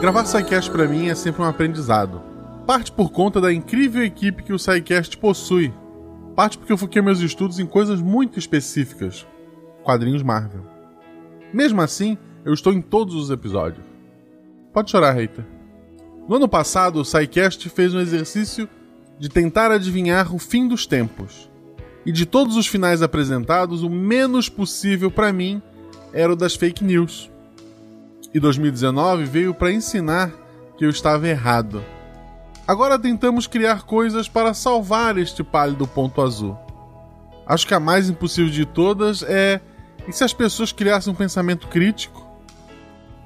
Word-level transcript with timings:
Gravar 0.00 0.24
SciCast 0.24 0.70
para 0.70 0.86
mim 0.86 1.08
é 1.08 1.14
sempre 1.14 1.42
um 1.42 1.46
aprendizado. 1.46 2.22
Parte 2.66 2.92
por 2.92 3.10
conta 3.10 3.40
da 3.40 3.52
incrível 3.52 4.04
equipe 4.04 4.42
que 4.42 4.52
o 4.52 4.58
SciCast 4.58 5.16
possui. 5.18 5.72
Parte 6.34 6.58
porque 6.58 6.72
eu 6.72 6.78
foquei 6.78 7.00
meus 7.00 7.20
estudos 7.20 7.58
em 7.58 7.66
coisas 7.66 8.00
muito 8.00 8.38
específicas. 8.38 9.26
Quadrinhos 9.82 10.22
Marvel. 10.22 10.64
Mesmo 11.52 11.80
assim, 11.80 12.18
eu 12.44 12.52
estou 12.52 12.72
em 12.72 12.80
todos 12.80 13.14
os 13.14 13.30
episódios. 13.30 13.85
Pode 14.76 14.90
chorar, 14.90 15.14
hater. 15.14 15.42
No 16.28 16.36
ano 16.36 16.46
passado, 16.46 17.00
o 17.00 17.04
SciCast 17.04 17.66
fez 17.70 17.94
um 17.94 17.98
exercício 17.98 18.68
de 19.18 19.26
tentar 19.26 19.70
adivinhar 19.70 20.34
o 20.34 20.38
fim 20.38 20.68
dos 20.68 20.86
tempos. 20.86 21.50
E 22.04 22.12
de 22.12 22.26
todos 22.26 22.58
os 22.58 22.66
finais 22.66 23.00
apresentados, 23.00 23.82
o 23.82 23.88
menos 23.88 24.50
possível 24.50 25.10
para 25.10 25.32
mim 25.32 25.62
era 26.12 26.30
o 26.30 26.36
das 26.36 26.54
fake 26.54 26.84
news. 26.84 27.30
E 28.34 28.38
2019 28.38 29.24
veio 29.24 29.54
para 29.54 29.72
ensinar 29.72 30.30
que 30.76 30.84
eu 30.84 30.90
estava 30.90 31.26
errado. 31.26 31.82
Agora 32.68 32.98
tentamos 32.98 33.46
criar 33.46 33.84
coisas 33.84 34.28
para 34.28 34.52
salvar 34.52 35.16
este 35.16 35.42
pálido 35.42 35.86
ponto 35.86 36.20
azul. 36.20 36.54
Acho 37.46 37.66
que 37.66 37.72
a 37.72 37.80
mais 37.80 38.10
impossível 38.10 38.52
de 38.52 38.66
todas 38.66 39.22
é 39.22 39.58
e 40.06 40.12
se 40.12 40.22
as 40.22 40.34
pessoas 40.34 40.70
criassem 40.70 41.10
um 41.10 41.16
pensamento 41.16 41.66
crítico? 41.66 42.30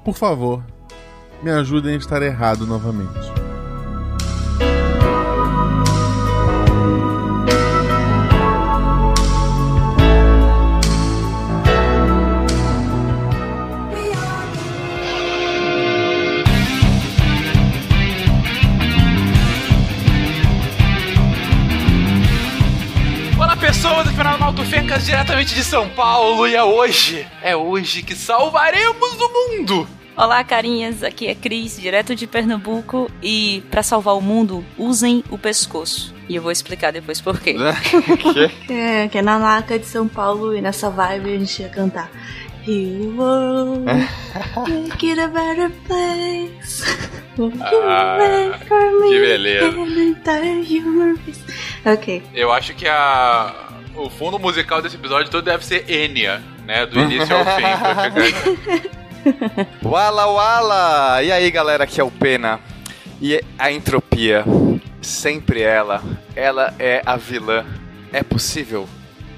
Por 0.05 0.15
favor, 0.15 0.63
me 1.43 1.51
ajudem 1.51 1.95
a 1.95 1.97
estar 1.97 2.21
errado 2.21 2.65
novamente. 2.65 3.31
Diretamente 25.11 25.55
de 25.55 25.63
São 25.63 25.89
Paulo 25.89 26.47
e 26.47 26.55
é 26.55 26.63
hoje, 26.63 27.27
é 27.41 27.55
hoje 27.55 28.03
que 28.03 28.15
salvaremos 28.15 29.13
o 29.19 29.29
mundo! 29.29 30.00
Olá, 30.21 30.43
carinhas. 30.43 31.01
Aqui 31.01 31.25
é 31.25 31.33
Cris, 31.33 31.81
direto 31.81 32.13
de 32.15 32.27
Pernambuco. 32.27 33.09
E 33.23 33.63
para 33.71 33.81
salvar 33.81 34.15
o 34.15 34.21
mundo, 34.21 34.63
usem 34.77 35.23
o 35.31 35.37
pescoço. 35.37 36.13
E 36.29 36.35
eu 36.35 36.43
vou 36.43 36.51
explicar 36.51 36.91
depois 36.93 37.19
por 37.19 37.39
quê. 37.39 37.55
É, 38.69 39.07
que 39.07 39.17
é 39.17 39.21
na 39.23 39.39
Laca 39.39 39.79
de 39.79 39.85
São 39.87 40.07
Paulo 40.07 40.55
e 40.55 40.61
nessa 40.61 40.91
vibe 40.91 41.33
a 41.33 41.39
gente 41.39 41.63
ia 41.63 41.69
cantar. 41.69 42.11
Heal 42.67 43.15
world, 43.17 43.85
make 44.69 45.09
it 45.09 45.19
a 45.19 45.27
better 45.27 45.71
place. 45.87 46.85
Make 47.39 47.57
it 47.57 47.83
Ah, 47.83 48.17
right 48.19 48.67
for 48.67 49.01
me 49.01 49.09
que 49.09 49.19
beleza. 49.19 49.67
and 49.69 49.95
the 49.95 50.01
entire 50.03 50.61
human 50.61 51.15
race. 51.25 51.41
Ok. 51.83 52.21
Eu 52.35 52.53
acho 52.53 52.75
que 52.75 52.87
a 52.87 53.55
o 53.95 54.07
fundo 54.11 54.37
musical 54.37 54.83
desse 54.83 54.95
episódio 54.95 55.31
todo 55.31 55.43
deve 55.43 55.65
ser 55.65 55.89
Enya, 55.89 56.43
né? 56.67 56.85
Do 56.85 56.99
início 56.99 57.35
ao 57.35 57.43
fim. 57.43 58.91
Wala 59.83 60.27
Wala! 60.27 61.23
E 61.23 61.31
aí 61.31 61.49
galera, 61.51 61.83
aqui 61.83 61.99
é 61.99 62.03
o 62.03 62.11
Pena. 62.11 62.59
E 63.21 63.39
a 63.57 63.71
entropia, 63.71 64.43
sempre 65.01 65.61
ela, 65.61 66.01
ela 66.35 66.73
é 66.79 67.01
a 67.05 67.15
vilã. 67.15 67.65
É 68.11 68.23
possível 68.23 68.87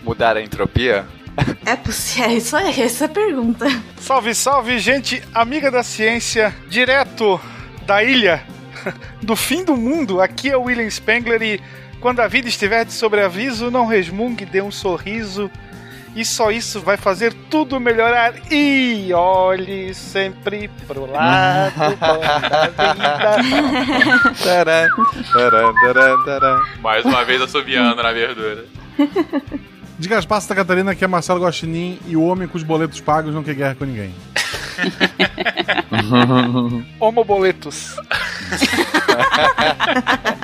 mudar 0.03 0.37
a 0.37 0.41
entropia? 0.41 1.05
É 1.65 1.75
possível, 1.77 2.29
é 2.29 2.33
isso 2.35 2.55
aí, 2.55 2.81
essa 2.81 3.05
é 3.05 3.07
a 3.07 3.09
pergunta. 3.09 3.65
Salve, 3.97 4.35
salve, 4.35 4.77
gente 4.77 5.23
amiga 5.33 5.71
da 5.71 5.81
ciência, 5.81 6.53
direto 6.67 7.39
da 7.87 8.03
ilha 8.03 8.43
do 9.21 9.35
fim 9.35 9.63
do 9.63 9.75
mundo. 9.75 10.21
Aqui 10.21 10.49
é 10.49 10.57
o 10.57 10.63
William 10.63 10.89
Spengler 10.89 11.41
e 11.41 11.61
quando 11.99 12.19
a 12.19 12.27
vida 12.27 12.49
estiver 12.49 12.83
de 12.83 12.91
sobreaviso, 12.91 13.71
não 13.71 13.85
resmungue, 13.85 14.45
dê 14.45 14.61
um 14.61 14.71
sorriso. 14.71 15.49
E 16.15 16.23
só 16.23 16.51
isso 16.51 16.79
vai 16.79 16.95
fazer 16.95 17.33
tudo 17.49 17.79
melhorar. 17.79 18.33
E 18.51 19.11
olhe 19.13 19.93
sempre 19.95 20.67
pro 20.87 21.11
lado 21.11 21.73
da 21.97 23.37
vida. 23.37 23.63
Mais 26.81 27.03
uma 27.03 27.25
vez 27.25 27.41
assobiando 27.41 28.01
na 28.01 28.11
verdura. 28.11 28.65
De 29.97 30.07
Gaspar 30.07 30.39
Santa 30.41 30.55
Catarina, 30.55 30.93
que 30.93 31.03
é 31.03 31.07
Marcelo 31.07 31.43
Guaxinim 31.43 31.99
e 32.07 32.15
o 32.15 32.23
homem 32.23 32.47
com 32.47 32.57
os 32.57 32.63
boletos 32.63 33.01
pagos 33.01 33.33
não 33.33 33.43
quer 33.43 33.55
guerra 33.55 33.75
com 33.75 33.85
ninguém. 33.85 34.13
Homoboletos. 36.99 37.95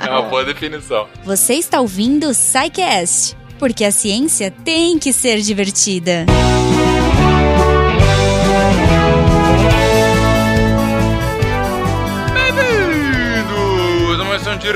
É 0.06 0.10
uma 0.10 0.22
boa 0.22 0.44
definição. 0.44 1.06
Você 1.24 1.54
está 1.54 1.80
ouvindo 1.80 2.28
o 2.28 2.34
SciCast, 2.34 3.36
porque 3.60 3.84
a 3.84 3.92
ciência 3.92 4.50
tem 4.50 4.98
que 4.98 5.12
ser 5.12 5.38
divertida. 5.42 6.24
Bem-vindos 12.32 14.18
a 14.18 14.22
uma 14.22 14.34
edição 14.36 14.56
de 14.56 14.72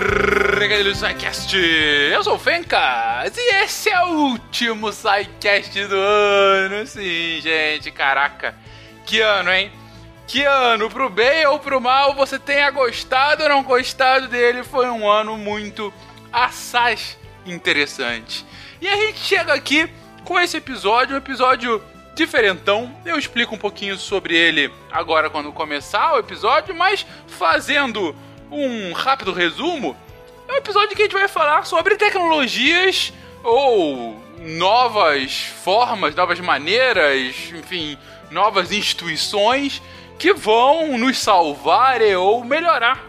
Regadilho 0.61 0.95
SciCast. 0.95 1.56
Eu 1.56 2.22
sou 2.22 2.34
o 2.34 2.39
Fencas 2.39 3.34
e 3.34 3.55
esse 3.65 3.89
é 3.89 4.05
o 4.05 4.33
último 4.33 4.93
SciCast 4.93 5.87
do 5.87 5.97
ano. 5.97 6.87
Sim, 6.87 7.41
gente, 7.41 7.91
caraca. 7.91 8.55
Que 9.06 9.22
ano, 9.22 9.51
hein? 9.51 9.72
Que 10.27 10.45
ano, 10.45 10.91
pro 10.91 11.09
bem 11.09 11.47
ou 11.47 11.59
pro 11.59 11.81
mal, 11.81 12.15
você 12.15 12.39
tenha 12.39 12.71
gostado 12.71 13.45
ou 13.45 13.49
não 13.49 13.62
gostado 13.62 14.28
dele, 14.28 14.62
foi 14.62 14.91
um 14.91 15.09
ano 15.09 15.39
muito 15.39 15.91
assaz 16.31 17.16
interessante. 17.47 18.45
E 18.84 18.89
a 18.89 18.97
gente 18.97 19.19
chega 19.19 19.55
aqui 19.55 19.89
com 20.27 20.39
esse 20.39 20.59
episódio, 20.59 21.15
um 21.15 21.19
episódio 21.19 21.83
diferentão. 22.15 22.95
Eu 23.03 23.19
explico 23.19 23.55
um 23.55 23.59
pouquinho 23.59 23.97
sobre 23.97 24.37
ele 24.37 24.71
agora 24.93 25.31
quando 25.31 25.50
começar 25.55 26.12
o 26.12 26.19
episódio, 26.19 26.75
mas 26.75 27.06
fazendo 27.27 28.15
um 28.50 28.93
rápido 28.93 29.33
resumo, 29.33 29.97
é 30.47 30.53
um 30.53 30.56
episódio 30.56 30.95
que 30.95 31.00
a 31.00 31.05
gente 31.06 31.15
vai 31.15 31.27
falar 31.28 31.65
sobre 31.65 31.97
tecnologias 31.97 33.11
ou 33.43 34.22
novas 34.41 35.34
formas, 35.65 36.15
novas 36.15 36.39
maneiras, 36.41 37.34
enfim, 37.55 37.97
novas 38.31 38.71
instituições 38.71 39.81
que 40.19 40.34
vão 40.34 40.99
nos 40.99 41.19
salvar 41.19 42.03
ou 42.03 42.45
melhorar 42.45 43.03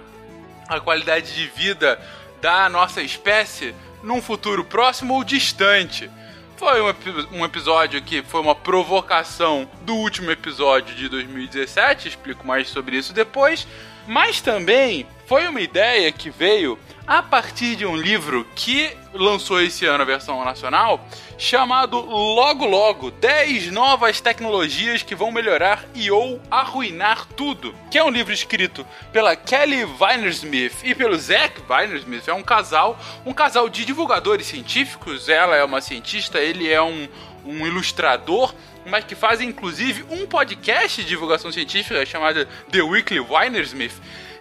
a 0.70 0.80
qualidade 0.80 1.36
de 1.36 1.48
vida 1.48 2.00
da 2.40 2.70
nossa 2.70 3.02
espécie 3.02 3.76
num 4.06 4.22
futuro 4.22 4.64
próximo 4.64 5.16
ou 5.16 5.24
distante. 5.24 6.10
Foi 6.56 6.82
um, 6.82 6.94
um 7.34 7.46
episódio 7.46 8.02
que 8.02 8.22
foi 8.22 8.40
uma 8.40 8.56
provocação 8.56 9.70
do 9.82 9.96
último 9.96 10.32
episódio 10.32 10.96
de 10.96 11.10
2017, 11.10 12.08
explico 12.08 12.48
mais 12.48 12.70
sobre 12.70 12.96
isso 12.96 13.12
depois, 13.12 13.68
mas 14.08 14.40
também 14.40 15.06
foi 15.26 15.48
uma 15.48 15.62
ideia 15.62 16.12
que 16.12 16.30
veio 16.30 16.78
a 17.08 17.22
partir 17.22 17.76
de 17.76 17.86
um 17.86 17.96
livro 17.96 18.46
que 18.56 18.92
lançou 19.14 19.62
esse 19.62 19.86
ano 19.86 20.02
a 20.02 20.06
versão 20.06 20.44
nacional, 20.44 21.08
chamado 21.38 22.00
Logo 22.00 22.66
Logo 22.66 23.12
10 23.12 23.72
novas 23.72 24.20
tecnologias 24.20 25.04
que 25.04 25.14
vão 25.14 25.32
melhorar 25.32 25.86
e 25.94 26.10
ou 26.10 26.42
arruinar 26.50 27.26
tudo, 27.36 27.76
que 27.92 27.98
é 27.98 28.04
um 28.04 28.10
livro 28.10 28.34
escrito 28.34 28.86
pela 29.12 29.36
Kelly 29.36 29.86
Weinersmith 29.86 30.84
e 30.84 30.96
pelo 30.96 31.18
Zach 31.18 31.62
Weinersmith, 31.70 32.28
é 32.28 32.34
um 32.34 32.44
casal, 32.44 33.00
um 33.26 33.34
casal 33.34 33.70
de 33.70 33.86
divulgadores 33.86 34.48
científicos, 34.48 35.30
ela 35.30 35.56
é 35.56 35.64
uma 35.64 35.82
cientista, 35.82 36.40
ele 36.40 36.72
é 36.72 36.82
um, 36.82 37.08
um 37.46 37.68
ilustrador, 37.68 38.54
mas 38.86 39.04
que 39.04 39.16
fazem 39.16 39.50
inclusive 39.50 40.06
um 40.10 40.26
podcast 40.26 41.02
de 41.02 41.08
divulgação 41.08 41.52
científica 41.52 42.06
chamado 42.06 42.48
The 42.72 42.82
Weekly 42.82 43.20
Weinersmith. 43.20 43.94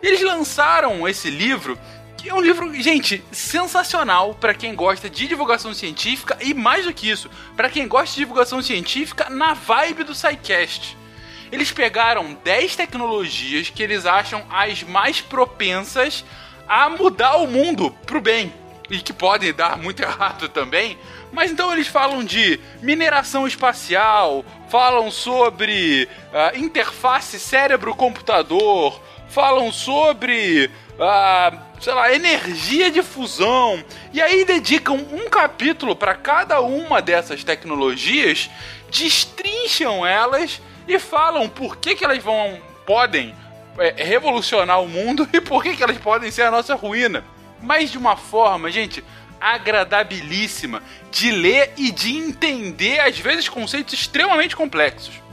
Eles 0.04 0.20
lançaram 0.20 1.08
esse 1.08 1.30
livro 1.30 1.78
que 2.18 2.28
é 2.28 2.34
um 2.34 2.40
livro, 2.40 2.74
gente, 2.74 3.24
sensacional 3.32 4.34
para 4.34 4.52
quem 4.52 4.74
gosta 4.74 5.08
de 5.08 5.26
divulgação 5.26 5.72
científica 5.72 6.36
e 6.42 6.52
mais 6.52 6.84
do 6.84 6.92
que 6.92 7.08
isso, 7.08 7.30
para 7.56 7.70
quem 7.70 7.88
gosta 7.88 8.10
de 8.10 8.20
divulgação 8.20 8.60
científica 8.60 9.30
na 9.30 9.54
vibe 9.54 10.04
do 10.04 10.14
SciCast. 10.14 10.94
Eles 11.50 11.72
pegaram 11.72 12.36
10 12.44 12.76
tecnologias 12.76 13.70
que 13.70 13.82
eles 13.82 14.04
acham 14.04 14.44
as 14.50 14.82
mais 14.82 15.22
propensas 15.22 16.22
a 16.68 16.90
mudar 16.90 17.36
o 17.36 17.46
mundo 17.46 17.90
pro 18.04 18.20
bem. 18.20 18.52
e 18.90 18.98
que 18.98 19.14
podem 19.14 19.54
dar 19.54 19.78
muito 19.78 20.00
errado 20.04 20.50
também. 20.50 20.98
Mas 21.32 21.50
então 21.50 21.72
eles 21.72 21.88
falam 21.88 22.22
de 22.22 22.60
mineração 22.82 23.46
espacial, 23.46 24.44
falam 24.68 25.10
sobre 25.10 26.06
uh, 26.30 26.58
interface 26.58 27.40
cérebro-computador, 27.40 29.00
falam 29.34 29.72
sobre, 29.72 30.70
uh, 30.92 31.58
sei 31.80 31.92
lá, 31.92 32.14
energia 32.14 32.88
de 32.88 33.02
fusão. 33.02 33.84
E 34.12 34.22
aí 34.22 34.44
dedicam 34.44 34.94
um 34.94 35.28
capítulo 35.28 35.96
para 35.96 36.14
cada 36.14 36.60
uma 36.60 37.02
dessas 37.02 37.42
tecnologias, 37.42 38.48
destrincham 38.88 40.06
elas 40.06 40.62
e 40.86 41.00
falam 41.00 41.48
por 41.48 41.78
que, 41.78 41.96
que 41.96 42.04
elas 42.04 42.22
vão 42.22 42.60
podem 42.86 43.34
é, 43.76 44.04
revolucionar 44.04 44.80
o 44.80 44.88
mundo 44.88 45.28
e 45.32 45.40
por 45.40 45.64
que, 45.64 45.74
que 45.74 45.82
elas 45.82 45.98
podem 45.98 46.30
ser 46.30 46.42
a 46.42 46.50
nossa 46.50 46.76
ruína. 46.76 47.24
Mas 47.60 47.90
de 47.90 47.98
uma 47.98 48.16
forma, 48.16 48.70
gente, 48.70 49.02
agradabilíssima 49.40 50.80
de 51.10 51.32
ler 51.32 51.72
e 51.76 51.90
de 51.90 52.16
entender, 52.16 53.00
às 53.00 53.18
vezes, 53.18 53.48
conceitos 53.48 53.94
extremamente 53.94 54.54
complexos. 54.54 55.24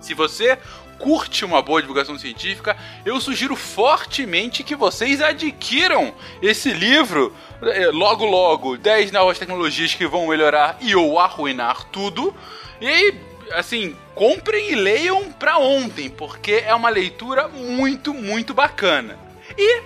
Se 0.00 0.14
você 0.14 0.58
curte 1.00 1.44
uma 1.44 1.62
boa 1.62 1.80
divulgação 1.80 2.18
científica, 2.18 2.76
eu 3.04 3.20
sugiro 3.20 3.56
fortemente 3.56 4.62
que 4.62 4.76
vocês 4.76 5.20
adquiram 5.20 6.14
esse 6.42 6.72
livro 6.72 7.34
é, 7.62 7.86
logo 7.86 8.24
logo, 8.24 8.76
10 8.76 9.10
novas 9.10 9.38
tecnologias 9.38 9.94
que 9.94 10.06
vão 10.06 10.28
melhorar 10.28 10.76
e 10.80 10.94
ou 10.94 11.18
arruinar 11.18 11.84
tudo. 11.84 12.34
E 12.80 12.86
aí, 12.86 13.20
assim, 13.52 13.96
comprem 14.14 14.72
e 14.72 14.74
leiam 14.74 15.32
pra 15.32 15.58
ontem, 15.58 16.08
porque 16.10 16.62
é 16.66 16.74
uma 16.74 16.90
leitura 16.90 17.48
muito, 17.48 18.12
muito 18.14 18.54
bacana. 18.54 19.18
E 19.56 19.82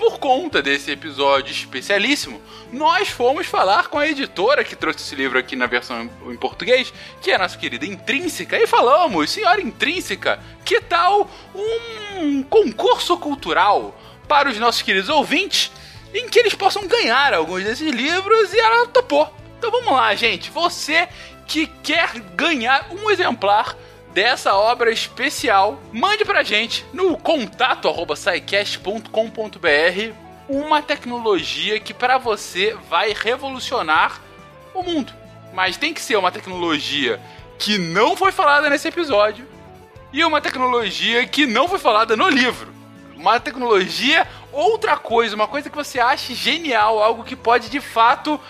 por 0.00 0.18
conta 0.18 0.62
desse 0.62 0.90
episódio 0.90 1.52
especialíssimo, 1.52 2.40
nós 2.72 3.10
fomos 3.10 3.46
falar 3.46 3.88
com 3.88 3.98
a 3.98 4.08
editora 4.08 4.64
que 4.64 4.74
trouxe 4.74 5.00
esse 5.00 5.14
livro 5.14 5.38
aqui 5.38 5.54
na 5.54 5.66
versão 5.66 6.08
em 6.24 6.36
português, 6.38 6.90
que 7.20 7.30
é 7.30 7.34
a 7.34 7.38
nossa 7.38 7.58
querida 7.58 7.84
Intrínseca, 7.84 8.58
e 8.58 8.66
falamos, 8.66 9.28
senhora 9.28 9.60
Intrínseca, 9.60 10.40
que 10.64 10.80
tal 10.80 11.30
um 11.54 12.42
concurso 12.42 13.18
cultural 13.18 13.94
para 14.26 14.48
os 14.48 14.58
nossos 14.58 14.80
queridos 14.80 15.10
ouvintes, 15.10 15.70
em 16.14 16.30
que 16.30 16.38
eles 16.38 16.54
possam 16.54 16.86
ganhar 16.86 17.34
alguns 17.34 17.62
desses 17.62 17.92
livros, 17.92 18.54
e 18.54 18.58
ela 18.58 18.86
topou. 18.86 19.30
Então 19.58 19.70
vamos 19.70 19.92
lá, 19.92 20.14
gente. 20.14 20.50
Você 20.50 21.10
que 21.46 21.66
quer 21.82 22.18
ganhar 22.34 22.86
um 22.90 23.10
exemplar 23.10 23.76
dessa 24.12 24.54
obra 24.54 24.90
especial, 24.90 25.80
mande 25.92 26.24
pra 26.24 26.42
gente 26.42 26.84
no 26.92 27.16
contato 27.16 27.88
arroba 27.88 28.14
uma 30.48 30.82
tecnologia 30.82 31.78
que 31.78 31.94
para 31.94 32.18
você 32.18 32.76
vai 32.88 33.14
revolucionar 33.14 34.20
o 34.74 34.82
mundo. 34.82 35.12
Mas 35.54 35.76
tem 35.76 35.94
que 35.94 36.00
ser 36.00 36.16
uma 36.16 36.32
tecnologia 36.32 37.20
que 37.58 37.78
não 37.78 38.16
foi 38.16 38.32
falada 38.32 38.68
nesse 38.68 38.88
episódio 38.88 39.46
e 40.12 40.24
uma 40.24 40.40
tecnologia 40.40 41.26
que 41.26 41.46
não 41.46 41.68
foi 41.68 41.78
falada 41.78 42.16
no 42.16 42.28
livro. 42.28 42.72
Uma 43.16 43.38
tecnologia, 43.38 44.26
outra 44.50 44.96
coisa, 44.96 45.36
uma 45.36 45.46
coisa 45.46 45.70
que 45.70 45.76
você 45.76 46.00
ache 46.00 46.34
genial, 46.34 47.02
algo 47.02 47.22
que 47.22 47.36
pode 47.36 47.68
de 47.68 47.80
fato 47.80 48.40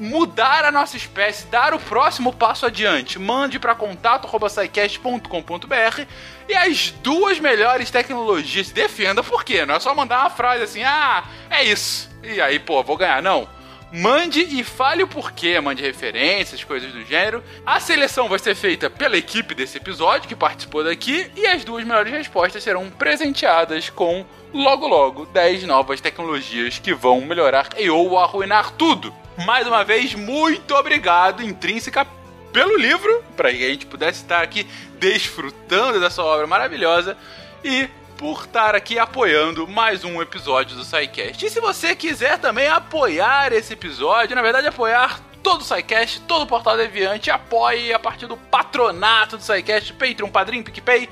mudar 0.00 0.64
a 0.64 0.72
nossa 0.72 0.96
espécie, 0.96 1.46
dar 1.46 1.74
o 1.74 1.78
próximo 1.78 2.32
passo 2.32 2.64
adiante, 2.64 3.18
mande 3.18 3.58
para 3.58 3.74
contato@saicast.com.br 3.74 6.06
e 6.48 6.54
as 6.54 6.90
duas 7.02 7.38
melhores 7.38 7.90
tecnologias 7.90 8.70
defenda 8.70 9.22
por 9.22 9.44
quê? 9.44 9.66
Não 9.66 9.74
é 9.74 9.80
só 9.80 9.94
mandar 9.94 10.20
uma 10.20 10.30
frase 10.30 10.64
assim: 10.64 10.82
"Ah, 10.82 11.24
é 11.50 11.62
isso". 11.64 12.08
E 12.22 12.40
aí, 12.40 12.58
pô, 12.58 12.82
vou 12.82 12.96
ganhar, 12.96 13.22
não. 13.22 13.46
Mande 13.92 14.40
e 14.40 14.62
fale 14.62 15.02
o 15.02 15.08
porquê, 15.08 15.60
mande 15.60 15.82
referências, 15.82 16.62
coisas 16.62 16.92
do 16.92 17.04
gênero. 17.04 17.42
A 17.66 17.80
seleção 17.80 18.28
vai 18.28 18.38
ser 18.38 18.54
feita 18.54 18.88
pela 18.88 19.16
equipe 19.16 19.52
desse 19.52 19.78
episódio 19.78 20.28
que 20.28 20.36
participou 20.36 20.84
daqui 20.84 21.28
e 21.36 21.44
as 21.46 21.64
duas 21.64 21.84
melhores 21.84 22.12
respostas 22.12 22.62
serão 22.62 22.88
presenteadas 22.88 23.90
com 23.90 24.24
logo 24.54 24.86
logo 24.86 25.26
10 25.26 25.64
novas 25.64 26.00
tecnologias 26.00 26.78
que 26.78 26.94
vão 26.94 27.20
melhorar 27.20 27.68
e 27.76 27.90
ou 27.90 28.16
arruinar 28.16 28.70
tudo 28.72 29.12
mais 29.44 29.66
uma 29.66 29.82
vez, 29.82 30.14
muito 30.14 30.74
obrigado, 30.74 31.42
Intrínseca, 31.42 32.06
pelo 32.52 32.76
livro, 32.76 33.24
para 33.36 33.50
que 33.50 33.64
a 33.64 33.68
gente 33.68 33.86
pudesse 33.86 34.22
estar 34.22 34.42
aqui 34.42 34.66
desfrutando 34.98 35.98
dessa 36.00 36.22
obra 36.22 36.46
maravilhosa 36.46 37.16
e 37.64 37.88
por 38.16 38.42
estar 38.44 38.74
aqui 38.74 38.98
apoiando 38.98 39.66
mais 39.66 40.04
um 40.04 40.20
episódio 40.20 40.76
do 40.76 40.84
SciCast. 40.84 41.46
E 41.46 41.50
se 41.50 41.60
você 41.60 41.96
quiser 41.96 42.38
também 42.38 42.68
apoiar 42.68 43.52
esse 43.52 43.72
episódio, 43.72 44.36
na 44.36 44.42
verdade 44.42 44.66
apoiar 44.66 45.20
todo 45.42 45.62
o 45.62 45.64
SciCast, 45.64 46.20
todo 46.22 46.42
o 46.42 46.46
Portal 46.46 46.76
Deviante, 46.76 47.30
apoie 47.30 47.94
a 47.94 47.98
partir 47.98 48.26
do 48.26 48.36
patronato 48.36 49.38
do 49.38 49.42
SciCast, 49.42 49.94
Patreon, 49.94 50.28
Padrim, 50.28 50.62
PicPay 50.62 51.08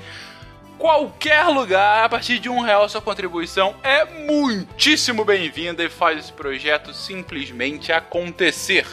qualquer 0.79 1.45
lugar, 1.49 2.05
a 2.05 2.09
partir 2.09 2.39
de 2.39 2.49
um 2.49 2.61
real 2.61 2.87
sua 2.87 3.01
contribuição 3.01 3.75
é 3.83 4.05
muitíssimo 4.05 5.25
bem-vinda 5.25 5.83
e 5.83 5.89
faz 5.89 6.17
esse 6.17 6.31
projeto 6.31 6.93
simplesmente 6.93 7.91
acontecer. 7.91 8.87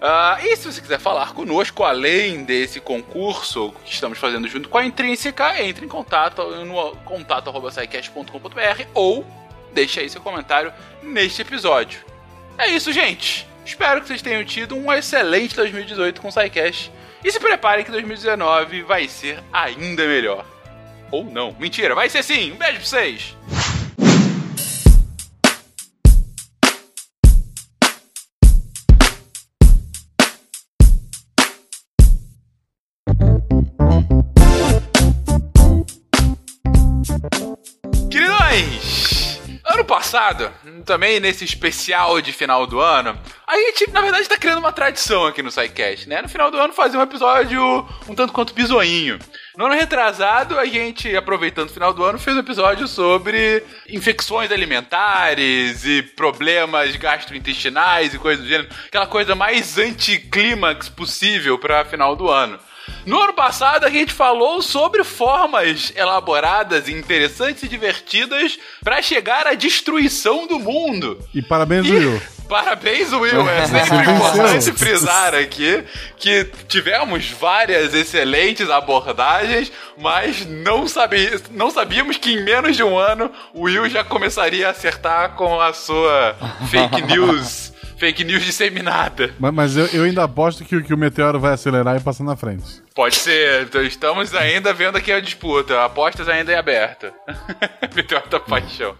Uh, 0.00 0.46
e 0.46 0.56
se 0.56 0.72
você 0.72 0.80
quiser 0.80 1.00
falar 1.00 1.34
conosco, 1.34 1.82
além 1.82 2.44
desse 2.44 2.80
concurso 2.80 3.74
que 3.84 3.92
estamos 3.92 4.16
fazendo 4.18 4.48
junto 4.48 4.68
com 4.68 4.78
a 4.78 4.84
Intrínseca, 4.84 5.60
entre 5.60 5.84
em 5.84 5.88
contato 5.88 6.42
no 6.64 6.96
contato.com.br 7.04 8.82
ou 8.94 9.26
deixe 9.72 10.00
aí 10.00 10.08
seu 10.08 10.20
comentário 10.20 10.72
neste 11.02 11.42
episódio. 11.42 12.00
É 12.56 12.68
isso, 12.68 12.92
gente! 12.92 13.46
Espero 13.64 14.00
que 14.00 14.06
vocês 14.06 14.22
tenham 14.22 14.44
tido 14.44 14.76
um 14.76 14.92
excelente 14.92 15.54
2018 15.56 16.20
com 16.20 16.28
o 16.28 16.32
SciCast 16.32 16.92
e 17.24 17.30
se 17.30 17.40
preparem 17.40 17.84
que 17.84 17.90
2019 17.90 18.82
vai 18.82 19.08
ser 19.08 19.42
ainda 19.52 20.06
melhor. 20.06 20.51
Ou 21.12 21.24
não. 21.24 21.54
Mentira, 21.60 21.94
vai 21.94 22.08
ser 22.08 22.24
sim. 22.24 22.52
Um 22.52 22.56
beijo 22.56 22.78
pra 22.78 22.86
vocês. 22.86 23.36
Queridões! 38.10 39.38
Ano 39.66 39.84
passado, 39.84 40.50
também 40.86 41.20
nesse 41.20 41.44
especial 41.44 42.22
de 42.22 42.32
final 42.32 42.66
do 42.66 42.80
ano, 42.80 43.18
a 43.52 43.56
gente, 43.56 43.90
na 43.90 44.00
verdade, 44.00 44.28
tá 44.28 44.38
criando 44.38 44.60
uma 44.60 44.72
tradição 44.72 45.26
aqui 45.26 45.42
no 45.42 45.50
SciCast, 45.50 46.08
né? 46.08 46.22
No 46.22 46.28
final 46.28 46.50
do 46.50 46.56
ano 46.56 46.72
fazer 46.72 46.96
um 46.96 47.02
episódio 47.02 47.86
um 48.08 48.14
tanto 48.14 48.32
quanto 48.32 48.54
bisoinho. 48.54 49.18
No 49.54 49.66
ano 49.66 49.74
retrasado, 49.74 50.58
a 50.58 50.64
gente, 50.64 51.14
aproveitando 51.14 51.68
o 51.68 51.72
final 51.72 51.92
do 51.92 52.02
ano, 52.02 52.18
fez 52.18 52.34
um 52.34 52.40
episódio 52.40 52.88
sobre 52.88 53.62
infecções 53.86 54.50
alimentares 54.50 55.84
e 55.84 56.02
problemas 56.02 56.96
gastrointestinais 56.96 58.14
e 58.14 58.18
coisas 58.18 58.42
do 58.42 58.48
gênero. 58.48 58.70
Aquela 58.86 59.06
coisa 59.06 59.34
mais 59.34 59.76
anticlímax 59.76 60.88
possível 60.88 61.58
para 61.58 61.84
final 61.84 62.16
do 62.16 62.30
ano. 62.30 62.58
No 63.04 63.20
ano 63.20 63.34
passado, 63.34 63.84
a 63.84 63.90
gente 63.90 64.12
falou 64.12 64.62
sobre 64.62 65.04
formas 65.04 65.92
elaboradas, 65.94 66.88
interessantes 66.88 67.62
e 67.62 67.68
divertidas 67.68 68.58
para 68.82 69.02
chegar 69.02 69.46
à 69.46 69.54
destruição 69.54 70.46
do 70.46 70.58
mundo. 70.58 71.18
E 71.34 71.42
parabéns, 71.42 71.86
e... 71.86 71.92
Will. 71.92 72.22
Parabéns, 72.52 73.10
Will. 73.14 73.48
É 73.48 73.66
sempre 73.66 74.12
importante 74.12 74.72
frisar 74.72 75.34
aqui 75.34 75.82
que 76.18 76.44
tivemos 76.68 77.30
várias 77.30 77.94
excelentes 77.94 78.68
abordagens, 78.68 79.72
mas 79.96 80.44
não, 80.44 80.86
sabia, 80.86 81.40
não 81.50 81.70
sabíamos 81.70 82.18
que 82.18 82.34
em 82.34 82.44
menos 82.44 82.76
de 82.76 82.82
um 82.82 82.98
ano 82.98 83.32
o 83.54 83.62
Will 83.62 83.88
já 83.88 84.04
começaria 84.04 84.68
a 84.68 84.70
acertar 84.70 85.30
com 85.30 85.58
a 85.62 85.72
sua 85.72 86.36
fake 86.70 87.00
news 87.08 87.72
fake 87.96 88.24
news 88.24 88.44
disseminada. 88.44 89.32
Mas, 89.38 89.54
mas 89.54 89.76
eu, 89.76 89.86
eu, 89.86 90.02
ainda 90.02 90.24
aposto 90.24 90.64
que, 90.64 90.82
que, 90.82 90.92
o 90.92 90.98
meteoro 90.98 91.38
vai 91.38 91.54
acelerar 91.54 91.96
e 91.96 92.00
passar 92.00 92.24
na 92.24 92.34
frente. 92.34 92.82
Pode 92.94 93.14
ser. 93.14 93.62
Então, 93.62 93.80
estamos 93.80 94.34
ainda 94.34 94.74
vendo 94.74 94.98
aqui 94.98 95.12
a 95.12 95.20
disputa. 95.20 95.84
Apostas 95.84 96.28
ainda 96.28 96.52
em 96.52 96.56
aberta. 96.56 97.14
meteoro 97.94 98.28
da 98.28 98.40
paixão. 98.40 98.96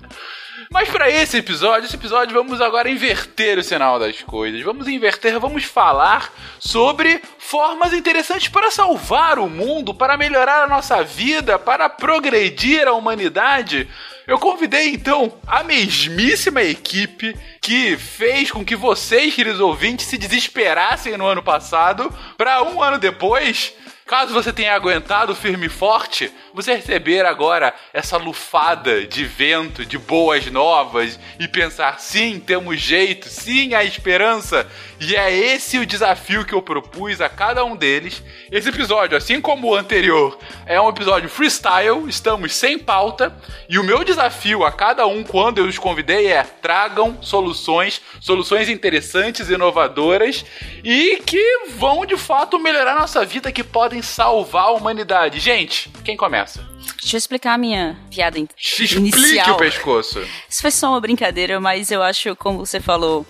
Mas 0.73 0.88
para 0.88 1.11
esse 1.11 1.37
episódio, 1.37 1.85
esse 1.85 1.97
episódio 1.97 2.33
vamos 2.33 2.59
agora 2.59 2.88
inverter 2.88 3.59
o 3.59 3.62
sinal 3.62 3.99
das 3.99 4.23
coisas. 4.23 4.62
Vamos 4.62 4.88
inverter, 4.88 5.38
vamos 5.38 5.64
falar 5.64 6.33
sobre 6.59 7.21
formas 7.38 7.93
interessantes 7.93 8.49
para 8.49 8.71
salvar 8.71 9.38
o 9.38 9.50
mundo, 9.50 9.93
para 9.93 10.17
melhorar 10.17 10.62
a 10.62 10.67
nossa 10.67 11.05
vida, 11.05 11.59
para 11.59 11.91
progredir 11.91 12.88
a 12.88 12.93
humanidade. 12.95 13.87
Eu 14.26 14.38
convidei 14.38 14.88
então 14.88 15.38
a 15.47 15.62
mesmíssima 15.62 16.62
equipe 16.62 17.37
que 17.61 17.99
fez 17.99 18.50
com 18.50 18.64
que 18.64 18.75
vocês, 18.75 19.35
queridos 19.35 19.61
ouvintes, 19.61 20.07
se 20.07 20.17
desesperassem 20.17 21.19
no 21.19 21.26
ano 21.26 21.43
passado, 21.43 22.11
para 22.38 22.62
um 22.62 22.83
ano 22.83 22.99
depois 22.99 23.75
caso 24.12 24.35
você 24.35 24.52
tenha 24.52 24.75
aguentado 24.75 25.35
firme 25.35 25.67
e 25.67 25.71
forte, 25.71 26.31
você 26.54 26.75
receber 26.75 27.25
agora 27.25 27.75
essa 27.92 28.16
lufada 28.16 29.06
de 29.06 29.25
vento, 29.25 29.85
de 29.85 29.99
boas 29.99 30.47
novas 30.47 31.18
e 31.38 31.49
pensar: 31.49 31.99
sim, 32.00 32.38
temos 32.38 32.80
jeito, 32.80 33.28
sim, 33.28 33.75
há 33.75 33.85
esperança. 33.85 34.66
E 35.00 35.16
é 35.16 35.35
esse 35.35 35.78
o 35.78 35.87
desafio 35.87 36.44
que 36.44 36.52
eu 36.52 36.62
propus 36.62 37.21
a 37.21 37.28
cada 37.28 37.64
um 37.64 37.75
deles. 37.75 38.23
Esse 38.50 38.68
episódio, 38.68 39.16
assim 39.16 39.40
como 39.40 39.68
o 39.68 39.75
anterior, 39.75 40.38
é 40.64 40.80
um 40.80 40.88
episódio 40.88 41.28
freestyle, 41.28 42.09
estamos 42.09 42.54
sem 42.54 42.78
pauta. 42.78 43.37
E 43.68 43.78
o 43.78 43.85
meu 43.85 44.04
desafio 44.04 44.64
a 44.64 44.71
cada 44.71 45.06
um, 45.06 45.25
quando 45.25 45.59
eu 45.59 45.66
os 45.66 45.78
convidei, 45.78 46.28
é 46.28 46.42
tragam 46.42 47.18
soluções, 47.21 48.00
soluções 48.21 48.68
interessantes, 48.68 49.49
inovadoras 49.49 50.44
e 50.85 51.21
que 51.26 51.66
vão 51.76 52.06
de 52.06 52.16
fato 52.16 52.59
melhorar 52.59 52.94
nossa 52.94 53.25
vida, 53.25 53.50
que 53.50 53.64
podem 53.64 54.02
salvar 54.02 54.64
a 54.64 54.71
humanidade. 54.73 55.40
Gente, 55.40 55.90
quem 56.04 56.16
começa? 56.16 56.41
Deixa 57.00 57.16
eu 57.16 57.18
explicar 57.18 57.54
a 57.54 57.58
minha 57.58 57.96
piada 58.10 58.38
Explique 58.38 58.96
inicial. 58.96 59.54
o 59.54 59.58
pescoço. 59.58 60.20
Isso 60.48 60.62
foi 60.62 60.70
só 60.70 60.90
uma 60.90 61.00
brincadeira, 61.00 61.60
mas 61.60 61.90
eu 61.90 62.02
acho, 62.02 62.34
como 62.36 62.58
você 62.64 62.80
falou, 62.80 63.26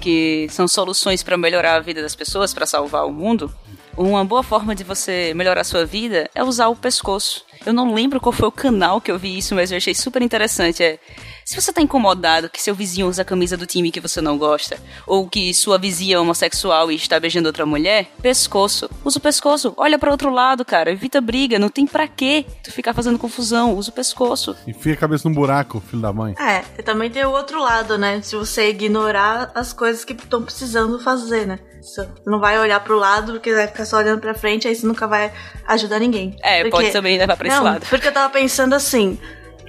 que 0.00 0.46
são 0.50 0.68
soluções 0.68 1.22
para 1.22 1.36
melhorar 1.36 1.76
a 1.76 1.80
vida 1.80 2.02
das 2.02 2.14
pessoas, 2.14 2.52
para 2.52 2.66
salvar 2.66 3.06
o 3.06 3.12
mundo. 3.12 3.52
Uma 3.96 4.24
boa 4.24 4.42
forma 4.42 4.74
de 4.74 4.82
você 4.82 5.32
melhorar 5.34 5.60
a 5.60 5.64
sua 5.64 5.86
vida 5.86 6.28
é 6.34 6.42
usar 6.42 6.68
o 6.68 6.76
pescoço. 6.76 7.44
Eu 7.64 7.72
não 7.72 7.94
lembro 7.94 8.20
qual 8.20 8.32
foi 8.32 8.48
o 8.48 8.52
canal 8.52 9.00
que 9.00 9.10
eu 9.10 9.18
vi 9.18 9.38
isso, 9.38 9.54
mas 9.54 9.70
eu 9.70 9.76
achei 9.76 9.94
super 9.94 10.20
interessante. 10.20 10.82
É, 10.82 10.98
se 11.44 11.60
você 11.60 11.72
tá 11.72 11.80
incomodado 11.82 12.48
que 12.48 12.60
seu 12.62 12.74
vizinho 12.74 13.06
usa 13.06 13.22
a 13.22 13.24
camisa 13.24 13.56
do 13.56 13.66
time 13.66 13.90
que 13.90 14.00
você 14.00 14.20
não 14.20 14.38
gosta, 14.38 14.78
ou 15.06 15.28
que 15.28 15.52
sua 15.52 15.78
vizinha 15.78 16.16
é 16.16 16.18
homossexual 16.18 16.90
e 16.90 16.94
está 16.96 17.20
beijando 17.20 17.48
outra 17.48 17.66
mulher, 17.66 18.06
pescoço. 18.22 18.88
Usa 19.04 19.18
o 19.18 19.22
pescoço. 19.22 19.74
Olha 19.76 19.98
para 19.98 20.10
outro 20.10 20.30
lado, 20.30 20.64
cara. 20.64 20.90
Evita 20.90 21.20
briga. 21.20 21.58
Não 21.58 21.68
tem 21.68 21.86
pra 21.86 22.08
quê 22.08 22.46
tu 22.62 22.72
ficar 22.72 22.94
fazendo 22.94 23.18
confusão. 23.18 23.74
Usa 23.76 23.90
o 23.90 23.94
pescoço. 23.94 24.56
Enfia 24.66 24.94
a 24.94 24.96
cabeça 24.96 25.28
no 25.28 25.34
buraco, 25.34 25.80
filho 25.80 26.02
da 26.02 26.12
mãe. 26.12 26.34
É, 26.38 26.64
e 26.78 26.82
também 26.82 27.10
tem 27.10 27.24
o 27.24 27.30
outro 27.30 27.60
lado, 27.60 27.98
né? 27.98 28.20
Se 28.22 28.36
você 28.36 28.70
ignorar 28.70 29.50
as 29.54 29.72
coisas 29.72 30.04
que 30.04 30.12
estão 30.14 30.42
precisando 30.42 30.98
fazer, 31.00 31.46
né? 31.46 31.58
Você 31.82 32.08
não 32.26 32.40
vai 32.40 32.58
olhar 32.58 32.80
pro 32.80 32.96
lado 32.98 33.32
porque 33.32 33.52
vai 33.52 33.66
ficar 33.66 33.84
só 33.84 33.98
olhando 33.98 34.20
pra 34.20 34.32
frente, 34.32 34.66
aí 34.66 34.74
você 34.74 34.86
nunca 34.86 35.06
vai 35.06 35.30
ajudar 35.66 35.98
ninguém. 35.98 36.34
É, 36.42 36.62
Porque- 36.62 36.70
pode 36.70 36.92
também 36.92 37.18
levar 37.18 37.36
pra 37.36 37.46
esse 37.48 37.56
não, 37.58 37.64
lado. 37.64 37.86
Porque 37.90 38.08
eu 38.08 38.12
tava 38.12 38.32
pensando 38.32 38.74
assim. 38.74 39.18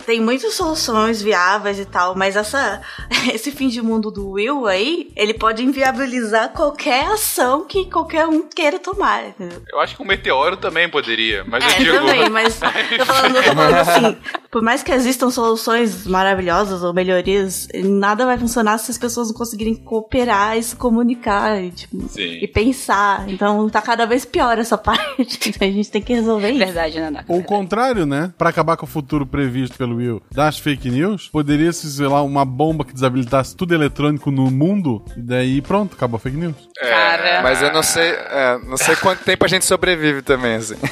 Tem 0.05 0.21
muitas 0.21 0.53
soluções 0.53 1.21
viáveis 1.21 1.79
e 1.79 1.85
tal, 1.85 2.15
mas 2.15 2.35
essa, 2.35 2.81
esse 3.33 3.51
fim 3.51 3.67
de 3.67 3.81
mundo 3.81 4.11
do 4.11 4.29
Will 4.31 4.67
aí, 4.67 5.11
ele 5.15 5.33
pode 5.33 5.63
inviabilizar 5.63 6.49
qualquer 6.49 7.05
ação 7.07 7.65
que 7.65 7.85
qualquer 7.89 8.27
um 8.27 8.47
queira 8.47 8.77
tomar, 8.79 9.27
entendeu? 9.29 9.61
Eu 9.71 9.79
acho 9.79 9.95
que 9.95 10.01
um 10.03 10.05
meteoro 10.05 10.57
também 10.57 10.89
poderia, 10.89 11.43
mas 11.45 11.63
eu 11.63 11.69
É, 11.69 11.77
digo. 11.77 11.97
também, 11.97 12.29
mas 12.29 12.59
tô 12.97 13.05
falando, 13.05 13.35
eu 13.35 13.43
tô 13.43 13.53
falando 13.53 13.75
assim, 13.75 14.17
por 14.51 14.61
mais 14.61 14.83
que 14.83 14.91
existam 14.91 15.29
soluções 15.29 16.05
maravilhosas 16.05 16.83
ou 16.83 16.93
melhorias, 16.93 17.67
nada 17.83 18.25
vai 18.25 18.37
funcionar 18.37 18.77
se 18.77 18.91
as 18.91 18.97
pessoas 18.97 19.29
não 19.29 19.35
conseguirem 19.35 19.75
cooperar 19.75 20.57
e 20.57 20.63
se 20.63 20.75
comunicar 20.75 21.61
e, 21.63 21.71
tipo, 21.71 21.97
e 22.17 22.47
pensar. 22.47 23.27
Então 23.29 23.67
tá 23.69 23.81
cada 23.81 24.05
vez 24.05 24.25
pior 24.25 24.57
essa 24.57 24.77
parte. 24.79 25.53
A 25.59 25.63
gente 25.65 25.91
tem 25.91 26.01
que 26.01 26.13
resolver 26.13 26.49
isso. 26.49 26.59
Verdade, 26.59 26.99
Nanaka. 26.99 27.31
Ou 27.31 27.39
o 27.39 27.43
contrário, 27.43 28.05
né? 28.05 28.33
Pra 28.37 28.49
acabar 28.49 28.77
com 28.77 28.85
o 28.85 28.89
futuro 28.89 29.25
previsto 29.25 29.77
pelo 29.77 29.94
Will 29.95 30.21
das 30.31 30.57
fake 30.59 30.89
news, 30.89 31.27
poderia 31.29 31.71
se, 31.73 31.89
sei 31.91 32.07
lá, 32.07 32.21
uma 32.21 32.45
bomba 32.45 32.83
que 32.85 32.93
desabilitasse 32.93 33.55
tudo 33.55 33.73
eletrônico 33.73 34.29
no 34.31 34.49
mundo, 34.51 35.03
e 35.17 35.21
daí 35.21 35.61
pronto, 35.61 35.93
acabou 35.95 36.17
a 36.17 36.19
fake 36.19 36.37
news. 36.37 36.55
Cara. 36.77 37.41
Mas 37.41 37.61
eu 37.61 37.71
não 37.73 37.83
sei, 37.83 38.09
é, 38.11 38.59
não 38.67 38.77
sei 38.77 38.95
quanto 38.97 39.23
tempo 39.23 39.43
a 39.45 39.47
gente 39.47 39.65
sobrevive 39.65 40.21
também, 40.21 40.55
assim. 40.55 40.75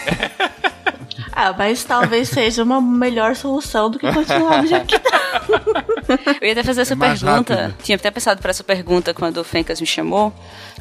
Ah, 1.35 1.51
mas 1.57 1.83
talvez 1.83 2.29
seja 2.29 2.61
uma 2.61 2.79
melhor 2.79 3.35
solução 3.35 3.89
do 3.89 3.97
que 3.97 4.11
continuar 4.11 4.61
do 4.61 4.67
jeito 4.67 4.85
que 4.85 4.99
tá. 4.99 5.41
Eu 6.39 6.45
ia 6.47 6.51
até 6.53 6.63
fazer 6.63 6.81
essa 6.81 6.93
É 6.93 6.97
pergunta. 6.97 7.55
rápido. 7.55 7.75
Tinha 7.83 7.95
até 7.95 8.11
pensado 8.11 8.39
por 8.39 8.51
essa 8.51 8.63
pergunta 8.63 9.15
quando 9.15 9.37
o 9.37 9.43
Fencas 9.43 9.81
me 9.81 9.87
chamou. 9.87 10.31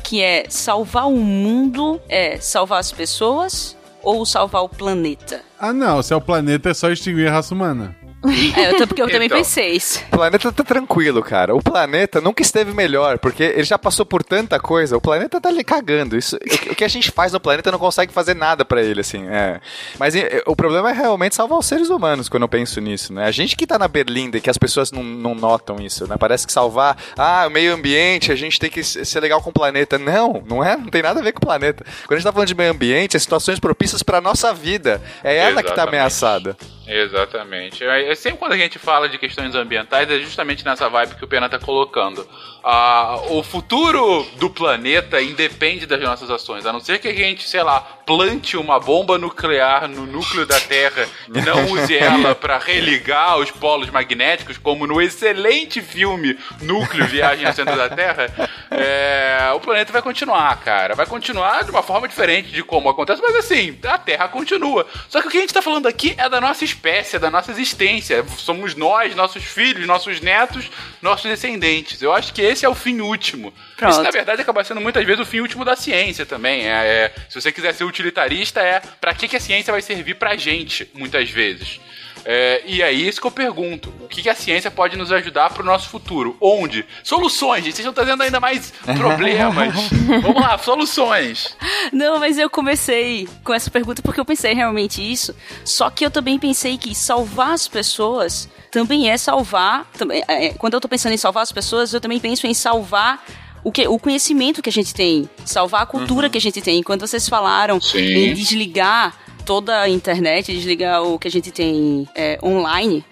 Que 0.04 0.20
é 0.20 0.44
salvar 0.50 1.06
o 1.08 1.16
mundo 1.16 1.98
é 2.06 2.36
salvar 2.38 2.80
as 2.80 2.92
pessoas 2.92 3.74
ou 4.02 4.26
salvar 4.26 4.62
o 4.62 4.68
planeta? 4.68 5.40
Ah, 5.58 5.72
não, 5.72 6.02
se 6.02 6.12
é 6.12 6.16
o 6.16 6.20
planeta 6.20 6.68
é 6.68 6.74
só 6.74 6.90
extinguir 6.90 7.28
a 7.28 7.32
raça 7.32 7.54
humana. 7.54 7.96
É, 8.56 8.70
eu 8.70 8.76
tô- 8.78 8.86
porque 8.86 9.02
eu 9.02 9.10
também 9.10 9.26
Então. 9.26 9.38
pensei 9.38 9.72
isso. 9.72 10.00
O 10.12 10.16
planeta 10.16 10.52
tá 10.52 10.62
tranquilo, 10.64 11.22
cara. 11.22 11.54
O 11.54 11.62
planeta 11.62 12.20
nunca 12.20 12.42
esteve 12.42 12.72
melhor, 12.72 13.18
porque 13.18 13.42
ele 13.42 13.64
já 13.64 13.78
passou 13.78 14.04
por 14.06 14.22
tanta 14.22 14.60
coisa. 14.60 14.96
O 14.96 15.00
planeta 15.00 15.40
tá 15.40 15.48
ali 15.48 15.64
cagando. 15.64 16.16
Isso, 16.16 16.36
o, 16.36 16.38
que- 16.38 16.70
o 16.70 16.74
que 16.74 16.84
a 16.84 16.88
gente 16.88 17.10
faz 17.10 17.32
no 17.32 17.40
planeta 17.40 17.70
não 17.72 17.78
consegue 17.78 18.12
fazer 18.12 18.34
nada 18.34 18.64
pra 18.64 18.82
ele, 18.82 19.00
assim. 19.00 19.26
É. 19.28 19.60
Mas 19.98 20.14
e, 20.14 20.24
o 20.46 20.54
problema 20.54 20.90
é 20.90 20.92
realmente 20.92 21.34
salvar 21.34 21.58
os 21.58 21.66
seres 21.66 21.88
humanos 21.90 22.28
quando 22.28 22.42
eu 22.44 22.48
penso 22.48 22.80
nisso, 22.80 23.12
né? 23.12 23.24
A 23.26 23.30
gente 23.30 23.56
que 23.56 23.66
tá 23.66 23.78
na 23.78 23.88
Berlinda 23.88 24.38
e 24.38 24.40
que 24.40 24.50
as 24.50 24.58
pessoas 24.58 24.92
não, 24.92 25.02
não 25.02 25.34
notam 25.34 25.76
isso, 25.80 26.06
né? 26.06 26.16
Parece 26.18 26.46
que 26.46 26.52
salvar, 26.52 26.96
ah, 27.16 27.44
o 27.46 27.50
meio 27.50 27.74
ambiente, 27.74 28.30
a 28.30 28.36
gente 28.36 28.58
tem 28.58 28.70
que 28.70 28.82
se- 28.84 29.04
ser 29.04 29.20
legal 29.20 29.40
com 29.42 29.50
o 29.50 29.52
planeta. 29.52 29.98
Não, 29.98 30.42
não 30.48 30.62
é, 30.62 30.76
não 30.76 30.86
tem 30.88 31.02
nada 31.02 31.20
a 31.20 31.22
ver 31.22 31.32
com 31.32 31.38
o 31.38 31.46
planeta. 31.46 31.84
Quando 32.06 32.12
a 32.12 32.16
gente 32.16 32.24
tá 32.24 32.32
falando 32.32 32.48
de 32.48 32.54
meio 32.54 32.70
ambiente, 32.70 33.16
é 33.16 33.20
situações 33.20 33.58
propícias 33.58 34.02
pra 34.02 34.20
nossa 34.20 34.52
vida. 34.54 35.00
É 35.24 35.36
ela 35.38 35.62
que 35.62 35.68
tá 35.68 35.74
Exatamente. 35.74 35.88
ameaçada. 35.96 36.56
Exatamente. 36.86 37.84
É, 37.84 38.14
sempre 38.14 38.38
quando 38.38 38.52
a 38.52 38.56
gente 38.56 38.78
fala 38.78 39.08
de 39.08 39.18
questões 39.18 39.54
ambientais, 39.54 40.10
é 40.10 40.18
justamente 40.18 40.64
nessa 40.64 40.88
vibe 40.88 41.14
que 41.14 41.24
o 41.24 41.28
Pena 41.28 41.48
tá 41.48 41.58
colocando. 41.58 42.26
Ah, 42.64 43.20
o 43.30 43.42
futuro 43.42 44.26
do 44.36 44.48
planeta 44.48 45.20
independe 45.20 45.86
das 45.86 46.00
nossas 46.00 46.30
ações. 46.30 46.66
A 46.66 46.72
não 46.72 46.80
ser 46.80 46.98
que 46.98 47.08
a 47.08 47.14
gente, 47.14 47.48
sei 47.48 47.62
lá, 47.62 47.80
plante 47.80 48.56
uma 48.56 48.78
bomba 48.78 49.18
nuclear 49.18 49.88
no 49.88 50.06
núcleo 50.06 50.46
da 50.46 50.60
Terra 50.60 51.06
e 51.28 51.40
não 51.40 51.66
use 51.72 51.96
ela 51.96 52.34
para 52.34 52.58
religar 52.58 53.38
os 53.38 53.50
polos 53.50 53.90
magnéticos, 53.90 54.58
como 54.58 54.86
no 54.86 55.00
excelente 55.00 55.80
filme 55.80 56.38
Núcleo 56.60 57.06
Viagem 57.06 57.46
ao 57.46 57.52
Centro 57.52 57.76
da 57.76 57.88
Terra, 57.88 58.26
é, 58.70 59.50
o 59.54 59.60
planeta 59.60 59.92
vai 59.92 60.02
continuar, 60.02 60.56
cara. 60.60 60.94
Vai 60.94 61.06
continuar 61.06 61.64
de 61.64 61.70
uma 61.70 61.82
forma 61.82 62.06
diferente 62.06 62.50
de 62.50 62.62
como 62.62 62.88
acontece, 62.88 63.22
mas 63.22 63.36
assim, 63.36 63.78
a 63.84 63.98
Terra 63.98 64.28
continua. 64.28 64.86
Só 65.08 65.20
que 65.20 65.28
o 65.28 65.30
que 65.30 65.38
a 65.38 65.40
gente 65.40 65.54
tá 65.54 65.62
falando 65.62 65.86
aqui 65.86 66.14
é 66.16 66.28
da 66.28 66.40
nossa 66.40 66.64
espécie, 66.72 67.16
é 67.16 67.18
da 67.18 67.30
nossa 67.30 67.50
existência. 67.52 68.24
Somos 68.38 68.74
nós, 68.74 69.14
nossos 69.14 69.44
filhos, 69.44 69.86
nossos 69.86 70.20
netos, 70.20 70.70
nossos 71.00 71.30
descendentes. 71.30 72.02
Eu 72.02 72.12
acho 72.12 72.32
que 72.32 72.42
esse 72.42 72.64
é 72.64 72.68
o 72.68 72.74
fim 72.74 73.00
último. 73.00 73.52
Pronto. 73.76 73.92
Isso, 73.92 74.02
na 74.02 74.10
verdade, 74.10 74.42
acaba 74.42 74.64
sendo 74.64 74.80
muitas 74.80 75.04
vezes 75.04 75.20
o 75.20 75.26
fim 75.26 75.40
último 75.40 75.64
da 75.64 75.76
ciência 75.76 76.26
também. 76.26 76.68
É, 76.68 76.72
é, 76.72 77.14
se 77.28 77.40
você 77.40 77.52
quiser 77.52 77.74
ser 77.74 77.84
utilitarista, 77.84 78.60
é 78.60 78.80
pra 79.00 79.14
que, 79.14 79.28
que 79.28 79.36
a 79.36 79.40
ciência 79.40 79.72
vai 79.72 79.82
servir 79.82 80.14
pra 80.14 80.36
gente, 80.36 80.88
muitas 80.94 81.30
vezes. 81.30 81.80
É, 82.24 82.62
e 82.66 82.82
é 82.82 82.92
isso 82.92 83.20
que 83.20 83.26
eu 83.26 83.30
pergunto. 83.30 83.92
O 84.00 84.08
que, 84.08 84.22
que 84.22 84.28
a 84.28 84.34
ciência 84.34 84.70
pode 84.70 84.96
nos 84.96 85.10
ajudar 85.10 85.50
pro 85.50 85.64
nosso 85.64 85.88
futuro? 85.88 86.36
Onde? 86.40 86.84
Soluções, 87.02 87.64
gente. 87.64 87.76
Vocês 87.76 87.86
estão 87.86 87.92
trazendo 87.92 88.22
ainda 88.22 88.40
mais 88.40 88.72
problemas. 88.96 89.74
Vamos 90.22 90.40
lá, 90.40 90.56
soluções. 90.58 91.56
Não, 91.92 92.18
mas 92.18 92.38
eu 92.38 92.48
comecei 92.48 93.28
com 93.42 93.52
essa 93.52 93.70
pergunta 93.70 94.02
porque 94.02 94.20
eu 94.20 94.24
pensei 94.24 94.54
realmente 94.54 95.02
isso. 95.02 95.34
Só 95.64 95.90
que 95.90 96.04
eu 96.04 96.10
também 96.10 96.38
pensei 96.38 96.78
que 96.78 96.94
salvar 96.94 97.52
as 97.52 97.66
pessoas 97.66 98.48
também 98.70 99.10
é 99.10 99.16
salvar. 99.16 99.90
Também, 99.96 100.24
é, 100.26 100.50
quando 100.54 100.74
eu 100.74 100.80
tô 100.80 100.88
pensando 100.88 101.12
em 101.12 101.18
salvar 101.18 101.42
as 101.42 101.52
pessoas, 101.52 101.92
eu 101.92 102.00
também 102.00 102.18
penso 102.18 102.46
em 102.46 102.54
salvar. 102.54 103.24
O, 103.64 103.70
que, 103.70 103.86
o 103.86 103.96
conhecimento 103.96 104.60
que 104.60 104.68
a 104.68 104.72
gente 104.72 104.92
tem, 104.92 105.30
salvar 105.44 105.82
a 105.82 105.86
cultura 105.86 106.28
que 106.28 106.36
a 106.36 106.40
gente 106.40 106.60
tem. 106.60 106.82
Quando 106.82 107.06
vocês 107.06 107.28
falaram 107.28 107.80
Sim. 107.80 107.98
em 107.98 108.34
desligar 108.34 109.21
toda 109.44 109.80
a 109.80 109.88
internet, 109.88 110.52
desligar 110.52 111.02
o 111.02 111.18
que 111.18 111.28
a 111.28 111.30
gente 111.30 111.50
tem 111.50 112.08
é, 112.14 112.38
online, 112.42 113.04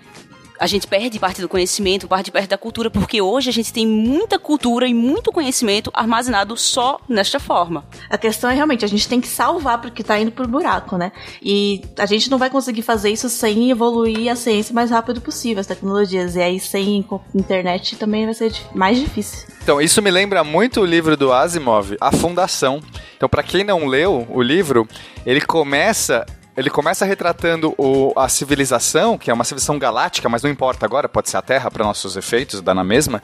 a 0.60 0.66
gente 0.66 0.86
perde 0.86 1.18
parte 1.18 1.40
do 1.40 1.48
conhecimento, 1.48 2.06
parte 2.06 2.30
parte 2.30 2.46
da 2.46 2.58
cultura, 2.58 2.90
porque 2.90 3.22
hoje 3.22 3.48
a 3.48 3.52
gente 3.52 3.72
tem 3.72 3.86
muita 3.86 4.38
cultura 4.38 4.86
e 4.86 4.92
muito 4.92 5.32
conhecimento 5.32 5.90
armazenado 5.94 6.54
só 6.54 7.00
nesta 7.08 7.40
forma. 7.40 7.82
A 8.10 8.18
questão 8.18 8.50
é 8.50 8.54
realmente, 8.54 8.84
a 8.84 8.88
gente 8.88 9.08
tem 9.08 9.22
que 9.22 9.26
salvar 9.26 9.80
porque 9.80 10.04
tá 10.04 10.18
indo 10.20 10.30
pro 10.30 10.46
buraco, 10.46 10.98
né? 10.98 11.12
E 11.42 11.80
a 11.98 12.04
gente 12.04 12.30
não 12.30 12.36
vai 12.36 12.50
conseguir 12.50 12.82
fazer 12.82 13.08
isso 13.08 13.30
sem 13.30 13.70
evoluir 13.70 14.30
a 14.30 14.36
ciência 14.36 14.72
o 14.72 14.74
mais 14.74 14.90
rápido 14.90 15.22
possível, 15.22 15.62
as 15.62 15.66
tecnologias. 15.66 16.36
E 16.36 16.42
aí 16.42 16.60
sem 16.60 17.06
internet 17.34 17.96
também 17.96 18.26
vai 18.26 18.34
ser 18.34 18.52
mais 18.74 18.98
difícil. 18.98 19.48
Então, 19.62 19.80
isso 19.80 20.02
me 20.02 20.10
lembra 20.10 20.44
muito 20.44 20.82
o 20.82 20.84
livro 20.84 21.16
do 21.16 21.32
Asimov, 21.32 21.96
A 21.98 22.12
Fundação. 22.12 22.82
Então, 23.16 23.30
para 23.30 23.42
quem 23.42 23.64
não 23.64 23.86
leu 23.86 24.26
o 24.28 24.42
livro, 24.42 24.86
ele 25.24 25.40
começa 25.40 26.26
Ele 26.56 26.68
começa 26.68 27.04
retratando 27.04 27.74
o, 27.78 28.12
a 28.16 28.28
civilização, 28.28 29.16
que 29.16 29.30
é 29.30 29.34
uma 29.34 29.44
civilização 29.44 29.78
galáctica, 29.78 30.28
mas 30.28 30.42
não 30.42 30.50
importa 30.50 30.84
agora, 30.84 31.08
pode 31.08 31.30
ser 31.30 31.36
a 31.36 31.42
Terra 31.42 31.70
para 31.70 31.84
nossos 31.84 32.16
efeitos, 32.16 32.60
dá 32.60 32.74
na 32.74 32.84
mesma, 32.84 33.22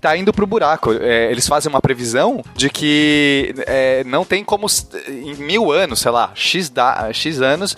tá 0.00 0.16
indo 0.16 0.32
pro 0.32 0.46
buraco. 0.46 0.92
É, 0.92 1.30
eles 1.30 1.46
fazem 1.46 1.68
uma 1.68 1.80
previsão 1.80 2.42
de 2.54 2.70
que 2.70 3.54
é, 3.66 4.04
não 4.04 4.24
tem 4.24 4.42
como, 4.44 4.66
em 5.08 5.34
mil 5.34 5.70
anos, 5.72 6.00
sei 6.00 6.10
lá, 6.10 6.30
X, 6.34 6.70
da, 6.70 7.12
X 7.12 7.40
anos, 7.42 7.76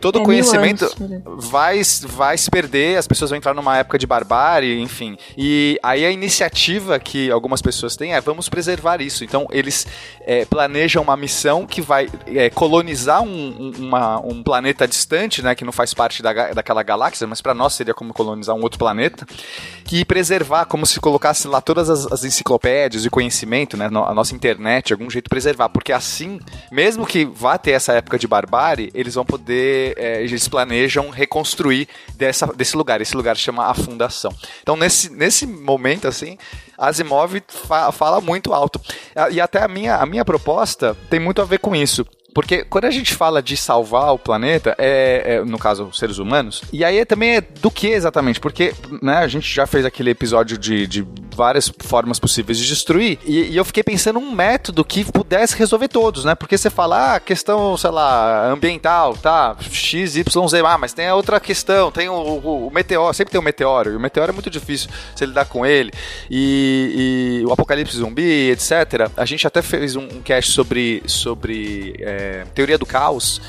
todo 0.00 0.16
o 0.18 0.22
É, 0.22 0.24
conhecimento 0.24 0.84
anos, 1.00 1.22
vai, 1.50 1.80
vai 2.06 2.36
se 2.38 2.50
perder, 2.50 2.98
as 2.98 3.08
pessoas 3.08 3.30
vão 3.30 3.38
entrar 3.38 3.54
numa 3.54 3.76
época 3.78 3.98
de 3.98 4.06
barbárie, 4.06 4.80
enfim. 4.80 5.16
E 5.36 5.78
aí 5.82 6.04
a 6.04 6.10
iniciativa 6.10 6.98
que 6.98 7.30
algumas 7.30 7.62
pessoas 7.62 7.96
têm 7.96 8.14
é 8.14 8.20
vamos 8.20 8.48
preservar 8.48 9.00
isso. 9.00 9.24
Então 9.24 9.46
eles 9.50 9.86
é, 10.26 10.44
planejam 10.44 11.02
uma 11.02 11.16
missão 11.16 11.66
que 11.66 11.80
vai 11.80 12.08
é, 12.26 12.50
colonizar 12.50 13.22
um- 13.22 13.72
uma- 13.78 14.20
um 14.20 14.41
planeta 14.42 14.86
distante, 14.86 15.42
né, 15.42 15.54
que 15.54 15.64
não 15.64 15.72
faz 15.72 15.94
parte 15.94 16.22
da, 16.22 16.52
daquela 16.52 16.82
galáxia, 16.82 17.26
mas 17.26 17.40
para 17.40 17.54
nós 17.54 17.74
seria 17.74 17.94
como 17.94 18.12
colonizar 18.12 18.54
um 18.54 18.62
outro 18.62 18.78
planeta, 18.78 19.26
que 19.84 20.04
preservar, 20.04 20.64
como 20.66 20.86
se 20.86 21.00
colocasse 21.00 21.46
lá 21.48 21.60
todas 21.60 21.88
as, 21.88 22.10
as 22.10 22.24
enciclopédias 22.24 23.02
de 23.02 23.10
conhecimento, 23.10 23.76
né, 23.76 23.86
a 23.86 24.14
nossa 24.14 24.34
internet, 24.34 24.88
de 24.88 24.92
algum 24.92 25.08
jeito 25.10 25.28
preservar, 25.28 25.68
porque 25.68 25.92
assim, 25.92 26.40
mesmo 26.70 27.06
que 27.06 27.24
vá 27.24 27.58
ter 27.58 27.72
essa 27.72 27.92
época 27.92 28.18
de 28.18 28.26
barbárie, 28.26 28.90
eles 28.94 29.14
vão 29.14 29.24
poder, 29.24 29.94
é, 29.96 30.22
eles 30.22 30.48
planejam 30.48 31.10
reconstruir 31.10 31.88
dessa, 32.14 32.46
desse 32.46 32.76
lugar. 32.76 33.00
Esse 33.00 33.16
lugar 33.16 33.36
chama 33.36 33.66
a 33.66 33.74
Fundação. 33.74 34.32
Então 34.62 34.76
nesse, 34.76 35.10
nesse 35.10 35.46
momento 35.46 36.08
assim, 36.08 36.36
Asimov 36.76 37.40
fa- 37.48 37.92
fala 37.92 38.20
muito 38.20 38.52
alto. 38.52 38.80
E 39.30 39.40
até 39.40 39.62
a 39.62 39.68
minha, 39.68 39.96
a 39.96 40.06
minha 40.06 40.24
proposta 40.24 40.96
tem 41.08 41.20
muito 41.20 41.40
a 41.40 41.44
ver 41.44 41.58
com 41.58 41.74
isso. 41.76 42.06
Porque 42.34 42.64
quando 42.64 42.86
a 42.86 42.90
gente 42.90 43.14
fala 43.14 43.42
de 43.42 43.56
salvar 43.56 44.12
o 44.14 44.18
planeta, 44.18 44.74
é, 44.78 45.36
é, 45.36 45.44
no 45.44 45.58
caso, 45.58 45.90
seres 45.92 46.18
humanos, 46.18 46.62
e 46.72 46.84
aí 46.84 47.04
também 47.04 47.36
é 47.36 47.40
do 47.40 47.70
que 47.70 47.88
exatamente? 47.88 48.40
Porque 48.40 48.72
né, 49.02 49.18
a 49.18 49.28
gente 49.28 49.52
já 49.52 49.66
fez 49.66 49.84
aquele 49.84 50.10
episódio 50.10 50.56
de, 50.56 50.86
de 50.86 51.06
várias 51.34 51.72
formas 51.80 52.18
possíveis 52.18 52.58
de 52.58 52.66
destruir, 52.66 53.18
e, 53.24 53.50
e 53.50 53.56
eu 53.56 53.64
fiquei 53.64 53.82
pensando 53.82 54.18
um 54.18 54.30
método 54.32 54.84
que 54.84 55.04
pudesse 55.04 55.56
resolver 55.56 55.88
todos, 55.88 56.24
né? 56.24 56.34
Porque 56.34 56.56
você 56.56 56.70
fala, 56.70 57.16
ah, 57.16 57.20
questão, 57.20 57.76
sei 57.76 57.90
lá, 57.90 58.46
ambiental, 58.50 59.16
tá, 59.16 59.56
X, 59.70 60.16
Y, 60.16 60.48
Z, 60.48 60.62
ah, 60.66 60.78
mas 60.78 60.92
tem 60.92 61.06
a 61.08 61.14
outra 61.14 61.38
questão, 61.40 61.90
tem 61.90 62.08
o, 62.08 62.14
o- 62.14 62.66
o 62.68 62.70
meteoro, 62.70 63.12
sempre 63.14 63.32
tem 63.32 63.40
o 63.40 63.44
meteoro, 63.44 63.92
e 63.92 63.96
o 63.96 64.00
meteoro 64.00 64.30
é 64.30 64.34
muito 64.34 64.48
difícil 64.50 64.88
você 65.14 65.26
lidar 65.26 65.44
com 65.46 65.64
ele, 65.66 65.90
e, 66.30 67.40
e 67.42 67.46
o 67.46 67.52
apocalipse 67.52 67.96
zumbi, 67.96 68.50
etc. 68.50 69.10
A 69.16 69.24
gente 69.24 69.46
até 69.46 69.60
fez 69.62 69.96
um, 69.96 70.02
um 70.04 70.22
cast 70.22 70.50
sobre, 70.52 71.02
sobre 71.06 71.94
é, 72.00 72.21
teoria 72.54 72.78
do 72.78 72.86
caos, 72.86 73.40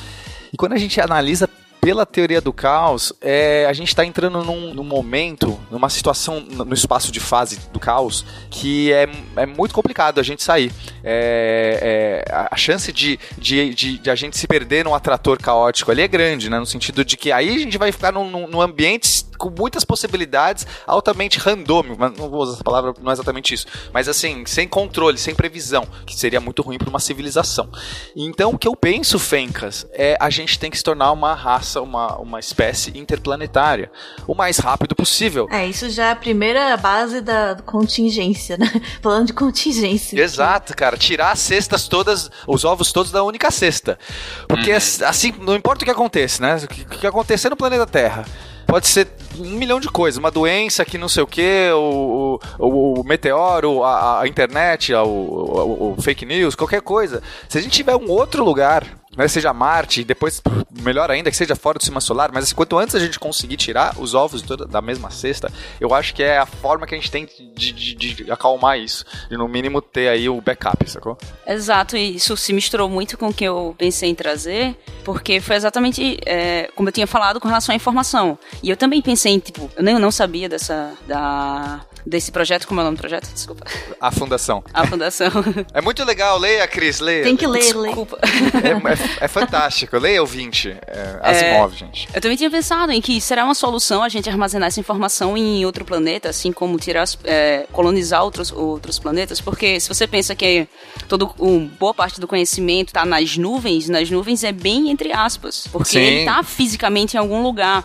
e 0.51 0.57
quando 0.57 0.73
a 0.73 0.77
gente 0.77 0.99
analisa 1.01 1.49
pela 1.81 2.05
teoria 2.05 2.39
do 2.39 2.53
caos, 2.53 3.11
é, 3.19 3.65
a 3.67 3.73
gente 3.73 3.89
está 3.89 4.05
entrando 4.05 4.41
num, 4.41 4.73
num 4.73 4.85
momento, 4.85 5.59
numa 5.69 5.89
situação 5.89 6.39
no 6.39 6.73
espaço 6.73 7.11
de 7.11 7.19
fase 7.19 7.59
do 7.73 7.79
caos, 7.79 8.25
que 8.49 8.93
é, 8.93 9.09
é 9.35 9.45
muito 9.45 9.73
complicado 9.73 10.17
a 10.17 10.23
gente 10.23 10.41
sair. 10.41 10.71
É, 11.03 12.23
é, 12.29 12.33
a- 12.33 12.55
chance 12.55 12.89
de, 12.93 13.19
de, 13.37 13.73
de, 13.73 13.97
de 13.97 14.09
a 14.09 14.15
gente 14.15 14.37
se 14.37 14.47
perder 14.47 14.85
num 14.85 14.95
atrator 14.95 15.37
caótico 15.37 15.91
ali 15.91 16.01
é 16.03 16.07
grande, 16.07 16.49
né? 16.49 16.57
No 16.57 16.65
sentido 16.65 17.03
de 17.03 17.17
que 17.17 17.33
aí 17.33 17.53
a 17.53 17.59
gente 17.59 17.77
vai 17.77 17.91
ficar 17.91 18.13
num, 18.13 18.47
num 18.47 18.61
ambiente 18.61 19.25
com 19.43 19.49
muitas 19.49 19.83
possibilidades, 19.83 20.65
altamente 20.87 21.37
randômico, 21.37 21.97
mas 21.99 22.17
não 22.17 22.29
vou 22.29 22.43
usar 22.43 22.53
essa 22.53 22.63
palavra, 22.63 22.93
não 23.01 23.11
é 23.11 23.13
exatamente 23.13 23.53
isso, 23.53 23.67
mas 23.91 24.07
assim, 24.07 24.45
sem 24.45 24.65
controle, 24.65 25.17
sem 25.17 25.35
previsão, 25.35 25.85
que 26.05 26.15
seria 26.15 26.39
muito 26.39 26.61
ruim 26.61 26.77
para 26.77 26.87
uma 26.87 26.99
civilização. 26.99 27.67
Então, 28.15 28.51
o 28.51 28.57
que 28.57 28.65
eu 28.65 28.73
penso, 28.73 29.19
Fencas, 29.19 29.85
é 29.91 30.15
a 30.17 30.29
gente 30.29 30.57
tem 30.57 30.71
que 30.71 30.77
se 30.77 30.83
tornar 30.83 31.11
uma 31.11 31.33
raça, 31.33 31.81
uma, 31.81 32.15
uma 32.19 32.39
espécie 32.39 32.97
interplanetária, 32.97 33.91
o 34.25 34.33
mais 34.33 34.59
rápido 34.59 34.95
possível. 34.95 35.49
É, 35.51 35.67
isso 35.67 35.89
já 35.89 36.05
é 36.05 36.11
a 36.11 36.15
primeira 36.15 36.77
base 36.77 37.19
da 37.19 37.57
contingência, 37.65 38.55
né? 38.55 38.71
Falando 39.03 39.27
de 39.27 39.33
contingência. 39.33 40.17
Exato, 40.17 40.73
cara. 40.73 40.95
Tirar 40.95 41.31
as 41.31 41.39
cestas 41.39 41.89
todas, 41.89 42.31
os 42.47 42.63
ovos 42.63 42.93
todos 42.93 43.11
da 43.11 43.23
única 43.23 43.51
cesta. 43.51 43.99
Porque 44.47 44.71
assim, 44.71 45.33
não 45.41 45.53
importa 45.53 45.83
o 45.83 45.85
que 45.85 45.91
aconteça, 45.91 46.41
né? 46.41 46.55
O 46.63 46.67
que, 46.67 46.81
o 46.83 46.99
que 46.99 47.07
acontecer 47.07 47.49
no 47.49 47.57
planeta 47.57 47.85
Terra. 47.85 48.25
Pode 48.73 48.87
ser 48.87 49.07
um 49.37 49.51
milhão 49.51 49.79
de 49.79 49.87
coisas, 49.87 50.17
uma 50.17 50.31
doença 50.31 50.83
que 50.83 50.97
não 50.97 51.07
sei 51.07 51.21
o 51.21 51.27
que, 51.27 51.69
o, 51.75 52.39
o, 52.57 53.01
o 53.01 53.03
meteoro, 53.03 53.83
a, 53.83 54.21
a 54.21 54.27
internet, 54.27 54.91
a- 54.95 55.03
o, 55.03 55.09
o- 55.09 55.93
o 55.95 56.01
fake 56.01 56.25
news, 56.25 56.55
qualquer 56.55 56.81
coisa. 56.81 57.21
Se 57.47 57.59
a 57.59 57.61
gente 57.61 57.71
tiver 57.73 57.95
um 57.95 58.09
outro 58.09 58.43
lugar, 58.43 58.83
né, 59.17 59.27
seja 59.27 59.53
Marte, 59.53 60.01
e 60.01 60.03
depois, 60.03 60.41
melhor 60.81 61.09
ainda, 61.11 61.29
que 61.29 61.37
seja 61.37 61.55
fora 61.55 61.77
do 61.77 61.81
sistema 61.81 62.01
solar, 62.01 62.31
mas 62.33 62.45
assim, 62.45 62.55
quanto 62.55 62.77
antes 62.77 62.95
a 62.95 62.99
gente 62.99 63.19
conseguir 63.19 63.57
tirar 63.57 63.95
os 63.99 64.13
ovos 64.13 64.41
toda, 64.41 64.65
da 64.65 64.81
mesma 64.81 65.09
cesta, 65.11 65.51
eu 65.79 65.93
acho 65.93 66.13
que 66.13 66.23
é 66.23 66.37
a 66.37 66.45
forma 66.45 66.85
que 66.87 66.95
a 66.95 66.97
gente 66.97 67.11
tem 67.11 67.27
de, 67.55 67.71
de- 67.71 67.95
de 67.95 68.31
acalmar 68.31 68.79
isso. 68.79 69.05
De 69.29 69.37
no 69.37 69.47
mínimo 69.47 69.81
ter 69.81 70.07
aí 70.09 70.27
o 70.29 70.41
backup, 70.41 70.89
sacou? 70.89 71.17
Exato, 71.45 71.95
e 71.97 72.15
isso 72.15 72.35
se 72.37 72.53
misturou 72.53 72.89
muito 72.89 73.17
com 73.17 73.27
o 73.29 73.33
que 73.33 73.43
eu 73.45 73.75
pensei 73.77 74.09
em 74.09 74.15
trazer, 74.15 74.75
porque 75.03 75.39
foi 75.39 75.55
exatamente 75.55 76.17
é, 76.25 76.69
como 76.75 76.89
eu 76.89 76.93
tinha 76.93 77.07
falado 77.07 77.39
com 77.39 77.47
relação 77.47 77.73
à 77.73 77.75
informação. 77.75 78.37
E 78.61 78.69
eu 78.69 78.77
também 78.77 79.01
pensei 79.01 79.33
em, 79.33 79.39
tipo, 79.39 79.69
eu 79.75 79.83
nem 79.83 79.97
não 79.99 80.11
sabia 80.11 80.49
dessa, 80.49 80.93
da, 81.07 81.81
desse 82.05 82.31
projeto, 82.31 82.67
como 82.67 82.79
é 82.79 82.83
o 82.83 82.85
nome 82.85 82.97
do 82.97 82.99
projeto? 82.99 83.31
Desculpa. 83.33 83.65
A 83.99 84.11
fundação. 84.11 84.63
A 84.73 84.85
fundação. 84.87 85.31
É 85.73 85.81
muito 85.81 86.03
legal, 86.03 86.37
leia, 86.39 86.67
Cris, 86.67 86.99
leia. 86.99 87.23
Tem 87.23 87.35
que 87.37 87.47
ler, 87.47 87.73
ler. 87.75 87.87
Desculpa. 87.87 88.19
É, 88.63 88.69
é- 88.69 89.25
é 89.25 89.27
fantástico. 89.27 89.97
Leia 89.97 90.21
ouvinte. 90.21 90.75
É, 90.87 91.19
Asimov, 91.21 91.73
gente. 91.75 92.07
Eu 92.13 92.21
também 92.21 92.37
tinha 92.37 92.49
pensado 92.49 92.91
em 92.91 93.01
que 93.01 93.19
será 93.19 93.43
uma 93.45 93.55
solução 93.55 94.03
a 94.03 94.09
gente 94.09 94.29
armazenar 94.29 94.67
essa 94.67 94.79
informação 94.79 95.37
em 95.37 95.65
outro 95.65 95.83
planeta, 95.85 96.29
assim 96.29 96.51
como 96.51 96.77
tirar, 96.79 97.01
as- 97.03 97.17
é, 97.23 97.65
colonizar 97.71 98.23
outros, 98.23 98.51
outros 98.51 98.99
planetas, 98.99 99.41
porque 99.41 99.79
se 99.79 99.87
você 99.89 100.05
pensa 100.07 100.35
que 100.35 100.67
todo, 101.07 101.33
um, 101.39 101.67
boa 101.67 101.93
parte 101.93 102.19
do 102.19 102.27
conhecimento 102.27 102.89
está 102.89 103.05
nas 103.05 103.37
nuvens, 103.37 103.89
nas 103.89 104.09
nuvens 104.09 104.43
é 104.43 104.51
bem 104.51 104.89
entre 104.89 105.11
aspas, 105.13 105.67
porque 105.71 105.89
Sim. 105.91 105.99
ele 105.99 106.19
está 106.21 106.43
fisicamente 106.43 107.15
em 107.15 107.19
algum 107.19 107.41
lugar. 107.41 107.83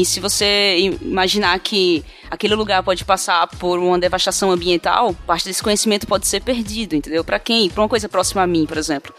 E 0.00 0.04
se 0.04 0.18
você 0.20 0.76
im- 0.78 0.98
imaginar 1.02 1.58
que 1.60 2.04
aquele 2.30 2.54
lugar 2.54 2.82
pode 2.82 3.04
passar 3.04 3.46
por 3.46 3.78
uma 3.78 3.98
devastação 3.98 4.50
ambiental, 4.50 5.14
parte 5.26 5.44
desse 5.44 5.62
conhecimento 5.62 6.06
pode 6.06 6.26
ser 6.26 6.40
perdido, 6.42 6.94
entendeu? 6.96 7.22
Para 7.24 7.38
quem? 7.38 7.70
Para 7.70 7.82
uma 7.82 7.88
coisa 7.88 8.08
próxima 8.08 8.42
a 8.42 8.46
mim, 8.46 8.66
por 8.66 8.76
exemplo 8.76 9.14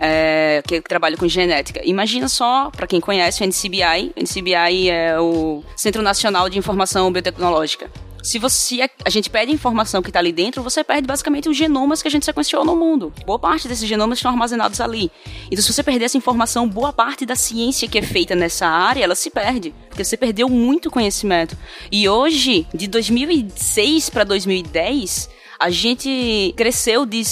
é, 0.00 0.62
que 0.66 0.80
trabalha 0.80 1.16
com 1.16 1.26
genética. 1.26 1.80
Imagina 1.84 2.28
só, 2.28 2.70
para 2.70 2.86
quem 2.86 3.00
conhece 3.00 3.42
o 3.42 3.44
NCBI, 3.46 4.12
o 4.16 4.20
NCBI 4.22 4.90
é 4.90 5.18
o 5.20 5.62
Centro 5.76 6.02
Nacional 6.02 6.48
de 6.48 6.56
Informação 6.58 7.10
Biotecnológica. 7.10 7.90
Se 8.22 8.38
você 8.38 8.88
a 9.04 9.10
gente 9.10 9.30
perde 9.30 9.52
a 9.52 9.54
informação 9.54 10.02
que 10.02 10.10
está 10.10 10.18
ali 10.18 10.32
dentro, 10.32 10.62
você 10.62 10.82
perde 10.82 11.06
basicamente 11.06 11.48
os 11.48 11.56
genomas 11.56 12.02
que 12.02 12.08
a 12.08 12.10
gente 12.10 12.24
sequenciou 12.24 12.64
no 12.64 12.76
mundo. 12.76 13.12
Boa 13.24 13.38
parte 13.38 13.68
desses 13.68 13.88
genomas 13.88 14.18
estão 14.18 14.30
armazenados 14.30 14.80
ali. 14.80 15.10
Então, 15.50 15.62
se 15.62 15.72
você 15.72 15.82
perder 15.82 16.06
essa 16.06 16.18
informação, 16.18 16.68
boa 16.68 16.92
parte 16.92 17.24
da 17.24 17.36
ciência 17.36 17.88
que 17.88 17.98
é 17.98 18.02
feita 18.02 18.34
nessa 18.34 18.66
área, 18.66 19.04
ela 19.04 19.14
se 19.14 19.30
perde. 19.30 19.74
Porque 19.88 20.04
você 20.04 20.16
perdeu 20.16 20.48
muito 20.48 20.90
conhecimento. 20.90 21.56
E 21.90 22.08
hoje, 22.08 22.66
de 22.74 22.86
2006 22.86 24.10
para 24.10 24.24
2010, 24.24 25.30
a 25.58 25.70
gente 25.70 26.54
cresceu 26.56 27.04
de 27.04 27.22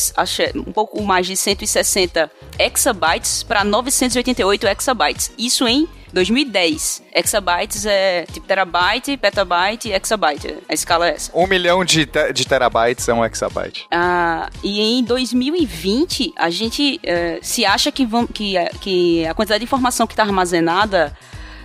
um 0.57 0.72
pouco 0.72 1.01
mais 1.03 1.27
de 1.27 1.37
160 1.37 2.31
exabytes 2.59 3.42
para 3.42 3.62
988 3.62 4.66
exabytes. 4.66 5.33
Isso 5.38 5.66
em 5.66 5.88
2010. 6.16 7.02
Exabytes 7.14 7.85
é 7.85 8.24
tipo 8.33 8.46
terabyte, 8.46 9.16
petabyte 9.18 9.88
e 9.88 9.92
exabyte. 9.92 10.57
A 10.66 10.72
escala 10.72 11.09
é 11.09 11.12
essa. 11.14 11.31
Um 11.35 11.46
milhão 11.46 11.85
de, 11.85 12.07
te- 12.07 12.33
de 12.33 12.46
terabytes 12.46 13.07
é 13.07 13.12
um 13.12 13.22
exabyte. 13.22 13.87
Ah, 13.90 14.48
e 14.64 14.81
em 14.81 15.05
2020, 15.05 16.33
a 16.37 16.48
gente 16.48 16.98
eh, 17.02 17.38
se 17.42 17.66
acha 17.66 17.92
que, 17.92 18.07
vão, 18.07 18.26
que, 18.26 18.57
a- 18.57 18.70
que 18.81 19.26
a 19.26 19.35
quantidade 19.35 19.61
de 19.61 19.64
informação 19.64 20.07
que 20.07 20.14
está 20.14 20.22
armazenada 20.22 21.14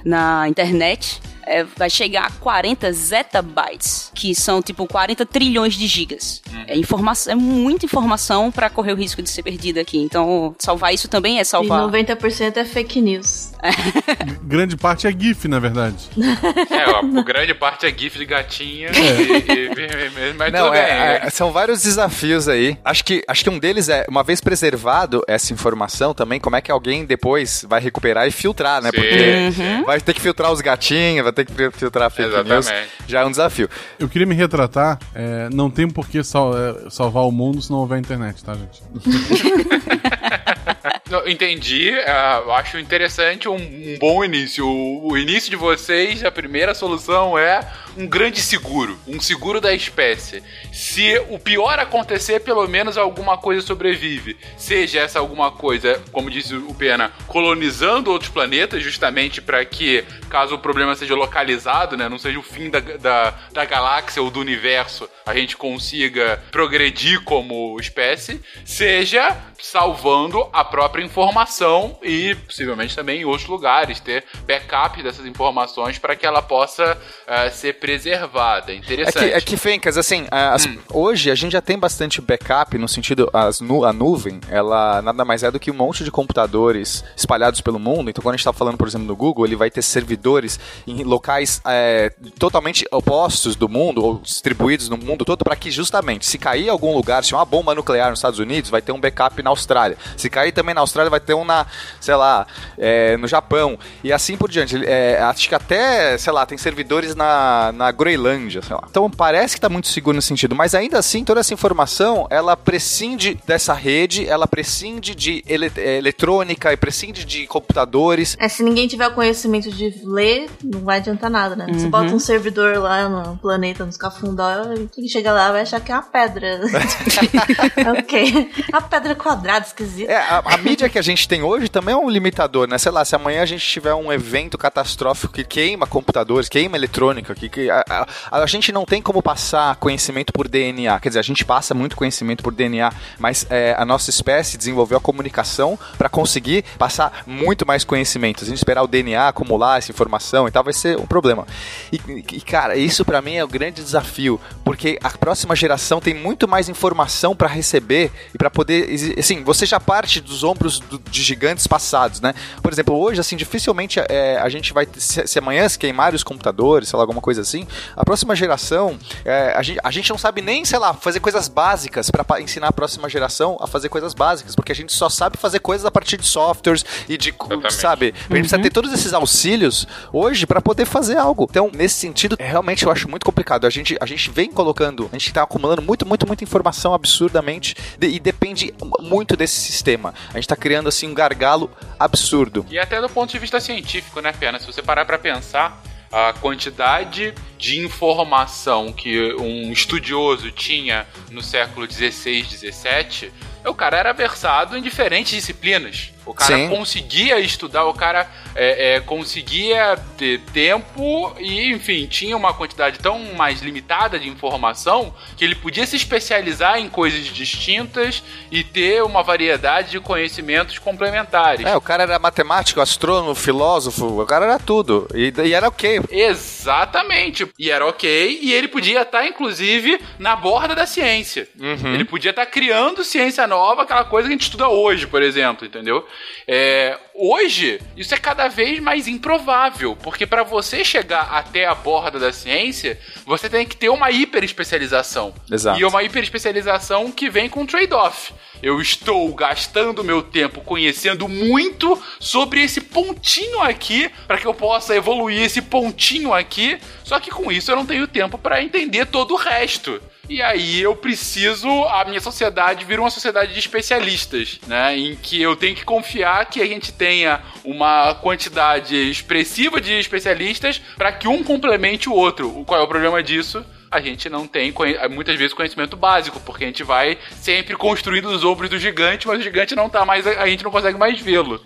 na 0.04 0.48
internet 0.50 1.22
eh, 1.52 1.66
vai 1.78 1.90
chegar 1.90 2.26
a 2.28 2.32
40 2.32 2.92
zettabytes, 2.92 4.12
que 4.14 4.34
são 4.36 4.62
tipo 4.62 4.86
40 4.88 5.26
trilhões 5.26 5.74
de 5.76 5.88
gigas. 5.88 6.42
É, 6.68 6.78
informação, 6.78 7.34
é 7.34 7.36
muita 7.36 7.86
informação 7.86 8.52
para 8.52 8.70
correr 8.70 8.94
o 8.94 8.96
risco 8.96 9.22
de 9.22 9.30
ser 9.30 9.44
perdida 9.44 9.82
aqui. 9.82 9.98
Então, 9.98 10.56
salvar 10.60 10.94
isso 10.94 11.08
também 11.08 11.38
é 11.38 11.42
E 11.42 11.46
salvar. 11.46 11.82
90% 11.90 12.58
é 12.58 12.66
fake 12.66 13.02
news. 13.02 13.52
Grande 14.44 14.76
parte 14.78 15.08
é 15.08 15.12
GIF, 15.12 15.48
na 15.48 15.60
verdade. 15.60 15.96
É, 16.72 16.90
ó, 16.90 17.02
grande 17.24 17.54
parte 17.54 17.86
é 17.86 17.90
GIF 17.96 18.18
de 18.18 18.26
gatinha. 18.26 18.90
e- 18.92 19.52
e- 19.52 20.30
e- 20.30 20.34
mas 20.38 20.52
Não, 20.54 20.74
é, 20.74 21.20
né? 21.20 21.28
é, 21.28 21.30
são 21.30 21.52
vários 21.52 21.84
desafios 21.84 22.48
aí. 22.48 22.78
Acho 22.84 23.04
que, 23.04 23.24
acho 23.28 23.44
que 23.44 23.50
um 23.50 23.60
deles 23.60 23.90
é, 23.90 24.06
uma 24.10 24.24
vez 24.24 24.40
preservado 24.42 25.22
essa 25.28 25.54
informação 25.54 26.14
também, 26.14 26.40
como 26.40 26.56
é 26.56 26.62
que 26.62 26.72
alguém 26.72 27.06
depois 27.06 27.66
vai 27.68 27.80
recuperar 27.82 28.28
e 28.28 28.32
filtrar, 28.32 28.82
né? 28.82 28.90
Sim, 28.92 28.98
Porque 28.98 29.52
sim. 29.52 29.84
vai 29.84 30.00
ter 30.00 30.14
que 30.14 30.22
filtrar 30.22 30.52
os 30.52 30.62
gatinhos, 30.62 31.24
vai 31.24 31.34
ter 31.34 31.41
que 31.46 31.72
filtrar 31.72 32.10
fake 32.12 32.30
news. 32.44 32.50
Exatamente. 32.68 32.90
Já 33.08 33.22
é 33.22 33.26
um 33.26 33.32
desafio. 33.32 33.70
Eu 34.00 34.08
queria 34.10 34.28
me 34.28 34.36
retratar, 34.36 35.00
é, 35.14 35.50
não 35.54 35.70
tem 35.70 35.90
por 35.90 36.08
que 36.08 36.24
sal- 36.24 36.54
é, 36.58 36.90
salvar 36.90 37.24
o 37.24 37.32
mundo 37.32 37.62
se 37.62 37.70
não 37.72 37.80
houver 37.80 38.00
internet, 38.00 38.44
tá, 38.44 38.54
gente? 38.54 38.82
Não, 41.12 41.28
entendi, 41.28 41.90
é, 41.90 42.38
eu 42.38 42.54
acho 42.54 42.80
interessante, 42.80 43.50
um, 43.50 43.56
um 43.56 43.98
bom 44.00 44.24
início. 44.24 44.66
O, 44.66 45.12
o 45.12 45.18
início 45.18 45.50
de 45.50 45.58
vocês, 45.58 46.24
a 46.24 46.32
primeira 46.32 46.74
solução 46.74 47.38
é 47.38 47.70
um 47.98 48.08
grande 48.08 48.42
seguro, 48.42 48.98
um 49.06 49.20
seguro 49.20 49.60
da 49.60 49.74
espécie. 49.74 50.42
Se 50.72 51.20
o 51.30 51.38
pior 51.38 51.78
acontecer, 51.80 52.40
pelo 52.40 52.66
menos 52.68 52.98
alguma 52.98 53.38
coisa 53.38 53.62
sobrevive. 53.62 54.38
Seja 54.58 55.02
essa 55.02 55.20
alguma 55.20 55.52
coisa, 55.52 56.02
como 56.14 56.30
disse 56.30 56.56
o 56.56 56.74
Pena, 56.74 57.12
colonizando 57.28 58.12
outros 58.12 58.32
planetas, 58.32 58.82
justamente 58.82 59.42
para 59.42 59.64
que, 59.66 60.06
caso 60.30 60.56
o 60.56 60.60
problema 60.60 60.96
seja 60.96 61.16
localizado, 61.16 61.98
né, 61.98 62.08
não 62.08 62.18
seja 62.18 62.40
o 62.40 62.44
fim 62.44 62.70
da, 62.70 62.80
da, 62.80 63.32
da 63.52 63.66
galáxia 63.66 64.22
ou 64.22 64.32
do 64.32 64.40
universo, 64.40 65.10
a 65.26 65.36
gente 65.36 65.58
consiga 65.58 66.42
progredir 66.52 67.22
como 67.24 67.78
espécie, 67.80 68.42
seja 68.64 69.38
salvando 69.60 70.48
a 70.52 70.64
própria 70.64 71.01
informação 71.02 71.98
e 72.02 72.36
possivelmente 72.36 72.96
também 72.96 73.22
em 73.22 73.26
outros 73.26 73.48
lugares, 73.48 74.00
ter 74.00 74.24
backup 74.46 75.02
dessas 75.02 75.26
informações 75.26 75.98
para 75.98 76.16
que 76.16 76.26
ela 76.26 76.42
possa 76.42 76.98
uh, 76.98 77.52
ser 77.52 77.74
preservada. 77.80 78.74
Interessante. 78.74 79.26
É 79.26 79.30
que, 79.30 79.36
é 79.36 79.42
que 79.42 79.58
Fencas, 79.58 79.98
assim, 79.98 80.28
as, 80.32 80.66
hum. 80.66 80.78
hoje 80.94 81.32
a 81.32 81.36
gente 81.36 81.54
já 81.54 81.62
tem 81.62 81.78
bastante 81.78 82.22
backup 82.22 82.78
no 82.78 82.88
sentido, 82.88 83.30
as, 83.34 83.62
nu, 83.62 83.86
a 83.86 83.94
nuvem, 83.94 84.40
ela 84.50 85.02
nada 85.02 85.26
mais 85.26 85.44
é 85.44 85.52
do 85.52 85.60
que 85.60 85.72
um 85.72 85.74
monte 85.74 86.04
de 86.04 86.12
computadores 86.12 87.04
espalhados 87.16 87.62
pelo 87.62 87.80
mundo. 87.80 88.10
Então, 88.10 88.22
quando 88.22 88.34
a 88.34 88.38
gente 88.38 88.42
está 88.42 88.54
falando, 88.54 88.78
por 88.78 88.88
exemplo, 88.88 89.08
no 89.08 89.16
Google, 89.16 89.46
ele 89.46 89.56
vai 89.56 89.70
ter 89.70 89.82
servidores 89.82 90.60
em 90.88 91.04
locais 91.04 91.62
é, 91.66 92.12
totalmente 92.38 92.86
opostos 92.92 93.56
do 93.56 93.68
mundo, 93.68 94.04
ou 94.04 94.20
distribuídos 94.20 94.90
no 94.90 94.98
mundo 94.98 95.26
todo, 95.26 95.44
para 95.44 95.56
que 95.56 95.72
justamente, 95.72 96.26
se 96.26 96.38
cair 96.38 96.66
em 96.66 96.70
algum 96.70 96.94
lugar, 96.96 97.24
se 97.24 97.34
uma 97.34 97.46
bomba 97.46 97.76
nuclear 97.76 98.10
nos 98.10 98.20
Estados 98.20 98.40
Unidos, 98.40 98.70
vai 98.70 98.82
ter 98.82 98.92
um 98.92 99.00
backup 99.00 99.42
na 99.42 99.50
Austrália. 99.50 99.98
Se 100.18 100.30
cair 100.30 100.52
também 100.52 100.74
na 100.76 100.82
Austrália, 100.82 100.91
vai 101.10 101.20
ter 101.20 101.34
um 101.34 101.46
na, 101.46 101.66
sei 102.00 102.16
lá, 102.16 102.46
é, 102.78 103.18
no 103.18 103.28
Japão. 103.28 103.78
E 104.04 104.12
assim 104.12 104.38
por 104.38 104.50
diante. 104.50 104.84
É, 104.86 105.22
acho 105.22 105.48
que 105.48 105.56
até, 105.56 106.18
sei 106.18 106.34
lá, 106.34 106.46
tem 106.46 106.58
servidores 106.58 107.16
na, 107.16 107.72
na 107.74 107.92
Groenlândia, 107.92 108.62
sei 108.62 108.76
lá. 108.76 108.84
Então 108.90 109.10
parece 109.10 109.56
que 109.56 109.60
está 109.60 109.70
muito 109.70 109.88
seguro 109.88 110.16
nesse 110.16 110.28
sentido, 110.28 110.56
mas 110.56 110.76
ainda 110.76 111.00
assim, 111.00 111.24
toda 111.24 111.40
essa 111.40 111.54
informação, 111.54 112.28
ela 112.30 112.56
prescinde 112.56 113.38
dessa 113.46 113.74
rede, 113.74 114.28
ela 114.28 114.48
prescinde 114.48 115.16
de 115.16 115.44
ele 115.48 115.72
é, 115.78 115.98
eletrônica 115.98 116.72
e 116.72 116.78
prescinde 116.78 117.26
de 117.26 117.48
computadores. 117.48 118.36
É, 118.40 118.48
se 118.48 118.64
ninguém 118.64 118.88
tiver 118.88 119.10
conhecimento 119.14 119.72
de 119.72 120.02
ler, 120.04 120.50
não 120.64 120.82
vai 120.82 120.98
adiantar 120.98 121.30
nada, 121.30 121.56
né? 121.56 121.68
Uhum. 121.68 121.80
Você 121.80 121.88
bota 121.88 122.14
um 122.14 122.20
servidor 122.20 122.78
lá 122.78 123.08
no 123.08 123.38
planeta, 123.38 123.86
nos 123.86 123.98
cafundó, 123.98 124.52
quem 124.92 125.08
chega 125.08 125.32
lá 125.32 125.52
vai 125.52 125.62
achar 125.62 125.80
que 125.80 125.92
é 125.92 125.96
uma 125.96 126.04
pedra. 126.04 126.62
ok. 128.00 128.52
A 128.72 128.82
pedra 128.82 129.16
quadrada, 129.16 129.66
esquisita. 129.66 130.12
É, 130.12 130.18
a, 130.18 130.40
a, 130.40 130.58
mídia 130.72 130.88
que 130.88 130.98
a 130.98 131.02
gente 131.02 131.28
tem 131.28 131.44
hoje 131.44 131.68
também 131.68 131.94
é 131.94 131.98
um 131.98 132.10
limitador, 132.10 132.66
né? 132.66 132.78
Sei 132.78 132.92
lá, 132.92 133.04
se 133.04 133.14
amanhã 133.14 133.42
a 133.42 133.46
gente 133.46 133.66
tiver 133.66 133.94
um 133.94 134.12
evento 134.12 134.58
catastrófico 134.58 135.34
que 135.34 135.44
queima 135.44 135.86
computadores, 135.86 136.48
queima 136.48 136.78
eletrônica, 136.78 137.36
que, 137.36 137.50
que 137.50 137.70
a, 137.70 137.84
a, 137.90 138.08
a, 138.42 138.46
gente 138.46 138.72
não 138.72 138.86
tem 138.86 139.02
como 139.02 139.22
passar 139.22 139.76
conhecimento 139.76 140.32
por 140.32 140.48
DNA. 140.48 140.98
Quer 141.02 141.10
dizer, 141.10 141.20
a 141.20 141.24
gente 141.24 141.44
passa 141.44 141.74
muito 141.74 141.98
conhecimento 141.98 142.42
por 142.42 142.54
DNA, 142.54 142.90
mas 143.20 143.46
é, 143.50 143.76
a 143.78 143.84
nossa 143.84 144.10
espécie 144.10 144.58
desenvolveu 144.58 144.98
a 144.98 145.02
comunicação 145.02 145.78
para 145.98 146.08
conseguir 146.08 146.64
passar 146.78 147.24
muito 147.28 147.66
mais 147.66 147.84
conhecimento. 147.84 148.46
A 148.46 148.48
gente 148.48 148.58
esperar 148.58 148.82
o 148.82 148.88
DNA 148.88 149.28
acumular 149.28 149.78
essa 149.78 149.92
informação 149.92 150.48
e 150.48 150.52
tal 150.52 150.64
vai 150.64 150.74
ser 150.74 150.98
um 150.98 151.06
problema. 151.06 151.46
E, 151.92 152.00
e 152.32 152.42
cara, 152.42 152.78
isso 152.78 153.04
para 153.04 153.22
mim 153.22 153.36
é 153.36 153.44
o 153.44 153.48
grande 153.48 153.84
desafio, 153.84 154.40
porque 154.64 154.98
a 155.04 155.10
próxima 155.10 155.54
geração 155.54 156.00
tem 156.00 156.14
muito 156.14 156.48
mais 156.48 156.70
informação 156.70 157.36
para 157.36 157.50
receber 157.50 158.10
e 158.34 158.38
para 158.38 158.50
poder, 158.50 158.88
assim, 159.20 159.44
você 159.44 159.66
já 159.66 159.82
parte 159.82 160.22
dos 160.22 160.46
ombros 160.46 160.61
do, 160.62 161.00
de 161.00 161.24
gigantes 161.24 161.68
passados, 161.68 162.22
né? 162.22 162.34
Por 162.62 162.72
exemplo, 162.72 162.96
hoje, 162.98 163.20
assim, 163.20 163.36
dificilmente 163.36 164.00
é, 164.10 164.38
a 164.38 164.50
gente 164.50 164.74
vai, 164.74 164.88
se, 164.96 165.26
se 165.28 165.40
amanhã 165.40 165.68
se 165.68 165.78
queimar 165.78 166.14
os 166.14 166.24
computadores, 166.24 166.90
sei 166.90 166.98
lá, 166.98 167.04
alguma 167.04 167.22
coisa 167.22 167.42
assim, 167.42 167.68
a 167.96 168.04
próxima 168.04 168.36
geração, 168.36 168.98
é, 169.26 169.54
a, 169.56 169.62
gente, 169.62 169.80
a 169.84 169.92
gente 169.92 170.10
não 170.10 170.18
sabe 170.18 170.42
nem, 170.42 170.64
sei 170.66 170.80
lá, 170.80 170.94
fazer 170.94 171.20
coisas 171.20 171.48
básicas 171.48 172.10
para 172.10 172.42
ensinar 172.42 172.68
a 172.68 172.72
próxima 172.72 173.10
geração 173.10 173.58
a 173.60 173.68
fazer 173.68 173.90
coisas 173.90 174.14
básicas, 174.14 174.56
porque 174.56 174.72
a 174.72 174.76
gente 174.76 174.94
só 174.94 175.10
sabe 175.10 175.38
fazer 175.38 175.60
coisas 175.60 175.86
a 175.86 175.92
partir 175.92 176.18
de 176.18 176.26
softwares 176.26 176.86
e 177.08 177.18
de, 177.18 177.30
Exatamente. 177.30 177.74
sabe? 177.74 178.06
A 178.06 178.08
gente 178.08 178.24
uhum. 178.24 178.40
precisa 178.40 178.60
ter 178.60 178.70
todos 178.70 178.94
esses 178.94 179.14
auxílios 179.14 179.88
hoje 180.12 180.46
para 180.46 180.62
poder 180.62 180.86
fazer 180.86 181.18
algo. 181.18 181.48
Então, 181.50 181.70
nesse 181.74 181.96
sentido, 181.96 182.36
realmente 182.40 182.86
eu 182.86 182.92
acho 182.92 183.10
muito 183.10 183.26
complicado. 183.26 183.66
A 183.66 183.70
gente, 183.70 183.98
a 184.00 184.06
gente 184.06 184.30
vem 184.30 184.52
colocando, 184.52 185.10
a 185.12 185.18
gente 185.18 185.34
tá 185.34 185.44
acumulando 185.44 185.82
muito, 185.82 186.06
muito, 186.06 186.28
muita 186.28 186.44
informação 186.44 186.94
absurdamente 186.94 187.76
de, 187.98 188.08
e 188.08 188.20
depende 188.20 188.74
muito 189.00 189.36
desse 189.36 189.60
sistema. 189.60 190.14
A 190.30 190.34
gente 190.36 190.48
está 190.52 190.56
criando 190.56 190.90
assim 190.90 191.08
um 191.08 191.14
gargalo 191.14 191.72
absurdo. 191.98 192.66
E 192.70 192.78
até 192.78 193.00
do 193.00 193.10
ponto 193.10 193.32
de 193.32 193.40
vista 193.40 193.60
científico, 193.60 194.20
né, 194.20 194.34
Pena? 194.34 194.60
Se 194.60 194.68
você 194.68 194.82
parar 194.82 195.06
para 195.06 195.18
pensar, 195.18 195.82
a 196.12 196.34
quantidade 196.34 197.34
de 197.58 197.80
informação 197.80 198.92
que 198.92 199.34
um 199.36 199.72
estudioso 199.72 200.52
tinha 200.52 201.08
no 201.30 201.42
século 201.42 201.88
16, 201.88 202.50
17, 202.50 203.32
o 203.66 203.74
cara 203.74 203.98
era 203.98 204.12
versado 204.12 204.76
em 204.76 204.82
diferentes 204.82 205.32
disciplinas. 205.32 206.12
O 206.26 206.34
cara 206.34 206.56
Sim. 206.56 206.70
conseguia 206.70 207.40
estudar, 207.40 207.86
o 207.86 207.94
cara 207.94 208.30
é, 208.56 208.96
é, 208.96 209.00
conseguia 209.00 209.98
ter 210.18 210.40
tempo 210.54 211.34
e, 211.40 211.72
enfim, 211.72 212.06
tinha 212.08 212.36
uma 212.36 212.54
quantidade 212.54 213.00
tão 213.00 213.20
mais 213.36 213.62
limitada 213.62 214.20
de 214.20 214.28
informação 214.28 215.14
que 215.38 215.44
ele 215.44 215.56
podia 215.56 215.86
se 215.86 215.96
especializar 215.96 216.80
em 216.80 216.90
coisas 216.90 217.26
distintas 217.26 218.24
e 218.52 218.64
ter 218.64 219.04
uma 219.04 219.24
variedade 219.24 219.92
de 219.92 220.00
conhecimentos 220.00 220.78
complementares. 220.80 221.66
É, 221.66 221.76
o 221.76 221.82
cara 221.82 222.04
era 222.04 222.20
matemático, 222.20 222.82
astrônomo, 222.82 223.36
filósofo, 223.36 224.22
o 224.22 224.26
cara 224.26 224.46
era 224.46 224.60
tudo. 224.60 225.08
E, 225.14 225.34
e 225.44 225.54
era 225.54 225.68
ok. 225.68 226.02
Exatamente. 226.10 227.48
E 227.58 227.70
era 227.70 227.86
ok, 227.86 228.40
e 228.42 228.54
ele 228.54 228.68
podia 228.68 229.02
estar, 229.02 229.26
inclusive, 229.26 230.00
na 230.20 230.36
borda 230.36 230.76
da 230.76 230.86
ciência. 230.86 231.48
Uhum. 231.60 231.94
Ele 231.94 232.06
podia 232.06 232.32
estar 232.32 232.46
criando 232.46 233.04
ciência 233.04 233.48
nova, 233.48 233.84
aquela 233.84 234.04
coisa 234.04 234.28
que 234.28 234.34
a 234.34 234.38
gente 234.38 234.44
estuda 234.44 234.68
hoje, 234.68 235.08
por 235.08 235.22
exemplo, 235.22 235.66
entendeu? 235.66 236.06
É, 236.48 236.98
hoje, 237.16 237.80
isso 237.96 238.14
é 238.14 238.18
cada 238.18 238.41
vez 238.48 238.80
mais 238.80 239.08
improvável, 239.08 239.96
porque 239.96 240.26
para 240.26 240.44
você 240.44 240.84
chegar 240.84 241.30
até 241.32 241.66
a 241.66 241.76
borda 241.76 242.20
da 242.20 242.32
ciência, 242.32 243.00
você 243.26 243.50
tem 243.50 243.66
que 243.66 243.76
ter 243.76 243.90
uma 243.90 244.12
hiper 244.12 244.44
especialização. 244.44 245.34
Exato. 245.50 245.80
E 245.80 245.86
uma 245.86 246.04
hiper 246.04 246.24
especialização 246.24 247.12
que 247.12 247.30
vem 247.30 247.50
com 247.50 247.66
trade-off. 247.66 248.34
Eu 248.62 248.80
estou 248.80 249.34
gastando 249.34 250.04
meu 250.04 250.22
tempo 250.22 250.62
conhecendo 250.62 251.28
muito 251.28 252.02
sobre 252.20 252.62
esse 252.62 252.80
pontinho 252.80 253.60
aqui 253.60 254.10
para 254.28 254.38
que 254.38 254.46
eu 254.46 254.54
possa 254.54 254.96
evoluir 254.96 255.42
esse 255.42 255.62
pontinho 255.64 256.32
aqui. 256.32 256.80
Só 257.04 257.20
que 257.20 257.32
com 257.32 257.52
isso 257.52 257.72
eu 257.72 257.76
não 257.76 257.86
tenho 257.86 258.08
tempo 258.08 258.38
para 258.38 258.62
entender 258.62 259.08
todo 259.08 259.34
o 259.34 259.38
resto. 259.38 260.00
E 260.32 260.42
aí 260.42 260.82
eu 260.82 260.96
preciso, 260.96 261.68
a 261.88 262.06
minha 262.06 262.22
sociedade 262.22 262.86
vira 262.86 263.02
uma 263.02 263.10
sociedade 263.10 263.52
de 263.52 263.60
especialistas, 263.60 264.62
né? 264.66 264.98
Em 264.98 265.14
que 265.14 265.42
eu 265.42 265.58
tenho 265.58 265.76
que 265.76 265.84
confiar 265.84 266.46
que 266.46 266.62
a 266.62 266.66
gente 266.66 266.94
tenha 266.94 267.42
uma 267.66 268.16
quantidade 268.16 268.96
expressiva 268.96 269.82
de 269.82 269.92
especialistas 270.00 270.82
para 270.96 271.12
que 271.12 271.28
um 271.28 271.44
complemente 271.44 272.08
o 272.08 272.14
outro. 272.14 272.64
Qual 272.66 272.80
é 272.80 272.84
o 272.84 272.88
problema 272.88 273.22
disso? 273.22 273.62
a 273.92 274.00
gente 274.00 274.30
não 274.30 274.48
tem 274.48 274.74
muitas 275.10 275.36
vezes 275.36 275.54
conhecimento 275.54 275.98
básico, 275.98 276.40
porque 276.40 276.64
a 276.64 276.68
gente 276.68 276.82
vai 276.82 277.18
sempre 277.42 277.76
construindo 277.76 278.30
os 278.30 278.42
ombros 278.42 278.70
do 278.70 278.80
gigante, 278.80 279.28
mas 279.28 279.42
o 279.42 279.44
gigante 279.44 279.76
não 279.76 279.90
tá 279.90 280.06
mais, 280.06 280.26
a 280.26 280.48
gente 280.48 280.64
não 280.64 280.72
consegue 280.72 280.98
mais 280.98 281.20
vê-lo. 281.20 281.62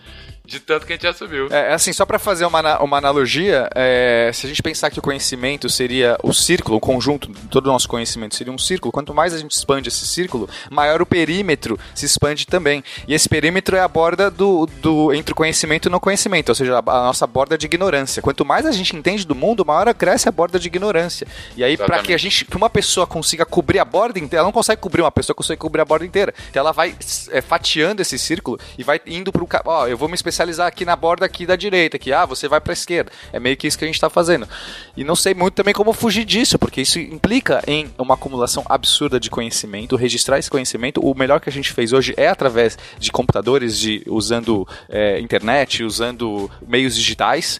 De 0.45 0.59
tanto 0.59 0.85
que 0.85 0.93
a 0.93 0.95
gente 0.95 1.03
já 1.03 1.13
subiu. 1.13 1.47
É, 1.49 1.73
assim, 1.73 1.91
só 1.91 2.05
para 2.05 2.19
fazer 2.19 2.45
uma, 2.45 2.79
uma 2.81 2.97
analogia, 2.97 3.69
é, 3.73 4.29
se 4.33 4.45
a 4.45 4.49
gente 4.49 4.61
pensar 4.61 4.89
que 4.89 4.99
o 4.99 5.01
conhecimento 5.01 5.69
seria 5.69 6.17
o 6.23 6.33
círculo, 6.33 6.77
o 6.77 6.79
conjunto, 6.79 7.29
todo 7.49 7.67
o 7.67 7.71
nosso 7.71 7.87
conhecimento 7.87 8.35
seria 8.35 8.53
um 8.53 8.57
círculo, 8.57 8.91
quanto 8.91 9.13
mais 9.13 9.33
a 9.33 9.37
gente 9.37 9.51
expande 9.51 9.89
esse 9.89 10.05
círculo, 10.05 10.47
maior 10.69 11.01
o 11.01 11.05
perímetro 11.05 11.79
se 11.93 12.05
expande 12.05 12.45
também. 12.45 12.83
E 13.07 13.13
esse 13.13 13.27
perímetro 13.27 13.75
é 13.75 13.79
a 13.79 13.87
borda 13.87 14.29
do, 14.29 14.67
do 14.81 15.13
entre 15.13 15.33
o 15.33 15.35
conhecimento 15.35 15.87
e 15.87 15.89
o 15.89 15.91
não 15.91 15.99
conhecimento, 15.99 16.49
ou 16.49 16.55
seja, 16.55 16.75
a, 16.75 16.79
a 16.79 17.05
nossa 17.05 17.25
borda 17.25 17.57
de 17.57 17.65
ignorância. 17.65 18.21
Quanto 18.21 18.45
mais 18.45 18.65
a 18.65 18.71
gente 18.71 18.95
entende 18.95 19.25
do 19.25 19.35
mundo, 19.35 19.65
maior 19.65 19.91
cresce 19.93 20.29
a 20.29 20.31
borda 20.31 20.59
de 20.59 20.67
ignorância. 20.67 21.27
E 21.57 21.63
aí, 21.63 21.75
para 21.75 21.99
que 21.99 22.13
a 22.13 22.17
gente, 22.17 22.45
que 22.45 22.57
uma 22.57 22.69
pessoa 22.69 23.07
consiga 23.07 23.45
cobrir 23.45 23.79
a 23.79 23.85
borda 23.85 24.19
inteira, 24.19 24.41
ela 24.41 24.47
não 24.47 24.51
consegue 24.51 24.81
cobrir 24.81 25.01
uma 25.01 25.11
pessoa, 25.11 25.35
consegue 25.35 25.59
cobrir 25.59 25.81
a 25.81 25.85
borda 25.85 26.05
inteira. 26.05 26.33
Então 26.49 26.59
ela 26.59 26.71
vai 26.71 26.95
é, 27.31 27.41
fatiando 27.41 28.01
esse 28.01 28.17
círculo 28.19 28.59
e 28.77 28.83
vai 28.83 29.01
indo 29.05 29.31
pro. 29.31 29.47
Ó, 29.65 29.87
eu 29.87 29.97
vou 29.97 30.07
me 30.07 30.15
especializar 30.15 30.34
especializar 30.35 30.67
aqui 30.67 30.83
na 30.83 30.95
borda 30.95 31.25
aqui 31.25 31.45
da 31.45 31.55
direita, 31.55 31.97
que 31.97 32.11
ah, 32.11 32.25
você 32.25 32.47
vai 32.47 32.59
para 32.59 32.73
esquerda. 32.73 33.11
É 33.31 33.39
meio 33.39 33.55
que 33.55 33.65
isso 33.65 33.77
que 33.77 33.85
a 33.85 33.87
gente 33.87 33.95
está 33.95 34.09
fazendo. 34.09 34.47
E 34.95 35.03
não 35.03 35.15
sei 35.15 35.33
muito 35.33 35.53
também 35.53 35.73
como 35.73 35.93
fugir 35.93 36.25
disso, 36.25 36.59
porque 36.59 36.81
isso 36.81 36.99
implica 36.99 37.63
em 37.65 37.89
uma 37.97 38.15
acumulação 38.15 38.63
absurda 38.67 39.19
de 39.19 39.29
conhecimento, 39.29 39.95
registrar 39.95 40.37
esse 40.37 40.49
conhecimento. 40.49 40.99
O 41.01 41.15
melhor 41.15 41.39
que 41.39 41.49
a 41.49 41.51
gente 41.51 41.71
fez 41.71 41.93
hoje 41.93 42.13
é 42.17 42.27
através 42.27 42.77
de 42.99 43.11
computadores, 43.11 43.79
de 43.79 44.03
usando 44.07 44.67
é, 44.89 45.19
internet, 45.19 45.83
usando 45.83 46.51
meios 46.67 46.95
digitais. 46.95 47.59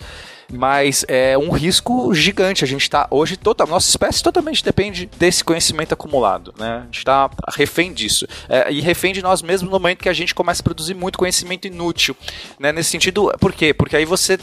Mas 0.51 1.05
é 1.07 1.37
um 1.37 1.51
risco 1.51 2.13
gigante. 2.13 2.63
A 2.63 2.67
gente 2.67 2.81
está 2.81 3.07
hoje, 3.09 3.37
total, 3.37 3.67
nossa 3.67 3.89
espécie 3.89 4.23
totalmente 4.23 4.63
depende 4.63 5.09
desse 5.17 5.43
conhecimento 5.43 5.93
acumulado, 5.93 6.53
né? 6.57 6.79
A 6.81 6.85
gente 6.85 6.99
está 6.99 7.29
refém 7.55 7.93
disso. 7.93 8.27
É, 8.47 8.71
e 8.71 8.81
refém 8.81 9.13
de 9.13 9.21
nós 9.21 9.41
mesmos 9.41 9.69
no 9.69 9.79
momento 9.79 10.03
que 10.03 10.09
a 10.09 10.13
gente 10.13 10.33
começa 10.33 10.61
a 10.61 10.63
produzir 10.63 10.93
muito 10.93 11.17
conhecimento 11.17 11.67
inútil, 11.67 12.15
né? 12.59 12.71
Nesse 12.71 12.89
sentido, 12.89 13.31
por 13.39 13.53
quê? 13.53 13.73
Porque 13.73 13.95
aí 13.95 14.05
você 14.05 14.37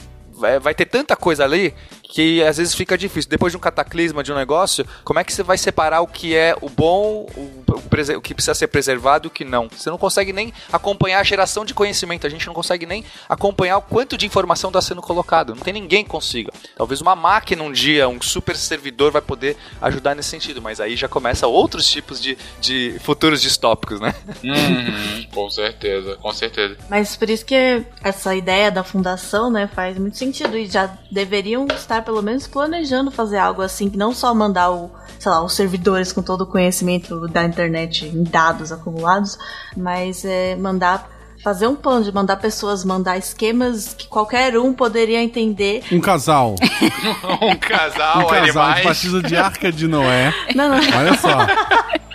vai 0.60 0.74
ter 0.74 0.86
tanta 0.86 1.14
coisa 1.14 1.44
ali 1.44 1.72
que 2.12 2.44
às 2.44 2.58
vezes 2.58 2.74
fica 2.74 2.96
difícil. 2.98 3.30
Depois 3.30 3.54
de 3.54 3.56
um 3.56 3.60
cataclisma 3.60 4.22
de 4.22 4.30
um 4.30 4.34
negócio, 4.34 4.86
como 5.02 5.18
é 5.18 5.24
que 5.24 5.32
você 5.32 5.42
vai 5.42 5.56
separar 5.56 6.02
o 6.02 6.06
que 6.06 6.36
é 6.36 6.54
o 6.60 6.68
bom, 6.68 7.26
o, 7.34 7.40
o, 7.40 8.18
o 8.18 8.20
que 8.20 8.34
precisa 8.34 8.52
ser 8.52 8.66
preservado 8.66 9.26
e 9.26 9.28
o 9.28 9.30
que 9.30 9.46
não? 9.46 9.66
Você 9.74 9.88
não 9.88 9.96
consegue 9.96 10.30
nem 10.30 10.52
acompanhar 10.70 11.20
a 11.20 11.22
geração 11.22 11.64
de 11.64 11.72
conhecimento, 11.72 12.26
a 12.26 12.30
gente 12.30 12.46
não 12.46 12.52
consegue 12.52 12.84
nem 12.84 13.02
acompanhar 13.26 13.78
o 13.78 13.82
quanto 13.82 14.18
de 14.18 14.26
informação 14.26 14.68
está 14.68 14.82
sendo 14.82 15.00
colocado. 15.00 15.54
Não 15.54 15.62
tem 15.62 15.72
ninguém 15.72 16.04
que 16.04 16.10
consiga. 16.10 16.52
Talvez 16.76 17.00
uma 17.00 17.16
máquina 17.16 17.62
um 17.62 17.72
dia, 17.72 18.06
um 18.06 18.20
super 18.20 18.56
servidor 18.56 19.10
vai 19.10 19.22
poder 19.22 19.56
ajudar 19.80 20.14
nesse 20.14 20.28
sentido, 20.28 20.60
mas 20.60 20.80
aí 20.80 20.96
já 20.96 21.08
começa 21.08 21.46
outros 21.46 21.88
tipos 21.88 22.20
de, 22.20 22.36
de 22.60 22.94
futuros 23.00 23.40
distópicos, 23.40 24.00
né? 24.00 24.14
Uhum, 24.44 25.26
com 25.32 25.48
certeza, 25.48 26.16
com 26.16 26.32
certeza. 26.34 26.76
Mas 26.90 27.16
por 27.16 27.30
isso 27.30 27.46
que 27.46 27.82
essa 28.04 28.34
ideia 28.34 28.70
da 28.70 28.84
fundação, 28.84 29.50
né, 29.50 29.66
faz 29.66 29.96
muito 29.96 30.18
sentido 30.18 30.58
e 30.58 30.66
já 30.66 30.94
deveriam 31.10 31.66
estar 31.68 32.01
pelo 32.02 32.22
menos 32.22 32.46
planejando 32.46 33.10
fazer 33.10 33.38
algo 33.38 33.62
assim, 33.62 33.88
que 33.88 33.96
não 33.96 34.12
só 34.12 34.34
mandar 34.34 34.70
o, 34.70 34.90
sei 35.18 35.30
lá, 35.30 35.42
os 35.42 35.54
servidores 35.54 36.12
com 36.12 36.22
todo 36.22 36.42
o 36.42 36.46
conhecimento 36.46 37.28
da 37.28 37.44
internet 37.44 38.06
em 38.06 38.24
dados 38.24 38.72
acumulados, 38.72 39.38
mas 39.76 40.24
é, 40.24 40.56
mandar 40.56 41.08
fazer 41.42 41.66
um 41.66 41.74
plano 41.74 42.04
de 42.04 42.12
mandar 42.12 42.36
pessoas 42.36 42.84
mandar 42.84 43.18
esquemas 43.18 43.94
que 43.94 44.06
qualquer 44.06 44.56
um 44.56 44.72
poderia 44.72 45.20
entender. 45.22 45.82
Um 45.90 46.00
casal. 46.00 46.54
um 47.42 47.56
casal, 47.56 48.20
um 48.20 48.26
casal 48.26 48.62
animais. 48.64 48.86
precisa 48.86 49.22
de 49.22 49.36
Arca 49.36 49.72
de 49.72 49.88
Noé. 49.88 50.32
Não, 50.54 50.68
não. 50.68 50.76
Olha 50.76 51.16
só. 51.16 51.46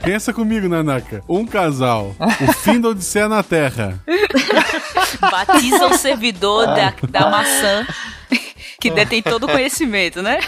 Pensa 0.02 0.32
comigo, 0.32 0.70
Nanaka. 0.70 1.24
Um 1.28 1.46
casal. 1.46 2.16
O 2.20 2.54
fim 2.54 2.80
da 2.80 2.90
Odisseia 2.90 3.28
na 3.28 3.44
Terra. 3.44 4.00
Batiza 5.20 5.88
o 5.88 5.98
servidor 5.98 6.68
da, 6.68 6.94
da 7.10 7.30
maçã 7.30 7.86
que 8.80 8.90
detém 8.92 9.22
todo 9.22 9.46
o 9.46 9.52
conhecimento, 9.52 10.22
né? 10.22 10.40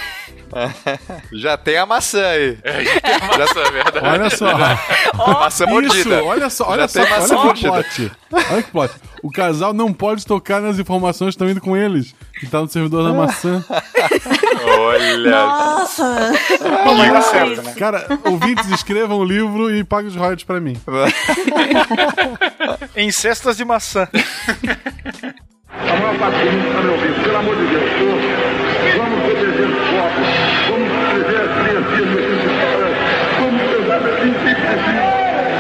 Já 1.32 1.58
tem 1.58 1.78
a 1.78 1.86
maçã 1.86 2.26
aí. 2.26 2.58
Já 2.64 3.62
é 3.62 3.72
verdade. 3.72 4.00
Olha 4.08 4.30
só. 4.30 4.58
maçã 5.40 5.64
Isso, 5.66 5.74
mordida. 5.74 6.24
olha 6.24 6.50
só, 6.50 6.70
olha 6.70 6.82
Já 6.82 6.88
só, 6.88 7.02
tem 7.04 7.10
maçã 7.12 7.36
olha 7.38 7.54
que 7.54 7.68
mordida. 7.68 7.72
plot. 7.72 8.12
Olha 8.52 8.64
que 8.64 8.72
plot. 8.72 8.94
O 9.22 9.32
casal 9.32 9.74
não 9.74 9.94
pode 9.94 10.26
tocar 10.26 10.62
nas 10.62 10.80
informações 10.80 11.30
que 11.30 11.36
estão 11.36 11.50
indo 11.50 11.62
com 11.62 11.76
eles. 11.78 12.16
Que 12.40 12.48
tá 12.48 12.62
no 12.62 12.68
servidor 12.70 13.04
da 13.04 13.14
maçã. 13.14 13.64
Olha. 14.80 15.30
Nossa! 15.30 16.32
Tá 16.58 16.86
Nossa, 16.86 17.32
certa, 17.32 17.54
isso. 17.54 17.62
né? 17.62 17.74
Cara, 17.78 18.08
ouvintes, 18.24 18.70
escrevam 18.72 19.20
um 19.20 19.24
livro 19.26 19.76
e 19.76 19.84
paguem 19.84 20.10
os 20.10 20.16
royalties 20.16 20.46
pra 20.46 20.60
mim. 20.60 20.80
Em 22.96 23.12
cestas 23.12 23.58
de 23.58 23.66
maçã. 23.66 24.08
A 25.72 25.96
maior 25.96 26.18
parte 26.18 26.40
do 26.40 26.52
mundo 26.52 26.68
está 26.68 26.82
me 26.82 26.90
ouvindo. 26.90 27.24
Pelo 27.24 27.38
amor 27.38 27.56
de 27.56 27.66
Deus, 27.68 27.90
pô, 28.00 28.06
vamos 28.98 29.20
proteger 29.22 29.68
os 29.70 29.78
povos, 29.90 30.28
vamos 30.68 30.90
proteger 30.90 31.42
as 31.42 31.52
criancinhas 31.62 32.10
desses 32.10 32.40
restaurantes, 32.44 33.02
vamos 33.40 33.62
pensar 33.70 34.00
assim, 34.10 34.32
assim, 34.50 34.98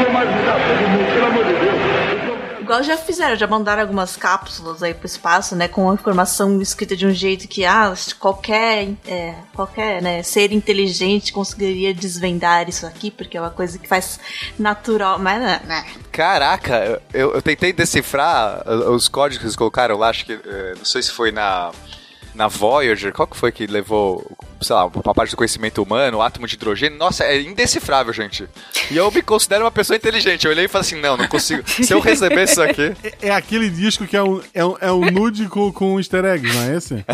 vamos 0.04 0.22
ajudar 0.22 0.58
todo 0.66 0.84
mundo, 0.90 1.08
pelo 1.14 1.28
amor 1.28 1.44
de 1.46 1.54
Deus. 1.54 2.59
Igual 2.70 2.84
já 2.84 2.98
fizeram, 2.98 3.36
já 3.36 3.48
mandaram 3.48 3.82
algumas 3.82 4.16
cápsulas 4.16 4.84
aí 4.84 4.94
pro 4.94 5.08
espaço, 5.08 5.56
né? 5.56 5.68
Com 5.68 5.90
a 5.90 5.96
informação 5.96 6.62
escrita 6.62 6.96
de 6.96 7.04
um 7.04 7.12
jeito 7.12 7.48
que, 7.48 7.66
ah, 7.66 7.92
qualquer, 8.20 8.90
é, 9.08 9.34
qualquer 9.56 10.04
né, 10.04 10.22
ser 10.22 10.52
inteligente 10.52 11.34
conseguiria 11.34 11.96
desvendar 11.96 12.70
isso 12.70 12.86
aqui, 12.86 13.10
porque 13.10 13.36
é 13.36 13.42
uma 13.42 13.50
coisa 13.50 13.80
que 13.80 13.88
faz 13.88 14.20
natural. 14.60 15.18
Mas, 15.18 15.42
né, 15.42 15.62
né. 15.66 15.84
Caraca, 16.12 17.02
eu, 17.12 17.34
eu 17.34 17.42
tentei 17.42 17.74
decifrar 17.74 18.62
uh, 18.68 18.92
os 18.92 19.08
códigos 19.08 19.40
que 19.40 19.46
eles 19.46 19.56
colocaram 19.56 19.98
lá, 19.98 20.10
acho 20.10 20.24
que. 20.28 20.34
eh, 20.34 20.74
Não 20.78 20.86
sei 20.86 21.02
se 21.02 21.10
foi 21.10 21.32
na. 21.32 21.72
Na 22.36 22.48
Voyager, 22.48 23.12
qual 23.12 23.28
que 23.28 23.36
foi 23.36 23.52
que 23.52 23.66
levou, 23.66 24.38
sei 24.62 24.76
lá, 24.76 24.86
uma 24.86 25.14
parte 25.14 25.32
do 25.32 25.38
conhecimento 25.38 25.82
humano, 25.82 26.18
o 26.18 26.22
átomo 26.22 26.48
de 26.48 26.56
hidrogênio? 26.56 26.98
Nossa, 26.98 27.24
é 27.24 27.42
indecifrável, 27.42 28.14
gente. 28.14 28.48
E 28.92 28.98
eu 28.98 29.10
me 29.12 29.22
considero 29.22 29.64
uma 29.66 29.72
pessoa 29.72 29.96
inteligente. 29.98 30.46
Eu 30.46 30.52
olhei 30.52 30.66
e 30.66 30.68
falei 30.68 30.82
assim: 30.88 31.00
não, 31.00 31.16
não 31.18 31.28
consigo. 31.28 31.64
Se 31.68 31.92
eu 31.94 32.00
receber 32.00 32.44
isso 32.44 32.62
aqui. 32.62 32.94
É, 33.22 33.28
é 33.30 33.32
aquele 33.32 33.70
disco 33.70 34.06
que 34.06 34.16
é 34.16 34.24
um, 34.24 34.42
é 34.54 34.64
um, 34.66 34.76
é 34.82 34.92
um 34.92 35.12
nude 35.12 35.48
com, 35.48 35.72
com 35.72 36.00
easter 36.00 36.24
eggs, 36.26 36.54
não 36.56 36.64
é 36.64 36.76
esse? 36.78 36.94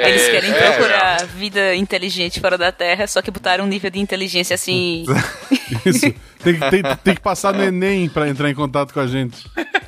Eles 0.00 0.28
querem 0.30 0.50
é, 0.50 0.70
procurar 0.72 1.26
vida 1.26 1.74
inteligente 1.74 2.40
fora 2.40 2.56
da 2.58 2.70
Terra, 2.72 3.06
só 3.06 3.20
que 3.22 3.30
botaram 3.30 3.64
um 3.64 3.66
nível 3.68 3.90
de 3.90 3.98
inteligência 3.98 4.54
assim. 4.54 5.04
Isso. 5.84 6.12
Tem, 6.42 6.58
que- 6.58 6.70
tem, 6.70 6.82
tem 7.04 7.14
que 7.14 7.20
passar 7.20 7.52
no 7.54 7.62
Enem 7.62 8.08
pra 8.08 8.28
entrar 8.28 8.50
em 8.50 8.54
contato 8.54 8.92
com 8.92 9.00
a 9.00 9.06
gente. 9.06 9.46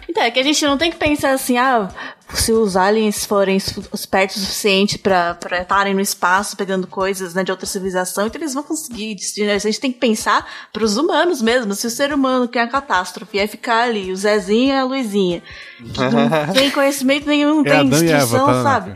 Então, 0.09 0.23
é 0.23 0.31
que 0.31 0.39
a 0.39 0.43
gente 0.43 0.65
não 0.65 0.79
tem 0.79 0.91
que 0.91 0.97
pensar 0.97 1.33
assim, 1.33 1.59
ah, 1.59 1.89
se 2.35 2.53
os 2.53 2.77
aliens 2.77 3.25
forem 3.25 3.57
espertos 3.57 4.37
o 4.37 4.41
suficiente 4.41 4.99
pra 4.99 5.35
pra 5.35 5.63
estarem 5.63 5.95
no 5.95 6.01
espaço 6.01 6.57
pegando 6.57 6.87
coisas 6.87 7.35
né, 7.35 7.45
de 7.45 7.51
outra 7.51 7.67
civilização, 7.67 8.27
então 8.27 8.41
eles 8.41 8.55
vão 8.55 8.63
conseguir. 8.63 9.17
né? 9.39 9.55
A 9.55 9.59
gente 9.59 9.81
tem 9.81 9.93
que 9.93 9.99
pensar 9.99 10.47
pros 10.73 10.97
humanos 10.97 11.41
mesmo. 11.41 11.75
Se 11.75 11.87
o 11.87 11.91
ser 11.91 12.13
humano 12.13 12.49
quer 12.49 12.63
a 12.63 12.69
catástrofe, 12.69 13.39
vai 13.39 13.47
ficar 13.47 13.83
ali, 13.85 14.13
o 14.13 14.17
Zezinho 14.17 14.75
e 14.75 14.79
a 14.79 14.85
Luizinha, 14.85 15.43
que 15.79 16.01
não 16.01 16.53
tem 16.53 16.71
conhecimento 16.71 17.27
nenhum, 17.27 17.63
não 17.63 17.67
É 17.67 17.79
tem 17.79 17.87
instrução, 17.87 18.47
tá, 18.47 18.63
sabe? 18.63 18.95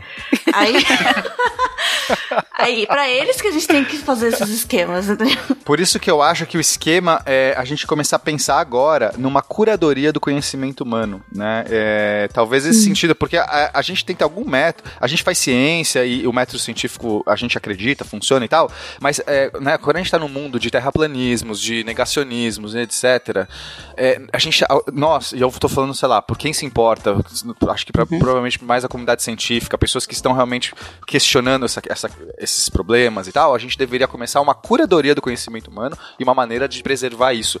Aí, 0.53 0.75
aí, 2.57 2.87
pra 2.87 3.09
eles 3.09 3.39
que 3.39 3.47
a 3.47 3.51
gente 3.51 3.67
tem 3.67 3.85
que 3.85 3.97
fazer 3.97 4.29
esses 4.29 4.49
esquemas, 4.49 5.07
entendeu? 5.09 5.37
Por 5.63 5.79
isso 5.79 5.99
que 5.99 6.09
eu 6.09 6.21
acho 6.21 6.45
que 6.45 6.57
o 6.57 6.61
esquema 6.61 7.21
é 7.25 7.53
a 7.57 7.63
gente 7.63 7.85
começar 7.85 8.15
a 8.15 8.19
pensar 8.19 8.59
agora 8.59 9.13
numa 9.17 9.41
curadoria 9.41 10.11
do 10.11 10.19
conhecimento 10.19 10.81
humano, 10.81 11.23
né? 11.31 11.65
É, 11.69 12.29
talvez 12.33 12.65
esse 12.65 12.83
sentido, 12.83 13.15
porque 13.15 13.28
a, 13.37 13.71
a 13.73 13.81
gente 13.81 14.03
ter 14.05 14.21
algum 14.23 14.47
método, 14.49 14.89
a 14.99 15.07
gente 15.07 15.23
faz 15.23 15.37
ciência 15.37 16.05
e 16.05 16.25
o 16.27 16.33
método 16.33 16.59
científico 16.59 17.23
a 17.27 17.35
gente 17.35 17.57
acredita, 17.57 18.03
funciona 18.03 18.45
e 18.45 18.47
tal, 18.47 18.71
mas 18.99 19.19
é, 19.27 19.51
né, 19.59 19.77
quando 19.77 19.97
a 19.97 19.99
gente 19.99 20.11
tá 20.11 20.19
no 20.19 20.27
mundo 20.29 20.59
de 20.59 20.69
terraplanismos, 20.69 21.59
de 21.59 21.83
negacionismos, 21.83 22.75
etc., 22.75 23.47
é, 23.97 24.21
a 24.31 24.37
gente, 24.37 24.63
nós, 24.93 25.31
e 25.33 25.41
eu 25.41 25.51
tô 25.51 25.67
falando, 25.67 25.93
sei 25.93 26.07
lá, 26.07 26.21
por 26.21 26.37
quem 26.37 26.53
se 26.53 26.65
importa, 26.65 27.15
acho 27.69 27.85
que 27.85 27.91
pra, 27.91 28.05
provavelmente 28.05 28.63
mais 28.63 28.83
a 28.85 28.87
comunidade 28.87 29.21
científica, 29.23 29.77
pessoas 29.77 30.05
que 30.05 30.13
estão 30.13 30.33
realmente 30.33 30.73
questionando 31.05 31.65
essa- 31.65 31.81
essa- 31.89 32.09
esses 32.37 32.69
problemas 32.69 33.27
e 33.27 33.31
tal, 33.31 33.53
a 33.53 33.57
gente 33.59 33.77
deveria 33.77 34.07
começar 34.07 34.39
uma 34.41 34.53
curadoria 34.55 35.13
do 35.15 35.21
conhecimento 35.21 35.69
humano 35.69 35.97
e 36.19 36.23
uma 36.23 36.33
maneira 36.33 36.67
de 36.67 36.81
preservar 36.83 37.33
isso. 37.33 37.59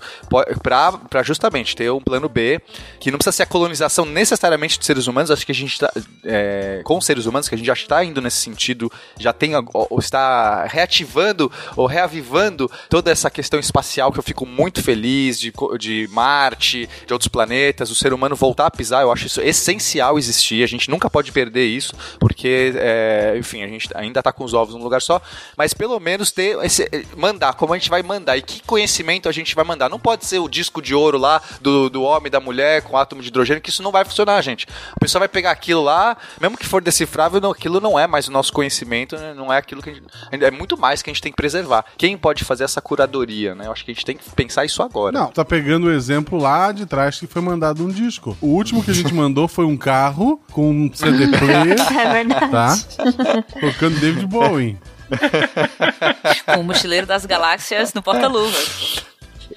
para 0.63 1.23
justamente 1.23 1.75
ter 1.75 1.91
um 1.91 1.99
plano 2.01 2.27
B, 2.29 2.61
que 2.99 3.11
não 3.11 3.17
precisa 3.17 3.31
ser 3.35 3.43
a 3.43 3.45
colonização 3.45 4.05
necessariamente 4.05 4.77
de 4.79 4.85
seres 4.85 5.07
humanos, 5.07 5.31
acho 5.31 5.45
que 5.45 5.48
a 5.51 5.55
gente 5.55 5.73
está 5.73 5.91
com 6.83 6.99
seres 7.01 7.25
humanos, 7.25 7.47
que 7.47 7.55
a 7.55 7.57
gente 7.57 7.67
já 7.67 7.73
está 7.73 8.03
indo 8.03 8.21
nesse 8.21 8.37
sentido, 8.37 8.91
já 9.19 9.33
tem 9.33 9.53
ou 9.55 9.99
está 9.99 10.65
reativando 10.65 11.51
ou 11.75 11.85
reavivando 11.85 12.69
toda 12.89 13.11
essa 13.11 13.29
questão 13.29 13.59
espacial 13.59 14.11
que 14.11 14.19
eu 14.19 14.23
fico 14.23 14.45
muito 14.45 14.83
feliz 14.83 15.39
de, 15.39 15.53
de 15.77 16.07
Marte, 16.11 16.89
de 17.05 17.13
outros 17.13 17.27
planetas, 17.27 17.89
o 17.89 17.95
ser 17.95 18.13
humano 18.13 18.35
voltar 18.35 18.67
a 18.67 18.71
pisar, 18.71 19.01
eu 19.01 19.11
acho 19.11 19.27
isso 19.27 19.41
essencial 19.41 20.17
existir, 20.17 20.63
a 20.63 20.67
gente 20.67 20.89
nunca 20.89 21.09
pode 21.09 21.31
perder 21.31 21.65
isso, 21.65 21.93
porque, 22.19 22.73
é, 22.75 23.35
enfim, 23.37 23.63
a 23.63 23.67
gente 23.67 23.89
ainda 23.95 24.21
tá 24.21 24.31
com 24.31 24.43
os 24.43 24.53
ovos 24.53 24.75
num 24.75 24.83
lugar 24.83 25.01
só, 25.01 25.21
mas 25.57 25.73
pelo 25.73 25.99
menos 25.99 26.31
ter 26.31 26.57
esse, 26.63 26.89
mandar, 27.15 27.53
como 27.53 27.73
a 27.73 27.77
gente 27.77 27.89
vai 27.89 28.03
mandar 28.03 28.37
e 28.37 28.41
que 28.41 28.61
conhecimento 28.63 29.29
a 29.29 29.31
gente 29.31 29.55
vai 29.55 29.65
mandar. 29.65 29.89
Não 29.89 29.99
pode 29.99 30.25
ser 30.25 30.39
o 30.39 30.47
disco 30.47 30.81
de 30.81 30.93
ouro 30.93 31.17
lá 31.17 31.41
do, 31.61 31.89
do 31.89 32.03
homem 32.03 32.31
da 32.31 32.39
mulher 32.39 32.81
com 32.81 32.97
átomo 32.97 33.21
de 33.21 33.29
hidrogênio, 33.29 33.61
que 33.61 33.69
isso 33.69 33.83
não 33.83 33.91
vai 33.91 34.05
funcionar, 34.05 34.41
gente. 34.41 34.67
A 34.95 34.99
pessoa 34.99 35.19
vai 35.19 35.27
pegar 35.27 35.38
aquilo 35.45 35.83
lá, 35.83 36.17
mesmo 36.39 36.57
que 36.57 36.65
for 36.65 36.81
decifrável, 36.81 37.39
não, 37.41 37.51
aquilo 37.51 37.79
não 37.79 37.97
é 37.97 38.07
mais 38.07 38.27
o 38.27 38.31
nosso 38.31 38.51
conhecimento, 38.53 39.15
né? 39.17 39.33
não 39.33 39.51
é 39.51 39.57
aquilo 39.57 39.81
que 39.81 39.89
a 39.89 39.93
gente, 39.93 40.05
é 40.31 40.51
muito 40.51 40.77
mais 40.77 41.01
que 41.01 41.09
a 41.09 41.13
gente 41.13 41.21
tem 41.21 41.31
que 41.31 41.35
preservar. 41.35 41.85
Quem 41.97 42.17
pode 42.17 42.43
fazer 42.43 42.63
essa 42.63 42.81
curadoria, 42.81 43.55
né? 43.55 43.67
Eu 43.67 43.71
acho 43.71 43.83
que 43.85 43.91
a 43.91 43.93
gente 43.93 44.05
tem 44.05 44.17
que 44.17 44.29
pensar 44.31 44.65
isso 44.65 44.81
agora. 44.83 45.11
Não, 45.17 45.27
tá 45.27 45.43
pegando 45.45 45.87
o 45.87 45.91
exemplo 45.91 46.37
lá 46.39 46.71
de 46.71 46.85
trás 46.85 47.19
que 47.19 47.27
foi 47.27 47.41
mandado 47.41 47.83
um 47.83 47.89
disco. 47.89 48.37
O 48.41 48.47
último 48.47 48.83
que 48.83 48.91
a 48.91 48.93
gente 48.93 49.13
mandou 49.13 49.47
foi 49.47 49.65
um 49.65 49.77
carro 49.77 50.41
com 50.51 50.69
um 50.69 50.91
CD 50.93 51.27
player, 51.37 51.79
É 51.99 52.13
verdade. 52.13 52.51
tá? 52.51 52.75
Tocando 53.59 53.99
David 53.99 54.25
Bowie. 54.27 54.77
Com 56.45 56.61
o 56.61 56.63
Mochileiro 56.63 57.07
das 57.07 57.25
Galáxias 57.25 57.93
no 57.93 58.01
porta-luvas. 58.03 59.03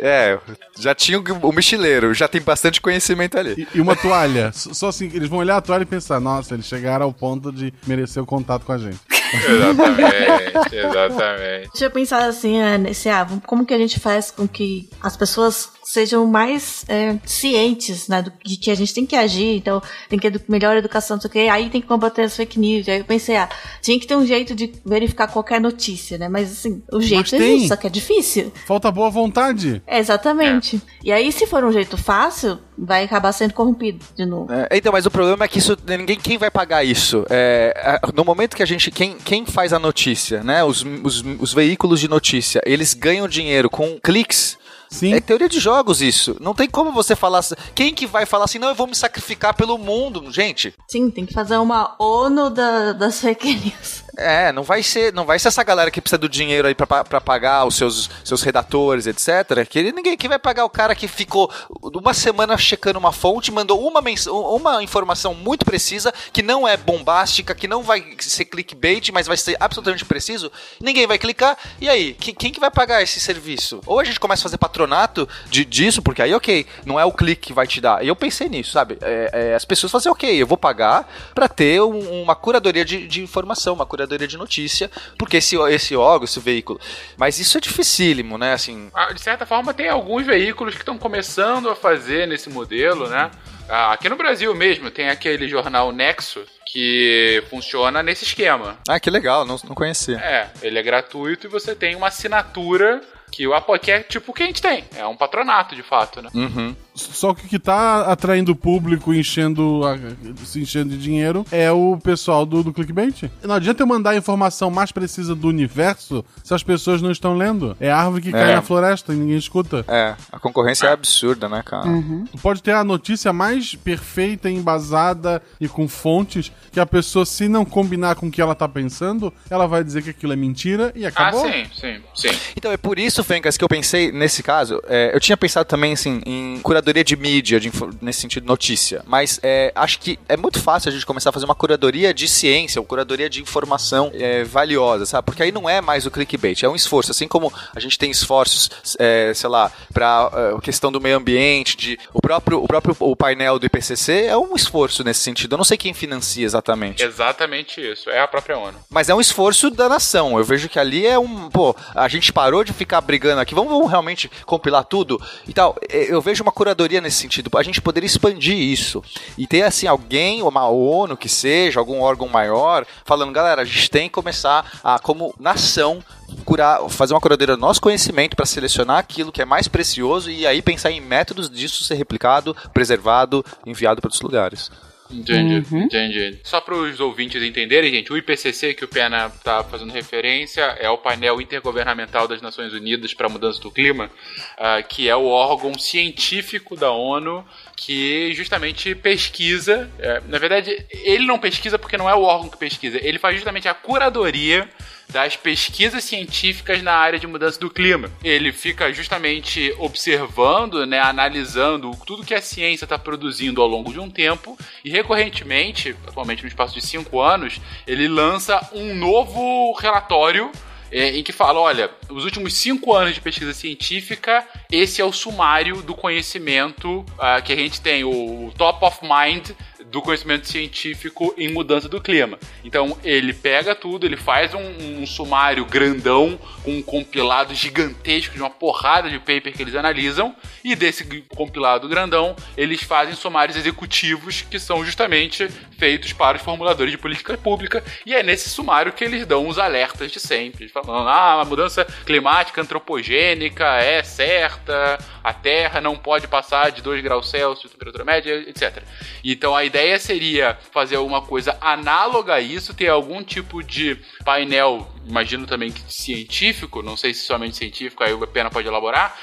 É, 0.03 0.37
já 0.79 0.95
tinha 0.95 1.21
o 1.21 1.53
mochileiro, 1.53 2.13
já 2.13 2.27
tem 2.27 2.41
bastante 2.41 2.81
conhecimento 2.81 3.39
ali. 3.39 3.69
E, 3.73 3.79
e 3.79 3.81
uma 3.81 3.95
toalha. 3.95 4.51
Só 4.53 4.89
assim, 4.89 5.07
eles 5.15 5.29
vão 5.29 5.39
olhar 5.39 5.57
a 5.57 5.61
toalha 5.61 5.85
e 5.85 5.87
pensar, 5.87 6.19
nossa, 6.19 6.55
eles 6.55 6.67
chegaram 6.67 7.07
ao 7.07 7.13
ponto 7.13 7.53
de 7.53 7.73
merecer 7.87 8.21
o 8.21 8.27
contato 8.27 8.67
com 8.67 8.73
a 8.73 8.79
gente. 8.79 8.99
Exatamente, 9.33 10.75
exatamente. 10.77 11.69
Deixa 11.71 11.85
eu 11.85 11.91
pensar 11.91 12.25
assim, 12.25 12.59
é, 12.59 12.77
nesse, 12.77 13.09
ah, 13.09 13.27
como 13.47 13.65
que 13.65 13.73
a 13.73 13.79
gente 13.79 13.99
faz 14.01 14.31
com 14.31 14.47
que 14.47 14.91
as 15.01 15.17
pessoas 15.17 15.71
sejam 15.93 16.27
mais 16.27 16.85
é, 16.89 17.17
cientes, 17.27 18.09
né, 18.09 18.23
do, 18.23 18.33
de 18.45 18.57
que 18.57 18.71
a 18.71 18.75
gente 18.75 18.95
tem 18.95 19.05
que 19.05 19.15
agir, 19.15 19.57
então 19.59 19.83
tem 20.09 20.19
que 20.19 20.31
ter 20.31 20.41
melhor 20.49 20.75
educação, 20.77 21.17
não 21.17 21.21
sei 21.21 21.29
o 21.29 21.33
que, 21.33 21.39
aí 21.49 21.69
tem 21.69 21.81
que 21.83 21.87
combater 21.87 22.23
as 22.23 22.35
fake 22.35 22.59
news. 22.59 22.89
Aí 22.89 22.99
eu 22.99 23.05
pensei, 23.05 23.37
ah, 23.37 23.49
tinha 23.83 23.99
que 24.01 24.07
ter 24.07 24.17
um 24.17 24.25
jeito 24.27 24.55
de 24.55 24.73
verificar 24.87 25.27
qualquer 25.29 25.61
notícia, 25.61 26.17
né? 26.17 26.29
Mas 26.29 26.51
assim, 26.51 26.83
o 26.91 27.01
jeito 27.01 27.21
Mas 27.21 27.31
tem. 27.31 27.41
existe, 27.57 27.69
só 27.69 27.77
que 27.77 27.87
é 27.87 27.91
difícil. 27.91 28.53
Falta 28.67 28.91
boa 28.91 29.11
vontade. 29.11 29.83
É, 29.87 29.99
exatamente. 29.99 30.81
E 31.05 31.13
aí, 31.13 31.31
se 31.31 31.47
for 31.47 31.63
um 31.65 31.73
jeito 31.73 31.97
fácil, 31.99 32.59
vai 32.79 33.05
acabar 33.05 33.33
sendo 33.33 33.53
corrompido 33.53 34.05
de 34.17 34.25
novo. 34.25 34.51
É, 34.53 34.69
então, 34.77 34.93
mas 34.93 35.05
o 35.05 35.11
problema 35.11 35.45
é 35.45 35.49
que 35.49 35.59
isso 35.59 35.77
ninguém 35.87 36.19
quem 36.19 36.39
vai 36.39 36.51
pagar 36.51 36.83
isso. 36.85 37.25
É, 37.29 37.99
a- 38.03 38.11
no 38.15 38.25
momento 38.25 38.57
que 38.57 38.63
a 38.63 38.67
gente 38.67 38.91
quem, 38.91 39.17
quem 39.19 39.45
faz 39.45 39.73
a 39.73 39.79
notícia, 39.79 40.43
né? 40.43 40.65
Os, 40.65 40.83
os, 41.05 41.23
os 41.39 41.53
veículos 41.53 42.01
de 42.01 42.09
notícia, 42.09 42.63
eles 42.65 42.95
ganham 42.95 43.29
dinheiro 43.29 43.69
com 43.69 43.99
cliques. 44.03 44.57
Sim. 44.93 45.15
É 45.15 45.21
teoria 45.21 45.49
de 45.49 45.59
jogos 45.59 46.03
isso. 46.03 46.37
Não 46.41 46.55
tem 46.55 46.69
como 46.69 46.93
você 46.93 47.17
falar. 47.17 47.39
assim- 47.39 47.55
Quem 47.75 47.95
que 47.95 48.07
vai 48.07 48.27
falar 48.27 48.45
assim? 48.45 48.59
Não, 48.59 48.69
eu 48.69 48.75
vou 48.75 48.87
me 48.87 48.95
sacrificar 48.95 49.55
pelo 49.55 49.79
mundo, 49.79 50.31
gente. 50.31 50.75
Sim, 50.87 51.11
tem 51.11 51.25
que 51.27 51.33
fazer 51.33 51.57
uma 51.57 51.97
ONU 51.99 52.51
da- 52.51 52.93
das 52.93 53.21
fake 53.21 53.55
news. 53.55 54.05
É, 54.17 54.53
não 54.53 54.63
vai 54.63 54.83
ser, 54.83 55.11
não 55.13 55.25
vai 55.25 55.39
ser 55.39 55.49
essa 55.49 55.63
galera 55.65 55.91
que 55.91 55.99
precisa 56.01 56.19
do 56.19 56.29
dinheiro 56.29 56.69
aí 56.69 56.75
pra, 56.75 56.87
pa- 56.87 57.03
pra 57.03 57.19
pagar 57.21 57.65
os 57.65 57.77
seus, 57.77 58.11
seus 58.23 58.43
redatores, 58.43 59.07
etc. 59.07 59.67
Que 59.67 59.79
ele- 59.79 59.93
ninguém 59.93 60.19
quem 60.19 60.29
vai 60.29 60.39
pagar 60.39 60.67
o 60.67 60.71
cara 60.71 60.95
que 60.95 61.09
ficou 61.09 61.51
uma 61.83 62.13
semana 62.13 62.59
checando 62.59 62.99
uma 62.99 63.11
fonte, 63.11 63.51
mandou 63.51 63.81
uma, 63.87 64.03
uma 64.31 64.83
informação 64.83 65.33
muito 65.35 65.65
precisa, 65.65 66.13
que 66.31 66.43
não 66.43 66.69
é 66.69 66.77
bombástica, 66.77 67.55
que 67.55 67.67
não 67.67 67.83
vai 67.83 68.05
ser 68.19 68.45
clickbait, 68.45 69.09
mas 69.11 69.27
vai 69.27 69.37
ser 69.37 69.57
absolutamente 69.59 70.05
preciso. 70.05 70.53
Ninguém 70.79 71.07
vai 71.07 71.17
clicar. 71.17 71.57
E 71.81 71.89
aí, 71.89 72.13
que- 72.13 72.35
quem 72.35 72.53
que 72.53 72.61
vai 72.61 72.71
pagar 72.71 73.03
esse 73.03 73.19
serviço? 73.19 73.81
Ou 73.87 73.99
a 73.99 74.05
gente 74.05 74.21
começa 74.21 74.43
a 74.43 74.45
fazer 74.45 74.59
patronato 74.59 75.27
de, 75.49 75.65
disso, 75.65 76.03
porque 76.03 76.21
aí, 76.21 76.35
ok, 76.35 76.67
não 76.85 77.01
é 77.01 77.05
o 77.07 77.13
clique 77.13 77.47
que 77.49 77.53
vai 77.55 77.67
te 77.67 77.81
dar. 77.81 78.05
E 78.05 78.09
eu 78.09 78.17
pensei 78.17 78.51
nisso, 78.51 78.73
sabe? 78.73 78.99
É, 79.01 79.31
é, 79.33 79.55
as 79.55 79.65
pessoas 79.65 79.91
fazem, 79.91 80.13
ok, 80.13 80.31
eu 80.43 80.47
vou 80.47 80.59
pagar 80.59 81.09
pra 81.35 81.49
ter 81.49 81.81
um- 81.81 82.23
uma 82.23 82.35
curadoria 82.37 82.85
de, 82.85 83.09
de 83.09 83.23
informação, 83.23 83.73
uma 83.73 83.87
curadoria 83.87 84.02
de 84.07 84.37
notícia, 84.37 84.91
porque 85.19 85.39
esse, 85.39 85.57
esse 85.71 85.97
órgão, 85.97 86.25
esse 86.25 86.41
veículo. 86.41 86.81
Mas 87.17 87.39
isso 87.39 87.57
é 87.59 87.61
dificílimo, 87.61 88.37
né? 88.39 88.53
Assim, 88.53 88.91
Ah, 88.95 89.13
De 89.13 89.21
certa 89.21 89.45
forma, 89.47 89.73
tem 89.75 89.89
alguns 89.89 90.25
veículos 90.27 90.75
que 90.75 90.81
estão 90.83 90.99
começando 90.99 91.69
a 91.71 91.75
fazer 91.77 92.27
nesse 92.27 92.49
modelo, 92.51 93.09
né? 93.09 93.31
Ah, 93.69 93.93
Aqui 93.93 94.09
no 94.09 94.17
Brasil 94.17 94.55
mesmo 94.55 94.91
tem 94.91 95.09
aquele 95.09 95.49
jornal 95.49 95.93
Nexo 95.93 96.43
que 96.67 97.43
funciona 97.51 98.03
nesse 98.03 98.25
esquema. 98.25 98.79
ah, 98.89 98.99
que 98.99 99.11
legal, 99.11 99.45
não, 99.45 99.57
não 99.65 99.75
conhecia. 99.75 100.17
É, 100.19 100.51
ele 100.63 100.79
é 100.79 100.83
gratuito 100.83 101.47
e 101.47 101.51
você 101.51 101.75
tem 101.75 101.95
uma 101.95 102.09
assinatura 102.09 103.01
que 103.33 103.47
o 103.49 103.55
apo- 103.55 103.77
que 103.79 103.91
é 103.91 104.01
tipo 104.01 104.31
o 104.31 104.35
que 104.35 104.43
a 104.43 104.47
gente 104.47 104.61
tem. 104.63 104.85
É 104.95 105.05
um 105.07 105.17
patronato, 105.17 105.75
de 105.75 105.83
fato, 105.83 106.21
né? 106.23 106.29
Uhum. 106.35 106.77
Só 106.95 107.33
que 107.33 107.47
o 107.47 107.49
que 107.49 107.59
tá 107.59 108.03
atraindo 108.03 108.53
o 108.53 108.57
público, 108.57 109.15
enchendo, 109.15 109.81
a- 109.87 109.97
se 110.45 110.61
enchendo 110.61 110.91
de 110.91 110.99
dinheiro, 110.99 111.45
é 111.51 111.73
o 111.73 111.97
pessoal 111.97 112.45
do, 112.45 112.63
do 112.63 112.71
clickbait. 112.73 113.31
Não 113.43 113.55
adianta 113.55 113.83
eu 113.83 113.87
mandar 113.87 114.11
a 114.11 114.17
informação 114.17 114.71
mais 114.71 114.93
precisa 114.93 115.35
do 115.35 115.49
universo 115.49 116.23
se 116.45 116.53
as 116.53 116.63
pessoas 116.63 117.01
não 117.01 117.11
estão 117.11 117.35
lendo. 117.35 117.75
É 117.81 117.91
árvore 117.91 118.21
que 118.23 118.31
cai 118.31 118.53
É. 118.53 118.55
na 118.57 118.61
floresta 118.63 119.15
e 119.15 119.17
ninguém 119.17 119.39
escuta. 119.39 119.83
É, 119.89 120.15
a 120.31 120.39
concorrência 120.39 120.87
é 120.89 120.93
absurda, 120.93 121.49
né, 121.49 121.63
cara? 121.65 121.85
Tu 122.31 122.37
pode 122.43 122.63
ter 122.63 122.73
a 122.75 122.85
notícia 122.85 123.33
mais 123.33 123.75
perfeita, 123.75 124.51
embasada 124.51 125.43
e 125.59 125.67
com 125.69 125.89
fontes 125.89 126.53
que 126.71 126.79
a 126.79 126.85
pessoa, 126.85 127.25
se 127.25 127.49
não 127.49 127.65
combinar 127.65 128.17
com 128.17 128.27
o 128.27 128.31
que 128.31 128.41
ela 128.43 128.55
tá 128.55 128.69
pensando, 128.69 129.33
ela 129.49 129.67
vai 129.67 129.83
dizer 129.83 130.03
que 130.03 130.11
aquilo 130.11 130.35
é 130.35 130.37
mentira 130.37 130.93
e 130.95 131.07
acabou. 131.07 131.47
Ah, 131.47 131.51
sim, 131.53 131.65
sim, 131.73 132.01
sim. 132.15 132.39
Então 132.55 132.71
é 132.71 132.77
por 132.77 132.99
isso, 132.99 133.22
Fencas, 133.23 133.57
que 133.57 133.65
eu 133.65 133.69
pensei 133.69 134.13
nesse 134.13 134.43
caso. 134.43 134.81
é, 134.89 135.11
eu 135.15 135.21
tinha 135.21 135.37
pensado 135.37 135.67
também 135.67 135.93
assim 135.93 136.21
em 136.27 136.61
curadoria 136.61 137.05
de 137.05 137.17
mídia, 137.17 137.59
de 137.61 137.71
nesse 138.01 138.21
sentido 138.21 138.47
notícia. 138.47 139.03
Mas 139.07 139.39
é, 139.43 139.73
acho 139.75 139.99
que 139.99 140.19
é 140.29 140.37
muito 140.37 140.61
fácil 140.61 140.89
a 140.89 140.93
gente 140.93 141.07
começar 141.07 141.31
a 141.31 141.33
fazer 141.33 141.45
uma 141.45 141.55
curadoria 141.55 142.13
de 142.13 142.29
ciência, 142.29 142.81
uma 142.81 142.87
curadoria 142.87 143.29
de 143.29 143.41
informação 143.41 144.11
é, 144.15 144.45
valiosa, 144.45 145.07
sabe? 145.07 145.25
Porque 145.25 145.43
aí 145.43 145.53
não 145.53 145.69
é 145.69 145.81
mais 145.81 146.07
o 146.07 146.11
clickbait, 146.11 146.63
é 146.63 146.69
um 146.69 146.75
esforço. 146.77 147.11
Assim 147.11 147.29
como 147.29 147.53
a 147.75 147.81
gente 147.81 147.99
tem 147.99 148.11
esforços, 148.11 148.71
é, 148.99 149.33
sei 149.35 149.49
lá, 149.49 149.71
para 149.93 150.55
a 150.57 150.61
questão 150.61 150.91
do 150.91 151.01
meio 151.01 151.17
ambiente, 151.17 151.77
de 151.77 151.99
o 152.13 152.21
próprio 152.21 152.63
o 152.63 152.67
próprio 152.67 152.97
o 153.01 153.17
painel 153.17 153.59
do 153.59 153.67
IPCC 153.67 154.27
é 154.27 154.37
um 154.37 154.55
esforço 154.55 155.03
nesse 155.05 155.21
sentido. 155.21 155.53
Eu 155.55 155.59
não 155.59 155.65
sei 155.65 155.77
quem 155.77 155.95
financia 155.95 156.45
exatamente. 156.45 157.03
Exatamente 157.03 157.81
isso. 157.81 158.11
É 158.11 158.21
a 158.21 158.29
própria 158.29 158.59
ONU. 158.59 158.79
Mas 158.91 159.09
é 159.09 159.15
um 159.15 159.21
esforço 159.21 159.71
da 159.71 159.89
nação. 159.89 160.39
Eu 160.39 160.45
vejo 160.45 160.69
que 160.69 160.79
ali 160.79 161.07
é 161.07 161.19
um. 161.19 161.49
Pô, 161.51 161.75
a 161.95 162.09
gente 162.09 162.33
parou 162.33 162.65
de 162.65 162.73
ficar 162.73 163.03
brigando 163.13 163.41
aqui. 163.43 163.55
Vamos, 163.55 163.71
vamos 163.71 163.91
realmente 163.91 164.31
compilar 164.47 164.85
tudo 164.85 165.21
e 165.47 165.53
tal. 165.53 165.77
É, 165.89 166.13
Eu 166.13 166.23
vejo 166.23 166.43
uma 166.43 166.53
curadoria 166.53 167.01
nesse 167.01 167.19
sentido. 167.19 167.51
A 167.57 167.63
gente 167.63 167.83
poderia 167.83 168.07
expandir 168.07 168.57
isso. 168.57 169.05
E 169.37 169.47
ter, 169.47 169.63
assim, 169.63 169.87
alguém, 169.87 170.43
uma 170.43 170.67
ONU 170.69 171.17
que 171.17 171.29
seja, 171.29 171.79
algum 171.79 172.01
órgão 172.01 172.27
maior, 172.27 172.87
falando, 173.05 173.33
galera, 173.33 173.61
a 173.61 173.65
gente 173.65 173.91
tem 173.91 174.09
que 174.09 174.15
começar 174.15 174.81
a, 174.83 174.99
como 174.99 175.35
nação, 175.39 176.03
curar, 176.45 176.89
fazer 176.89 177.13
uma 177.13 177.21
curadoria 177.21 177.55
do 177.55 177.61
nosso 177.61 177.83
conhecimento 177.83 178.35
para 178.35 178.47
selecionar 178.47 178.99
aquilo 178.99 179.31
que 179.31 179.43
é 179.43 179.45
mais 179.45 179.69
precioso 179.69 180.31
e 180.31 180.47
aí 180.47 180.63
pensar 180.63 180.91
em 180.91 181.01
métodos 181.01 181.51
disso 181.51 181.85
ser 181.85 181.97
replicado, 181.97 182.57
preservado, 182.73 183.45
enviado 183.67 184.01
para 184.01 184.09
outros 184.09 184.23
lugares. 184.23 184.71
Entendi, 185.13 185.77
entendi. 185.77 186.39
Só 186.43 186.61
para 186.61 186.75
os 186.75 187.01
ouvintes 187.01 187.43
entenderem, 187.43 187.93
gente, 187.93 188.13
o 188.13 188.17
IPCC 188.17 188.75
que 188.75 188.85
o 188.85 188.89
Pena 188.89 189.31
tá 189.31 189.63
fazendo 189.65 189.93
referência 189.93 190.63
é 190.81 190.89
o 190.89 190.99
painel 190.99 191.41
intergovernamental 191.41 192.27
das 192.27 192.41
Nações 192.41 192.73
Unidas 192.73 193.15
para 193.15 193.27
a 193.27 193.31
Mudança 193.31 193.61
do 193.61 193.71
Clima, 193.71 194.11
ah, 194.59 194.83
que 194.83 195.09
é 195.09 195.17
o 195.17 195.27
órgão 195.27 195.79
científico 195.79 196.77
da 196.77 196.91
ONU 196.91 197.45
que 197.77 198.33
justamente 198.35 198.95
pesquisa. 198.95 199.91
é, 199.99 200.23
na 200.29 200.39
verdade, 200.39 200.85
ele 200.91 201.27
não 201.27 201.39
pesquisa 201.39 201.79
porque 201.79 201.97
não 201.97 202.09
é 202.09 202.15
o 202.15 202.23
órgão 202.23 202.49
que 202.49 202.57
pesquisa, 202.57 202.99
ele 203.03 203.19
faz 203.19 203.35
justamente 203.35 203.69
a 203.69 203.75
curadoria 203.75 204.69
das 205.13 205.37
pesquisas 205.37 206.03
científicas 206.03 206.83
na 206.83 206.95
área 206.95 207.19
de 207.19 207.27
mudança 207.27 207.61
do 207.61 207.71
clima. 207.71 208.11
Ele 208.25 208.53
fica 208.53 208.93
justamente 208.93 209.73
observando, 209.79 210.87
né, 210.87 210.99
analisando 210.99 211.93
tudo 212.07 212.25
que 212.25 212.35
a 212.35 212.41
ciência 212.41 212.85
está 212.85 212.99
produzindo 212.99 213.61
ao 213.61 213.69
longo 213.69 213.93
de 213.93 214.01
um 214.01 214.11
tempo 214.11 214.59
e 214.85 214.91
recorrentemente, 214.91 215.95
atualmente 216.09 216.43
no 216.43 216.49
espaço 216.49 216.75
de 216.75 216.81
cinco 216.81 217.21
anos, 217.21 217.61
ele 217.87 218.09
lança 218.09 218.69
um 218.73 218.95
novo 218.95 219.73
relatório 219.75 220.51
é, 220.93 221.17
em 221.17 221.23
que 221.23 221.33
fala, 221.33 221.59
olha, 221.59 221.91
os 222.11 222.25
últimos 222.25 222.53
cinco 222.55 222.95
anos 222.95 223.15
de 223.15 223.21
pesquisa 223.21 223.55
científica, 223.55 224.47
esse 224.71 225.01
é 225.01 225.05
o 225.05 225.11
sumário 225.11 225.83
do 225.83 225.95
conhecimento 225.95 227.05
ah, 227.19 227.41
que 227.41 227.53
a 227.53 227.57
gente 227.57 227.81
tem, 227.81 228.05
o 228.05 228.53
top 228.59 228.85
of 228.85 228.99
mind 229.03 229.51
do 229.93 230.01
conhecimento 230.01 230.49
científico 230.49 231.35
em 231.37 231.53
mudança 231.53 231.87
do 231.87 232.01
clima. 232.01 232.39
Então 232.65 232.99
ele 233.05 233.35
pega 233.35 233.75
tudo, 233.75 234.07
ele 234.07 234.17
faz 234.17 234.55
um, 234.55 235.03
um 235.03 235.07
sumário 235.07 235.67
grandão, 235.67 236.39
com 236.65 236.73
um 236.73 236.83
compilado 236.83 237.55
gigantesco 237.55 238.35
de 238.35 238.41
uma 238.41 238.49
porrada 238.49 239.11
de 239.11 239.19
paper 239.19 239.53
que 239.53 239.63
eles 239.63 239.75
analisam, 239.75 240.35
e 240.65 240.75
desse 240.75 241.05
compilado 241.37 241.89
grandão 241.89 242.35
eles 242.57 242.83
fazem 242.83 243.15
sumários 243.15 243.57
executivos 243.57 244.41
que 244.41 244.59
são 244.59 244.83
justamente 244.83 245.47
feitos 245.79 246.13
para 246.15 246.39
os 246.39 246.43
formuladores 246.43 246.91
de 246.91 246.99
política 246.99 247.37
pública, 247.37 247.85
e 248.07 248.15
é 248.15 248.23
nesse 248.23 248.49
sumário 248.49 248.93
que 248.93 249.05
eles 249.05 249.27
dão 249.27 249.47
os 249.47 249.59
alertas 249.59 250.11
de 250.11 250.19
sempre, 250.19 250.69
falando, 250.69 251.09
ah, 251.09 251.43
a 251.43 251.45
mudança 251.45 251.85
climática 252.07 252.63
antropogênica 252.63 253.77
é 253.77 254.03
certa, 254.03 254.99
a 255.23 255.35
Terra 255.35 255.81
não 255.81 255.97
pode 255.97 256.27
passar 256.27 256.71
de 256.71 256.81
2 256.81 257.03
graus 257.03 257.29
Celsius, 257.29 257.71
temperatura 257.71 258.05
média, 258.05 258.33
etc. 258.49 258.83
Então 259.23 259.55
a 259.55 259.65
ideia 259.65 259.82
seria 259.99 260.59
fazer 260.71 260.97
alguma 260.97 261.23
coisa 261.23 261.57
análoga 261.61 262.35
a 262.35 262.41
isso, 262.41 262.75
ter 262.75 262.89
algum 262.89 263.23
tipo 263.23 263.63
de 263.63 263.97
painel, 264.25 264.87
imagino 265.07 265.47
também 265.47 265.71
que 265.71 265.83
científico, 265.93 266.83
não 266.83 266.97
sei 266.97 267.13
se 267.15 267.25
somente 267.25 267.57
científico, 267.57 268.03
aí 268.03 268.13
o 268.13 268.27
Pena 268.27 268.51
pode 268.51 268.67
elaborar, 268.69 269.17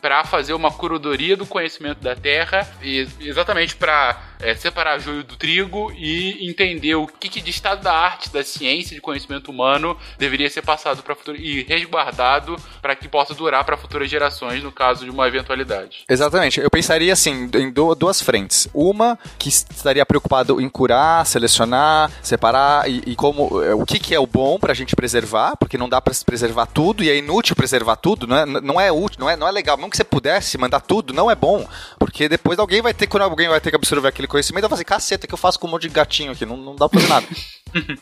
para 0.00 0.24
fazer 0.24 0.54
uma 0.54 0.70
curadoria 0.70 1.36
do 1.36 1.46
conhecimento 1.46 2.00
da 2.00 2.14
Terra, 2.14 2.68
e 2.82 3.06
exatamente 3.20 3.76
para 3.76 4.20
separar 4.56 4.98
joio 4.98 5.22
do 5.22 5.36
trigo 5.36 5.92
e 5.96 6.48
entender 6.48 6.94
o 6.96 7.06
que, 7.06 7.28
que 7.28 7.40
de 7.40 7.50
estado 7.50 7.82
da 7.82 7.92
arte, 7.92 8.32
da 8.32 8.42
ciência, 8.42 8.94
de 8.94 9.00
conhecimento 9.00 9.50
humano 9.50 9.96
deveria 10.18 10.50
ser 10.50 10.62
passado 10.62 11.02
para 11.02 11.14
futuro 11.14 11.36
e 11.36 11.62
resguardado 11.62 12.56
para 12.80 12.96
que 12.96 13.08
possa 13.08 13.34
durar 13.34 13.64
para 13.64 13.76
futuras 13.76 14.10
gerações 14.10 14.62
no 14.62 14.72
caso 14.72 15.04
de 15.04 15.10
uma 15.10 15.28
eventualidade. 15.28 16.04
Exatamente. 16.08 16.60
Eu 16.60 16.70
pensaria 16.70 17.12
assim, 17.12 17.48
em 17.54 17.70
du- 17.70 17.94
duas 17.94 18.20
frentes. 18.20 18.68
Uma 18.74 19.18
que 19.38 19.48
estaria 19.48 20.04
preocupado 20.04 20.60
em 20.60 20.68
curar, 20.68 21.24
selecionar, 21.24 22.10
separar 22.22 22.90
e, 22.90 23.02
e 23.06 23.14
como 23.16 23.62
é, 23.62 23.74
o 23.74 23.84
que, 23.86 23.98
que 24.00 24.14
é 24.14 24.18
o 24.18 24.26
bom 24.26 24.58
pra 24.72 24.74
gente 24.74 24.96
preservar, 24.96 25.54
porque 25.56 25.76
não 25.76 25.88
dá 25.88 26.02
se 26.12 26.24
preservar 26.24 26.66
tudo 26.66 27.04
e 27.04 27.10
é 27.10 27.16
inútil 27.16 27.54
preservar 27.54 27.96
tudo, 27.96 28.26
não 28.26 28.36
é, 28.36 28.46
não 28.46 28.80
é 28.80 28.90
útil, 28.90 29.20
não 29.20 29.28
é, 29.28 29.36
não 29.36 29.46
é 29.46 29.50
legal. 29.50 29.76
Mesmo 29.76 29.90
que 29.90 29.96
você 29.96 30.04
pudesse 30.04 30.56
mandar 30.56 30.80
tudo, 30.80 31.12
não 31.12 31.30
é 31.30 31.34
bom, 31.34 31.68
porque 31.98 32.28
depois 32.28 32.58
alguém 32.58 32.80
vai 32.80 32.94
ter, 32.94 33.06
quando 33.06 33.24
alguém 33.24 33.48
vai 33.48 33.60
ter 33.60 33.70
que 33.70 33.76
absorver 33.76 34.08
aquele 34.08 34.26
conhecimento, 34.26 34.62
vai 34.62 34.70
fazer 34.70 34.84
caceta, 34.84 35.26
que 35.26 35.34
eu 35.34 35.38
faço 35.38 35.58
com 35.58 35.66
um 35.66 35.70
monte 35.70 35.82
de 35.82 35.90
gatinho 35.90 36.32
aqui, 36.32 36.46
não, 36.46 36.56
não 36.56 36.74
dá 36.74 36.88
pra 36.88 37.00
fazer 37.00 37.12
nada. 37.12 37.26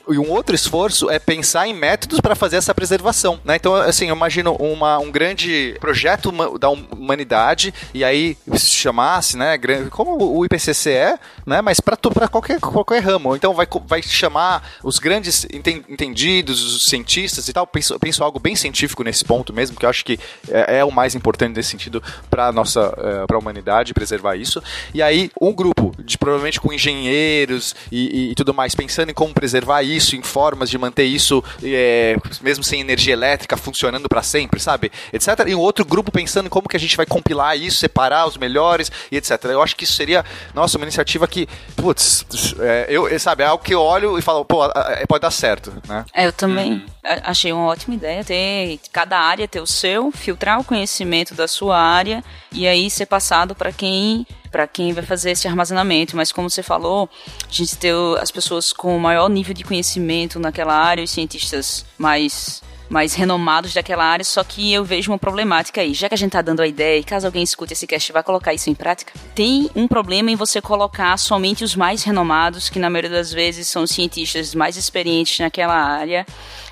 E 0.08 0.18
um 0.18 0.30
outro 0.30 0.54
esforço 0.54 1.08
é 1.10 1.18
pensar 1.18 1.66
em 1.66 1.74
métodos 1.74 2.20
para 2.20 2.34
fazer 2.34 2.56
essa 2.56 2.74
preservação, 2.74 3.38
né? 3.44 3.56
Então, 3.56 3.74
assim, 3.74 4.08
eu 4.08 4.16
imagino 4.16 4.54
uma, 4.56 4.98
um 4.98 5.10
grande 5.10 5.76
projeto 5.80 6.32
da 6.58 6.68
humanidade 6.68 7.72
e 7.94 8.04
aí 8.04 8.36
se 8.56 8.70
chamasse, 8.70 9.36
né, 9.36 9.58
como 9.90 10.16
o 10.38 10.44
IPCC 10.44 10.90
é, 10.90 11.18
né, 11.46 11.60
mas 11.60 11.80
para 11.80 11.96
qualquer, 12.28 12.58
qualquer 12.60 13.02
ramo. 13.02 13.36
Então 13.36 13.54
vai, 13.54 13.66
vai 13.86 14.02
chamar 14.02 14.70
os 14.82 14.98
grandes 14.98 15.44
enten- 15.52 15.84
entendidos, 15.88 16.62
os 16.62 16.86
cientistas 16.86 17.48
e 17.48 17.52
tal. 17.52 17.66
Penso, 17.66 17.98
penso 17.98 18.24
algo 18.24 18.38
bem 18.38 18.56
científico 18.56 19.02
nesse 19.04 19.24
ponto 19.24 19.52
mesmo, 19.52 19.76
que 19.76 19.84
eu 19.84 19.90
acho 19.90 20.04
que 20.04 20.18
é, 20.48 20.78
é 20.78 20.84
o 20.84 20.90
mais 20.90 21.14
importante 21.14 21.54
nesse 21.54 21.70
sentido 21.70 22.02
para 22.28 22.50
nossa, 22.52 22.90
para 23.26 23.36
a 23.36 23.38
humanidade 23.38 23.94
preservar 23.94 24.36
isso. 24.36 24.62
E 24.92 25.02
aí 25.02 25.30
um 25.40 25.52
grupo 25.52 25.94
de 26.02 26.18
provavelmente 26.18 26.60
com 26.60 26.72
engenheiros 26.72 27.74
e, 27.90 28.28
e- 28.28 28.30
e 28.32 28.34
tudo 28.34 28.52
mais 28.54 28.74
pensando 28.74 29.10
em 29.10 29.14
como 29.14 29.32
preservar 29.34 29.59
isso, 29.82 30.16
em 30.16 30.22
formas 30.22 30.68
de 30.70 30.76
manter 30.78 31.04
isso 31.04 31.42
é, 31.62 32.16
mesmo 32.40 32.62
sem 32.64 32.80
energia 32.80 33.12
elétrica 33.12 33.56
funcionando 33.56 34.08
para 34.08 34.22
sempre, 34.22 34.60
sabe? 34.60 34.90
Etc. 35.12 35.28
E 35.46 35.54
um 35.54 35.60
outro 35.60 35.84
grupo 35.84 36.10
pensando 36.10 36.46
em 36.46 36.50
como 36.50 36.68
que 36.68 36.76
a 36.76 36.80
gente 36.80 36.96
vai 36.96 37.06
compilar 37.06 37.56
isso, 37.56 37.78
separar 37.78 38.26
os 38.26 38.36
melhores 38.36 38.90
e 39.10 39.16
etc. 39.16 39.44
Eu 39.44 39.62
acho 39.62 39.76
que 39.76 39.84
isso 39.84 39.94
seria, 39.94 40.24
nossa, 40.54 40.76
uma 40.78 40.84
iniciativa 40.84 41.26
que, 41.28 41.48
putz, 41.76 42.24
é, 42.58 42.86
eu, 42.88 43.08
é, 43.08 43.18
sabe, 43.18 43.42
é 43.42 43.46
algo 43.46 43.62
que 43.62 43.74
eu 43.74 43.80
olho 43.80 44.18
e 44.18 44.22
falo, 44.22 44.44
pô, 44.44 44.64
é, 44.66 45.06
pode 45.06 45.22
dar 45.22 45.30
certo, 45.30 45.72
né? 45.88 46.04
É, 46.12 46.26
eu 46.26 46.32
também 46.32 46.84
a- 47.04 47.30
achei 47.30 47.52
uma 47.52 47.66
ótima 47.66 47.94
ideia 47.94 48.24
ter 48.24 48.78
cada 48.92 49.18
área 49.18 49.46
ter 49.48 49.60
o 49.60 49.66
seu, 49.66 50.10
filtrar 50.12 50.60
o 50.60 50.64
conhecimento 50.64 51.34
da 51.34 51.46
sua 51.48 51.78
área 51.78 52.22
e 52.52 52.66
aí 52.66 52.90
ser 52.90 53.06
passado 53.06 53.54
para 53.54 53.72
quem 53.72 54.26
para 54.50 54.66
quem 54.66 54.92
vai 54.92 55.04
fazer 55.04 55.30
esse 55.32 55.46
armazenamento. 55.46 56.16
Mas 56.16 56.32
como 56.32 56.48
você 56.50 56.62
falou, 56.62 57.08
a 57.48 57.52
gente 57.52 57.76
ter 57.76 57.94
o- 57.94 58.16
as 58.16 58.30
pessoas 58.30 58.72
com 58.72 58.98
maior 58.98 59.28
nível 59.28 59.54
de 59.54 59.64
conhecimento 59.64 60.38
naquela 60.38 60.74
área, 60.74 61.04
os 61.04 61.10
cientistas 61.10 61.84
mais 61.96 62.62
mais 62.90 63.14
renomados 63.14 63.72
daquela 63.72 64.04
área, 64.04 64.24
só 64.24 64.42
que 64.42 64.72
eu 64.72 64.84
vejo 64.84 65.12
uma 65.12 65.18
problemática 65.18 65.80
aí. 65.80 65.94
Já 65.94 66.08
que 66.08 66.14
a 66.14 66.18
gente 66.18 66.32
tá 66.32 66.42
dando 66.42 66.60
a 66.60 66.66
ideia, 66.66 66.98
e 66.98 67.04
caso 67.04 67.26
alguém 67.26 67.42
escute 67.42 67.72
esse 67.72 67.86
cast 67.86 68.12
vai 68.12 68.22
colocar 68.22 68.52
isso 68.52 68.68
em 68.68 68.74
prática, 68.74 69.12
tem 69.34 69.70
um 69.76 69.86
problema 69.86 70.30
em 70.30 70.36
você 70.36 70.60
colocar 70.60 71.16
somente 71.16 71.62
os 71.62 71.76
mais 71.76 72.02
renomados, 72.02 72.68
que 72.68 72.80
na 72.80 72.90
maioria 72.90 73.10
das 73.10 73.32
vezes 73.32 73.68
são 73.68 73.86
cientistas 73.86 74.54
mais 74.54 74.76
experientes 74.76 75.38
naquela 75.38 75.74
área, 75.74 76.26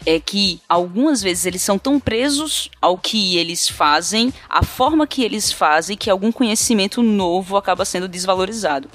é 0.04 0.18
que 0.18 0.60
algumas 0.68 1.22
vezes 1.22 1.46
eles 1.46 1.62
são 1.62 1.78
tão 1.78 2.00
presos 2.00 2.68
ao 2.82 2.98
que 2.98 3.36
eles 3.36 3.68
fazem, 3.68 4.34
a 4.48 4.64
forma 4.64 5.06
que 5.06 5.22
eles 5.22 5.52
fazem, 5.52 5.96
que 5.96 6.10
algum 6.10 6.32
conhecimento 6.32 7.02
novo 7.02 7.56
acaba 7.56 7.84
sendo 7.84 8.08
desvalorizado. 8.08 8.90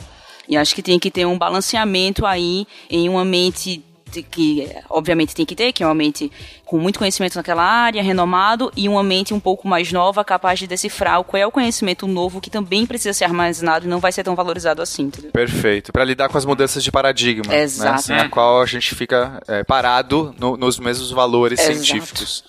E 0.48 0.58
acho 0.58 0.76
que 0.76 0.84
tem 0.84 1.00
que 1.00 1.10
ter 1.10 1.26
um 1.26 1.38
balanceamento 1.38 2.26
aí 2.26 2.68
em 2.90 3.08
uma 3.08 3.24
mente 3.24 3.82
que 4.22 4.70
obviamente 4.90 5.34
tem 5.34 5.46
que 5.46 5.56
ter, 5.56 5.72
que 5.72 5.82
é 5.82 5.86
uma 5.86 5.96
mente 5.96 6.32
com 6.66 6.78
muito 6.78 7.00
conhecimento 7.00 7.36
naquela 7.36 7.64
área, 7.64 8.02
renomado, 8.04 8.72
e 8.76 8.90
uma 8.90 9.04
mente 9.04 9.34
um 9.34 9.40
pouco 9.40 9.68
mais 9.68 9.92
nova, 9.92 10.24
capaz 10.24 10.60
de 10.60 10.68
decifrar 10.68 11.24
qual 11.24 11.42
é 11.42 11.46
o 11.46 11.52
conhecimento 11.52 12.08
novo 12.08 12.42
que 12.42 12.50
também 12.50 12.86
precisa 12.86 13.14
ser 13.14 13.26
armazenado 13.26 13.86
e 13.86 13.90
não 13.90 14.00
vai 14.00 14.12
ser 14.12 14.24
tão 14.24 14.36
valorizado 14.36 14.82
assim, 14.82 15.04
entendeu? 15.04 15.32
Perfeito. 15.32 15.92
Para 15.94 16.04
lidar 16.04 16.30
com 16.30 16.38
as 16.38 16.46
mudanças 16.46 16.84
de 16.84 16.92
paradigma, 16.92 17.46
né? 17.48 17.62
Exato. 17.62 18.10
Na 18.12 18.28
qual 18.30 18.62
a 18.62 18.66
gente 18.66 18.94
fica 18.96 19.42
é, 19.48 19.64
parado 19.64 20.34
no- 20.40 20.58
nos 20.58 20.78
mesmos 20.80 21.12
valores 21.12 21.60
Exato. 21.60 21.76
científicos. 21.86 22.44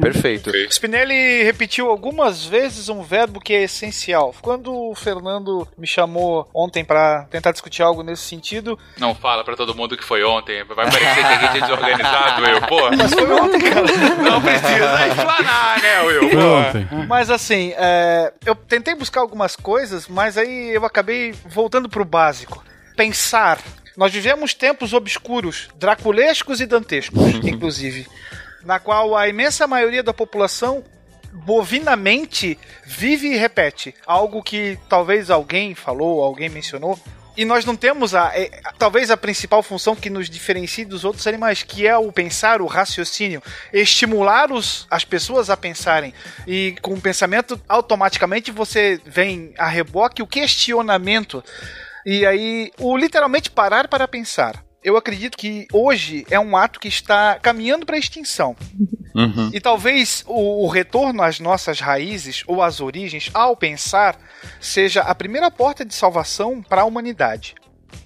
Perfeito. 0.00 0.50
Spinelli 0.70 1.42
repetiu 1.42 1.88
algumas 1.88 2.44
vezes 2.44 2.88
um 2.88 3.02
verbo 3.02 3.40
que 3.40 3.52
é 3.52 3.62
essencial. 3.64 4.34
Quando 4.42 4.72
o 4.74 4.94
Fernando 4.94 5.66
me 5.78 5.86
chamou 5.86 6.48
ontem 6.54 6.84
pra 6.84 7.24
tentar 7.30 7.52
discutir 7.52 7.82
algo 7.82 8.02
nesse 8.02 8.22
sentido, 8.22 8.78
Não 8.98 9.14
fala 9.14 9.42
pra 9.44 9.56
todo 9.56 9.74
mundo 9.74 9.96
que 9.96 10.04
foi 10.04 10.22
ontem. 10.24 10.62
Vai 10.64 10.76
parecer 10.90 11.04
que 11.14 11.20
a 11.20 11.38
gente 11.38 11.56
é 11.56 11.60
desorganizado, 11.60 12.42
Will. 12.42 12.60
Pô, 12.62 12.90
mas 12.96 13.12
foi 13.12 13.32
ontem, 13.32 13.60
cara. 13.60 13.86
não 14.22 14.40
precisa 14.42 15.06
explanar, 15.08 15.82
né, 15.82 16.00
Will? 16.02 16.30
Pô. 16.30 16.96
Mas 17.08 17.30
assim, 17.30 17.72
é, 17.76 18.32
eu 18.44 18.54
tentei 18.54 18.94
buscar 18.94 19.20
algumas 19.20 19.56
coisas, 19.56 20.08
mas 20.08 20.36
aí 20.36 20.70
eu 20.74 20.84
acabei 20.84 21.34
voltando 21.46 21.88
pro 21.88 22.04
básico. 22.04 22.64
Pensar. 22.96 23.58
Nós 23.96 24.12
vivemos 24.12 24.54
tempos 24.54 24.92
obscuros, 24.92 25.68
draculescos 25.76 26.60
e 26.60 26.66
dantescos, 26.66 27.34
inclusive, 27.44 28.06
na 28.64 28.78
qual 28.78 29.16
a 29.16 29.28
imensa 29.28 29.66
maioria 29.66 30.02
da 30.02 30.14
população 30.14 30.82
bovinamente 31.32 32.58
vive 32.84 33.28
e 33.28 33.36
repete 33.36 33.94
algo 34.06 34.42
que 34.42 34.78
talvez 34.88 35.30
alguém 35.30 35.74
falou, 35.74 36.22
alguém 36.22 36.48
mencionou. 36.48 36.98
E 37.40 37.44
nós 37.46 37.64
não 37.64 37.74
temos 37.74 38.14
a, 38.14 38.38
é, 38.38 38.50
talvez 38.78 39.10
a 39.10 39.16
principal 39.16 39.62
função 39.62 39.96
que 39.96 40.10
nos 40.10 40.28
diferencie 40.28 40.84
dos 40.84 41.06
outros 41.06 41.26
animais, 41.26 41.62
que 41.62 41.86
é 41.86 41.96
o 41.96 42.12
pensar, 42.12 42.60
o 42.60 42.66
raciocínio, 42.66 43.42
estimular 43.72 44.52
os, 44.52 44.86
as 44.90 45.06
pessoas 45.06 45.48
a 45.48 45.56
pensarem. 45.56 46.12
E 46.46 46.76
com 46.82 46.92
o 46.92 47.00
pensamento, 47.00 47.58
automaticamente 47.66 48.50
você 48.50 49.00
vem 49.06 49.54
a 49.56 49.68
reboque 49.68 50.20
o 50.20 50.26
questionamento. 50.26 51.42
E 52.04 52.26
aí, 52.26 52.70
o 52.78 52.94
literalmente 52.94 53.50
parar 53.50 53.88
para 53.88 54.06
pensar. 54.06 54.62
Eu 54.82 54.96
acredito 54.96 55.36
que 55.36 55.66
hoje 55.72 56.26
é 56.30 56.40
um 56.40 56.56
ato 56.56 56.80
que 56.80 56.88
está 56.88 57.38
caminhando 57.40 57.84
para 57.84 57.96
a 57.96 57.98
extinção. 57.98 58.56
E 59.52 59.60
talvez 59.60 60.24
o, 60.26 60.64
o 60.64 60.68
retorno 60.68 61.22
às 61.22 61.38
nossas 61.38 61.80
raízes 61.80 62.42
ou 62.46 62.62
às 62.62 62.80
origens, 62.80 63.30
ao 63.34 63.56
pensar, 63.56 64.16
seja 64.60 65.02
a 65.02 65.14
primeira 65.14 65.50
porta 65.50 65.84
de 65.84 65.94
salvação 65.94 66.62
para 66.62 66.82
a 66.82 66.84
humanidade. 66.84 67.54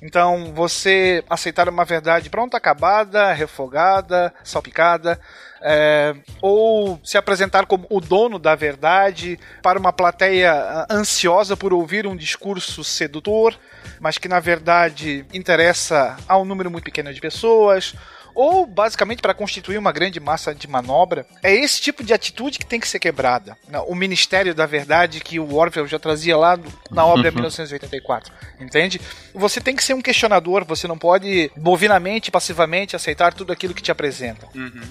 Então, 0.03 0.53
você 0.55 1.22
aceitar 1.29 1.68
uma 1.68 1.85
verdade 1.85 2.29
pronta, 2.29 2.57
acabada, 2.57 3.33
refogada, 3.33 4.35
salpicada, 4.43 5.20
é, 5.67 6.15
ou 6.43 7.01
se 7.03 7.17
apresentar 7.17 7.65
como 7.65 7.87
o 7.89 7.99
dono 7.99 8.39
da 8.39 8.55
verdade 8.55 9.39
para 9.62 9.79
uma 9.79 9.95
plateia 9.95 10.53
ah, 10.53 10.87
ansiosa 10.91 11.57
por 11.57 11.73
ouvir 11.73 12.07
um 12.07 12.15
discurso 12.15 12.85
sedutor, 12.85 13.59
mas 13.99 14.19
que 14.19 14.29
na 14.29 14.41
verdade 14.41 15.25
interessa 15.33 16.17
a 16.29 16.37
um 16.37 16.45
número 16.45 16.71
muito 16.71 16.85
pequeno 16.85 17.15
de 17.15 17.21
pessoas, 17.21 17.95
ou 18.35 18.66
basicamente 18.66 19.22
para 19.22 19.35
constituir 19.35 19.78
uma 19.78 19.93
grande 19.93 20.18
massa 20.18 20.55
de 20.55 20.66
manobra. 20.66 21.26
É 21.43 21.55
esse 21.55 21.80
tipo 21.80 22.03
de 22.03 22.12
atitude 22.12 22.59
que 22.59 22.66
tem 22.66 22.80
que 22.80 22.89
ser 22.89 22.99
quebrada. 22.99 23.57
O 23.87 23.95
Ministério 23.95 24.55
da 24.55 24.66
Verdade 24.66 25.20
que 25.20 25.39
o 25.39 25.55
Orwell 25.55 25.87
já 25.87 25.99
trazia 25.99 26.37
lá 26.37 26.59
na 26.91 27.05
obra 27.07 27.30
1984, 27.30 28.32
entende? 28.61 29.01
Você 29.35 29.61
tem 29.61 29.76
que 29.76 29.85
ser 29.85 29.95
um 29.95 30.03
questionador, 30.03 30.64
você 30.64 30.89
não 30.89 30.99
pode 30.99 31.51
bovinamente, 31.57 32.30
passivamente 32.30 32.97
aceitar 32.97 33.32
tudo 33.32 33.53
aquilo 33.53 33.74
que 33.74 33.82
te 33.82 33.91
apresenta. 33.91 34.49
Uhum. 34.55 34.82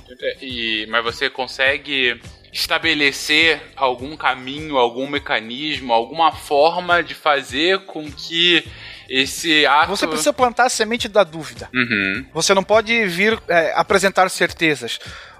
E, 0.41 0.87
mas 0.89 1.03
você 1.03 1.29
consegue 1.29 2.19
estabelecer 2.53 3.59
algum 3.75 4.15
caminho, 4.15 4.77
algum 4.77 5.09
mecanismo, 5.09 5.91
alguma 5.91 6.31
forma 6.31 7.01
de 7.01 7.15
fazer 7.15 7.79
com 7.85 8.09
que 8.11 8.63
esse 9.09 9.65
ato. 9.65 9.89
Você 9.89 10.07
precisa 10.07 10.33
plantar 10.33 10.65
a 10.65 10.69
semente 10.69 11.07
da 11.07 11.23
dúvida. 11.23 11.69
Uhum. 11.73 12.25
Você 12.33 12.53
não 12.53 12.63
pode 12.63 13.05
vir 13.05 13.39
é, 13.47 13.73
apresentar 13.75 14.29
certezas. 14.29 14.99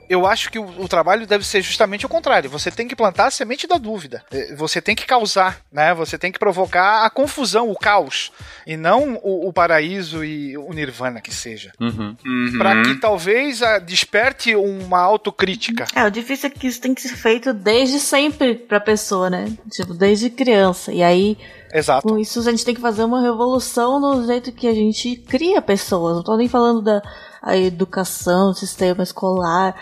Eu 0.09 0.27
acho 0.27 0.51
que 0.51 0.59
o, 0.59 0.81
o 0.81 0.87
trabalho 0.87 1.25
deve 1.25 1.45
ser 1.45 1.61
justamente 1.61 2.05
o 2.05 2.09
contrário. 2.09 2.49
Você 2.49 2.69
tem 2.69 2.87
que 2.87 2.95
plantar 2.95 3.27
a 3.27 3.31
semente 3.31 3.65
da 3.65 3.77
dúvida. 3.77 4.23
É, 4.31 4.53
Você 4.55 4.81
tem 4.81 4.95
que 4.95 5.05
causar, 5.05 5.61
né? 5.71 5.93
Você 5.93 6.17
tem 6.17 6.31
que 6.31 6.39
provocar 6.39 7.05
a 7.05 7.09
confusão, 7.09 7.69
o 7.69 7.75
caos, 7.75 8.31
e 8.67 8.75
não 8.75 9.19
o, 9.23 9.47
o 9.47 9.53
paraíso 9.53 10.23
e 10.23 10.57
o 10.57 10.71
nirvana 10.73 11.21
que 11.21 11.33
seja. 11.33 11.71
Uhum. 11.79 12.15
Para 12.57 12.81
que 12.83 12.95
talvez 12.95 13.61
ah, 13.63 13.79
desperte 13.79 14.55
uma 14.55 14.99
autocrítica. 14.99 15.85
É, 15.95 16.05
o 16.05 16.11
difícil 16.11 16.47
é 16.47 16.49
que 16.51 16.67
isso 16.67 16.81
tem 16.81 16.93
que 16.93 17.01
ser 17.01 17.15
feito 17.15 17.53
desde 17.53 17.99
sempre 17.99 18.55
pra 18.55 18.79
pessoa, 18.79 19.29
né? 19.29 19.45
Tipo, 19.71 19.93
desde 19.93 20.29
criança. 20.29 20.91
E 20.91 21.01
aí, 21.01 21.37
Exato. 21.73 22.07
com 22.07 22.19
isso, 22.19 22.39
a 22.39 22.51
gente 22.51 22.63
tem 22.63 22.75
que 22.75 22.81
fazer 22.81 23.03
uma 23.03 23.21
revolução 23.21 23.99
no 23.99 24.25
jeito 24.27 24.51
que 24.51 24.67
a 24.67 24.73
gente 24.73 25.15
cria 25.15 25.61
pessoas. 25.61 26.15
Não 26.15 26.23
tô 26.23 26.37
nem 26.37 26.47
falando 26.47 26.81
da 26.81 27.01
educação, 27.57 28.51
o 28.51 28.53
sistema 28.53 29.01
escolar. 29.01 29.75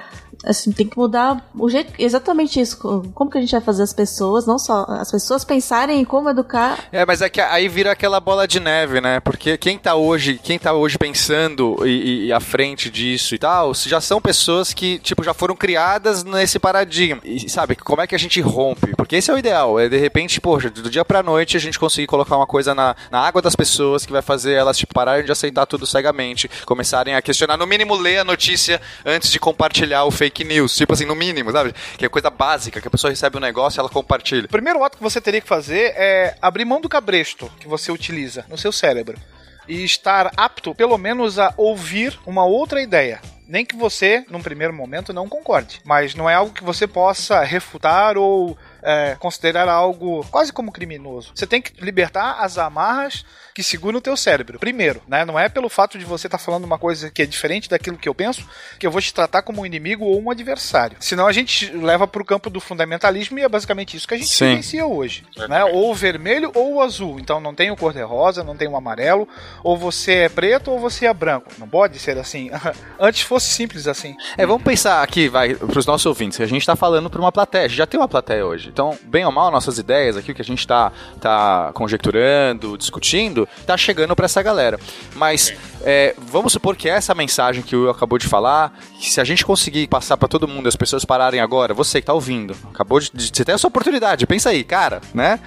Assim, 0.44 0.72
tem 0.72 0.88
que 0.88 0.98
mudar 0.98 1.50
o 1.56 1.70
jeito. 1.70 1.94
Exatamente 2.00 2.60
isso. 2.60 2.78
Como 3.14 3.30
que 3.30 3.38
a 3.38 3.42
gente 3.42 3.52
vai 3.52 3.62
fazer 3.62 3.84
as 3.84 3.94
pessoas, 3.94 4.46
não 4.48 4.58
só 4.58 4.86
as 4.90 5.12
pessoas 5.12 5.44
pensarem 5.46 6.02
em 6.02 6.06
como 6.06 6.30
educar. 6.30 6.80
É, 6.92 7.06
mas 7.06 7.22
é 7.22 7.30
que 7.30 7.40
aí 7.40 7.68
vira 7.68 7.92
aquela 7.92 8.20
bola 8.20 8.48
de 8.48 8.60
neve, 8.60 9.00
né? 9.00 9.20
Porque 9.20 9.58
quem 9.58 9.78
tá 9.78 9.94
hoje, 9.96 10.40
quem 10.44 10.58
tá 10.58 10.74
hoje 10.74 10.98
pensando 10.98 11.78
e, 11.86 12.28
e- 12.28 12.34
à 12.34 12.40
frente 12.40 12.90
disso 12.90 13.36
e 13.36 13.38
tal, 13.38 13.74
já 13.76 14.02
são 14.02 14.20
pessoas 14.20 14.74
que, 14.74 14.98
tipo, 15.00 15.24
já 15.24 15.34
foram 15.34 15.56
criadas 15.56 16.24
nesse 16.24 16.58
paradigma. 16.58 17.22
E 17.24 17.48
sabe, 17.50 17.76
como 17.76 18.02
é 18.02 18.08
que 18.08 18.16
a 18.16 18.20
gente 18.20 18.42
rompe? 18.42 18.96
Porque 18.96 19.18
esse 19.18 19.30
é 19.30 19.34
o 19.34 19.38
ideal. 19.38 19.80
É 19.80 19.88
de 19.90 19.98
repente, 19.98 20.42
poxa, 20.42 20.70
do 20.72 20.90
dia 20.90 21.06
pra 21.06 21.22
noite 21.22 21.56
a 21.56 21.60
gente 21.60 21.78
conseguir 21.78 22.08
colocar 22.08 22.36
uma 22.36 22.48
coisa 22.48 22.74
na, 22.74 22.96
na 23.12 23.20
água 23.20 23.42
das 23.42 23.56
pessoas 23.56 24.06
que 24.06 24.12
vai 24.12 24.22
fazer 24.24 24.54
elas, 24.54 24.78
tipo, 24.78 24.94
pararem 24.94 25.24
de 25.26 25.32
aceitar 25.32 25.66
tudo 25.68 25.86
cegamente, 25.86 26.50
começarem 26.66 27.14
a 27.14 27.22
questionar, 27.22 27.58
no 27.58 27.68
mínimo, 27.68 27.96
ler 27.96 28.20
a 28.20 28.24
notícia 28.24 28.82
antes 29.06 29.30
de 29.32 29.40
compartilhar 29.40 30.04
o 30.06 30.10
fake 30.12 30.31
news. 30.44 30.76
Tipo 30.76 30.94
assim, 30.94 31.06
no 31.06 31.16
mínimo, 31.16 31.52
sabe? 31.52 31.74
Que 31.98 32.06
é 32.06 32.10
coisa 32.10 32.30
básica, 32.30 32.80
que 32.82 32.88
a 32.88 32.92
pessoa 32.92 33.12
recebe 33.12 33.38
um 33.38 33.42
negócio 33.42 33.78
e 33.78 33.82
ela 33.82 33.90
compartilha. 33.90 34.46
O 34.46 34.50
primeiro 34.50 34.84
ato 34.84 34.98
que 34.98 35.04
você 35.04 35.20
teria 35.20 35.42
que 35.42 35.48
fazer 35.48 35.94
é 35.96 36.36
abrir 36.42 36.66
mão 36.66 36.80
do 36.82 36.90
cabresto 36.90 37.52
que 37.60 37.68
você 37.68 37.92
utiliza 37.92 38.46
no 38.50 38.58
seu 38.58 38.72
cérebro. 38.72 39.18
e 39.68 39.84
estar 39.84 40.32
apto, 40.36 40.74
pelo 40.76 40.98
menos, 40.98 41.40
a 41.40 41.54
ouvir 41.56 42.20
uma 42.26 42.46
outra 42.46 42.82
ideia. 42.82 43.22
Nem 43.48 43.66
que 43.66 43.76
você, 43.76 44.26
num 44.30 44.42
primeiro 44.42 44.74
momento, 44.74 45.14
não 45.14 45.28
concorde. 45.28 45.82
Mas 45.84 46.16
não 46.16 46.30
é 46.30 46.34
algo 46.34 46.54
que 46.54 46.64
você 46.64 46.88
possa 46.88 47.42
refutar 47.44 48.18
ou 48.18 48.58
é, 48.82 49.16
considerar 49.20 49.68
algo 49.70 50.26
quase 50.32 50.54
como 50.54 50.72
criminoso. 50.72 51.32
Você 51.36 51.46
tem 51.46 51.62
que 51.62 51.74
libertar 51.84 52.38
as 52.40 52.58
amarras 52.58 53.26
que 53.54 53.64
seguram 53.64 54.00
o 54.00 54.02
teu 54.02 54.16
cérebro. 54.16 54.60
Primeiro, 54.60 55.02
né? 55.08 55.26
Não 55.26 55.38
é 55.38 55.50
pelo 55.50 55.70
fato 55.70 55.98
de 55.98 56.06
você 56.06 56.28
estar 56.28 56.38
tá 56.38 56.44
falando 56.44 56.64
uma 56.64 56.78
coisa 56.78 57.10
que 57.10 57.22
é 57.22 57.26
diferente 57.26 57.70
daquilo 57.70 57.98
que 57.98 58.08
eu 58.08 58.16
penso 58.16 58.48
que 58.80 58.86
eu 58.86 58.92
vou 58.92 59.02
te 59.02 59.14
tratar 59.14 59.42
como 59.42 59.62
um 59.62 59.66
inimigo 59.66 60.06
ou 60.06 60.22
um 60.22 60.30
adversário. 60.30 60.98
Senão 61.00 61.28
a 61.28 61.32
gente 61.32 61.72
leva 61.72 62.08
para 62.08 62.22
o 62.22 62.26
campo 62.26 62.50
do 62.50 62.60
fundamentalismo 62.60 63.40
e 63.40 63.44
é 63.44 63.50
basicamente 63.50 63.98
isso 63.98 64.08
que 64.08 64.14
a 64.14 64.18
gente 64.18 64.30
Sim. 64.30 64.50
vivencia 64.50 64.86
hoje. 64.86 65.24
Né? 65.50 65.64
Ou 65.66 65.92
o 65.92 65.96
vermelho 65.96 66.52
ou 66.56 66.76
o 66.76 66.82
azul. 66.82 67.20
Então 67.20 67.40
não 67.40 67.54
tem 67.54 67.72
o 67.72 67.76
cor-de-rosa, 67.76 68.44
não 68.44 68.56
tem 68.56 68.68
o 68.68 68.76
amarelo. 68.76 69.28
Ou 69.64 69.78
você 69.78 70.14
é 70.14 70.30
preto 70.30 70.72
ou 70.72 70.80
você 70.80 71.06
é 71.06 71.14
branco. 71.14 71.52
Não 71.58 71.68
pode 71.68 72.00
ser 72.00 72.18
assim. 72.18 72.50
Antes 73.00 73.22
fosse 73.22 73.50
simples 73.50 73.88
assim. 73.88 74.16
É, 74.38 74.46
vamos 74.46 74.64
pensar 74.64 75.02
aqui, 75.02 75.28
vai, 75.28 75.56
pros 75.56 75.86
nossos 75.86 76.06
ouvintes, 76.06 76.40
a 76.40 76.46
gente 76.46 76.66
tá 76.66 76.76
falando 76.76 77.10
pra 77.10 77.20
uma 77.20 77.32
plateia, 77.32 77.70
já 77.70 77.86
tem 77.86 78.00
uma 78.00 78.08
plateia 78.08 78.46
hoje. 78.46 78.70
Então, 78.70 78.98
bem 79.04 79.26
ou 79.26 79.32
mal, 79.32 79.52
nossas 79.52 79.78
ideias 79.78 80.18
aqui, 80.18 80.32
o 80.32 80.36
que 80.36 80.42
a 80.42 80.46
gente 80.46 80.66
tá, 80.66 80.92
tá 81.20 81.72
conjecturando, 81.74 82.78
discutindo, 82.78 83.41
tá 83.66 83.78
chegando 83.78 84.16
pra 84.16 84.26
essa 84.26 84.42
galera. 84.42 84.80
Mas, 85.16 85.54
é, 85.84 86.16
vamos 86.18 86.54
supor 86.54 86.76
que 86.76 86.90
essa 86.90 87.14
mensagem 87.14 87.62
que 87.62 87.76
o 87.76 87.82
Will 87.82 87.90
acabou 87.92 88.18
de 88.18 88.28
falar, 88.28 88.74
que 89.00 89.10
se 89.10 89.20
a 89.20 89.24
gente 89.24 89.46
conseguir 89.46 89.88
passar 89.88 90.18
pra 90.18 90.28
todo 90.28 90.48
mundo, 90.48 90.68
as 90.68 90.76
pessoas 90.76 91.06
pararem 91.06 91.40
agora, 91.40 91.74
você 91.74 92.02
que 92.02 92.08
tá 92.08 92.14
ouvindo, 92.14 92.56
acabou 92.74 93.00
de, 93.00 93.12
de 93.14 93.32
você 93.34 93.46
tem 93.46 93.56
essa 93.56 93.68
oportunidade, 93.68 94.28
pensa 94.28 94.50
aí, 94.50 94.64
cara, 94.64 95.02
né? 95.14 95.40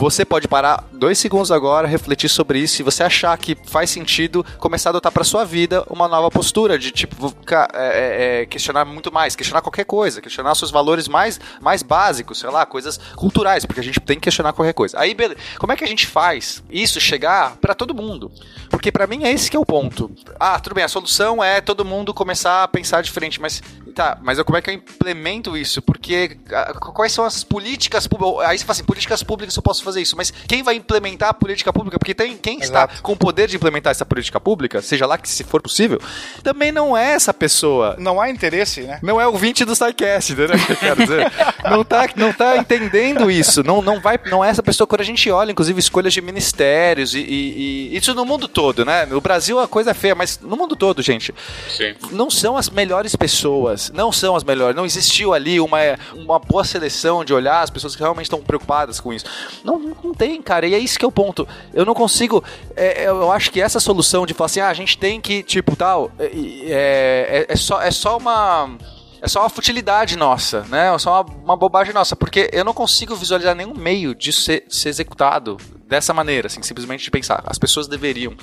Você 0.00 0.24
pode 0.24 0.48
parar 0.48 0.88
dois 0.94 1.18
segundos 1.18 1.52
agora, 1.52 1.86
refletir 1.86 2.30
sobre 2.30 2.58
isso 2.58 2.80
e 2.80 2.82
você 2.82 3.02
achar 3.02 3.36
que 3.36 3.54
faz 3.66 3.90
sentido 3.90 4.42
começar 4.56 4.88
a 4.88 4.92
adotar 4.92 5.12
para 5.12 5.22
sua 5.22 5.44
vida 5.44 5.84
uma 5.90 6.08
nova 6.08 6.30
postura 6.30 6.78
de 6.78 6.90
tipo 6.90 7.34
é, 7.50 7.66
é, 7.74 8.40
é, 8.40 8.46
questionar 8.46 8.86
muito 8.86 9.12
mais, 9.12 9.36
questionar 9.36 9.60
qualquer 9.60 9.84
coisa, 9.84 10.22
questionar 10.22 10.54
seus 10.54 10.70
valores 10.70 11.06
mais, 11.06 11.38
mais 11.60 11.82
básicos, 11.82 12.38
sei 12.38 12.48
lá, 12.48 12.64
coisas 12.64 12.98
culturais, 13.14 13.66
porque 13.66 13.80
a 13.80 13.84
gente 13.84 14.00
tem 14.00 14.16
que 14.16 14.22
questionar 14.22 14.54
qualquer 14.54 14.72
coisa. 14.72 14.98
Aí, 14.98 15.12
beleza, 15.12 15.38
como 15.58 15.70
é 15.70 15.76
que 15.76 15.84
a 15.84 15.86
gente 15.86 16.06
faz 16.06 16.62
isso 16.70 16.98
chegar 16.98 17.56
para 17.56 17.74
todo 17.74 17.94
mundo? 17.94 18.32
Porque 18.70 18.90
para 18.90 19.06
mim 19.06 19.24
é 19.24 19.30
esse 19.30 19.50
que 19.50 19.56
é 19.56 19.60
o 19.60 19.66
ponto. 19.66 20.10
Ah, 20.38 20.58
tudo 20.58 20.76
bem, 20.76 20.84
a 20.84 20.88
solução 20.88 21.44
é 21.44 21.60
todo 21.60 21.84
mundo 21.84 22.14
começar 22.14 22.62
a 22.62 22.68
pensar 22.68 23.02
diferente, 23.02 23.38
mas 23.38 23.62
tá, 23.94 24.16
mas 24.22 24.38
eu- 24.38 24.46
como 24.46 24.56
é 24.56 24.62
que 24.62 24.70
eu 24.70 24.74
implemento 24.74 25.58
isso? 25.58 25.82
Porque 25.82 26.38
ah, 26.54 26.72
quais 26.72 27.12
são 27.12 27.22
as 27.22 27.44
políticas 27.44 28.06
públicas? 28.06 28.48
Aí 28.48 28.56
você 28.56 28.64
fala 28.64 28.72
assim, 28.72 28.84
políticas 28.84 29.22
públicas 29.22 29.54
eu 29.54 29.62
posso 29.62 29.82
fazer 29.82 29.89
isso, 29.96 30.16
mas 30.16 30.30
quem 30.48 30.62
vai 30.62 30.74
implementar 30.76 31.30
a 31.30 31.34
política 31.34 31.72
pública? 31.72 31.98
Porque 31.98 32.14
tem 32.14 32.36
quem 32.36 32.58
está 32.58 32.84
Exato. 32.84 33.02
com 33.02 33.12
o 33.12 33.16
poder 33.16 33.48
de 33.48 33.56
implementar 33.56 33.90
essa 33.90 34.04
política 34.04 34.38
pública, 34.40 34.82
seja 34.82 35.06
lá 35.06 35.16
que 35.18 35.28
se 35.28 35.44
for 35.44 35.60
possível, 35.62 36.00
também 36.42 36.70
não 36.72 36.96
é 36.96 37.12
essa 37.12 37.32
pessoa. 37.34 37.96
Não 37.98 38.20
há 38.20 38.28
interesse, 38.30 38.82
né? 38.82 38.98
Não 39.02 39.20
é 39.20 39.26
o 39.26 39.36
20 39.36 39.64
do 39.64 39.74
SciCast, 39.74 40.32
entendeu? 40.32 40.56
quero 40.78 41.00
dizer? 41.00 41.30
Não 41.70 41.84
tá, 41.84 42.08
não 42.16 42.32
tá 42.32 42.56
entendendo 42.56 43.30
isso. 43.30 43.62
Não, 43.62 43.82
não, 43.82 44.00
vai, 44.00 44.18
não 44.30 44.42
é 44.44 44.48
essa 44.48 44.62
pessoa. 44.62 44.86
Quando 44.86 45.02
a 45.02 45.04
gente 45.04 45.30
olha, 45.30 45.52
inclusive, 45.52 45.78
escolhas 45.78 46.12
de 46.12 46.20
ministérios 46.22 47.14
e, 47.14 47.18
e- 47.20 47.90
e 47.92 47.96
isso 47.96 48.14
no 48.14 48.24
mundo 48.24 48.48
todo, 48.48 48.84
né? 48.84 49.04
No 49.06 49.20
Brasil 49.20 49.58
a 49.60 49.68
coisa 49.68 49.90
é 49.90 49.94
feia, 49.94 50.14
mas 50.14 50.38
no 50.40 50.56
mundo 50.56 50.74
todo, 50.74 51.02
gente 51.02 51.34
Sim. 51.68 51.94
não 52.12 52.30
são 52.30 52.56
as 52.56 52.68
melhores 52.70 53.14
pessoas, 53.14 53.90
não 53.94 54.10
são 54.10 54.34
as 54.36 54.42
melhores, 54.42 54.74
não 54.74 54.84
existiu 54.86 55.32
ali 55.34 55.60
uma, 55.60 55.78
uma 56.14 56.38
boa 56.38 56.64
seleção 56.64 57.24
de 57.24 57.32
olhar 57.34 57.60
as 57.62 57.70
pessoas 57.70 57.94
que 57.94 58.02
realmente 58.02 58.26
estão 58.26 58.40
preocupadas 58.40 58.98
com 59.00 59.12
isso. 59.12 59.24
Não, 59.64 59.78
não 60.02 60.14
tem, 60.14 60.40
cara, 60.42 60.66
e 60.66 60.74
é 60.74 60.78
isso 60.78 60.98
que 60.98 61.04
é 61.04 61.08
o 61.08 61.12
ponto. 61.12 61.46
Eu 61.72 61.84
não 61.84 61.94
consigo, 61.94 62.42
é, 62.76 63.08
eu 63.08 63.30
acho 63.32 63.50
que 63.50 63.60
essa 63.60 63.80
solução 63.80 64.26
de 64.26 64.34
falar 64.34 64.46
assim, 64.46 64.60
ah, 64.60 64.68
a 64.68 64.74
gente 64.74 64.98
tem 64.98 65.20
que, 65.20 65.42
tipo, 65.42 65.74
tal, 65.76 66.10
é, 66.18 66.26
é, 66.26 67.46
é 67.48 67.56
só, 67.56 67.80
é 67.80 67.90
só 67.90 68.16
uma... 68.16 68.76
É 69.22 69.28
só 69.28 69.40
uma 69.40 69.50
futilidade 69.50 70.16
nossa, 70.16 70.62
né? 70.70 70.94
É 70.94 70.98
só 70.98 71.20
uma, 71.20 71.34
uma 71.44 71.54
bobagem 71.54 71.92
nossa, 71.92 72.16
porque 72.16 72.48
eu 72.54 72.64
não 72.64 72.72
consigo 72.72 73.14
visualizar 73.14 73.54
nenhum 73.54 73.74
meio 73.74 74.14
disso 74.14 74.40
ser, 74.40 74.64
ser 74.66 74.88
executado 74.88 75.58
dessa 75.86 76.14
maneira, 76.14 76.46
assim, 76.46 76.62
simplesmente 76.62 77.04
de 77.04 77.10
pensar. 77.10 77.42
As 77.44 77.58
pessoas 77.58 77.86
deveriam. 77.86 78.34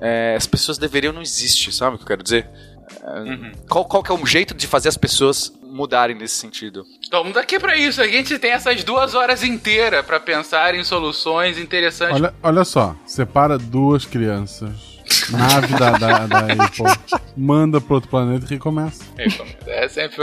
é, 0.00 0.34
as 0.34 0.46
pessoas 0.46 0.78
deveriam 0.78 1.12
não 1.12 1.20
existe, 1.20 1.70
sabe 1.70 1.96
o 1.96 1.98
que 1.98 2.04
eu 2.04 2.08
quero 2.08 2.22
dizer? 2.22 2.48
Qual, 3.68 3.84
qual 3.84 4.02
que 4.02 4.10
é 4.10 4.14
o 4.14 4.26
jeito 4.26 4.54
de 4.54 4.66
fazer 4.66 4.88
as 4.88 4.96
pessoas 4.96 5.52
mudarem 5.62 6.16
nesse 6.16 6.34
sentido? 6.34 6.84
Estamos 7.00 7.36
aqui 7.36 7.58
pra 7.58 7.76
isso. 7.76 8.00
A 8.00 8.06
gente 8.06 8.38
tem 8.38 8.52
essas 8.52 8.84
duas 8.84 9.14
horas 9.14 9.42
inteiras 9.42 10.04
pra 10.04 10.20
pensar 10.20 10.74
em 10.74 10.84
soluções 10.84 11.58
interessantes. 11.58 12.16
Olha, 12.16 12.34
olha 12.42 12.64
só, 12.64 12.94
separa 13.06 13.58
duas 13.58 14.04
crianças, 14.04 14.91
nave 15.30 15.74
da, 15.74 15.90
da, 15.92 16.26
da 16.26 16.38
Apple, 16.64 17.20
manda 17.36 17.80
pro 17.80 17.94
outro 17.94 18.10
planeta 18.10 18.46
e 18.46 18.48
recomeça. 18.48 19.04
É 19.66 19.88
sempre. 19.88 20.16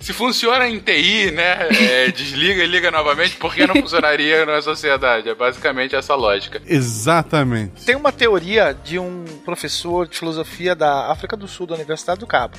Se 0.00 0.12
funciona 0.12 0.68
em 0.68 0.78
TI, 0.78 1.30
né? 1.32 1.68
é, 1.70 2.10
desliga 2.10 2.62
e 2.62 2.66
liga 2.66 2.90
novamente, 2.90 3.36
por 3.36 3.54
que 3.54 3.66
não 3.66 3.74
funcionaria 3.74 4.44
na 4.46 4.60
sociedade? 4.62 5.28
É 5.28 5.34
basicamente 5.34 5.94
essa 5.94 6.14
lógica. 6.14 6.60
Exatamente. 6.66 7.84
Tem 7.84 7.96
uma 7.96 8.12
teoria 8.12 8.72
de 8.72 8.98
um 8.98 9.24
professor 9.44 10.08
de 10.08 10.16
filosofia 10.18 10.74
da 10.74 11.10
África 11.10 11.36
do 11.36 11.46
Sul, 11.46 11.66
da 11.66 11.74
Universidade 11.74 12.20
do 12.20 12.26
Cabo, 12.26 12.56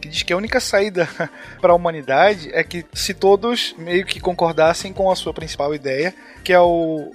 que 0.00 0.08
diz 0.08 0.22
que 0.22 0.32
a 0.32 0.36
única 0.36 0.60
saída 0.60 1.08
para 1.60 1.72
a 1.72 1.76
humanidade 1.76 2.50
é 2.52 2.62
que 2.62 2.84
se 2.92 3.14
todos 3.14 3.74
meio 3.78 4.04
que 4.04 4.20
concordassem 4.20 4.92
com 4.92 5.10
a 5.10 5.16
sua 5.16 5.32
principal 5.32 5.74
ideia, 5.74 6.14
que 6.44 6.52
é 6.52 6.60
o 6.60 7.12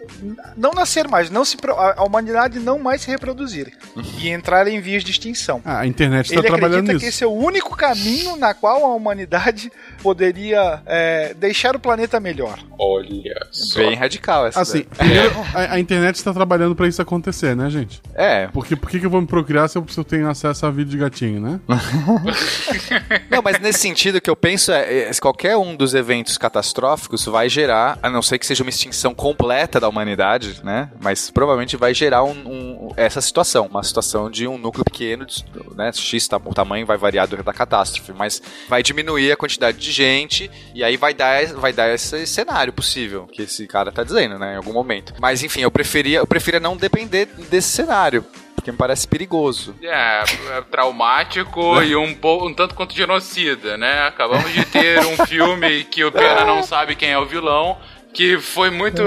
não 0.55 0.71
nascer 0.71 1.07
mais, 1.07 1.29
não 1.29 1.43
se 1.43 1.57
a 1.95 2.03
humanidade 2.03 2.59
não 2.59 2.79
mais 2.79 3.01
se 3.01 3.09
reproduzir 3.09 3.73
e 4.19 4.29
entrar 4.29 4.67
em 4.67 4.79
vias 4.79 5.03
de 5.03 5.11
extinção. 5.11 5.61
Ah, 5.65 5.79
a 5.79 5.87
internet 5.87 6.25
está 6.27 6.39
Ele 6.39 6.47
trabalhando 6.47 6.73
acredita 6.89 6.93
nisso. 6.93 7.03
que 7.05 7.09
esse 7.09 7.23
é 7.23 7.27
o 7.27 7.31
único 7.31 7.75
caminho 7.75 8.35
na 8.35 8.53
qual 8.53 8.83
a 8.85 8.95
humanidade 8.95 9.71
poderia 10.01 10.81
é, 10.85 11.33
deixar 11.33 11.75
o 11.75 11.79
planeta 11.79 12.19
melhor. 12.19 12.59
Olha 12.79 13.47
só. 13.51 13.79
Bem 13.79 13.95
radical 13.95 14.45
essa. 14.47 14.61
Assim, 14.61 14.83
primeiro, 14.83 15.33
a, 15.53 15.73
a 15.75 15.79
internet 15.79 16.15
está 16.15 16.33
trabalhando 16.33 16.75
pra 16.75 16.87
isso 16.87 17.01
acontecer, 17.01 17.55
né, 17.55 17.69
gente? 17.69 18.01
É. 18.13 18.47
Porque 18.47 18.75
por 18.75 18.89
que, 18.89 18.99
que 18.99 19.05
eu 19.05 19.09
vou 19.09 19.21
me 19.21 19.27
procriar 19.27 19.67
se 19.69 19.77
eu, 19.77 19.85
se 19.87 19.97
eu 19.99 20.03
tenho 20.03 20.29
acesso 20.29 20.65
a 20.65 20.69
vídeo 20.71 20.91
de 20.91 20.97
gatinho, 20.97 21.41
né? 21.41 21.59
Não, 23.29 23.41
mas 23.41 23.59
nesse 23.59 23.79
sentido 23.79 24.21
que 24.21 24.29
eu 24.29 24.35
penso 24.35 24.71
é, 24.71 25.09
é, 25.09 25.11
qualquer 25.19 25.57
um 25.57 25.75
dos 25.75 25.93
eventos 25.93 26.37
catastróficos 26.37 27.25
vai 27.25 27.49
gerar, 27.49 27.97
a 28.01 28.09
não 28.09 28.21
ser 28.21 28.37
que 28.39 28.45
seja 28.45 28.63
uma 28.63 28.69
extinção 28.69 29.13
completa 29.13 29.79
da 29.79 29.87
humanidade, 29.89 30.61
né? 30.63 30.89
Mas 31.01 31.29
provavelmente 31.29 31.75
vai 31.77 31.93
gerar 31.93 32.23
um, 32.23 32.31
um- 32.31 32.89
essa 32.95 33.21
situação, 33.21 33.69
uma 33.77 33.83
situação 33.83 34.29
de 34.29 34.47
um 34.47 34.57
núcleo 34.57 34.83
pequeno, 34.83 35.25
de- 35.25 35.43
né? 35.75 35.91
X, 35.93 36.27
tá- 36.27 36.41
o 36.43 36.53
tamanho 36.53 36.85
vai 36.85 36.97
variar 36.97 37.27
do- 37.27 37.41
da 37.43 37.53
catástrofe, 37.53 38.11
mas 38.13 38.41
vai 38.67 38.83
diminuir 38.83 39.31
a 39.31 39.35
quantidade 39.37 39.77
de 39.77 39.91
gente 39.91 40.49
e 40.73 40.83
aí 40.83 40.97
vai 40.97 41.13
dar, 41.13 41.45
vai 41.53 41.71
dar 41.71 41.93
esse 41.93 42.25
cenário 42.27 42.73
possível 42.73 43.27
que 43.27 43.43
esse 43.43 43.65
cara 43.67 43.91
tá 43.91 44.03
dizendo, 44.03 44.37
né? 44.37 44.53
Em 44.53 44.57
algum 44.57 44.73
momento. 44.73 45.13
Mas 45.19 45.43
enfim, 45.43 45.61
eu 45.61 45.71
preferia, 45.71 46.19
eu 46.19 46.27
preferia 46.27 46.59
não 46.59 46.75
depender 46.75 47.25
desse 47.49 47.69
cenário. 47.69 48.25
Porque 48.55 48.71
me 48.71 48.77
parece 48.77 49.07
perigoso. 49.07 49.75
É, 49.81 50.23
é 50.57 50.61
traumático 50.69 51.81
e 51.83 51.95
um, 51.95 52.17
um 52.23 52.53
tanto 52.53 52.75
quanto 52.75 52.93
genocida, 52.95 53.77
né? 53.77 54.01
Acabamos 54.07 54.51
de 54.51 54.65
ter 54.65 54.99
um 55.05 55.25
filme 55.25 55.83
que 55.85 56.03
o 56.03 56.11
Pena 56.11 56.43
não 56.43 56.63
sabe 56.63 56.95
quem 56.95 57.09
é 57.11 57.17
o 57.19 57.25
vilão, 57.25 57.77
que 58.17 58.39
foi 58.39 58.71
muito 58.71 59.03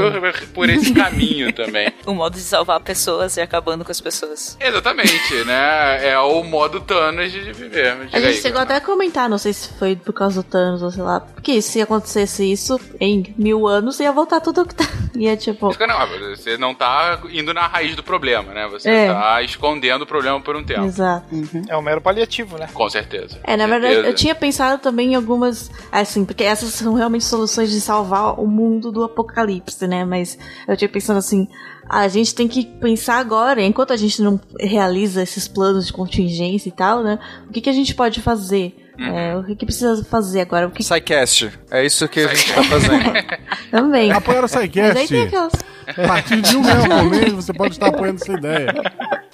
por 0.55 0.71
esse 0.71 0.95
caminho 0.95 1.53
também. 1.53 1.91
O 2.07 2.15
modo 2.15 2.35
de 2.35 2.41
salvar 2.41 2.81
pessoas 2.81 3.37
e 3.37 3.41
acabando 3.41 3.85
com 3.85 3.91
as 3.93 4.01
pessoas. 4.01 4.57
Exatamente, 4.61 5.45
né? 5.45 6.09
É 6.09 6.19
o 6.19 6.43
modo 6.43 6.81
Thanos 6.81 7.31
de 7.31 7.53
viver. 7.53 7.95
Diga 8.07 8.17
A 8.17 8.21
gente 8.21 8.27
aí, 8.27 8.35
chegou 8.35 8.61
até 8.61 8.77
a 8.77 8.81
comentar, 8.81 9.29
não 9.29 9.39
sei 9.39 9.53
se 9.53 9.69
foi 9.75 9.95
por 9.97 10.13
causa 10.13 10.43
do 10.43 10.49
Thanos 10.49 10.83
ou 10.83 10.91
sei 10.91 11.03
lá, 11.03 11.21
porque 11.21 11.61
se 11.61 11.81
acontecesse 11.81 12.51
isso 12.51 12.81
em 12.99 13.35
mil 13.37 13.67
anos, 13.69 14.01
ia 14.01 14.11
voltar 14.13 14.41
tudo 14.41 14.63
o 14.63 14.67
que 14.67 14.75
tá. 14.75 14.85
Ia 15.15 15.37
tipo. 15.37 15.71
Fica, 15.73 15.87
Não, 15.87 15.99
você 16.35 16.57
não 16.57 16.75
tá 16.75 17.21
indo 17.31 17.53
na 17.53 17.67
raiz 17.67 17.95
do 17.95 18.03
problema, 18.03 18.53
né? 18.55 18.67
Você 18.69 18.89
É. 18.89 19.13
tá 19.13 19.43
escondendo 19.43 20.03
o 20.03 20.07
problema 20.07 20.41
por 20.41 20.57
um 20.57 20.65
tempo. 20.65 20.85
Exato. 20.87 21.27
É 21.69 21.77
um 21.77 21.83
mero 21.83 22.01
paliativo, 22.01 22.57
né? 22.59 22.69
Com 22.73 22.89
certeza. 22.89 23.39
É, 23.45 23.57
na 23.57 23.67
verdade, 23.67 23.95
certeza. 23.95 24.13
eu 24.13 24.15
tinha 24.17 24.35
pensado 24.35 24.81
também 24.81 25.13
em 25.13 25.15
algumas, 25.17 25.71
assim, 25.93 26.25
porque 26.25 26.45
essas 26.45 26.71
são 26.75 26.95
realmente 26.95 27.25
soluções 27.25 27.71
de 27.71 27.81
salvar 27.81 28.41
o 28.41 28.47
mundo 28.47 28.91
do 28.91 29.00
apocalipse, 29.05 29.87
né? 29.87 30.05
Mas 30.05 30.39
eu 30.67 30.77
tinha 30.77 30.89
pensado 30.89 31.19
assim, 31.19 31.49
a 31.89 32.07
gente 32.09 32.35
tem 32.35 32.47
que 32.47 32.65
pensar 32.65 33.19
agora, 33.19 33.63
enquanto 33.63 33.93
a 33.93 33.97
gente 33.97 34.23
não 34.23 34.41
realiza 34.59 35.23
esses 35.23 35.49
planos 35.49 35.87
de 35.87 35.93
contingência 35.93 36.69
e 36.69 36.73
tal, 36.73 37.03
né? 37.03 37.19
O 37.49 37.53
que, 37.53 37.61
que 37.61 37.71
a 37.71 37.73
gente 37.73 37.95
pode 37.95 38.21
fazer? 38.21 38.77
É, 38.99 39.35
o 39.35 39.45
que, 39.45 39.57
que 39.57 39.65
precisa 39.65 40.05
fazer 40.05 40.43
agora? 40.43 40.69
O 40.69 40.71
que 40.71 40.85
SciCast, 40.85 41.51
é 41.71 41.85
isso 41.87 42.07
que 42.07 42.21
a 42.21 42.35
gente 42.35 42.53
tá 42.53 42.63
fazendo. 42.65 43.13
também. 43.71 44.13
Apoiar 44.13 44.45
o 44.45 44.49
SciCast. 44.49 45.17
aquelas. 45.17 45.53
A 45.87 46.07
partir 46.07 46.41
de 46.43 46.57
um 46.57 46.61
real 46.61 46.87
por 46.87 47.11
mês, 47.11 47.33
você 47.33 47.53
pode 47.53 47.73
estar 47.73 47.89
apoiando 47.89 48.21
essa 48.23 48.33
ideia. 48.33 48.75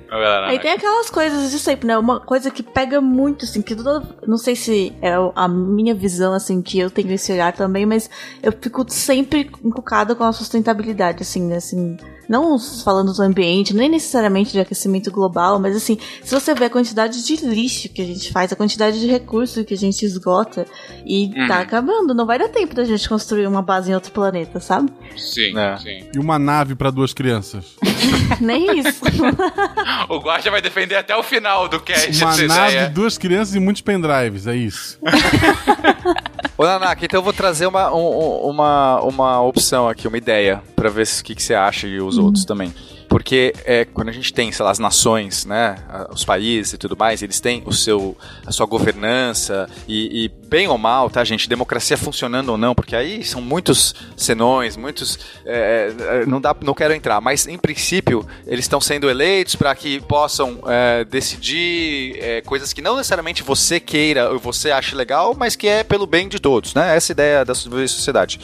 Aí 0.47 0.59
tem 0.59 0.71
aquelas 0.71 1.09
coisas 1.09 1.51
de 1.51 1.59
sempre, 1.59 1.87
né? 1.87 1.97
Uma 1.97 2.19
coisa 2.19 2.51
que 2.51 2.61
pega 2.61 3.01
muito, 3.01 3.45
assim, 3.45 3.61
que 3.61 3.75
toda. 3.75 4.03
Não 4.27 4.37
sei 4.37 4.55
se 4.55 4.93
é 5.01 5.13
a 5.35 5.47
minha 5.47 5.93
visão, 5.93 6.33
assim, 6.33 6.61
que 6.61 6.79
eu 6.79 6.89
tenho 6.89 7.11
esse 7.11 7.31
olhar 7.31 7.53
também, 7.53 7.85
mas 7.85 8.09
eu 8.41 8.51
fico 8.51 8.85
sempre 8.87 9.49
encucada 9.63 10.15
com 10.15 10.23
a 10.23 10.31
sustentabilidade, 10.31 11.21
assim, 11.21 11.43
né? 11.43 11.57
Assim, 11.57 11.97
Não 12.27 12.57
falando 12.59 13.13
do 13.13 13.21
ambiente, 13.21 13.73
nem 13.75 13.89
necessariamente 13.89 14.51
de 14.51 14.59
aquecimento 14.59 15.11
global, 15.11 15.59
mas 15.59 15.75
assim, 15.75 15.97
se 16.23 16.33
você 16.33 16.53
vê 16.55 16.65
a 16.65 16.69
quantidade 16.69 17.23
de 17.23 17.35
lixo 17.45 17.89
que 17.89 18.01
a 18.01 18.05
gente 18.05 18.31
faz, 18.31 18.51
a 18.51 18.55
quantidade 18.55 18.99
de 18.99 19.07
recursos 19.07 19.63
que 19.65 19.73
a 19.73 19.77
gente 19.77 20.03
esgota, 20.05 20.65
e 21.05 21.31
Uhum. 21.35 21.47
tá 21.47 21.59
acabando, 21.59 22.13
não 22.13 22.25
vai 22.25 22.39
dar 22.39 22.49
tempo 22.49 22.73
da 22.75 22.83
gente 22.83 23.07
construir 23.07 23.45
uma 23.47 23.61
base 23.61 23.91
em 23.91 23.93
outro 23.95 24.11
planeta, 24.11 24.59
sabe? 24.59 24.91
Sim, 25.17 25.57
É. 25.57 25.77
sim. 25.77 26.03
E 26.15 26.19
uma 26.19 26.39
nave 26.39 26.75
pra 26.75 26.89
duas 26.91 27.13
crianças. 27.13 27.65
Nem 28.41 28.79
isso. 28.79 29.01
O 30.09 30.17
Guaxa 30.19 30.49
vai 30.51 30.61
defender 30.61 30.95
até 30.95 31.15
o 31.15 31.23
final 31.23 31.67
do 31.67 31.79
cast 31.79 32.11
Uma 32.23 32.31
nave, 32.31 32.45
ideia. 32.45 32.89
duas 32.89 33.17
crianças 33.17 33.55
e 33.55 33.59
muitos 33.59 33.81
pendrives, 33.81 34.47
é 34.47 34.55
isso. 34.55 34.97
Ô, 36.57 36.63
Nanaka, 36.63 37.03
então 37.03 37.19
eu 37.19 37.23
vou 37.23 37.33
trazer 37.33 37.65
uma, 37.67 37.93
um- 37.93 38.49
uma, 38.49 39.01
uma 39.01 39.41
opção 39.41 39.89
aqui, 39.89 40.07
uma 40.07 40.17
ideia, 40.17 40.61
pra 40.75 40.89
ver 40.89 41.05
se- 41.05 41.21
o 41.21 41.25
que, 41.25 41.35
que 41.35 41.43
você 41.43 41.53
acha 41.53 41.85
e 41.87 41.99
os 41.99 42.14
outros 42.17 42.45
também. 42.45 42.73
Porque 43.07 43.53
é, 43.65 43.85
quando 43.85 44.09
a 44.09 44.11
gente 44.11 44.33
tem, 44.33 44.51
sei 44.51 44.65
lá, 44.65 44.71
as 44.71 44.79
nações, 44.79 45.45
né, 45.45 45.77
os 46.11 46.25
países 46.25 46.73
e 46.73 46.77
tudo 46.77 46.97
mais, 46.97 47.21
eles 47.21 47.39
têm 47.39 47.63
o 47.65 47.71
seu, 47.71 48.17
a 48.45 48.51
sua 48.51 48.65
governança 48.65 49.69
e, 49.87 50.25
e 50.25 50.29
bem 50.47 50.67
ou 50.67 50.77
mal, 50.77 51.09
tá, 51.09 51.23
gente, 51.23 51.49
democracia 51.49 51.97
funcionando 51.97 52.49
ou 52.49 52.57
não, 52.57 52.73
porque 52.73 52.95
aí 52.95 53.23
são 53.23 53.41
muitos 53.41 53.95
senões, 54.15 54.77
muitos, 54.77 55.19
é, 55.45 55.93
é, 55.99 56.25
não 56.25 56.39
dá, 56.39 56.55
não 56.61 56.73
quero 56.73 56.93
entrar, 56.93 57.19
mas 57.19 57.47
em 57.47 57.57
princípio 57.57 58.25
eles 58.45 58.65
estão 58.65 58.79
sendo 58.79 59.09
eleitos 59.09 59.55
para 59.55 59.73
que 59.75 59.99
possam 60.01 60.59
é, 60.67 61.03
decidir 61.03 62.17
é, 62.19 62.41
coisas 62.41 62.73
que 62.73 62.81
não 62.81 62.95
necessariamente 62.95 63.43
você 63.43 63.79
queira 63.79 64.31
ou 64.31 64.39
você 64.39 64.71
ache 64.71 64.95
legal, 64.95 65.35
mas 65.37 65.55
que 65.55 65.67
é 65.67 65.83
pelo 65.83 66.05
bem 66.05 66.27
de 66.27 66.39
todos, 66.39 66.73
né? 66.73 66.95
Essa 66.95 67.11
é 67.11 67.13
ideia 67.13 67.45
da 67.45 67.55
sociedade. 67.55 68.39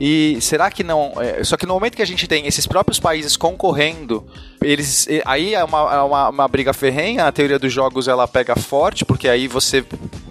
E 0.00 0.38
será 0.40 0.70
que 0.70 0.84
não? 0.84 1.12
é, 1.20 1.42
só 1.44 1.56
que 1.56 1.66
no 1.66 1.74
momento 1.74 1.96
que 1.96 2.02
a 2.02 2.06
gente 2.06 2.26
tem 2.26 2.46
esses 2.46 2.66
próprios 2.66 3.00
países 3.00 3.36
concorrendo, 3.36 4.26
eles 4.62 5.06
aí 5.24 5.54
é 5.54 5.62
uma, 5.64 5.78
é 5.94 6.00
uma, 6.00 6.28
uma 6.28 6.48
briga 6.48 6.72
ferrenha. 6.72 7.24
A 7.26 7.32
teoria 7.32 7.58
dos 7.58 7.72
jogos 7.72 8.08
ela 8.08 8.26
pega 8.26 8.56
forte 8.56 9.04
porque 9.04 9.28
aí 9.28 9.46
você 9.48 9.84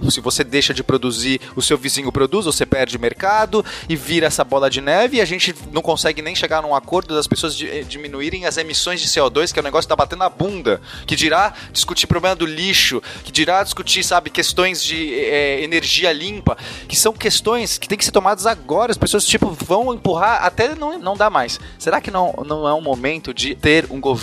se 0.10 0.22
você 0.22 0.42
deixa 0.44 0.74
de 0.74 0.84
produzir, 0.84 1.42
o 1.56 1.62
seu 1.62 1.78
vizinho 1.78 2.12
produz, 2.12 2.46
você 2.46 2.66
perde 2.66 2.98
mercado 2.98 3.66
e 3.90 3.96
vira 3.96 4.28
essa 4.28 4.44
bola 4.44 4.70
de 4.70 4.80
neve 4.80 5.18
e 5.18 5.22
a 5.22 5.26
gente 5.26 5.54
não 5.72 5.82
consegue 5.82 6.22
nem 6.22 6.34
chegar 6.34 6.62
num 6.62 6.74
acordo 6.74 7.14
das 7.14 7.28
pessoas 7.28 7.54
de- 7.56 7.68
eh, 7.68 7.82
diminuírem 7.84 8.46
as 8.46 8.56
emissões 8.58 9.02
de 9.02 9.08
CO2, 9.08 9.52
que 9.52 9.60
é 9.60 9.62
um 9.62 9.66
negócio 9.66 9.86
que 9.86 9.90
tá 9.90 9.96
batendo 9.98 10.20
na 10.20 10.30
bunda. 10.30 10.80
Que 11.06 11.16
dirá 11.16 11.54
discutir 11.74 12.08
problema 12.08 12.36
do 12.36 12.46
lixo, 12.46 13.02
que 13.24 13.32
dirá 13.34 13.62
discutir, 13.64 14.02
sabe, 14.04 14.30
questões 14.30 14.82
de 14.82 15.14
eh, 15.14 15.62
energia 15.64 16.14
limpa, 16.14 16.58
que 16.88 16.96
são 16.96 17.12
questões 17.12 17.78
que 17.78 17.88
tem 17.88 17.98
que 17.98 18.06
ser 18.06 18.12
tomadas 18.12 18.46
agora. 18.46 18.92
As 18.92 18.98
pessoas, 18.98 19.26
tipo, 19.26 19.50
vão 19.50 19.94
empurrar 19.94 20.46
até 20.46 20.74
não, 20.76 20.98
não 21.00 21.18
dá 21.18 21.30
mais. 21.30 21.60
Será 21.78 22.00
que 22.00 22.12
não, 22.12 22.34
não 22.46 22.68
é 22.68 22.74
um 22.74 22.82
momento 22.82 23.34
de 23.34 23.56
ter 23.56 23.88
um 23.90 24.00
governo 24.00 24.17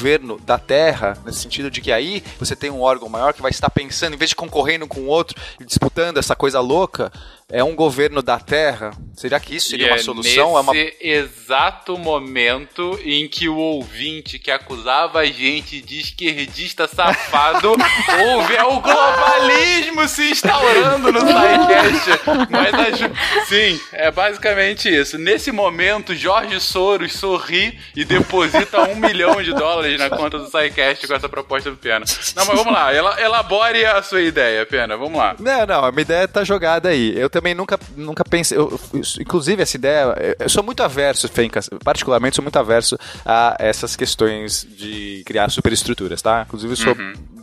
da 0.45 0.59
Terra, 0.59 1.17
nesse 1.25 1.41
sentido 1.41 1.71
de 1.71 1.81
que 1.81 1.93
aí 1.93 2.23
você 2.39 2.55
tem 2.55 2.71
um 2.71 2.81
órgão 2.81 3.09
maior 3.09 3.33
que 3.33 3.43
vai 3.43 3.51
estar 3.51 3.71
pensando, 3.71 4.15
em 4.15 4.19
vez 4.19 4.31
de 4.31 4.37
concorrendo 4.37 4.87
com 4.87 5.01
o 5.01 5.07
outro 5.07 5.41
e 5.61 5.65
disputando 5.65 6.19
essa 6.19 6.35
coisa 6.35 6.61
louca, 6.61 7.13
é 7.55 7.63
um 7.63 7.77
governo 7.77 8.21
da 8.21 8.39
Terra? 8.41 8.91
Será 9.15 9.39
que 9.39 9.55
isso 9.55 9.69
seria 9.69 9.87
E 9.87 9.91
uma 9.91 9.97
é 9.97 10.03
solução? 10.03 10.59
É 10.59 10.61
uma 10.61 10.73
Nesse 10.73 10.97
exato 11.01 11.97
momento 11.97 12.99
em 13.05 13.29
que 13.29 13.49
o 13.49 13.57
ouvinte 13.57 14.41
que 14.41 14.51
acusava 14.51 15.21
a 15.21 15.25
gente 15.27 15.81
de 15.81 16.01
esquerdista 16.01 16.89
safado 16.89 17.69
ouve 18.27 18.57
é 18.57 18.65
o 18.65 18.81
globalismo 18.81 20.09
se 20.09 20.31
instaurando 20.31 21.13
no 21.13 21.21
SciCast. 21.21 22.21
Mas 22.51 22.75
a 22.75 23.45
sim, 23.47 23.81
é 23.93 24.11
basicamente 24.11 24.89
isso. 24.89 25.17
Nesse 25.19 25.53
momento, 25.53 26.15
Jorge 26.15 26.59
Soros 26.61 27.13
sorri 27.13 27.79
e 27.95 28.05
deposita 28.05 28.83
um 28.89 28.97
milhão 28.97 29.41
de 29.43 29.53
dólares 29.53 29.97
na 29.99 30.11
conta 30.11 30.39
do 30.39 30.47
SciCast 30.49 31.07
com 31.07 31.15
essa 31.15 31.29
proposta 31.29 31.71
do 31.71 31.77
Pena. 31.77 32.05
Não, 32.35 32.47
mas 32.47 32.57
vamos 32.57 32.73
lá, 32.73 32.93
ela- 32.93 33.21
elabore 33.21 33.85
a 33.85 34.03
sua 34.03 34.23
ideia, 34.23 34.67
Pena, 34.67 34.97
vamos 34.97 35.17
lá. 35.19 35.37
Não, 35.39 35.67
não, 35.67 35.85
a 35.85 35.93
minha 35.93 36.03
ideia 36.03 36.27
tá 36.27 36.43
jogada 36.43 36.89
aí. 36.89 37.13
Eu 37.17 37.31
também 37.31 37.44
nunca, 37.53 37.79
nunca 37.97 38.25
pensei. 38.25 38.57
eu- 38.57 38.81
eu- 38.95 39.01
inclusive, 39.21 39.61
essa 39.63 39.77
ideia. 39.77 40.15
Eu 40.39 40.49
sou 40.49 40.63
muito 40.63 40.83
averso, 40.83 41.29
Fencas, 41.29 41.69
particularmente 41.83 42.37
sou 42.37 42.43
muito 42.43 42.57
averso 42.59 42.97
a 43.27 43.57
essas 43.59 43.97
questões 43.97 44.67
de 44.79 45.23
criar 45.27 45.51
superestruturas, 45.51 46.23
tá? 46.23 46.45
Inclusive, 46.47 46.73
eu 46.73 46.77
sou 46.77 46.95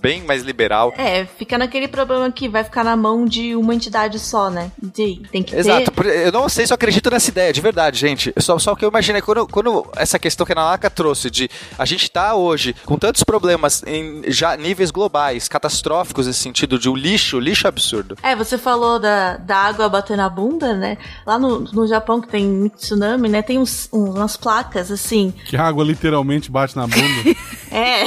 bem 0.01 0.23
mais 0.23 0.43
liberal. 0.43 0.93
É, 0.97 1.25
fica 1.25 1.57
naquele 1.57 1.87
problema 1.87 2.31
que 2.31 2.49
vai 2.49 2.63
ficar 2.63 2.83
na 2.83 2.95
mão 2.95 3.25
de 3.25 3.55
uma 3.55 3.73
entidade 3.75 4.19
só, 4.19 4.49
né? 4.49 4.71
De- 4.81 5.21
tem 5.31 5.43
que 5.43 5.55
Exato, 5.55 5.91
ter. 5.91 6.27
eu 6.27 6.31
não 6.31 6.49
sei 6.49 6.65
se 6.65 6.73
eu 6.73 6.75
acredito 6.75 7.09
nessa 7.09 7.29
ideia, 7.29 7.53
de 7.53 7.61
verdade, 7.61 7.99
gente. 7.99 8.33
Só, 8.37 8.57
só 8.59 8.75
que 8.75 8.83
eu 8.83 8.89
imaginei, 8.89 9.21
quando, 9.21 9.47
quando 9.47 9.85
essa 9.95 10.17
questão 10.17 10.45
que 10.45 10.51
a 10.51 10.55
Nanaka 10.55 10.89
trouxe 10.89 11.29
de 11.29 11.49
a 11.77 11.85
gente 11.85 12.09
tá 12.09 12.33
hoje 12.35 12.75
com 12.85 12.97
tantos 12.97 13.23
problemas 13.23 13.83
em 13.85 14.23
já 14.27 14.55
níveis 14.57 14.91
globais, 14.91 15.47
catastróficos 15.47 16.27
nesse 16.27 16.39
sentido 16.39 16.79
de 16.79 16.89
o 16.89 16.95
lixo, 16.95 17.39
lixo 17.39 17.67
absurdo. 17.67 18.17
É, 18.23 18.35
você 18.35 18.57
falou 18.57 18.99
da, 18.99 19.37
da 19.37 19.57
água 19.57 19.87
bater 19.89 20.17
na 20.17 20.29
bunda, 20.29 20.73
né? 20.73 20.97
Lá 21.25 21.37
no, 21.37 21.59
no 21.59 21.87
Japão, 21.87 22.19
que 22.21 22.27
tem 22.27 22.45
muito 22.45 22.77
tsunami, 22.77 23.29
né? 23.29 23.41
Tem 23.41 23.57
uns, 23.59 23.87
uns- 23.93 24.15
umas 24.15 24.37
placas, 24.37 24.91
assim. 24.91 25.33
Que 25.45 25.55
a 25.55 25.63
água 25.63 25.83
literalmente 25.83 26.49
bate 26.51 26.75
na 26.75 26.87
bunda. 26.87 27.01
É. 27.73 28.03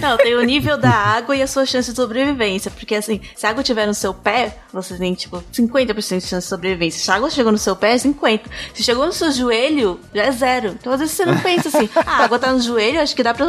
Não, 0.00 0.16
tem 0.16 0.34
o 0.34 0.40
nível 0.42 0.78
da 0.78 0.88
água 0.88 1.31
e 1.34 1.42
a 1.42 1.46
sua 1.46 1.64
chance 1.66 1.90
de 1.90 1.96
sobrevivência. 1.96 2.70
Porque, 2.70 2.94
assim, 2.94 3.20
se 3.34 3.46
a 3.46 3.50
água 3.50 3.62
estiver 3.62 3.86
no 3.86 3.94
seu 3.94 4.12
pé, 4.14 4.58
você 4.72 4.96
tem, 4.96 5.14
tipo, 5.14 5.42
50% 5.52 6.20
de 6.20 6.26
chance 6.26 6.46
de 6.46 6.50
sobrevivência. 6.50 7.02
Se 7.02 7.10
a 7.10 7.14
água 7.14 7.30
chegou 7.30 7.52
no 7.52 7.58
seu 7.58 7.74
pé, 7.76 7.92
é 7.92 7.96
50%. 7.96 8.40
Se 8.74 8.82
chegou 8.82 9.06
no 9.06 9.12
seu 9.12 9.30
joelho, 9.32 9.98
já 10.14 10.24
é 10.24 10.32
zero. 10.32 10.76
Então, 10.80 10.92
às 10.92 11.00
vezes, 11.00 11.14
você 11.14 11.24
não 11.26 11.38
pensa 11.38 11.68
assim, 11.68 11.88
ah, 11.96 12.02
a 12.06 12.24
água 12.24 12.38
tá 12.38 12.52
no 12.52 12.60
joelho, 12.60 13.00
acho 13.00 13.14
que 13.16 13.22
dá 13.22 13.34
pra... 13.34 13.46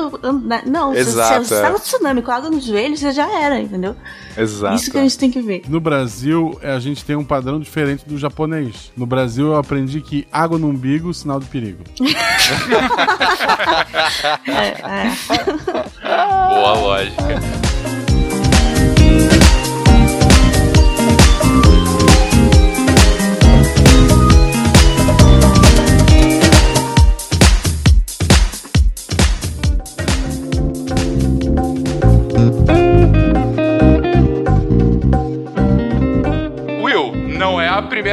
Não, 0.65 0.93
se- 0.93 0.99
Exato, 0.99 1.45
se, 1.45 1.53
é. 1.53 1.61
tá 1.61 1.69
no 1.69 1.79
tsunami 1.79 2.21
com 2.21 2.31
água 2.31 2.49
no 2.49 2.59
joelho, 2.59 2.97
você 2.97 3.11
já 3.11 3.29
era, 3.39 3.59
entendeu? 3.59 3.95
Exato. 4.37 4.75
Isso 4.75 4.91
que 4.91 4.97
a 4.97 5.01
gente 5.01 5.17
tem 5.17 5.31
que 5.31 5.41
ver. 5.41 5.63
No 5.67 5.79
Brasil, 5.79 6.59
a 6.63 6.79
gente 6.79 7.03
tem 7.05 7.15
um 7.15 7.23
padrão 7.23 7.59
diferente 7.59 8.03
do 8.07 8.17
japonês. 8.17 8.91
No 8.95 9.05
Brasil, 9.05 9.47
eu 9.47 9.55
aprendi 9.57 10.01
que 10.01 10.27
água 10.31 10.57
no 10.57 10.67
umbigo, 10.69 11.13
sinal 11.13 11.39
de 11.39 11.45
perigo. 11.47 11.83
É, 14.47 14.67
é. 14.67 15.09
Boa 16.49 16.73
lógica. 16.73 17.72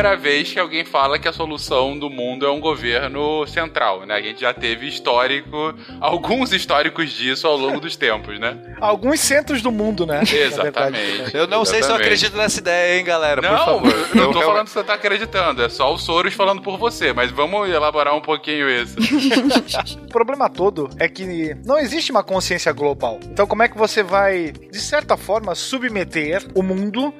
Primeira 0.01 0.16
vez 0.16 0.51
que 0.51 0.59
alguém 0.59 0.82
fala 0.82 1.18
que 1.18 1.28
a 1.28 1.32
solução 1.32 1.98
do 1.98 2.09
mundo 2.09 2.46
é 2.46 2.51
um 2.51 2.59
governo 2.59 3.46
central, 3.46 4.07
né? 4.07 4.14
A 4.14 4.22
gente 4.22 4.40
já 4.40 4.55
teve 4.55 4.88
histórico, 4.88 5.74
alguns 6.01 6.53
históricos 6.53 7.11
disso 7.12 7.46
ao 7.46 7.55
longo 7.57 7.78
dos 7.80 7.96
tempos, 7.96 8.40
né? 8.40 8.57
Alguns 8.80 9.20
centros 9.20 9.61
do 9.61 9.70
mundo, 9.70 10.07
né? 10.07 10.22
Exatamente. 10.22 11.34
Eu 11.36 11.46
não 11.46 11.66
sei 11.66 11.82
se 11.82 11.90
eu 11.90 11.96
Exatamente. 11.96 12.03
acredito 12.07 12.36
nessa 12.36 12.61
ideia, 12.61 12.98
hein, 12.98 13.05
galera. 13.05 13.42
por 13.42 13.51
Não, 13.51 13.59
favor. 13.59 13.92
eu 13.92 14.14
não 14.16 14.32
tô 14.32 14.40
falando 14.40 14.64
que 14.64 14.70
você 14.70 14.82
tá 14.82 14.94
acreditando, 14.94 15.62
é 15.62 15.68
só 15.68 15.92
o 15.92 15.98
Soros 15.98 16.32
falando 16.32 16.62
por 16.62 16.78
você, 16.78 17.12
mas 17.12 17.30
vamos 17.30 17.68
elaborar 17.68 18.14
um 18.16 18.22
pouquinho 18.22 18.70
isso. 18.70 18.96
O 20.03 20.09
problema 20.11 20.48
todo 20.51 20.90
é 20.98 21.09
que 21.09 21.55
não 21.64 21.78
existe 21.78 22.11
uma 22.11 22.24
consciência 22.24 22.72
global. 22.72 23.20
Então, 23.26 23.46
como 23.46 23.62
é 23.62 23.68
que 23.68 23.78
você 23.78 24.03
vai, 24.03 24.51
de 24.51 24.80
certa 24.80 25.16
forma, 25.16 25.55
submeter 25.55 26.42
o 26.55 26.62
mundo 26.62 27.14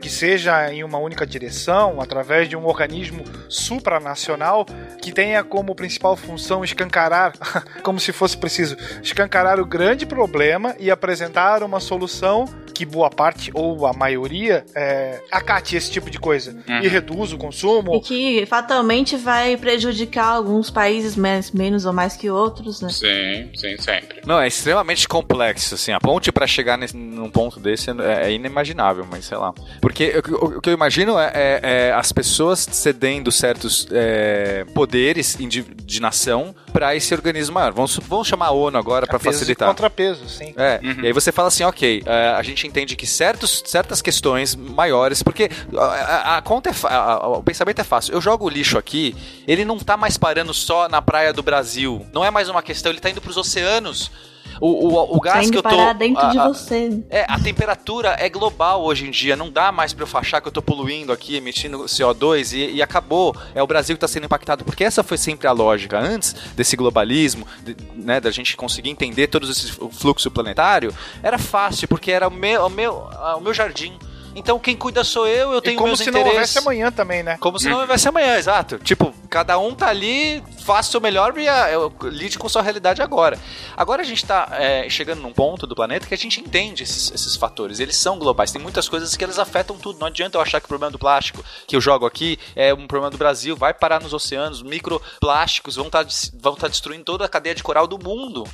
que 0.00 0.08
seja 0.08 0.72
em 0.72 0.82
uma 0.82 0.98
única 0.98 1.26
direção, 1.26 2.00
através 2.00 2.48
de 2.48 2.56
um 2.56 2.66
organismo 2.66 3.24
supranacional 3.48 4.64
que 5.02 5.12
tenha 5.12 5.44
como 5.44 5.74
principal 5.74 6.16
função 6.16 6.64
escancarar, 6.64 7.32
como 7.82 8.00
se 8.00 8.12
fosse 8.12 8.36
preciso, 8.36 8.76
escancarar 9.02 9.60
o 9.60 9.66
grande 9.66 10.06
problema 10.06 10.74
e 10.78 10.90
apresentar 10.90 11.62
uma 11.62 11.80
solução 11.80 12.46
que 12.68 12.84
boa 12.84 13.10
parte 13.10 13.50
ou 13.54 13.86
a 13.86 13.92
maioria 13.92 14.64
é, 14.74 15.20
acate 15.30 15.76
esse 15.76 15.90
tipo 15.90 16.10
de 16.10 16.18
coisa 16.18 16.56
e 16.82 16.88
reduza 16.88 17.34
o 17.34 17.38
consumo. 17.38 17.96
E 17.96 18.00
que 18.00 18.46
fatalmente 18.46 19.16
vai 19.16 19.56
prejudicar 19.56 20.26
alguns 20.28 20.70
países 20.70 21.16
mais, 21.16 21.50
menos 21.50 21.84
ou 21.84 21.92
mais 21.92 22.16
que 22.16 22.28
outros, 22.30 22.80
né? 22.80 22.88
Sim, 22.90 23.50
sim, 23.56 23.76
sempre. 23.78 24.20
Não, 24.26 24.40
é 24.40 24.46
extremamente 24.46 25.08
complexo, 25.08 25.74
assim. 25.74 25.92
A 25.92 26.00
ponte 26.00 26.30
pra 26.32 26.46
chegar 26.46 26.76
nesse, 26.76 26.96
num 26.96 27.30
ponto 27.30 27.58
desse 27.60 27.90
é, 27.90 28.26
é 28.26 28.32
inimaginável, 28.32 29.06
mas 29.10 29.24
sei 29.24 29.36
lá. 29.38 29.52
Porque 29.80 30.22
o, 30.28 30.44
o- 30.44 30.58
o 30.58 30.60
que 30.60 30.68
eu 30.70 30.74
imagino 30.74 31.18
é, 31.18 31.30
é- 31.34 31.60
é 31.62 31.92
as 31.92 32.12
pessoas 32.12 32.58
cedendo 32.60 33.30
certos 33.32 33.86
é, 33.90 34.64
poderes 34.74 35.36
de, 35.38 35.62
de 35.62 36.00
nação 36.00 36.54
pra 36.72 36.94
esse 36.94 37.12
organismo 37.14 37.54
maior. 37.54 37.72
Vamos, 37.72 37.98
vamos 38.08 38.26
chamar 38.28 38.46
a 38.46 38.50
ONU 38.52 38.76
agora 38.78 39.06
e 39.08 39.18
facilitar. 39.18 39.68
contrapeso, 39.68 40.28
sim. 40.28 40.52
É, 40.56 40.80
e 41.02 41.06
aí 41.06 41.12
você 41.12 41.32
fala 41.32 41.48
assim, 41.48 41.64
ok, 41.64 42.02
é, 42.04 42.28
a 42.36 42.42
gente 42.42 42.57
entende 42.66 42.96
que 42.96 43.06
certos, 43.06 43.62
certas 43.66 44.02
questões 44.02 44.54
maiores, 44.54 45.22
porque 45.22 45.50
a, 45.76 45.82
a- 45.84 46.36
a 46.38 46.42
conta 46.42 46.70
é 46.70 46.74
a- 46.84 47.26
o 47.28 47.42
pensamento 47.42 47.80
é 47.80 47.84
fácil. 47.84 48.12
Eu 48.14 48.20
jogo 48.20 48.44
o 48.46 48.48
lixo 48.48 48.76
aqui, 48.78 49.14
ele 49.46 49.64
não 49.64 49.78
tá 49.78 49.96
mais 49.96 50.16
parando 50.16 50.52
só 50.52 50.88
na 50.88 51.00
praia 51.00 51.32
do 51.32 51.42
Brasil. 51.42 52.06
Não 52.12 52.24
é 52.24 52.30
mais 52.30 52.48
uma 52.48 52.62
questão, 52.62 52.90
ele 52.90 53.00
tá 53.00 53.10
indo 53.10 53.20
pros 53.20 53.36
oceanos. 53.36 54.10
O, 54.60 54.88
o, 54.88 55.16
o 55.16 55.20
gás 55.20 55.40
que 55.40 55.46
indo 55.46 55.58
eu 55.58 55.62
tô. 55.62 55.68
parar 55.68 55.92
dentro 55.92 56.24
a- 56.24 56.30
de 56.30 56.38
você. 56.38 57.02
é, 57.10 57.24
a 57.28 57.38
temperatura 57.38 58.16
é 58.18 58.28
global 58.28 58.82
hoje 58.84 59.06
em 59.06 59.10
dia. 59.10 59.36
Não 59.36 59.50
dá 59.50 59.70
mais 59.70 59.92
pra 59.92 60.04
eu 60.04 60.18
achar 60.18 60.40
que 60.40 60.48
eu 60.48 60.52
tô 60.52 60.60
poluindo 60.62 61.12
aqui, 61.12 61.36
emitindo 61.36 61.78
CO2 61.84 62.52
e, 62.56 62.74
e 62.76 62.82
acabou. 62.82 63.36
É 63.54 63.62
o 63.62 63.66
Brasil 63.66 63.96
que 63.96 64.00
tá 64.00 64.08
sendo 64.08 64.24
impactado. 64.26 64.64
Porque 64.64 64.82
essa 64.84 65.02
foi 65.02 65.16
sempre 65.18 65.46
a 65.46 65.52
lógica. 65.52 65.98
Antes 65.98 66.34
desse 66.56 66.76
globalismo, 66.76 67.46
de- 67.62 67.76
né, 67.94 68.20
da 68.20 68.30
gente 68.30 68.56
conseguir 68.56 68.90
entender 68.90 69.28
todo 69.28 69.50
esse 69.50 69.70
fluxo 69.92 70.30
planetário, 70.30 70.92
era 71.22 71.38
fácil, 71.38 71.86
porque 71.88 72.10
era 72.10 72.26
o 72.28 72.30
meu, 72.30 72.66
o 72.66 72.70
meu, 72.70 73.08
ah, 73.12 73.36
o 73.36 73.40
meu 73.40 73.54
jardim. 73.54 73.96
Então 74.36 74.58
quem 74.58 74.76
cuida 74.76 75.02
sou 75.02 75.26
eu, 75.26 75.50
eu 75.52 75.58
E 75.58 75.62
tenho 75.62 75.76
como 75.76 75.88
meus 75.88 75.98
se 75.98 76.10
não 76.10 76.20
interesses. 76.20 76.34
houvesse 76.36 76.58
amanhã 76.58 76.92
também, 76.92 77.22
né? 77.24 77.36
Como 77.40 77.58
se 77.58 77.68
não 77.68 77.80
houvesse 77.80 78.06
amanhã, 78.08 78.36
exato. 78.36 78.78
Tipo, 78.78 79.12
cada 79.28 79.58
um 79.58 79.74
tá 79.74 79.88
ali, 79.88 80.42
faça 80.68 80.90
o 80.90 80.92
seu 80.92 81.00
melhor 81.00 81.36
e 81.38 81.48
ah, 81.48 81.66
lide 82.10 82.38
com 82.38 82.46
sua 82.46 82.60
realidade 82.60 83.00
agora. 83.00 83.38
Agora 83.74 84.02
a 84.02 84.04
gente 84.04 84.22
tá 84.22 84.48
é, 84.52 84.86
chegando 84.90 85.22
num 85.22 85.32
ponto 85.32 85.66
do 85.66 85.74
planeta 85.74 86.06
que 86.06 86.12
a 86.12 86.18
gente 86.18 86.42
entende 86.42 86.82
esses, 86.82 87.10
esses 87.10 87.36
fatores. 87.36 87.80
Eles 87.80 87.96
são 87.96 88.18
globais. 88.18 88.52
Tem 88.52 88.60
muitas 88.60 88.86
coisas 88.86 89.16
que 89.16 89.24
eles 89.24 89.38
afetam 89.38 89.78
tudo. 89.78 89.98
Não 89.98 90.08
adianta 90.08 90.36
eu 90.36 90.42
achar 90.42 90.60
que 90.60 90.66
o 90.66 90.68
problema 90.68 90.90
do 90.90 90.98
plástico 90.98 91.42
que 91.66 91.74
eu 91.74 91.80
jogo 91.80 92.04
aqui 92.04 92.38
é 92.54 92.74
um 92.74 92.86
problema 92.86 93.10
do 93.10 93.16
Brasil. 93.16 93.56
Vai 93.56 93.72
parar 93.72 94.02
nos 94.02 94.12
oceanos. 94.12 94.62
Microplásticos 94.62 95.76
vão 95.76 95.86
estar 95.86 96.06
vão 96.34 96.54
tá 96.54 96.68
destruindo 96.68 97.02
toda 97.04 97.24
a 97.24 97.28
cadeia 97.28 97.54
de 97.54 97.62
coral 97.62 97.86
do 97.86 97.98
mundo. 97.98 98.44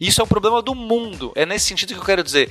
Isso 0.00 0.20
é 0.20 0.24
um 0.24 0.28
problema 0.28 0.62
do 0.62 0.76
mundo. 0.76 1.32
É 1.34 1.44
nesse 1.44 1.66
sentido 1.66 1.92
que 1.92 1.98
eu 1.98 2.04
quero 2.04 2.22
dizer. 2.22 2.50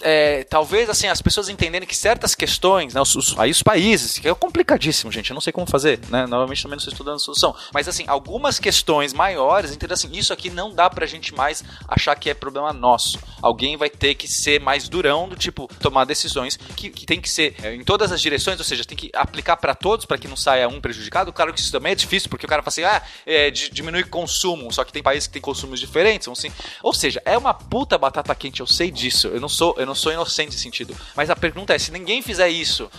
É, 0.00 0.44
talvez 0.44 0.88
assim 0.88 1.06
as 1.06 1.20
pessoas 1.20 1.50
entenderem 1.50 1.86
que 1.86 1.94
certas 1.94 2.34
questões, 2.34 2.94
né, 2.94 3.00
os, 3.00 3.14
os- 3.14 3.38
aí 3.38 3.50
os 3.50 3.62
países, 3.62 4.18
que 4.18 4.26
é 4.26 4.34
complicadíssimo, 4.34 5.12
gente. 5.12 5.30
Eu 5.30 5.34
não 5.34 5.40
sei 5.42 5.52
como 5.52 5.66
fazer, 5.66 5.98
né? 6.08 6.26
Novamente 6.26 6.62
também 6.62 6.76
não 6.76 6.78
estou 6.78 6.92
estudando 6.92 7.16
a 7.16 7.18
solução. 7.18 7.54
Mas 7.74 7.88
assim, 7.88 8.04
algumas 8.06 8.37
questões 8.58 9.12
maiores, 9.12 9.72
entendeu? 9.72 9.94
Assim, 9.94 10.10
isso 10.12 10.32
aqui 10.32 10.50
não 10.50 10.74
dá 10.74 10.88
pra 10.88 11.06
gente 11.06 11.34
mais 11.34 11.64
achar 11.86 12.14
que 12.14 12.30
é 12.30 12.34
problema 12.34 12.72
nosso. 12.72 13.18
Alguém 13.42 13.76
vai 13.76 13.90
ter 13.90 14.14
que 14.14 14.28
ser 14.28 14.60
mais 14.60 14.88
durão 14.88 15.28
do 15.28 15.36
tipo 15.36 15.68
tomar 15.80 16.04
decisões 16.04 16.56
que, 16.76 16.90
que 16.90 17.06
tem 17.06 17.20
que 17.20 17.28
ser 17.30 17.54
é, 17.62 17.74
em 17.74 17.84
todas 17.84 18.12
as 18.12 18.20
direções, 18.20 18.58
ou 18.58 18.64
seja, 18.64 18.84
tem 18.84 18.96
que 18.96 19.10
aplicar 19.14 19.56
pra 19.56 19.74
todos 19.74 20.04
para 20.06 20.18
que 20.18 20.28
não 20.28 20.36
saia 20.36 20.68
um 20.68 20.80
prejudicado. 20.80 21.32
Claro 21.32 21.52
que 21.52 21.60
isso 21.60 21.72
também 21.72 21.92
é 21.92 21.94
difícil, 21.94 22.28
porque 22.28 22.46
o 22.46 22.48
cara 22.48 22.62
fala 22.62 22.68
assim, 22.68 22.84
ah, 22.84 23.02
é, 23.26 23.50
di- 23.50 23.70
diminui 23.70 24.04
consumo, 24.04 24.72
só 24.72 24.84
que 24.84 24.92
tem 24.92 25.02
países 25.02 25.26
que 25.26 25.32
tem 25.32 25.42
consumos 25.42 25.80
diferentes, 25.80 26.26
assim. 26.28 26.52
Ou 26.82 26.92
seja, 26.92 27.20
é 27.24 27.36
uma 27.36 27.54
puta 27.54 27.96
batata 27.98 28.34
quente, 28.34 28.60
eu 28.60 28.66
sei 28.66 28.90
disso. 28.90 29.28
Eu 29.28 29.40
não 29.40 29.48
sou, 29.48 29.74
eu 29.78 29.86
não 29.86 29.94
sou 29.94 30.12
inocente 30.12 30.50
nesse 30.50 30.62
sentido. 30.62 30.96
Mas 31.16 31.30
a 31.30 31.36
pergunta 31.36 31.74
é, 31.74 31.78
se 31.78 31.90
ninguém 31.90 32.22
fizer 32.22 32.48
isso, 32.48 32.90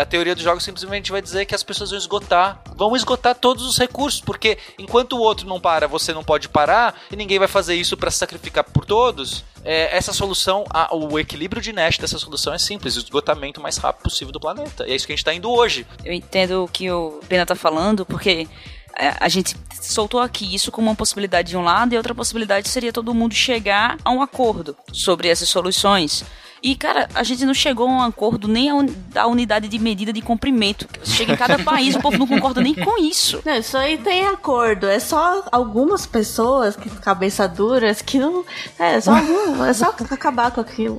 a 0.00 0.04
teoria 0.04 0.34
dos 0.34 0.44
jogos 0.44 0.64
simplesmente 0.64 1.10
vai 1.10 1.20
dizer 1.22 1.44
que 1.46 1.54
as 1.54 1.62
pessoas 1.62 1.90
vão 1.90 1.98
esgotar, 1.98 2.62
vão 2.76 2.94
esgotar 2.96 3.34
todos 3.34 3.64
os 3.64 3.78
recursos, 3.78 4.20
porque 4.24 4.58
enquanto 4.78 5.14
o 5.14 5.20
outro 5.20 5.46
não 5.46 5.60
para, 5.60 5.86
você 5.86 6.12
não 6.12 6.24
pode 6.24 6.48
parar, 6.48 7.00
e 7.10 7.16
ninguém 7.16 7.38
vai 7.38 7.48
fazer 7.48 7.74
isso 7.74 7.96
se 8.10 8.18
sacrificar 8.18 8.64
por 8.64 8.84
todos. 8.84 9.44
é, 9.66 9.96
essa 9.96 10.12
solução, 10.12 10.64
a- 10.68 10.94
o 10.94 11.18
equilíbrio 11.18 11.62
de 11.62 11.72
Nash 11.72 11.96
dessa 11.96 12.18
solução 12.18 12.52
é 12.52 12.58
simples, 12.58 12.96
o 12.96 12.98
esgotamento 12.98 13.62
mais 13.62 13.78
rápido 13.78 14.02
possível 14.02 14.30
do 14.30 14.38
planeta. 14.38 14.86
E 14.86 14.92
é 14.92 14.94
isso 14.94 15.06
que 15.06 15.12
a 15.14 15.16
gente 15.16 15.24
tá 15.24 15.32
indo 15.32 15.50
hoje. 15.50 15.86
Eu 16.04 16.12
entendo 16.12 16.64
o 16.64 16.68
que 16.68 16.90
o 16.90 17.18
Pena 17.30 17.46
tá 17.46 17.54
falando, 17.54 18.04
porque 18.04 18.46
é, 18.94 19.14
a 19.18 19.26
gente 19.26 19.56
soltou 19.80 20.20
aqui 20.20 20.54
isso 20.54 20.70
como 20.70 20.88
uma 20.90 20.94
possibilidade 20.94 21.48
de 21.48 21.56
um 21.56 21.64
lado 21.64 21.94
e 21.94 21.96
outra 21.96 22.14
possibilidade 22.14 22.68
seria 22.68 22.92
todo 22.92 23.14
mundo 23.14 23.34
chegar 23.34 23.96
a 24.04 24.10
um 24.10 24.20
acordo 24.20 24.76
sobre 24.92 25.28
essas 25.28 25.48
soluções. 25.48 26.22
E, 26.66 26.74
cara, 26.74 27.06
a 27.14 27.22
gente 27.22 27.44
não 27.44 27.52
chegou 27.52 27.86
a 27.86 27.90
um 27.92 28.00
acordo 28.02 28.48
nem 28.48 28.70
a 28.70 28.74
un- 28.74 28.86
da 29.08 29.26
unidade 29.26 29.68
de 29.68 29.78
medida 29.78 30.10
de 30.14 30.22
comprimento. 30.22 30.88
Chega 31.04 31.34
em 31.34 31.36
cada 31.36 31.58
país, 31.58 31.94
o 31.94 32.00
povo 32.00 32.16
não 32.16 32.26
concorda 32.26 32.62
nem 32.62 32.74
com 32.74 32.98
isso. 32.98 33.42
Não, 33.44 33.54
isso 33.58 33.76
aí 33.76 33.98
tem 33.98 34.26
acordo. 34.26 34.86
É 34.86 34.98
só 34.98 35.44
algumas 35.52 36.06
pessoas, 36.06 36.74
que 36.74 36.88
cabeça 36.88 37.46
duras, 37.46 38.00
que 38.00 38.18
não. 38.18 38.44
É, 38.78 38.98
só 38.98 39.12
é 39.68 39.72
só 39.74 39.94
acabar 40.10 40.50
com 40.52 40.62
aquilo. 40.62 40.98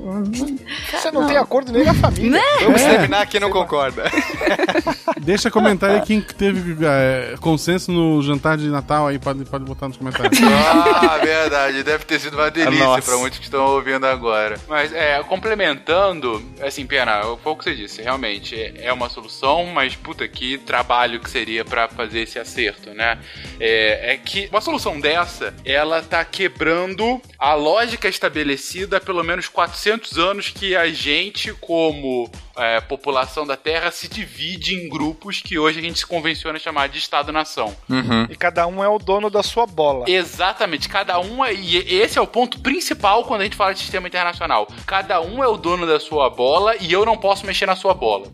Você 0.91 1.09
não, 1.11 1.25
tem 1.25 1.35
acordo 1.37 1.71
nem 1.71 1.83
na 1.83 1.95
família. 1.95 2.39
Vamos 2.61 2.81
É. 2.83 2.89
terminar 2.91 3.25
quem 3.25 3.39
não 3.39 3.49
concorda. 3.49 4.03
Deixa 5.19 5.49
comentário 5.49 5.95
aí 5.95 6.01
quem 6.03 6.21
teve 6.21 6.77
é, 6.85 7.35
consenso 7.41 7.91
no 7.91 8.21
jantar 8.21 8.55
de 8.57 8.67
Natal 8.67 9.07
aí, 9.07 9.17
pode, 9.17 9.43
pode 9.45 9.63
botar 9.65 9.87
nos 9.87 9.97
comentários. 9.97 10.39
Ah, 10.43 11.17
verdade. 11.17 11.81
Deve 11.81 12.05
ter 12.05 12.19
sido 12.19 12.35
uma 12.37 12.51
delícia 12.51 12.85
Nossa. 12.85 13.01
pra 13.01 13.17
muitos 13.17 13.39
que 13.39 13.45
estão 13.45 13.65
ouvindo 13.65 14.05
agora. 14.05 14.59
Mas, 14.67 14.93
é, 14.93 15.21
complementando, 15.23 15.54
assim, 16.61 16.85
Pena, 16.85 17.21
foi 17.37 17.51
o 17.51 17.55
que 17.55 17.63
você 17.63 17.75
disse, 17.75 18.01
realmente, 18.01 18.55
é 18.55 18.85
é 18.85 18.93
uma 18.93 19.09
solução, 19.09 19.65
mas, 19.65 19.95
puta, 19.95 20.27
que 20.27 20.57
trabalho 20.59 21.19
que 21.19 21.29
seria 21.29 21.65
pra 21.65 21.87
fazer 21.87 22.21
esse 22.21 22.37
acerto, 22.37 22.91
né? 22.91 23.19
É, 23.59 24.13
é 24.13 24.17
que 24.17 24.47
uma 24.51 24.61
solução 24.61 24.99
dessa, 24.99 25.53
ela 25.65 26.01
tá 26.03 26.23
quebrando 26.23 27.19
a 27.37 27.55
lógica 27.55 28.07
estabelecida 28.07 28.97
há 28.97 29.01
pelo 29.01 29.23
menos 29.23 29.47
400 29.47 30.17
anos 30.19 30.49
que 30.49 30.75
a 30.75 30.87
gente, 30.89 31.51
como 31.53 32.29
é, 32.57 32.79
população 32.81 33.45
da 33.45 33.55
Terra, 33.57 33.91
se 33.91 34.07
divide 34.07 34.75
em 34.75 34.89
grupos 34.89 35.41
que 35.41 35.57
hoje 35.59 35.79
a 35.79 35.81
gente 35.81 35.99
se 35.99 36.05
convenciona 36.05 36.57
chamar 36.59 36.87
de 36.89 36.97
Estado-nação. 36.97 37.75
E 38.29 38.35
cada 38.35 38.65
um 38.67 38.83
é 38.83 38.87
o 38.89 38.97
dono 38.97 39.29
da 39.29 39.43
sua 39.43 39.65
bola. 39.65 40.05
Exatamente, 40.09 40.87
cada 40.89 41.19
um 41.19 41.43
é, 41.43 41.53
e 41.53 41.77
esse 41.77 42.17
é 42.17 42.21
o 42.21 42.27
ponto 42.27 42.59
principal 42.59 43.23
quando 43.25 43.41
a 43.41 43.43
gente 43.43 43.55
fala 43.55 43.73
de 43.73 43.79
sistema 43.79 44.07
internacional. 44.07 44.67
Cada 44.85 45.21
um 45.21 45.43
é 45.43 45.47
o 45.47 45.57
dono 45.57 45.85
da 45.85 45.99
sua 45.99 46.29
bola 46.29 46.75
e 46.79 46.91
eu 46.91 47.05
não 47.05 47.17
posso 47.17 47.45
mexer 47.45 47.65
na 47.65 47.75
sua 47.75 47.93
bola. 47.93 48.27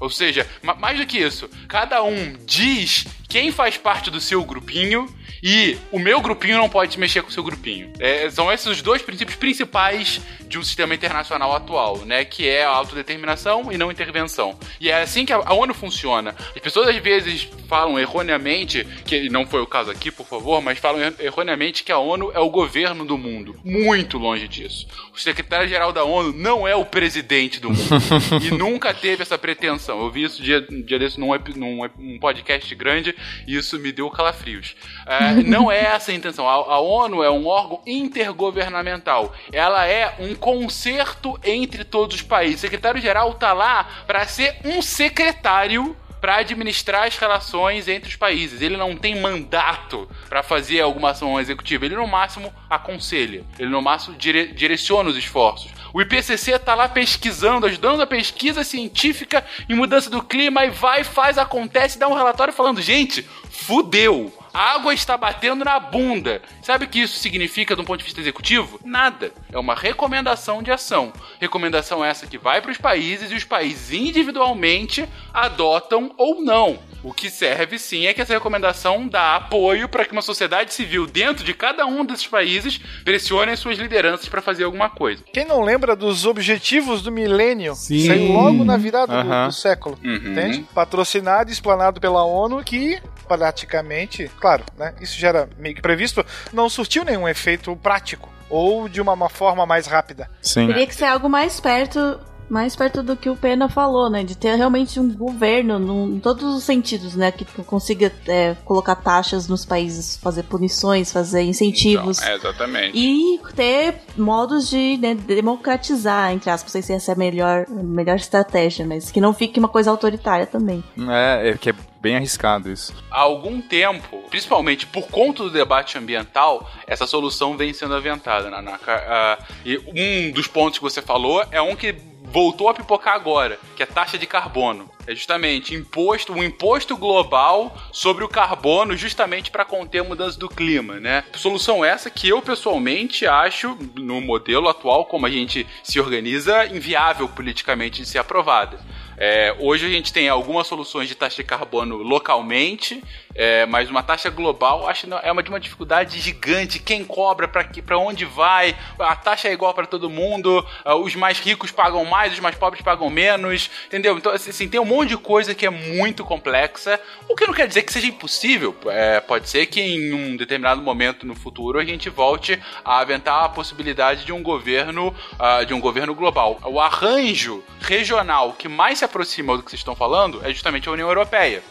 Ou 0.00 0.10
seja, 0.10 0.46
ma- 0.62 0.74
mais 0.74 0.98
do 0.98 1.06
que 1.06 1.18
isso, 1.18 1.48
cada 1.68 2.02
um 2.02 2.34
diz 2.44 3.06
quem 3.28 3.50
faz 3.50 3.76
parte 3.76 4.10
do 4.10 4.20
seu 4.20 4.44
grupinho 4.44 5.08
e 5.42 5.76
o 5.90 5.98
meu 5.98 6.20
grupinho 6.20 6.56
não 6.58 6.68
pode 6.68 6.98
mexer 6.98 7.22
com 7.22 7.28
o 7.28 7.32
seu 7.32 7.42
grupinho. 7.42 7.92
É, 7.98 8.30
são 8.30 8.50
esses 8.52 8.66
os 8.66 8.82
dois 8.82 9.02
princípios 9.02 9.36
principais 9.36 10.20
de 10.46 10.58
um 10.58 10.62
sistema 10.62 10.94
internacional 10.94 11.54
atual, 11.54 11.98
né? 12.04 12.24
Que 12.24 12.48
é 12.48 12.64
a 12.64 12.68
autodeterminação 12.70 13.72
e 13.72 13.76
não 13.78 13.90
intervenção. 13.90 14.58
E 14.80 14.90
é 14.90 15.02
assim 15.02 15.24
que 15.24 15.32
a 15.32 15.52
ONU 15.52 15.74
funciona. 15.74 16.34
As 16.54 16.60
pessoas 16.62 16.88
às 16.88 16.96
vezes 16.96 17.48
falam 17.68 17.98
erroneamente, 17.98 18.84
que 19.04 19.28
não 19.30 19.46
foi 19.46 19.60
o 19.60 19.66
caso 19.66 19.90
aqui, 19.90 20.10
por 20.10 20.26
favor, 20.26 20.60
mas 20.62 20.78
falam 20.78 21.00
er- 21.02 21.14
erroneamente 21.18 21.82
que 21.82 21.90
a 21.92 21.98
ONU 21.98 22.30
é 22.34 22.38
o 22.38 22.50
governo 22.50 23.04
do 23.04 23.16
mundo. 23.18 23.58
Muito 23.64 24.18
longe 24.18 24.46
disso. 24.46 24.86
O 25.12 25.18
secretário-geral 25.18 25.92
da 25.92 26.04
ONU 26.04 26.32
não 26.32 26.66
é 26.66 26.74
o 26.74 26.86
presidente 26.86 27.60
do 27.60 27.68
mundo. 27.68 27.82
e 28.40 28.50
nunca 28.50 28.94
teve 28.94 29.22
essa 29.22 29.36
pretensão. 29.36 30.00
Eu 30.00 30.10
vi 30.10 30.24
isso 30.24 30.42
dia, 30.42 30.60
dia 30.62 30.98
desse 30.98 31.20
num, 31.20 31.28
num, 31.54 31.90
num 31.98 32.18
podcast 32.18 32.74
grande 32.74 33.14
e 33.46 33.56
isso 33.56 33.78
me 33.78 33.92
deu 33.92 34.08
calafrios. 34.08 34.74
É, 35.06 35.34
não 35.44 35.70
é 35.70 35.80
essa 35.80 36.12
a 36.12 36.14
intenção. 36.14 36.48
A, 36.48 36.52
a 36.52 36.80
ONU 36.80 37.22
é 37.22 37.30
um 37.30 37.46
órgão 37.46 37.82
intergovernamental. 37.86 39.34
Ela 39.52 39.86
é 39.86 40.14
um 40.18 40.34
concerto 40.34 41.38
entre 41.44 41.84
todos 41.84 42.16
os 42.16 42.22
países. 42.22 42.56
O 42.56 42.60
secretário-geral 42.62 43.34
tá 43.34 43.52
lá 43.52 43.84
para 44.06 44.26
ser 44.26 44.56
um 44.64 44.80
secretário 44.80 45.94
para 46.22 46.36
administrar 46.36 47.08
as 47.08 47.18
relações 47.18 47.88
entre 47.88 48.08
os 48.08 48.14
países. 48.14 48.62
Ele 48.62 48.76
não 48.76 48.96
tem 48.96 49.20
mandato 49.20 50.08
para 50.28 50.40
fazer 50.40 50.80
alguma 50.80 51.10
ação 51.10 51.40
executiva. 51.40 51.84
Ele 51.84 51.96
no 51.96 52.06
máximo 52.06 52.54
aconselha. 52.70 53.44
Ele 53.58 53.68
no 53.68 53.82
máximo 53.82 54.16
dire- 54.16 54.52
direciona 54.54 55.10
os 55.10 55.16
esforços. 55.16 55.72
O 55.92 56.00
IPCC 56.00 56.60
tá 56.60 56.76
lá 56.76 56.88
pesquisando, 56.88 57.66
ajudando 57.66 58.00
a 58.02 58.06
pesquisa 58.06 58.62
científica 58.62 59.44
em 59.68 59.74
mudança 59.74 60.08
do 60.08 60.22
clima 60.22 60.64
e 60.64 60.70
vai, 60.70 61.02
faz, 61.02 61.36
acontece, 61.38 61.98
dá 61.98 62.06
um 62.06 62.14
relatório 62.14 62.54
falando: 62.54 62.80
gente, 62.80 63.26
fudeu. 63.50 64.32
Água 64.52 64.92
está 64.92 65.16
batendo 65.16 65.64
na 65.64 65.80
bunda. 65.80 66.42
Sabe 66.60 66.84
o 66.84 66.88
que 66.88 67.00
isso 67.00 67.18
significa 67.18 67.74
de 67.74 67.80
um 67.80 67.84
ponto 67.84 67.98
de 67.98 68.04
vista 68.04 68.20
executivo? 68.20 68.78
Nada. 68.84 69.32
É 69.50 69.58
uma 69.58 69.74
recomendação 69.74 70.62
de 70.62 70.70
ação. 70.70 71.12
Recomendação 71.40 72.04
essa 72.04 72.26
que 72.26 72.36
vai 72.36 72.60
para 72.60 72.70
os 72.70 72.78
países 72.78 73.30
e 73.30 73.34
os 73.34 73.44
países 73.44 73.92
individualmente 73.92 75.08
adotam 75.32 76.12
ou 76.18 76.42
não. 76.42 76.78
O 77.02 77.12
que 77.12 77.28
serve 77.28 77.78
sim 77.78 78.06
é 78.06 78.14
que 78.14 78.20
essa 78.22 78.32
recomendação 78.32 79.08
dá 79.08 79.36
apoio 79.36 79.88
para 79.88 80.04
que 80.04 80.12
uma 80.12 80.22
sociedade 80.22 80.72
civil 80.72 81.06
dentro 81.06 81.44
de 81.44 81.52
cada 81.52 81.84
um 81.84 82.04
desses 82.04 82.26
países 82.26 82.78
pressione 83.04 83.52
as 83.52 83.58
suas 83.58 83.76
lideranças 83.78 84.28
para 84.28 84.40
fazer 84.40 84.64
alguma 84.64 84.88
coisa. 84.88 85.22
Quem 85.32 85.44
não 85.44 85.62
lembra 85.62 85.96
dos 85.96 86.24
objetivos 86.26 87.02
do 87.02 87.10
milênio? 87.10 87.74
Sim. 87.74 88.06
Saiu 88.06 88.32
logo 88.32 88.64
na 88.64 88.76
virada 88.76 89.22
do- 89.24 89.46
do, 89.46 89.52
século. 89.52 89.98
Uhum. 90.04 90.14
Entende? 90.14 90.66
Patrocinado 90.74 91.50
e 91.50 91.52
explanado 91.52 92.00
pela 92.00 92.24
ONU, 92.24 92.62
que 92.62 93.00
praticamente, 93.26 94.30
claro, 94.40 94.64
né? 94.78 94.94
Isso 95.00 95.18
já 95.18 95.28
era 95.28 95.48
meio 95.58 95.74
que 95.74 95.82
previsto, 95.82 96.24
não 96.52 96.68
surtiu 96.68 97.04
nenhum 97.04 97.28
efeito 97.28 97.74
prático. 97.76 98.30
Ou 98.48 98.86
de 98.88 99.00
uma, 99.00 99.14
uma 99.14 99.30
forma 99.30 99.64
mais 99.64 99.86
rápida. 99.86 100.30
Sim. 100.42 100.66
Teria 100.66 100.86
que 100.86 100.94
ser 100.94 101.06
algo 101.06 101.26
mais 101.28 101.58
perto, 101.58 102.20
mais 102.48 102.76
perto 102.76 103.02
do 103.02 103.16
que 103.16 103.30
o 103.30 103.36
Pena 103.36 103.68
falou, 103.68 104.10
né? 104.10 104.22
De 104.24 104.36
ter 104.36 104.54
realmente 104.56 105.00
um 105.00 105.12
governo 105.12 105.78
num- 105.78 106.16
em 106.16 106.20
todos 106.20 106.54
os 106.54 106.62
sentidos, 106.64 107.14
né? 107.16 107.32
Que 107.32 107.44
consiga 107.64 108.12
é, 108.28 108.54
colocar 108.64 108.94
taxas 108.96 109.48
nos 109.48 109.64
países, 109.64 110.16
fazer 110.18 110.42
punições, 110.44 111.10
fazer 111.12 111.42
incentivos. 111.42 112.18
Então, 112.18 112.30
é, 112.30 112.34
exatamente. 112.36 112.98
E 112.98 113.40
ter 113.54 113.96
modos 114.16 114.68
de 114.68 114.98
né, 114.98 115.14
democratizar, 115.14 116.32
entre 116.32 116.50
aspas, 116.50 116.72
não 116.72 116.72
sei 116.72 116.82
se 116.82 116.92
essa 116.92 117.12
é 117.12 117.14
a 117.14 117.18
melhor, 117.18 117.66
a 117.68 117.82
melhor 117.82 118.16
estratégia, 118.16 118.84
mas 118.86 119.10
que 119.10 119.20
não 119.20 119.32
fique 119.32 119.58
uma 119.58 119.68
coisa 119.68 119.90
autoritária 119.90 120.46
também. 120.46 120.82
É, 121.08 121.50
é 121.50 121.56
que 121.56 121.70
é 121.70 121.74
bem 122.00 122.16
arriscado 122.16 122.70
isso. 122.70 122.92
Há 123.10 123.20
algum 123.20 123.60
tempo, 123.60 124.18
principalmente 124.28 124.86
por 124.86 125.06
conta 125.08 125.44
do 125.44 125.50
debate 125.50 125.96
ambiental, 125.96 126.68
essa 126.86 127.06
solução 127.06 127.56
vem 127.56 127.72
sendo 127.72 127.94
aventada, 127.94 128.50
Nanaka. 128.50 128.92
Ah, 129.06 129.38
e 129.64 129.78
um 129.78 130.32
dos 130.32 130.46
pontos 130.48 130.78
que 130.78 130.84
você 130.84 131.00
falou 131.00 131.44
é 131.50 131.62
um 131.62 131.76
que 131.76 131.94
voltou 132.32 132.70
a 132.70 132.74
pipocar 132.74 133.14
agora, 133.14 133.58
que 133.76 133.82
é 133.82 133.86
taxa 133.86 134.16
de 134.16 134.26
carbono. 134.26 134.90
É 135.06 135.14
justamente 135.14 135.74
imposto, 135.74 136.32
um 136.32 136.42
imposto 136.42 136.96
global 136.96 137.76
sobre 137.92 138.24
o 138.24 138.28
carbono, 138.28 138.96
justamente 138.96 139.50
para 139.50 139.66
conter 139.66 139.98
a 139.98 140.04
mudança 140.04 140.38
do 140.38 140.48
clima, 140.48 140.98
né? 140.98 141.24
Solução 141.34 141.84
essa 141.84 142.08
que 142.08 142.28
eu 142.28 142.40
pessoalmente 142.40 143.26
acho, 143.26 143.76
no 143.94 144.20
modelo 144.20 144.68
atual 144.68 145.04
como 145.04 145.26
a 145.26 145.30
gente 145.30 145.66
se 145.82 146.00
organiza, 146.00 146.64
inviável 146.66 147.28
politicamente 147.28 148.00
de 148.00 148.08
ser 148.08 148.18
aprovada. 148.18 148.80
É, 149.18 149.54
hoje 149.60 149.86
a 149.86 149.90
gente 149.90 150.12
tem 150.12 150.28
algumas 150.28 150.66
soluções 150.66 151.08
de 151.08 151.14
taxa 151.14 151.36
de 151.36 151.44
carbono 151.44 151.96
localmente, 151.96 153.04
é, 153.34 153.66
mas 153.66 153.90
uma 153.90 154.02
taxa 154.02 154.30
global 154.30 154.88
acho 154.88 155.06
que 155.06 155.14
é 155.22 155.32
uma 155.32 155.42
de 155.42 155.48
uma 155.48 155.60
dificuldade 155.60 156.18
gigante. 156.20 156.78
Quem 156.78 157.04
cobra, 157.04 157.48
para 157.48 157.98
onde 157.98 158.24
vai? 158.24 158.76
A 158.98 159.16
taxa 159.16 159.48
é 159.48 159.52
igual 159.52 159.74
para 159.74 159.86
todo 159.86 160.10
mundo. 160.10 160.66
ah, 160.84 160.94
Os 160.96 161.14
mais 161.14 161.38
ricos 161.38 161.70
pagam 161.70 162.04
mais, 162.04 162.32
os 162.32 162.40
mais 162.40 162.56
pobres 162.56 162.82
pagam 162.82 163.08
menos, 163.10 163.70
entendeu? 163.86 164.16
Então 164.18 164.32
assim 164.32 164.68
tem 164.68 164.80
um 164.80 164.84
monte 164.84 165.10
de 165.10 165.16
coisa 165.16 165.54
que 165.54 165.66
é 165.66 165.70
muito 165.70 166.24
complexa. 166.24 167.00
O 167.28 167.34
que 167.34 167.46
não 167.46 167.54
quer 167.54 167.66
dizer 167.66 167.82
que 167.82 167.92
seja 167.92 168.06
impossível. 168.06 168.76
É, 168.86 169.20
pode 169.20 169.48
ser 169.48 169.66
que 169.66 169.80
em 169.80 170.12
um 170.12 170.36
determinado 170.36 170.82
momento 170.82 171.26
no 171.26 171.34
futuro 171.34 171.78
a 171.78 171.84
gente 171.84 172.08
volte 172.10 172.60
a 172.84 172.98
aventar 172.98 173.44
a 173.44 173.48
possibilidade 173.48 174.24
de 174.24 174.32
um 174.32 174.42
governo 174.42 175.14
ah, 175.38 175.64
de 175.64 175.74
um 175.74 175.80
governo 175.80 176.14
global. 176.14 176.58
O 176.64 176.80
arranjo 176.80 177.62
regional 177.80 178.52
que 178.52 178.68
mais 178.68 178.98
se 178.98 179.04
aproxima 179.04 179.56
do 179.56 179.62
que 179.62 179.70
vocês 179.70 179.80
estão 179.80 179.94
falando 179.94 180.40
é 180.44 180.52
justamente 180.52 180.88
a 180.88 180.92
União 180.92 181.08
Europeia. 181.08 181.62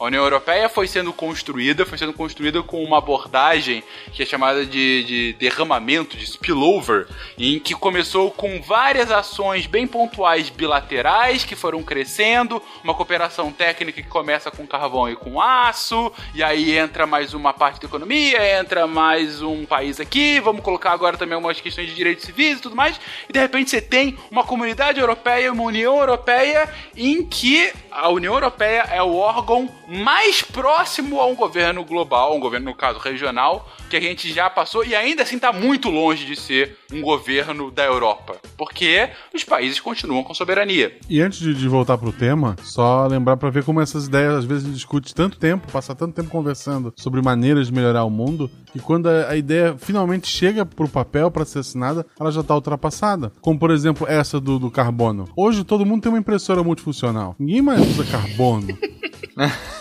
A 0.00 0.06
União 0.06 0.24
Europeia 0.24 0.66
foi 0.66 0.88
sendo 0.88 1.12
construída, 1.12 1.84
foi 1.84 1.98
sendo 1.98 2.14
construída 2.14 2.62
com 2.62 2.82
uma 2.82 2.96
abordagem 2.96 3.84
que 4.14 4.22
é 4.22 4.26
chamada 4.26 4.64
de, 4.64 5.04
de 5.04 5.32
derramamento, 5.34 6.16
de 6.16 6.24
spillover, 6.24 7.06
em 7.36 7.60
que 7.60 7.74
começou 7.74 8.30
com 8.30 8.62
várias 8.62 9.10
ações 9.10 9.66
bem 9.66 9.86
pontuais 9.86 10.48
bilaterais 10.48 11.44
que 11.44 11.54
foram 11.54 11.82
crescendo, 11.82 12.62
uma 12.82 12.94
cooperação 12.94 13.52
técnica 13.52 14.00
que 14.00 14.08
começa 14.08 14.50
com 14.50 14.66
carvão 14.66 15.06
e 15.06 15.14
com 15.14 15.38
aço, 15.38 16.10
e 16.34 16.42
aí 16.42 16.78
entra 16.78 17.06
mais 17.06 17.34
uma 17.34 17.52
parte 17.52 17.78
da 17.82 17.86
economia, 17.86 18.58
entra 18.58 18.86
mais 18.86 19.42
um 19.42 19.66
país 19.66 20.00
aqui, 20.00 20.40
vamos 20.40 20.62
colocar 20.62 20.92
agora 20.92 21.18
também 21.18 21.34
algumas 21.34 21.60
questões 21.60 21.88
de 21.88 21.94
direitos 21.94 22.24
civis 22.24 22.56
e 22.56 22.62
tudo 22.62 22.74
mais, 22.74 22.98
e 23.28 23.34
de 23.34 23.38
repente 23.38 23.68
você 23.68 23.82
tem 23.82 24.16
uma 24.30 24.44
comunidade 24.44 24.98
europeia, 24.98 25.52
uma 25.52 25.64
União 25.64 25.98
Europeia, 25.98 26.72
em 26.96 27.22
que 27.22 27.70
a 27.90 28.08
União 28.08 28.32
Europeia 28.32 28.88
é 28.90 29.02
o 29.02 29.14
órgão 29.14 29.68
mais 29.90 30.40
próximo 30.40 31.20
a 31.20 31.26
um 31.26 31.34
governo 31.34 31.84
global, 31.84 32.36
um 32.36 32.38
governo, 32.38 32.70
no 32.70 32.76
caso, 32.76 33.00
regional, 33.00 33.68
que 33.88 33.96
a 33.96 34.00
gente 34.00 34.32
já 34.32 34.48
passou 34.48 34.84
e 34.84 34.94
ainda 34.94 35.24
assim 35.24 35.34
está 35.34 35.52
muito 35.52 35.90
longe 35.90 36.24
de 36.24 36.36
ser 36.36 36.78
um 36.92 37.00
governo 37.00 37.72
da 37.72 37.84
Europa, 37.84 38.36
porque 38.56 39.10
os 39.34 39.42
países 39.42 39.80
continuam 39.80 40.22
com 40.22 40.32
soberania. 40.32 40.96
E 41.08 41.20
antes 41.20 41.40
de, 41.40 41.52
de 41.52 41.68
voltar 41.68 41.98
pro 41.98 42.12
tema, 42.12 42.54
só 42.62 43.04
lembrar 43.08 43.36
pra 43.36 43.50
ver 43.50 43.64
como 43.64 43.80
essas 43.80 44.06
ideias 44.06 44.34
às 44.34 44.44
vezes 44.44 44.62
a 44.62 44.66
gente 44.68 44.76
discute 44.76 45.12
tanto 45.12 45.36
tempo, 45.36 45.70
passa 45.72 45.92
tanto 45.92 46.14
tempo 46.14 46.30
conversando 46.30 46.92
sobre 46.96 47.20
maneiras 47.20 47.66
de 47.66 47.72
melhorar 47.72 48.04
o 48.04 48.10
mundo, 48.10 48.48
que 48.72 48.78
quando 48.78 49.08
a, 49.08 49.30
a 49.30 49.36
ideia 49.36 49.74
finalmente 49.76 50.28
chega 50.28 50.64
pro 50.64 50.88
papel 50.88 51.32
pra 51.32 51.44
ser 51.44 51.58
assinada, 51.58 52.06
ela 52.18 52.30
já 52.30 52.44
tá 52.44 52.54
ultrapassada. 52.54 53.32
Como 53.40 53.58
por 53.58 53.72
exemplo 53.72 54.06
essa 54.08 54.40
do, 54.40 54.56
do 54.56 54.70
carbono. 54.70 55.28
Hoje 55.36 55.64
todo 55.64 55.84
mundo 55.84 56.02
tem 56.02 56.12
uma 56.12 56.18
impressora 56.18 56.62
multifuncional. 56.62 57.34
Ninguém 57.40 57.60
mais 57.60 57.80
usa 57.80 58.04
carbono. 58.04 58.68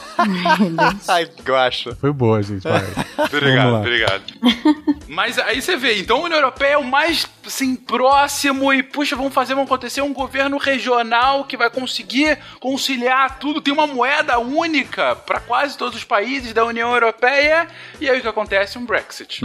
Ai, 1.07 1.29
guacha. 1.45 1.95
Foi 1.95 2.11
boa, 2.11 2.41
gente. 2.41 2.63
Vai. 2.63 2.83
Obrigado, 3.25 3.75
obrigado. 3.75 4.23
Mas 5.07 5.37
aí 5.39 5.61
você 5.61 5.75
vê, 5.75 5.99
então 5.99 6.17
a 6.17 6.25
União 6.25 6.37
Europeia 6.37 6.73
é 6.73 6.77
o 6.77 6.83
mais 6.83 7.27
assim, 7.45 7.75
próximo 7.75 8.71
e, 8.71 8.83
puxa, 8.83 9.15
vamos 9.15 9.33
fazer, 9.33 9.55
vamos 9.55 9.69
acontecer 9.69 10.01
um 10.01 10.13
governo 10.13 10.57
regional 10.57 11.45
que 11.45 11.57
vai 11.57 11.69
conseguir 11.69 12.37
conciliar 12.59 13.39
tudo. 13.39 13.59
Tem 13.59 13.73
uma 13.73 13.87
moeda 13.87 14.37
única 14.39 15.15
para 15.15 15.39
quase 15.39 15.77
todos 15.77 15.97
os 15.97 16.03
países 16.03 16.53
da 16.53 16.63
União 16.63 16.93
Europeia. 16.93 17.67
E 17.99 18.09
aí 18.09 18.19
o 18.19 18.21
que 18.21 18.27
acontece? 18.27 18.77
Um 18.77 18.85
Brexit. 18.85 19.41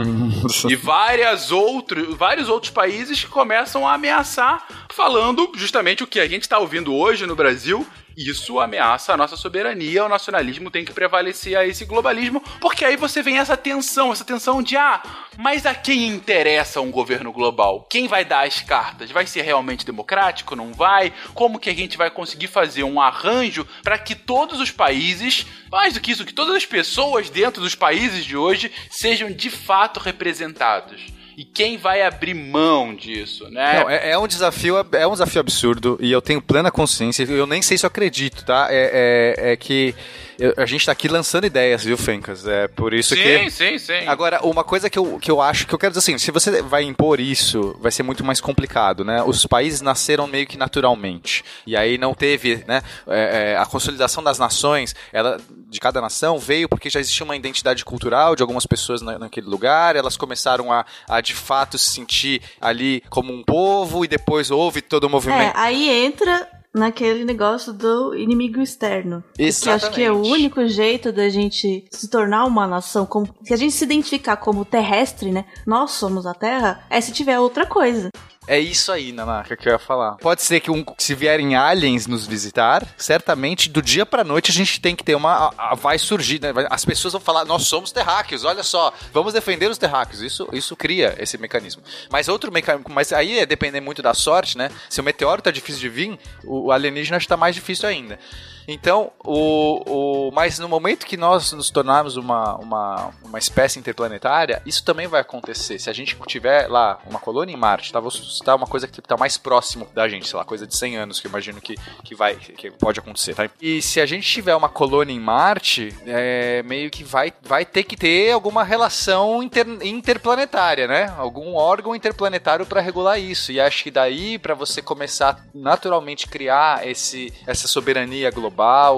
E 0.68 0.76
várias 0.76 1.50
outros, 1.50 2.14
vários 2.16 2.48
outros 2.48 2.70
países 2.70 3.24
que 3.24 3.30
começam 3.30 3.86
a 3.88 3.94
ameaçar, 3.94 4.66
falando 4.90 5.50
justamente 5.54 6.04
o 6.04 6.06
que 6.06 6.20
a 6.20 6.28
gente 6.28 6.42
está 6.42 6.58
ouvindo 6.58 6.94
hoje 6.94 7.26
no 7.26 7.34
Brasil. 7.34 7.86
Isso 8.16 8.60
ameaça 8.60 9.12
a 9.12 9.16
nossa 9.16 9.36
soberania, 9.36 10.04
o 10.04 10.08
nacionalismo 10.08 10.70
tem 10.70 10.84
que 10.84 10.92
prevalecer 10.92 11.56
a 11.56 11.66
esse 11.66 11.84
globalismo, 11.84 12.40
porque 12.60 12.84
aí 12.84 12.96
você 12.96 13.22
vem 13.22 13.38
essa 13.38 13.56
tensão, 13.56 14.12
essa 14.12 14.24
tensão 14.24 14.62
de 14.62 14.76
ah, 14.76 15.02
mas 15.36 15.66
a 15.66 15.74
quem 15.74 16.06
interessa 16.06 16.80
um 16.80 16.90
governo 16.90 17.32
global? 17.32 17.86
Quem 17.90 18.06
vai 18.06 18.24
dar 18.24 18.46
as 18.46 18.60
cartas? 18.60 19.10
Vai 19.10 19.26
ser 19.26 19.42
realmente 19.42 19.84
democrático? 19.84 20.54
Não 20.54 20.72
vai? 20.72 21.12
Como 21.34 21.58
que 21.58 21.70
a 21.70 21.74
gente 21.74 21.96
vai 21.96 22.10
conseguir 22.10 22.46
fazer 22.46 22.84
um 22.84 23.00
arranjo 23.00 23.66
para 23.82 23.98
que 23.98 24.14
todos 24.14 24.60
os 24.60 24.70
países, 24.70 25.46
mais 25.70 25.94
do 25.94 26.00
que 26.00 26.12
isso, 26.12 26.24
que 26.24 26.32
todas 26.32 26.54
as 26.54 26.66
pessoas 26.66 27.28
dentro 27.28 27.60
dos 27.60 27.74
países 27.74 28.24
de 28.24 28.36
hoje 28.36 28.70
sejam 28.90 29.30
de 29.32 29.50
fato 29.50 29.98
representados? 29.98 31.13
E 31.36 31.44
quem 31.44 31.76
vai 31.76 32.02
abrir 32.02 32.34
mão 32.34 32.94
disso, 32.94 33.48
né? 33.50 33.80
Não, 33.80 33.90
é, 33.90 34.10
é 34.10 34.18
um 34.18 34.26
desafio, 34.26 34.76
é 34.92 35.06
um 35.06 35.12
desafio 35.12 35.40
absurdo 35.40 35.98
e 36.00 36.10
eu 36.10 36.22
tenho 36.22 36.40
plena 36.40 36.70
consciência. 36.70 37.24
Eu 37.24 37.46
nem 37.46 37.60
sei 37.60 37.76
se 37.76 37.84
eu 37.84 37.88
acredito, 37.88 38.44
tá? 38.44 38.68
É, 38.70 39.34
é, 39.38 39.52
é 39.52 39.56
que 39.56 39.94
eu- 40.38 40.54
a 40.56 40.66
gente 40.66 40.86
tá 40.86 40.92
aqui 40.92 41.08
lançando 41.08 41.46
ideias, 41.46 41.84
viu, 41.84 41.96
Fencas? 41.96 42.46
É 42.46 42.68
por 42.68 42.92
isso 42.94 43.14
sim, 43.14 43.22
que. 43.22 43.50
sim, 43.50 43.78
sim. 43.78 44.06
Agora, 44.06 44.40
uma 44.44 44.64
coisa 44.64 44.88
que 44.90 44.98
eu, 44.98 45.18
que 45.20 45.30
eu 45.30 45.40
acho, 45.40 45.66
que 45.66 45.74
eu 45.74 45.78
quero 45.78 45.92
dizer 45.92 46.00
assim, 46.00 46.18
se 46.18 46.30
você 46.30 46.62
vai 46.62 46.82
impor 46.84 47.20
isso, 47.20 47.76
vai 47.80 47.90
ser 47.92 48.02
muito 48.02 48.24
mais 48.24 48.40
complicado, 48.40 49.04
né? 49.04 49.22
Os 49.22 49.46
países 49.46 49.80
nasceram 49.80 50.26
meio 50.26 50.46
que 50.46 50.56
naturalmente. 50.58 51.44
E 51.66 51.76
aí 51.76 51.96
não 51.98 52.14
teve, 52.14 52.64
né? 52.66 52.82
é, 53.06 53.52
é, 53.52 53.56
a 53.56 53.66
consolidação 53.66 54.22
das 54.22 54.38
nações, 54.38 54.94
ela, 55.12 55.38
de 55.68 55.80
cada 55.80 56.00
nação, 56.00 56.38
veio 56.38 56.68
porque 56.68 56.88
já 56.90 57.00
existia 57.00 57.24
uma 57.24 57.36
identidade 57.36 57.84
cultural 57.84 58.36
de 58.36 58.42
algumas 58.42 58.66
pessoas 58.66 59.02
na- 59.02 59.18
naquele 59.18 59.46
lugar, 59.46 59.96
elas 59.96 60.16
começaram 60.16 60.72
a, 60.72 60.84
a 61.08 61.20
de 61.20 61.34
fato 61.34 61.78
se 61.78 61.90
sentir 61.90 62.40
ali 62.60 63.02
como 63.10 63.32
um 63.32 63.42
povo, 63.42 64.04
e 64.04 64.08
depois 64.08 64.50
houve 64.50 64.80
todo 64.82 65.04
o 65.04 65.06
É, 65.06 65.10
movimento. 65.10 65.52
aí 65.56 65.88
entra 65.88 66.48
naquele 66.74 67.24
negócio 67.24 67.72
do 67.72 68.14
inimigo 68.14 68.60
externo. 68.60 69.22
Que 69.62 69.68
eu 69.68 69.74
acho 69.74 69.90
que 69.92 70.02
é 70.02 70.10
o 70.10 70.20
único 70.20 70.66
jeito 70.66 71.12
da 71.12 71.28
gente 71.28 71.84
se 71.90 72.08
tornar 72.08 72.44
uma 72.44 72.66
nação, 72.66 73.06
como, 73.06 73.28
se 73.42 73.54
a 73.54 73.56
gente 73.56 73.72
se 73.72 73.84
identificar 73.84 74.36
como 74.36 74.64
terrestre, 74.64 75.30
né? 75.30 75.44
Nós 75.64 75.92
somos 75.92 76.26
a 76.26 76.34
Terra, 76.34 76.84
é 76.90 77.00
se 77.00 77.12
tiver 77.12 77.38
outra 77.38 77.64
coisa. 77.64 78.10
É 78.46 78.58
isso 78.58 78.92
aí, 78.92 79.10
Nanaka, 79.10 79.56
que 79.56 79.66
eu 79.66 79.72
ia 79.72 79.78
falar. 79.78 80.16
Pode 80.16 80.42
ser 80.42 80.60
que 80.60 80.70
um, 80.70 80.84
se 80.98 81.14
vierem 81.14 81.56
aliens 81.56 82.06
nos 82.06 82.26
visitar, 82.26 82.86
certamente 82.98 83.70
do 83.70 83.80
dia 83.80 84.04
pra 84.04 84.22
noite 84.22 84.50
a 84.50 84.54
gente 84.54 84.80
tem 84.80 84.94
que 84.94 85.02
ter 85.02 85.14
uma. 85.14 85.48
a- 85.48 85.52
a- 85.70 85.74
vai 85.74 85.98
surgir, 85.98 86.40
né? 86.42 86.52
As 86.68 86.84
pessoas 86.84 87.12
vão 87.12 87.22
falar, 87.22 87.46
nós 87.46 87.66
somos 87.66 87.90
terráqueos, 87.90 88.44
olha 88.44 88.62
só, 88.62 88.92
vamos 89.14 89.32
defender 89.32 89.70
os 89.70 89.78
terráqueos. 89.78 90.20
Isso, 90.20 90.46
isso 90.52 90.76
cria 90.76 91.14
esse 91.18 91.38
mecanismo. 91.38 91.82
Mas 92.10 92.28
outro 92.28 92.52
mecanismo, 92.52 92.84
mas 92.92 93.14
aí 93.14 93.38
é 93.38 93.46
depender 93.46 93.80
muito 93.80 94.02
da 94.02 94.12
sorte, 94.12 94.58
né? 94.58 94.70
Se 94.90 95.00
o 95.00 95.04
meteoro 95.04 95.40
tá 95.40 95.50
difícil 95.50 95.80
de 95.80 95.88
vir, 95.88 96.18
o, 96.44 96.66
o 96.66 96.70
alienígena 96.72 97.16
está 97.16 97.38
mais 97.38 97.54
difícil 97.54 97.88
ainda. 97.88 98.18
Então, 98.66 99.12
o, 99.24 100.28
o, 100.28 100.30
mas 100.32 100.58
no 100.58 100.68
momento 100.68 101.06
que 101.06 101.16
nós 101.16 101.52
nos 101.52 101.70
tornarmos 101.70 102.16
uma, 102.16 102.56
uma, 102.56 103.10
uma 103.22 103.38
espécie 103.38 103.78
interplanetária, 103.78 104.62
isso 104.64 104.84
também 104.84 105.06
vai 105.06 105.20
acontecer. 105.20 105.78
Se 105.78 105.90
a 105.90 105.92
gente 105.92 106.16
tiver 106.26 106.68
lá 106.68 106.98
uma 107.06 107.18
colônia 107.18 107.52
em 107.52 107.56
Marte, 107.56 107.92
tá, 107.92 108.00
vou 108.00 108.10
citar 108.10 108.56
uma 108.56 108.66
coisa 108.66 108.88
que 108.88 109.00
está 109.00 109.16
mais 109.16 109.36
próximo 109.36 109.86
da 109.94 110.08
gente, 110.08 110.28
sei 110.28 110.38
lá, 110.38 110.44
coisa 110.44 110.66
de 110.66 110.76
100 110.76 110.96
anos 110.96 111.20
que 111.20 111.26
eu 111.26 111.30
imagino 111.30 111.60
que, 111.60 111.76
que, 112.02 112.14
vai, 112.14 112.36
que 112.36 112.70
pode 112.70 113.00
acontecer, 113.00 113.34
tá? 113.34 113.48
E 113.60 113.82
se 113.82 114.00
a 114.00 114.06
gente 114.06 114.26
tiver 114.26 114.54
uma 114.54 114.68
colônia 114.68 115.12
em 115.12 115.20
Marte, 115.20 115.94
é, 116.06 116.62
meio 116.62 116.90
que 116.90 117.04
vai, 117.04 117.32
vai 117.42 117.64
ter 117.64 117.84
que 117.84 117.96
ter 117.96 118.32
alguma 118.32 118.64
relação 118.64 119.42
inter, 119.42 119.66
interplanetária, 119.82 120.86
né? 120.86 121.12
Algum 121.18 121.54
órgão 121.54 121.94
interplanetário 121.94 122.66
para 122.66 122.80
regular 122.80 123.18
isso. 123.18 123.52
E 123.52 123.60
acho 123.60 123.82
que 123.84 123.90
daí, 123.90 124.38
para 124.38 124.54
você 124.54 124.80
começar 124.80 125.44
naturalmente 125.54 126.26
criar 126.26 126.86
esse, 126.86 127.32
essa 127.46 127.68
soberania 127.68 128.30
global, 128.30 128.53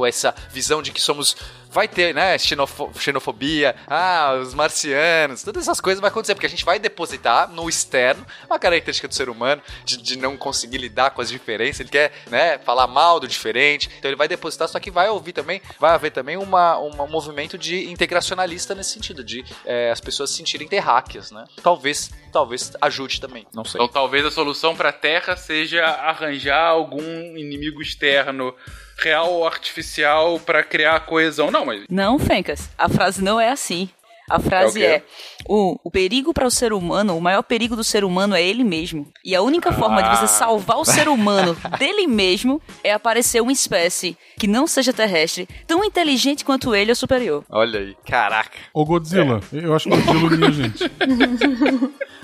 essa 0.06 0.34
visão 0.50 0.82
de 0.82 0.92
que 0.92 1.00
somos 1.00 1.36
vai 1.76 1.86
ter, 1.86 2.14
né, 2.14 2.38
xenofo 2.38 2.90
xenofobia, 2.98 3.76
ah, 3.86 4.38
os 4.40 4.54
marcianos, 4.54 5.42
todas 5.42 5.64
essas 5.64 5.78
coisas 5.78 6.00
vai 6.00 6.08
acontecer, 6.08 6.34
porque 6.34 6.46
a 6.46 6.48
gente 6.48 6.64
vai 6.64 6.78
depositar 6.78 7.50
no 7.50 7.68
externo 7.68 8.26
uma 8.46 8.58
característica 8.58 9.06
do 9.06 9.14
ser 9.14 9.28
humano 9.28 9.60
de, 9.84 9.98
de 9.98 10.16
não 10.16 10.38
conseguir 10.38 10.78
lidar 10.78 11.10
com 11.10 11.20
as 11.20 11.28
diferenças, 11.28 11.80
ele 11.80 11.90
quer, 11.90 12.12
né, 12.28 12.58
falar 12.58 12.86
mal 12.86 13.20
do 13.20 13.28
diferente, 13.28 13.90
então 13.98 14.08
ele 14.08 14.16
vai 14.16 14.26
depositar, 14.26 14.68
só 14.68 14.80
que 14.80 14.90
vai 14.90 15.10
ouvir 15.10 15.34
também, 15.34 15.60
vai 15.78 15.90
haver 15.90 16.12
também 16.12 16.38
uma, 16.38 16.78
uma 16.78 17.04
um 17.04 17.10
movimento 17.10 17.58
de 17.58 17.90
integracionalista 17.90 18.74
nesse 18.74 18.90
sentido, 18.90 19.22
de 19.22 19.44
é, 19.66 19.90
as 19.90 20.00
pessoas 20.00 20.30
se 20.30 20.36
sentirem 20.36 20.66
terráqueas, 20.66 21.30
né, 21.30 21.44
talvez, 21.62 22.10
talvez 22.32 22.72
ajude 22.80 23.20
também, 23.20 23.46
não 23.52 23.66
sei. 23.66 23.82
Então 23.82 23.92
talvez 23.92 24.24
a 24.24 24.30
solução 24.30 24.74
para 24.74 24.88
a 24.88 24.92
Terra 24.92 25.36
seja 25.36 25.84
arranjar 25.84 26.68
algum 26.68 27.02
inimigo 27.36 27.82
externo 27.82 28.54
real 28.98 29.32
ou 29.32 29.46
artificial 29.46 30.40
para 30.40 30.62
criar 30.62 31.00
coesão. 31.00 31.50
Não, 31.50 31.64
mas. 31.66 31.84
Não, 31.88 32.18
Fencas. 32.18 32.68
A 32.78 32.88
frase 32.88 33.22
não 33.22 33.40
é 33.40 33.50
assim. 33.50 33.88
A 34.28 34.40
frase 34.40 34.82
É 34.84 34.88
o 34.88 34.90
é: 34.96 35.02
o, 35.48 35.78
o 35.84 35.90
perigo 35.90 36.34
para 36.34 36.46
o 36.46 36.50
ser 36.50 36.72
humano, 36.72 37.16
o 37.16 37.20
maior 37.20 37.42
perigo 37.42 37.76
do 37.76 37.84
ser 37.84 38.02
humano 38.04 38.34
é 38.34 38.42
ele 38.42 38.64
mesmo. 38.64 39.06
E 39.24 39.34
a 39.36 39.42
única 39.42 39.72
forma 39.72 40.02
de 40.02 40.08
Ah. 40.08 40.16
você 40.16 40.26
salvar 40.26 40.78
o 40.78 40.84
ser 40.84 41.08
humano 41.08 41.56
dele 41.78 42.06
mesmo 42.06 42.60
é 42.82 42.92
aparecer 42.92 43.40
uma 43.40 43.52
espécie 43.52 44.16
que 44.38 44.46
não 44.46 44.66
seja 44.66 44.92
terrestre, 44.92 45.48
tão 45.66 45.84
inteligente 45.84 46.44
quanto 46.44 46.74
ele 46.74 46.90
ou 46.90 46.96
superior. 46.96 47.44
Olha 47.48 47.80
aí, 47.80 47.96
caraca. 48.06 48.58
Ô 48.74 48.84
Godzilla, 48.84 49.40
eu 49.52 49.74
acho 49.74 49.88
que 49.88 49.94
o 49.94 50.02
Godzilla 50.04 50.26
unia 50.26 50.48
a 50.48 50.50
gente. 50.50 50.84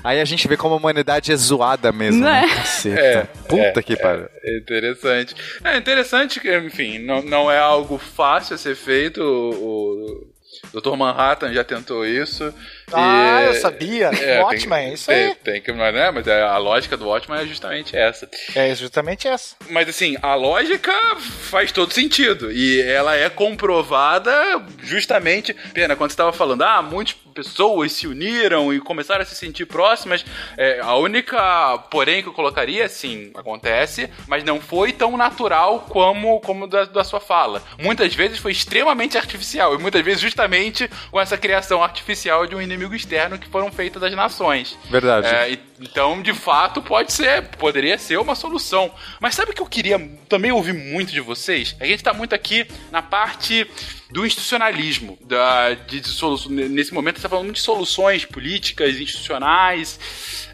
Aí 0.05 0.21
a 0.21 0.25
gente 0.25 0.49
vê 0.49 0.57
como 0.57 0.75
a 0.75 0.79
humanidade 0.79 1.31
é 1.31 1.37
zoada 1.37 1.93
mesmo, 1.93 2.23
Não 2.23 2.29
né? 2.29 2.45
é? 2.45 2.55
Caceta. 2.57 3.31
Puta 3.49 3.81
que 3.85 3.97
pariu. 3.97 4.27
É 4.43 4.59
interessante. 4.59 5.35
É 5.63 5.77
interessante 5.77 6.41
que, 6.41 6.59
enfim, 6.59 6.99
não, 6.99 7.23
não 7.23 7.49
é 7.49 7.59
algo 7.61 7.99
fácil 7.99 8.57
a 8.57 8.59
ser 8.59 8.75
feito. 8.75 9.23
O, 9.23 9.51
o 9.51 10.32
Dr. 10.73 10.97
Manhattan 10.97 11.53
já 11.53 11.65
tentou 11.65 12.07
isso. 12.07 12.53
Ah, 12.93 13.43
E- 13.43 13.47
eu 13.47 13.55
sabia. 13.55 14.11
É, 14.23 14.41
Watchmen, 14.43 14.85
tem, 14.85 14.95
isso 14.95 15.07
tem, 15.07 15.27
aí. 15.29 15.35
Tem 15.35 15.61
que, 15.61 15.73
mas, 15.73 15.95
né, 15.95 16.11
mas 16.11 16.27
é- 16.27 16.43
a 16.43 16.57
lógica 16.59 16.97
do 16.97 17.07
Watchmen 17.09 17.41
é 17.41 17.47
justamente 17.47 17.97
essa. 17.97 18.29
É 18.55 18.75
justamente 18.75 19.27
essa. 19.29 19.57
Mas 19.69 19.89
assim, 19.89 20.17
a 20.23 20.35
lógica 20.35 20.93
faz 21.17 21.73
todo 21.73 21.93
sentido. 21.93 22.51
E 22.53 22.81
ela 22.83 23.17
é 23.17 23.29
comprovada 23.29 24.33
justamente. 24.83 25.55
Pena, 25.75 25.97
quando 25.97 26.11
você 26.11 26.15
estava 26.15 26.33
falando, 26.33 26.63
ah, 26.63 26.83
muitas 26.83 27.17
pessoas 27.33 27.93
se 27.93 28.07
uniram 28.07 28.73
e 28.73 28.81
começaram 28.81 29.23
a 29.23 29.25
se 29.25 29.35
sentir 29.35 29.67
próximas. 29.67 30.25
é, 30.57 30.81
a 30.81 30.95
única, 30.97 31.79
porém, 31.91 32.23
que 32.23 32.29
eu 32.29 32.33
colocaria, 32.33 32.89
sim, 32.89 33.31
acontece, 33.35 34.09
mas 34.27 34.45
não 34.45 34.61
foi 34.61 34.93
tão 34.93 35.17
natural 35.17 35.87
como, 35.89 36.41
como 36.41 36.67
da, 36.67 36.85
da 36.85 37.05
sua 37.05 37.21
fala. 37.21 37.63
Muitas 37.79 38.15
vezes 38.15 38.39
foi 38.39 38.53
extremamente 38.53 39.17
artificial. 39.17 39.75
E 39.75 39.79
muitas 39.79 40.03
vezes 40.03 40.21
justamente 40.21 40.89
com 41.11 41.21
essa 41.21 41.37
criação 41.37 41.83
artificial 41.83 42.47
de 42.47 42.55
um 42.55 42.61
inimigo 42.61 42.95
externo 42.95 43.39
que 43.39 43.49
foram 43.49 43.71
feitas 43.71 44.03
as 44.03 44.13
nações. 44.13 44.79
Verdade. 44.91 45.27
É, 45.27 45.59
então, 45.81 46.23
de 46.23 46.33
fato, 46.33 46.81
pode 46.81 47.13
ser, 47.13 47.43
poderia 47.59 47.99
ser 47.99 48.19
uma 48.19 48.35
solução. 48.35 48.91
Mas 49.21 49.35
sabe 49.35 49.51
o 49.51 49.55
que 49.55 49.63
eu 49.63 49.67
queria 49.67 49.99
também 50.29 50.53
ouvir 50.53 50.73
muito 50.73 51.13
de 51.13 51.21
vocês? 51.21 51.77
A 51.81 51.87
gente 51.87 52.03
tá 52.03 52.13
muito 52.13 52.35
aqui 52.35 52.67
na 52.91 53.03
parte 53.03 53.69
do 54.13 54.27
institucionalismo, 54.27 55.19
da, 55.23 55.73
de, 55.73 56.01
de 56.01 56.49
nesse 56.69 56.93
momento 56.93 57.17
você 57.17 57.23
tá 57.23 57.29
falando 57.31 57.47
muito 57.47 57.57
de 57.57 57.63
soluções 57.63 58.25
políticas, 58.27 59.01
institucionais. 59.01 59.99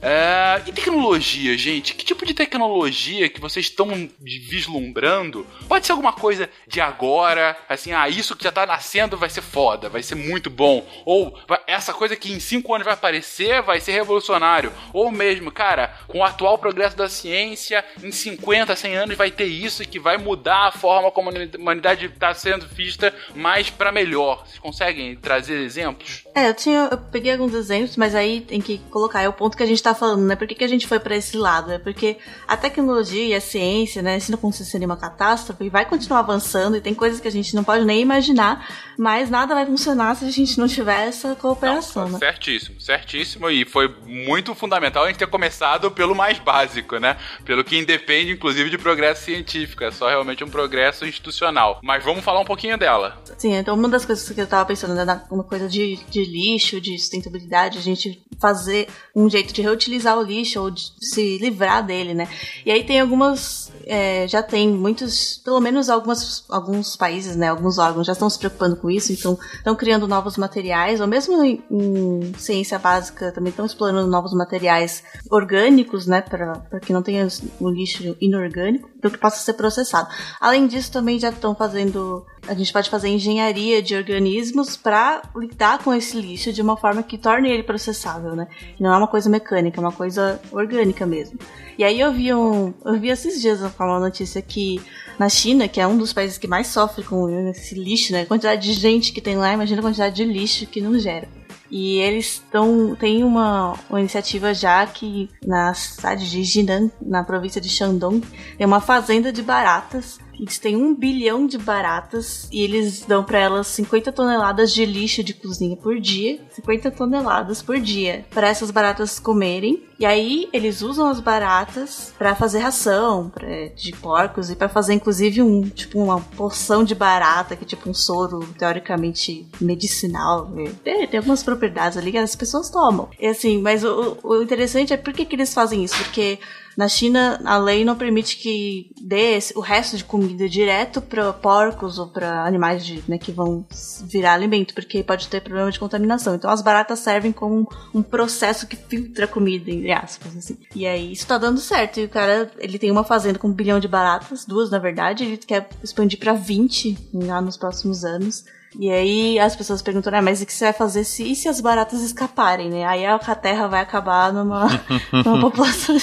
É, 0.01 0.63
e 0.65 0.73
tecnologia, 0.73 1.59
gente? 1.59 1.95
Que 1.95 2.05
tipo 2.05 2.25
de 2.25 2.35
tecnologia 2.35 3.29
que 3.29 3.41
vocês 3.41 3.67
estão 3.67 4.09
vislumbrando? 4.21 5.45
Pode 5.67 5.87
ser 5.87 5.93
alguma 5.93 6.13
coisa 6.13 6.49
de 6.69 6.81
agora, 6.81 7.57
assim, 7.69 7.93
ah, 7.93 8.09
isso 8.09 8.37
que 8.37 8.45
já 8.45 8.53
tá 8.53 8.65
nascendo 8.65 9.17
vai 9.17 9.29
ser 9.29 9.43
foda, 9.43 9.89
vai 9.89 10.03
ser 10.05 10.15
muito 10.15 10.49
bom. 10.49 10.87
Ou 11.05 11.37
essa 11.67 11.93
coisa 11.93 12.15
que 12.15 12.33
em 12.33 12.39
cinco 12.39 12.73
anos 12.73 12.85
vai 12.85 12.95
aparecer 12.95 13.61
vai 13.63 13.81
ser 13.81 13.93
revolucionário. 13.93 14.73
Ou 14.93 15.11
mesmo, 15.11 15.51
cara, 15.51 15.99
com 16.07 16.19
o 16.19 16.25
atual 16.25 16.59
progresso 16.59 16.97
da 16.97 17.09
ciência, 17.09 17.85
em 18.03 18.13
50, 18.13 18.77
100 18.77 18.97
anos 18.97 19.17
vai 19.17 19.33
ter 19.33 19.47
isso 19.47 19.83
que 19.85 19.99
vai 19.99 20.17
mudar 20.17 20.69
a 20.69 20.73
forma 20.73 21.11
como 21.11 21.31
a 21.31 21.57
humanidade 21.59 22.07
está 22.07 22.33
sendo 22.35 22.69
vista 22.69 23.13
mais 23.49 23.71
pra 23.71 23.91
melhor. 23.91 24.45
Vocês 24.45 24.59
conseguem 24.59 25.17
trazer 25.17 25.63
exemplos? 25.63 26.25
É, 26.35 26.51
eu 26.51 26.55
tinha. 26.55 26.89
Eu 26.91 26.99
peguei 26.99 27.33
alguns 27.33 27.55
exemplos, 27.55 27.97
mas 27.97 28.15
aí 28.15 28.43
tem 28.43 28.61
que 28.61 28.77
colocar. 28.91 29.23
É 29.23 29.29
o 29.29 29.33
ponto 29.33 29.57
que 29.57 29.63
a 29.63 29.67
gente 29.67 29.83
tá 29.83 29.95
falando, 29.95 30.27
né? 30.27 30.37
Por 30.37 30.47
que, 30.47 30.55
que 30.55 30.65
a 30.65 30.69
gente 30.69 30.87
foi 30.87 31.01
pra 31.01 31.17
esse 31.17 31.35
lado? 31.35 31.73
É 31.73 31.79
porque 31.79 32.19
a 32.47 32.59
tecnologia 32.59 33.25
e 33.25 33.35
a 33.35 33.41
ciência, 33.41 34.03
né? 34.03 34.21
Se 34.21 34.31
não 34.31 34.37
acontecer 34.39 34.79
nenhuma 34.79 34.99
catástrofe, 34.99 35.71
vai 35.71 35.87
continuar 35.87 36.19
avançando 36.19 36.77
e 36.77 36.81
tem 36.83 36.93
coisas 36.93 37.21
que 37.21 37.29
a 37.29 37.31
gente 37.31 37.55
não 37.55 37.65
pode 37.65 37.87
nem 37.87 38.03
imaginar, 38.03 38.69
mas 38.99 39.31
nada 39.31 39.55
vai 39.55 39.65
funcionar 39.65 40.15
se 40.15 40.27
a 40.27 40.31
gente 40.31 40.59
não 40.59 40.69
tiver 40.69 41.09
essa 41.09 41.35
cooperação, 41.35 42.05
Não, 42.05 42.13
né? 42.13 42.19
Certíssimo, 42.19 42.79
certíssimo. 42.79 43.49
E 43.49 43.65
foi 43.65 43.95
muito 44.05 44.55
fundamental 44.55 45.05
a 45.05 45.07
gente 45.07 45.19
ter 45.19 45.27
começado 45.27 45.91
pelo 45.91 46.15
mais 46.15 46.39
básico, 46.39 46.99
né? 46.99 47.17
Pelo 47.47 47.65
que 47.65 47.79
independe, 47.79 48.33
inclusive, 48.33 48.69
de 48.69 48.77
progresso 48.77 49.25
científico. 49.25 49.85
É 49.85 49.91
só 49.91 50.07
realmente 50.09 50.45
um 50.45 50.51
progresso 50.51 51.07
institucional. 51.07 51.81
Mas 51.83 52.05
vamos 52.05 52.23
falar 52.23 52.41
um 52.41 52.45
pouquinho 52.45 52.77
dela. 52.77 53.17
Sim, 53.39 53.53
então 53.55 53.77
uma 53.77 53.89
das 53.89 54.05
coisas 54.05 54.29
que 54.29 54.41
eu 54.41 54.49
tava 54.49 54.67
pensando, 54.67 54.95
né, 54.95 55.05
na- 55.05 55.23
uma 55.31 55.45
coisa 55.45 55.69
de, 55.69 55.95
de 56.11 56.25
lixo, 56.25 56.81
de 56.81 56.99
sustentabilidade, 56.99 57.79
a 57.79 57.81
gente 57.81 58.21
fazer 58.41 58.89
um 59.15 59.31
jeito 59.31 59.53
de 59.55 59.63
reutilizar 59.63 60.19
o 60.19 60.23
lixo 60.23 60.61
ou 60.61 60.71
de 60.73 60.93
se 61.01 61.39
livrar 61.39 61.87
dele, 61.87 62.15
né? 62.15 62.29
E 62.67 62.71
aí 62.73 62.83
tem 62.83 63.01
algumas, 63.01 63.71
é, 63.87 64.27
já 64.27 64.43
tem 64.43 64.69
muitos, 64.69 65.41
pelo 65.45 65.61
menos 65.61 65.89
algumas, 65.89 66.45
alguns 66.49 66.97
países, 66.97 67.37
né, 67.37 67.49
alguns 67.49 67.79
órgãos 67.79 68.09
já 68.09 68.13
estão 68.13 68.29
se 68.29 68.39
preocupando 68.41 68.75
com 68.77 68.91
isso, 68.91 69.13
então 69.13 69.39
estão 69.55 69.77
criando 69.77 70.09
novos 70.09 70.37
materiais, 70.37 71.01
ou 71.01 71.07
mesmo 71.07 71.41
em, 71.45 71.63
em 71.71 72.35
ciência 72.39 72.77
básica 72.79 73.31
também 73.31 73.51
estão 73.51 73.65
explorando 73.67 74.09
novos 74.09 74.33
materiais 74.33 75.05
orgânicos, 75.31 76.07
né, 76.09 76.21
para 76.23 76.81
que 76.81 76.93
não 76.93 77.03
tenha 77.05 77.29
o 77.61 77.71
lixo 77.71 78.17
inorgânico, 78.21 78.91
então 78.99 79.11
que 79.13 79.19
possa 79.19 79.41
ser 79.41 79.53
processado. 79.53 80.09
Além 80.41 80.67
disso, 80.67 80.91
também 80.91 81.21
já 81.21 81.29
estão 81.31 81.55
fazendo, 81.55 82.25
a 82.49 82.55
gente 82.55 82.73
pode 82.73 82.89
fazer 82.89 83.09
engenharia 83.09 83.83
de 83.83 83.95
organismos 83.95 84.77
para 84.77 85.23
lidar 85.37 85.79
com 85.85 85.93
esse 85.93 86.19
lixo 86.19 86.53
de 86.53 86.63
uma 86.63 86.77
forma 86.77 87.03
que 87.03 87.19
torne 87.19 87.51
ele 87.51 87.63
processável, 87.63 88.35
né? 88.35 88.49
Não 88.81 88.93
é 88.93 88.97
uma 88.97 89.07
coisa 89.07 89.29
mecânica, 89.29 89.79
é 89.79 89.83
uma 89.83 89.93
coisa 89.93 90.41
orgânica 90.51 91.07
mesmo. 91.07 91.39
E 91.77 91.85
aí 91.85 92.01
eu 92.01 92.13
vi 92.13 92.33
um, 92.33 92.73
eu 92.85 92.99
vi 92.99 93.09
esses 93.09 93.41
dias 93.41 93.61
uma 93.79 94.01
notícia 94.01 94.41
que 94.41 94.81
na 95.19 95.29
China, 95.29 95.69
que 95.69 95.81
é 95.81 95.87
um 95.87 95.97
dos 95.97 96.13
países 96.13 96.39
que 96.39 96.49
mais 96.49 96.69
sofre 96.69 97.05
com 97.05 97.29
esse 97.51 97.75
lixo, 97.75 98.13
né? 98.13 98.23
A 98.23 98.27
quantidade 98.27 98.63
de 98.63 98.73
gente 98.73 99.13
que 99.13 99.21
tem 99.21 99.37
lá, 99.37 99.53
imagina 99.53 99.81
a 99.81 99.85
quantidade 99.85 100.17
de 100.17 100.25
lixo 100.25 100.67
que 100.67 100.81
não 100.81 100.99
gera. 100.99 101.29
E 101.71 101.99
eles 101.99 102.35
estão. 102.35 102.97
Tem 102.97 103.23
uma, 103.23 103.75
uma 103.91 104.01
iniciativa 104.01 104.55
já 104.55 104.87
que 104.87 105.29
na 105.45 105.75
cidade 105.75 106.31
de 106.31 106.43
Jinan, 106.43 106.91
na 107.01 107.23
província 107.23 107.61
de 107.61 107.69
Shandong, 107.69 108.27
tem 108.57 108.67
uma 108.67 108.81
fazenda 108.81 109.31
de 109.31 109.43
baratas. 109.43 110.19
Eles 110.39 110.59
têm 110.59 110.77
um 110.77 110.95
bilhão 110.95 111.47
de 111.47 111.59
baratas 111.59 112.49
e 112.53 112.63
eles 112.63 113.05
dão 113.05 113.25
para 113.25 113.39
elas 113.39 113.67
50 113.69 114.13
toneladas 114.13 114.73
de 114.73 114.85
lixo 114.85 115.23
de 115.23 115.35
cozinha 115.35 115.77
por 115.77 115.99
dia. 116.01 116.41
50 116.51 116.91
toneladas 116.93 117.63
por 117.63 117.79
dia 117.79 118.25
para 118.31 118.49
essas 118.49 118.71
baratas 118.71 119.19
comerem. 119.19 119.83
E 119.99 120.07
aí 120.07 120.49
eles 120.53 120.81
usam 120.81 121.09
as 121.09 121.19
baratas 121.19 122.15
para 122.17 122.35
fazer 122.35 122.61
ração 122.61 123.29
pra, 123.31 123.49
de 123.75 123.91
porcos 123.93 124.49
e 124.49 124.55
para 124.55 124.69
fazer 124.69 124.95
inclusive 124.95 125.43
um 125.43 125.63
tipo 125.63 125.99
uma 126.01 126.21
porção 126.21 126.85
de 126.85 126.95
barata 126.95 127.57
que 127.57 127.65
é 127.65 127.67
tipo 127.67 127.91
um 127.91 127.95
soro 127.95 128.41
teoricamente 128.57 129.49
medicinal. 129.61 130.49
Tem, 130.85 131.07
tem 131.07 131.19
algumas 131.19 131.43
propriedades 131.43 131.99
ali 131.99 132.13
que 132.13 132.19
as 132.19 132.37
pessoas 132.37 132.71
tomam. 132.71 133.09
E 133.19 133.27
assim, 133.27 133.61
mas 133.61 133.83
o, 133.83 134.19
o 134.23 134.43
interessante 134.43 134.93
é 134.93 134.97
por 134.97 135.13
que, 135.13 135.25
que 135.25 135.35
eles 135.35 135.53
fazem 135.53 135.83
isso? 135.83 135.97
Porque 136.05 136.39
Na 136.79 136.87
China, 136.87 137.41
a 137.45 137.59
lei 137.59 137.85
não 137.85 137.97
permite 137.97 138.37
que 138.37 138.93
dê 139.03 139.37
o 139.57 139.61
resto 139.61 139.97
de 139.97 140.05
comida 140.05 140.49
direto 140.49 141.03
para 141.03 141.33
porcos 141.33 141.99
ou 141.99 142.07
para 142.07 142.45
animais 142.45 142.87
de, 142.87 143.03
né, 143.09 143.19
que 143.19 143.33
vão 143.33 143.67
virar 144.05 144.35
alimento, 144.35 144.73
porque 144.73 145.03
pode 145.03 145.27
ter 145.27 145.41
problema 145.41 145.73
de 145.73 145.81
contaminação. 145.81 146.37
Então 146.37 146.49
as 146.49 146.63
baratas 146.63 147.01
servem 147.01 147.33
como 147.33 147.69
um 147.93 148.01
processo 148.01 148.65
que 148.69 148.77
filtra 148.77 149.27
comida, 149.27 149.73
entre 149.73 149.91
aspas, 149.91 150.37
assim. 150.37 150.57
E 150.73 150.87
aí 150.87 151.11
isso 151.11 151.27
tá 151.27 151.37
dando 151.37 151.59
certo. 151.59 151.99
E 151.99 152.05
o 152.05 152.09
cara, 152.09 152.49
ele 152.61 152.79
tem 152.79 152.93
uma 152.93 153.03
fazenda 153.03 153.41
com 153.41 153.49
um 153.49 153.53
bilhão 153.53 153.81
de 153.81 153.89
baratas, 153.89 154.45
duas 154.45 154.71
na 154.71 154.79
verdade, 154.79 155.25
ele 155.25 155.37
quer 155.37 155.69
expandir 155.83 156.21
para 156.21 156.33
20 156.33 156.97
lá 157.13 157.41
nos 157.41 157.57
próximos 157.57 158.05
anos. 158.05 158.45
E 158.77 158.91
aí 158.91 159.39
as 159.39 159.57
pessoas 159.57 159.81
perguntam, 159.81 160.15
ah, 160.15 160.21
mas 160.21 160.43
o 160.43 160.47
que 160.47 160.53
você 160.53 160.67
vai 160.67 160.73
fazer 160.73 161.05
se, 161.05 161.23
e 161.23 161.35
se 161.35 161.49
as 161.49 161.61
baratas 161.61 162.03
escaparem, 162.03 162.69
né? 162.69 162.85
Aí 162.85 163.07
a 163.07 163.19
terra 163.19 163.67
vai 163.67 163.81
acabar 163.81 164.33
numa, 164.33 164.67
numa 165.25 165.41
população 165.41 165.97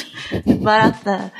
barata. 0.59 1.31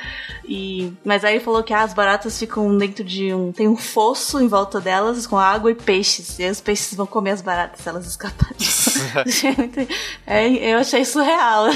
E, 0.44 0.92
mas 1.04 1.24
aí 1.24 1.34
ele 1.34 1.44
falou 1.44 1.62
que 1.64 1.74
ah, 1.74 1.82
as 1.82 1.92
baratas 1.92 2.38
ficam 2.38 2.76
dentro 2.78 3.02
de 3.02 3.34
um. 3.34 3.50
Tem 3.50 3.66
um 3.66 3.76
fosso 3.76 4.40
em 4.40 4.46
volta 4.46 4.80
delas 4.80 5.26
com 5.26 5.36
água 5.36 5.70
e 5.70 5.74
peixes. 5.74 6.38
E 6.38 6.44
aí 6.44 6.50
os 6.50 6.60
peixes 6.60 6.94
vão 6.94 7.06
comer 7.06 7.32
as 7.32 7.42
baratas 7.42 7.80
se 7.80 7.88
elas 7.88 8.06
escaparem. 8.06 8.56
Gente, 9.26 9.88
é, 10.24 10.48
eu 10.72 10.78
achei 10.78 11.04
surreal. 11.04 11.66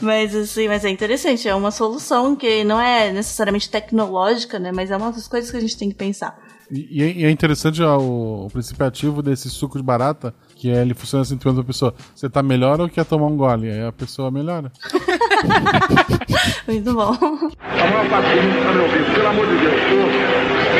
Mas 0.00 0.34
assim, 0.36 0.68
mas 0.68 0.84
é 0.84 0.90
interessante, 0.90 1.48
é 1.48 1.54
uma 1.54 1.70
solução 1.70 2.36
que 2.36 2.62
não 2.64 2.78
é 2.78 3.10
necessariamente 3.10 3.70
tecnológica, 3.70 4.58
né? 4.58 4.70
Mas 4.70 4.90
é 4.90 4.96
uma 4.96 5.10
das 5.10 5.26
coisas 5.26 5.50
que 5.50 5.56
a 5.56 5.60
gente 5.60 5.76
tem 5.76 5.88
que 5.88 5.94
pensar. 5.94 6.45
E, 6.70 6.98
e 6.98 7.02
é- 7.02 7.12
e 7.12 7.24
é 7.24 7.30
interessante 7.30 7.82
ó, 7.82 7.96
o, 7.98 8.46
o 8.46 8.50
princípio 8.50 8.84
ativo 8.84 9.22
desse 9.22 9.48
suco 9.48 9.78
de 9.78 9.84
barata, 9.84 10.34
que 10.56 10.70
é, 10.70 10.82
ele 10.82 10.94
funciona 10.94 11.22
assim, 11.22 11.36
tu 11.36 11.42
pergunta 11.44 11.62
pra 11.62 11.72
pessoa, 11.72 11.94
você 12.14 12.28
tá 12.28 12.42
melhor 12.42 12.80
ou 12.80 12.88
quer 12.88 13.04
tomar 13.04 13.26
um 13.26 13.36
gole? 13.36 13.70
Aí 13.70 13.84
a 13.86 13.92
pessoa 13.92 14.30
melhora. 14.30 14.72
Muito 16.66 16.92
bom. 16.94 17.12
A 17.12 17.16
maior 17.16 18.08
parte 18.10 18.30
do 18.34 18.42
mundo 18.42 18.58
está 18.58 18.72
me 18.72 18.80
ouvindo. 18.80 19.14
Pelo 19.14 19.28
amor 19.28 19.46
de 19.46 19.56
Deus, 19.58 19.80
pô, 19.80 19.96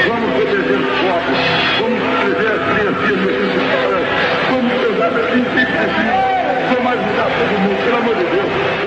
vamos 0.09 0.31
proteger 0.35 0.79
os 0.81 0.87
corpos. 1.01 1.39
Vamos 1.81 1.99
proteger 2.03 2.53
as 2.53 2.61
necessitadas. 2.67 4.07
Vamos 4.51 4.73
assim, 5.07 5.43
sempre 5.55 5.79
assim. 5.79 6.07
Vamos 6.75 6.93
ajudar 6.93 7.29
todo 7.39 7.55
mundo, 7.61 7.79
pelo 7.85 7.97
amor 7.97 8.15
de 8.17 8.25
Deus. 8.25 8.86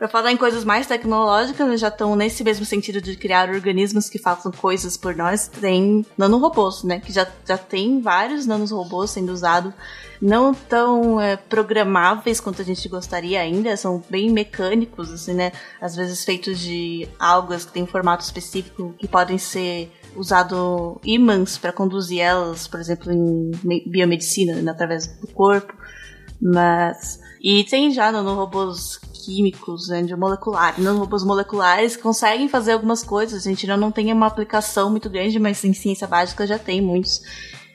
Pra 0.00 0.08
falar 0.08 0.32
em 0.32 0.36
coisas 0.38 0.64
mais 0.64 0.86
tecnológicas, 0.86 1.78
já 1.78 1.88
estão 1.88 2.16
nesse 2.16 2.42
mesmo 2.42 2.64
sentido 2.64 3.02
de 3.02 3.14
criar 3.18 3.50
organismos 3.50 4.08
que 4.08 4.18
façam 4.18 4.50
coisas 4.50 4.96
por 4.96 5.14
nós. 5.14 5.46
Tem 5.46 6.06
nanorobôs, 6.16 6.82
né? 6.84 7.00
Que 7.00 7.12
já, 7.12 7.28
já 7.46 7.58
tem 7.58 8.00
vários 8.00 8.46
nanorobôs 8.46 9.10
sendo 9.10 9.30
usados. 9.30 9.74
Não 10.18 10.54
tão 10.54 11.20
é, 11.20 11.36
programáveis 11.36 12.40
quanto 12.40 12.62
a 12.62 12.64
gente 12.64 12.88
gostaria 12.88 13.42
ainda, 13.42 13.76
são 13.76 14.02
bem 14.08 14.30
mecânicos, 14.30 15.12
assim, 15.12 15.34
né? 15.34 15.52
Às 15.78 15.94
vezes 15.94 16.24
feitos 16.24 16.58
de 16.58 17.06
algas 17.18 17.66
que 17.66 17.72
têm 17.72 17.82
um 17.82 17.86
formato 17.86 18.24
específico 18.24 18.94
que 18.98 19.06
podem 19.06 19.36
ser 19.36 19.92
usado 20.16 20.98
ímãs 21.04 21.58
para 21.58 21.74
conduzir 21.74 22.20
elas, 22.20 22.66
por 22.66 22.80
exemplo, 22.80 23.12
em 23.12 23.50
me- 23.62 23.84
biomedicina, 23.86 24.54
né, 24.62 24.70
através 24.70 25.06
do 25.18 25.26
corpo. 25.26 25.74
Mas. 26.40 27.20
E 27.42 27.64
tem 27.64 27.90
já 27.90 28.10
nanorobôs 28.10 28.98
químicos, 29.20 29.88
né, 29.88 30.02
de 30.02 30.16
moleculares, 30.16 30.82
nanorobôs 30.82 31.24
moleculares 31.24 31.96
conseguem 31.96 32.48
fazer 32.48 32.72
algumas 32.72 33.02
coisas. 33.02 33.46
A 33.46 33.48
gente 33.48 33.64
ainda 33.64 33.76
não 33.76 33.90
tem 33.90 34.12
uma 34.12 34.26
aplicação 34.26 34.90
muito 34.90 35.08
grande, 35.08 35.38
mas 35.38 35.64
em 35.64 35.72
ciência 35.72 36.06
básica 36.06 36.46
já 36.46 36.58
tem 36.58 36.80
muitos. 36.80 37.22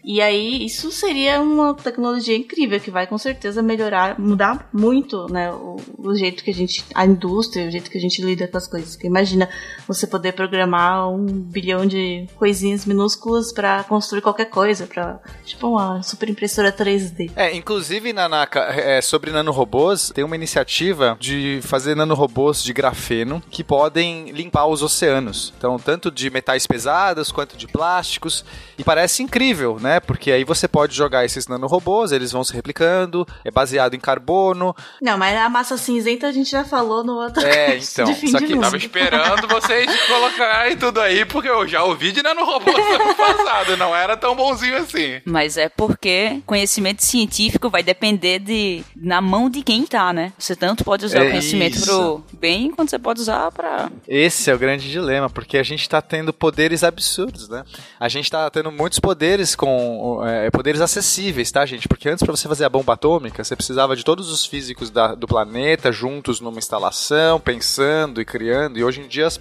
E 0.05 0.21
aí, 0.21 0.63
isso 0.63 0.91
seria 0.91 1.41
uma 1.41 1.73
tecnologia 1.73 2.37
incrível 2.37 2.79
que 2.79 2.91
vai 2.91 3.07
com 3.07 3.17
certeza 3.17 3.63
melhorar, 3.63 4.19
mudar 4.19 4.69
muito, 4.71 5.25
né, 5.31 5.51
o, 5.51 5.77
o 5.97 6.15
jeito 6.15 6.43
que 6.43 6.51
a 6.51 6.53
gente, 6.53 6.85
a 6.93 7.05
indústria, 7.05 7.67
o 7.67 7.71
jeito 7.71 7.89
que 7.89 7.97
a 7.97 8.01
gente 8.01 8.21
lida 8.21 8.47
com 8.47 8.55
as 8.55 8.67
coisas. 8.67 8.95
Porque 8.95 9.07
imagina 9.07 9.49
você 9.87 10.05
poder 10.05 10.33
programar 10.33 11.09
um 11.09 11.25
bilhão 11.25 11.87
de 11.87 12.27
coisinhas 12.35 12.85
minúsculas 12.85 13.51
para 13.51 13.83
construir 13.85 14.21
qualquer 14.21 14.45
coisa, 14.45 14.85
para 14.85 15.19
tipo 15.43 15.69
uma 15.69 16.03
super 16.03 16.29
impressora 16.29 16.71
3D. 16.71 17.31
É, 17.35 17.55
inclusive, 17.55 18.13
Nanaka, 18.13 18.59
é, 18.59 19.01
sobre 19.01 19.31
nanorobôs, 19.31 20.11
tem 20.13 20.23
uma 20.23 20.35
iniciativa 20.35 21.17
de 21.19 21.59
fazer 21.63 21.95
nanorobôs 21.95 22.63
de 22.63 22.73
grafeno 22.73 23.41
que 23.49 23.63
podem 23.63 24.29
limpar 24.29 24.67
os 24.67 24.83
oceanos. 24.83 25.51
Então, 25.57 25.79
tanto 25.79 26.11
de 26.11 26.29
metais 26.29 26.67
pesados 26.67 27.31
quanto 27.31 27.57
de 27.57 27.67
plásticos. 27.67 28.45
E 28.77 28.83
parece 28.83 29.23
incrível, 29.23 29.79
né? 29.79 29.94
Porque 29.99 30.31
aí 30.31 30.43
você 30.43 30.67
pode 30.67 30.95
jogar 30.95 31.25
esses 31.25 31.47
nanorobôs, 31.47 32.11
eles 32.11 32.31
vão 32.31 32.43
se 32.43 32.53
replicando, 32.53 33.27
é 33.43 33.51
baseado 33.51 33.93
em 33.93 33.99
carbono. 33.99 34.75
Não, 35.01 35.17
mas 35.17 35.37
a 35.37 35.49
massa 35.49 35.77
cinzenta 35.77 36.27
a 36.27 36.31
gente 36.31 36.49
já 36.49 36.63
falou 36.63 37.03
no 37.03 37.13
outro 37.13 37.43
É, 37.45 37.77
então, 37.79 38.05
de 38.05 38.13
fim 38.15 38.27
só 38.27 38.39
que 38.39 38.47
mundo. 38.53 38.61
Tava 38.61 38.77
esperando 38.77 39.47
vocês 39.47 39.89
colocarem 40.07 40.77
tudo 40.77 40.99
aí, 41.01 41.25
porque 41.25 41.49
eu 41.49 41.67
já 41.67 41.83
ouvi 41.83 42.11
de 42.11 42.21
nanorobô 42.21 42.71
ano 42.75 43.15
passado, 43.15 43.77
não 43.77 43.95
era 43.95 44.15
tão 44.17 44.35
bonzinho 44.35 44.77
assim. 44.77 45.21
Mas 45.25 45.57
é 45.57 45.69
porque 45.69 46.41
conhecimento 46.45 47.03
científico 47.03 47.69
vai 47.69 47.83
depender 47.83 48.39
de 48.39 48.83
na 48.95 49.21
mão 49.21 49.49
de 49.49 49.61
quem 49.61 49.85
tá, 49.85 50.13
né? 50.13 50.33
Você 50.37 50.55
tanto 50.55 50.83
pode 50.83 51.05
usar 51.05 51.19
É 51.19 51.27
o 51.27 51.29
conhecimento 51.29 51.75
isso. 51.77 51.85
pro 51.85 52.23
bem, 52.39 52.71
quanto 52.71 52.89
você 52.89 52.99
pode 52.99 53.21
usar 53.21 53.51
pra. 53.51 53.89
Esse 54.07 54.49
é 54.49 54.55
o 54.55 54.59
grande 54.59 54.89
dilema, 54.89 55.29
porque 55.29 55.57
a 55.57 55.63
gente 55.63 55.87
tá 55.87 56.01
tendo 56.01 56.33
poderes 56.33 56.83
absurdos, 56.83 57.49
né? 57.49 57.63
A 57.99 58.07
gente 58.09 58.29
tá 58.29 58.49
tendo 58.49 58.71
muitos 58.71 58.99
poderes 58.99 59.55
com 59.55 59.84
é, 60.25 60.49
poderes 60.51 60.81
acessíveis, 60.81 61.51
tá, 61.51 61.65
gente? 61.65 61.87
Porque 61.87 62.09
antes, 62.09 62.23
pra 62.23 62.35
você 62.35 62.47
fazer 62.47 62.65
a 62.65 62.69
bomba 62.69 62.93
atômica, 62.93 63.43
você 63.43 63.55
precisava 63.55 63.95
de 63.95 64.03
todos 64.03 64.31
os 64.31 64.45
físicos 64.45 64.89
da- 64.89 65.15
do 65.15 65.27
planeta 65.27 65.91
juntos 65.91 66.39
numa 66.39 66.57
instalação, 66.59 67.39
pensando 67.39 68.21
e 68.21 68.25
criando. 68.25 68.77
E 68.77 68.83
hoje 68.83 69.01
em 69.01 69.07
dia, 69.07 69.27
as 69.27 69.39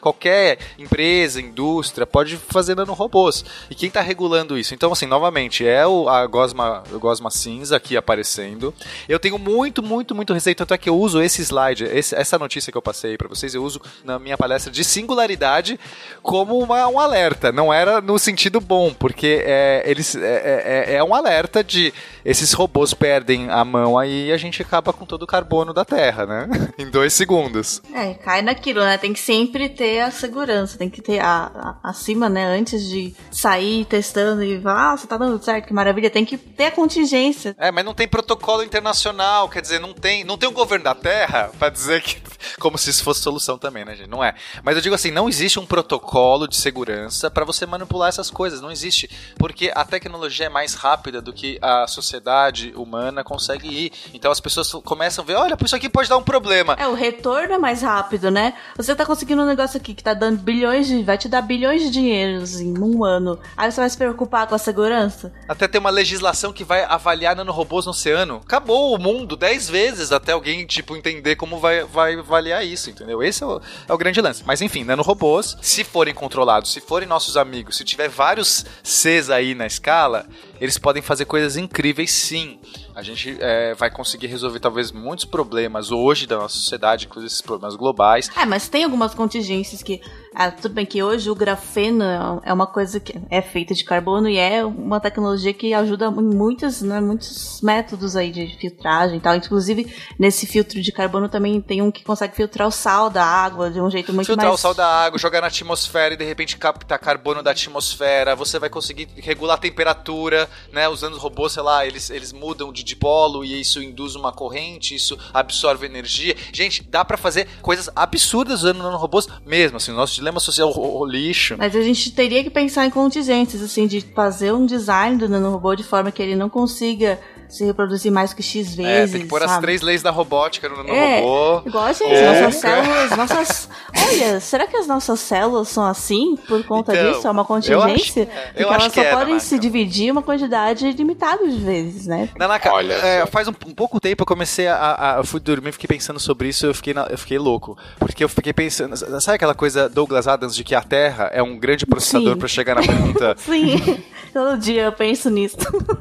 qualquer 0.00 0.58
empresa, 0.78 1.40
indústria, 1.40 2.06
pode 2.06 2.36
fazer 2.36 2.74
nanorobôs. 2.76 3.44
E 3.70 3.74
quem 3.74 3.90
tá 3.90 4.00
regulando 4.00 4.58
isso? 4.58 4.74
Então, 4.74 4.92
assim, 4.92 5.06
novamente, 5.06 5.66
é 5.66 5.86
o, 5.86 6.08
a 6.08 6.26
gosma, 6.26 6.82
o 6.92 6.98
gosma 6.98 7.30
cinza 7.30 7.76
aqui 7.76 7.96
aparecendo. 7.96 8.72
Eu 9.08 9.18
tenho 9.18 9.38
muito, 9.38 9.82
muito, 9.82 10.14
muito 10.14 10.32
receio, 10.32 10.56
tanto 10.56 10.74
é 10.74 10.78
que 10.78 10.88
eu 10.88 10.96
uso 10.96 11.20
esse 11.20 11.42
slide, 11.42 11.84
esse- 11.84 12.14
essa 12.14 12.38
notícia 12.38 12.70
que 12.72 12.78
eu 12.78 12.82
passei 12.82 13.16
pra 13.16 13.28
vocês, 13.28 13.54
eu 13.54 13.62
uso 13.62 13.80
na 14.04 14.18
minha 14.18 14.36
palestra 14.38 14.72
de 14.72 14.84
singularidade 14.84 15.78
como 16.22 16.58
uma- 16.58 16.86
um 16.88 16.98
alerta. 16.98 17.52
Não 17.52 17.72
era 17.72 18.00
no 18.00 18.18
sentido 18.18 18.60
bom, 18.60 18.92
porque 18.94 19.42
é, 19.44 19.81
eles, 19.84 20.14
é, 20.14 20.86
é- 20.90 20.94
é 20.96 21.04
um 21.04 21.14
alerta 21.14 21.62
de 21.62 21.92
esses 22.24 22.52
robôs 22.52 22.94
perdem 22.94 23.50
a 23.50 23.64
mão 23.64 23.98
aí 23.98 24.28
e 24.28 24.32
a 24.32 24.36
gente 24.36 24.62
acaba 24.62 24.92
com 24.92 25.04
todo 25.04 25.22
o 25.22 25.26
carbono 25.26 25.72
da 25.74 25.84
Terra, 25.84 26.24
né? 26.26 26.48
em 26.78 26.88
dois 26.90 27.12
segundos. 27.12 27.82
É, 27.94 28.14
cai 28.14 28.42
naquilo, 28.42 28.80
né? 28.80 28.96
Tem 28.98 29.12
que 29.12 29.20
sempre 29.20 29.68
ter 29.68 30.00
a 30.00 30.10
segurança, 30.10 30.78
tem 30.78 30.88
que 30.90 31.02
ter 31.02 31.18
a, 31.20 31.50
a- 31.82 31.90
acima, 31.90 32.28
né? 32.28 32.44
Antes 32.44 32.84
de 32.88 33.14
sair 33.30 33.84
testando 33.86 34.42
e 34.42 34.60
falar, 34.60 34.92
ah, 34.92 34.96
você 34.96 35.06
tá 35.06 35.16
dando 35.16 35.42
certo, 35.42 35.66
que 35.66 35.72
maravilha, 35.74 36.10
tem 36.10 36.24
que 36.24 36.36
ter 36.36 36.66
a 36.66 36.70
contingência. 36.70 37.54
É, 37.58 37.70
mas 37.70 37.84
não 37.84 37.94
tem 37.94 38.06
protocolo 38.06 38.62
internacional, 38.62 39.48
quer 39.48 39.60
dizer, 39.62 39.80
não 39.80 39.92
tem, 39.92 40.22
não 40.24 40.36
tem 40.38 40.48
um 40.48 40.52
governo 40.52 40.84
da 40.84 40.94
Terra 40.94 41.50
pra 41.58 41.68
dizer 41.68 42.02
que 42.02 42.20
como 42.58 42.76
se 42.78 42.90
isso 42.90 43.02
fosse 43.02 43.20
solução 43.22 43.56
também, 43.58 43.84
né, 43.84 43.96
gente? 43.96 44.08
Não 44.10 44.22
é. 44.22 44.34
Mas 44.62 44.76
eu 44.76 44.82
digo 44.82 44.94
assim, 44.94 45.10
não 45.10 45.28
existe 45.28 45.58
um 45.58 45.66
protocolo 45.66 46.46
de 46.46 46.56
segurança 46.56 47.30
pra 47.30 47.44
você 47.44 47.64
manipular 47.66 48.08
essas 48.08 48.30
coisas, 48.30 48.60
não 48.60 48.70
existe, 48.70 49.08
porque 49.38 49.71
a 49.74 49.84
tecnologia 49.84 50.46
é 50.46 50.48
mais 50.48 50.74
rápida 50.74 51.20
do 51.20 51.32
que 51.32 51.58
a 51.60 51.86
sociedade 51.86 52.72
humana 52.76 53.24
consegue 53.24 53.68
ir. 53.68 53.92
Então 54.14 54.30
as 54.30 54.40
pessoas 54.40 54.70
começam 54.84 55.24
a 55.24 55.26
ver, 55.26 55.34
olha, 55.34 55.56
isso 55.64 55.76
aqui 55.76 55.88
pode 55.88 56.08
dar 56.08 56.16
um 56.16 56.22
problema. 56.22 56.76
É, 56.78 56.86
o 56.86 56.94
retorno 56.94 57.54
é 57.54 57.58
mais 57.58 57.82
rápido, 57.82 58.30
né? 58.30 58.54
Você 58.76 58.94
tá 58.94 59.06
conseguindo 59.06 59.42
um 59.42 59.46
negócio 59.46 59.76
aqui 59.76 59.94
que 59.94 60.02
tá 60.02 60.14
dando 60.14 60.38
bilhões 60.38 60.86
de. 60.86 61.02
vai 61.02 61.18
te 61.18 61.28
dar 61.28 61.42
bilhões 61.42 61.82
de 61.82 61.90
dinheiros 61.90 62.60
em 62.60 62.76
um 62.78 63.04
ano. 63.04 63.38
Aí 63.56 63.70
você 63.70 63.80
vai 63.80 63.90
se 63.90 63.96
preocupar 63.96 64.46
com 64.46 64.54
a 64.54 64.58
segurança? 64.58 65.32
Até 65.48 65.68
tem 65.68 65.80
uma 65.80 65.90
legislação 65.90 66.52
que 66.52 66.64
vai 66.64 66.84
avaliar 66.84 67.36
nanorobôs 67.36 67.86
no 67.86 67.90
oceano. 67.90 68.40
Acabou 68.44 68.94
o 68.94 68.98
mundo 68.98 69.36
10 69.36 69.68
vezes 69.68 70.12
até 70.12 70.32
alguém, 70.32 70.66
tipo, 70.66 70.96
entender 70.96 71.36
como 71.36 71.58
vai, 71.58 71.84
vai 71.84 72.18
avaliar 72.18 72.64
isso, 72.64 72.90
entendeu? 72.90 73.22
Esse 73.22 73.42
é 73.42 73.46
o, 73.46 73.60
é 73.88 73.92
o 73.92 73.98
grande 73.98 74.20
lance. 74.20 74.42
Mas 74.44 74.60
enfim, 74.60 74.84
nanorobôs, 74.84 75.56
se 75.60 75.84
forem 75.84 76.14
controlados, 76.14 76.72
se 76.72 76.80
forem 76.80 77.08
nossos 77.08 77.36
amigos, 77.36 77.76
se 77.76 77.84
tiver 77.84 78.08
vários 78.08 78.64
Cs 78.82 79.30
aí 79.30 79.54
na 79.62 79.66
escala, 79.66 80.26
eles 80.60 80.76
podem 80.76 81.00
fazer 81.00 81.24
coisas 81.24 81.56
incríveis 81.56 82.10
sim. 82.10 82.58
A 82.94 83.02
gente 83.02 83.36
é, 83.40 83.74
vai 83.74 83.90
conseguir 83.90 84.26
resolver 84.26 84.60
talvez 84.60 84.92
muitos 84.92 85.24
problemas 85.24 85.90
hoje 85.90 86.26
da 86.26 86.36
nossa 86.36 86.56
sociedade, 86.56 87.06
inclusive 87.06 87.28
esses 87.28 87.40
problemas 87.40 87.76
globais. 87.76 88.30
É, 88.36 88.44
mas 88.44 88.68
tem 88.68 88.84
algumas 88.84 89.14
contingências 89.14 89.82
que 89.82 90.00
Ah, 90.34 90.50
tudo 90.50 90.74
bem 90.74 90.86
que 90.86 91.02
hoje 91.02 91.30
o 91.30 91.34
grafeno 91.34 92.04
é 92.42 92.52
uma 92.52 92.66
coisa 92.66 92.98
que 92.98 93.20
é 93.30 93.42
feita 93.42 93.74
de 93.74 93.84
carbono 93.84 94.28
e 94.28 94.38
é 94.38 94.64
uma 94.64 94.98
tecnologia 94.98 95.52
que 95.52 95.74
ajuda 95.74 96.06
em 96.06 96.22
muitos, 96.22 96.80
né, 96.80 97.00
muitos 97.00 97.60
métodos 97.62 98.16
aí 98.16 98.30
de 98.30 98.46
filtragem 98.58 99.18
e 99.18 99.20
tal. 99.20 99.34
Inclusive, 99.34 99.94
nesse 100.18 100.46
filtro 100.46 100.80
de 100.80 100.90
carbono 100.90 101.28
também 101.28 101.60
tem 101.60 101.82
um 101.82 101.90
que 101.90 102.02
consegue 102.02 102.34
filtrar 102.34 102.66
o 102.66 102.70
sal 102.70 103.10
da 103.10 103.24
água 103.24 103.70
de 103.70 103.80
um 103.80 103.90
jeito 103.90 104.12
muito 104.12 104.26
Filtrar 104.26 104.48
mais... 104.48 104.58
o 104.58 104.62
sal 104.62 104.74
da 104.74 104.86
água, 104.86 105.18
jogar 105.18 105.42
na 105.42 105.48
atmosfera 105.48 106.14
e 106.14 106.16
de 106.16 106.24
repente 106.24 106.56
captar 106.56 106.98
carbono 106.98 107.42
da 107.42 107.50
atmosfera. 107.50 108.34
Você 108.34 108.58
vai 108.58 108.70
conseguir 108.70 109.08
regular 109.16 109.56
a 109.56 109.60
temperatura, 109.60 110.48
né? 110.72 110.88
Usando 110.88 111.12
os 111.12 111.18
robôs, 111.18 111.52
sei 111.52 111.62
lá, 111.62 111.86
eles, 111.86 112.08
eles 112.08 112.32
mudam 112.32 112.72
de 112.72 112.82
dipolo 112.82 113.44
e 113.44 113.60
isso 113.60 113.82
induz 113.82 114.14
uma 114.14 114.32
corrente, 114.32 114.94
isso 114.94 115.18
absorve 115.34 115.84
energia. 115.84 116.34
Gente, 116.52 116.82
dá 116.82 117.04
pra 117.04 117.18
fazer 117.18 117.46
coisas 117.60 117.90
absurdas 117.94 118.60
usando 118.60 118.78
nanorobôs 118.78 119.28
mesmo. 119.44 119.76
Assim, 119.76 119.92
o 119.92 119.94
nosso 119.94 120.21
dilema 120.22 120.40
social, 120.40 120.70
o, 120.70 121.00
o 121.00 121.04
lixo. 121.04 121.56
Mas 121.58 121.74
a 121.74 121.82
gente 121.82 122.12
teria 122.12 122.42
que 122.42 122.50
pensar 122.50 122.86
em 122.86 122.90
contingências, 122.90 123.60
assim, 123.60 123.86
de 123.86 124.00
fazer 124.00 124.52
um 124.52 124.64
design 124.64 125.18
do 125.18 125.28
nanorobô 125.28 125.74
de 125.74 125.82
forma 125.82 126.10
que 126.10 126.22
ele 126.22 126.36
não 126.36 126.48
consiga 126.48 127.20
se 127.52 127.64
reproduzir 127.64 128.10
mais 128.10 128.32
que 128.32 128.42
X 128.42 128.78
É, 128.78 128.82
vezes. 128.82 129.12
tem 129.12 129.20
que 129.22 129.28
pôr 129.28 129.42
as 129.42 129.50
sabe? 129.50 129.62
três 129.62 129.82
leis 129.82 130.02
da 130.02 130.10
robótica 130.10 130.68
no 130.68 130.80
É, 130.88 131.20
nanorobô. 131.20 131.68
igual 131.68 131.84
a 131.84 131.92
gente, 131.92 132.12
É. 132.14 132.40
nossas 132.40 132.60
células, 132.60 133.10
nossas. 133.16 133.68
Olha, 134.08 134.40
será 134.40 134.66
que 134.66 134.76
as 134.76 134.86
nossas 134.86 135.20
células 135.20 135.68
são 135.68 135.84
assim 135.84 136.36
por 136.48 136.64
conta 136.64 136.94
Então, 136.94 137.12
disso? 137.12 137.26
É 137.26 137.30
uma 137.30 137.42
eu 137.42 137.46
contingência? 137.46 137.84
acho- 137.84 138.18
é, 138.20 138.22
eu 138.22 138.28
Porque 138.28 138.62
acho 138.62 138.72
elas 138.72 138.88
que 138.94 139.00
só 139.00 139.06
é, 139.06 139.10
podem 139.12 139.38
se 139.38 139.58
dividir 139.58 140.10
uma 140.10 140.22
quantidade 140.22 140.90
limitada 140.92 141.46
de 141.46 141.58
vezes, 141.58 142.06
né? 142.06 142.28
Nanaka, 142.38 142.72
Olha 142.72 142.94
é, 142.94 143.26
faz 143.26 143.46
um, 143.48 143.52
um 143.66 143.74
pouco 143.74 144.00
tempo 144.00 144.22
eu 144.22 144.26
comecei 144.26 144.66
a, 144.66 145.16
a- 145.16 145.18
Eu 145.18 145.24
fui 145.24 145.38
dormir, 145.40 145.72
fiquei 145.72 145.88
pensando 145.88 146.18
sobre 146.18 146.48
isso 146.48 146.64
eu 146.66 146.74
fiquei, 146.74 146.94
na- 146.94 147.06
eu 147.10 147.18
fiquei 147.18 147.38
louco. 147.38 147.76
Porque 147.98 148.24
eu 148.24 148.28
fiquei 148.28 148.52
pensando. 148.52 148.96
Sabe 149.20 149.36
aquela 149.36 149.54
coisa 149.54 149.88
Douglas 149.88 150.26
Adams 150.26 150.56
de 150.56 150.64
que 150.64 150.74
a 150.74 150.82
Terra 150.82 151.28
é 151.32 151.42
um 151.42 151.58
grande 151.58 151.84
processador 151.84 152.32
Sim. 152.34 152.38
pra 152.38 152.48
chegar 152.48 152.74
na 152.76 152.82
ponta? 152.82 153.34
Sim, 153.44 154.02
todo 154.32 154.56
dia 154.58 154.84
eu 154.84 154.92
penso 154.92 155.28
nisso. 155.28 155.56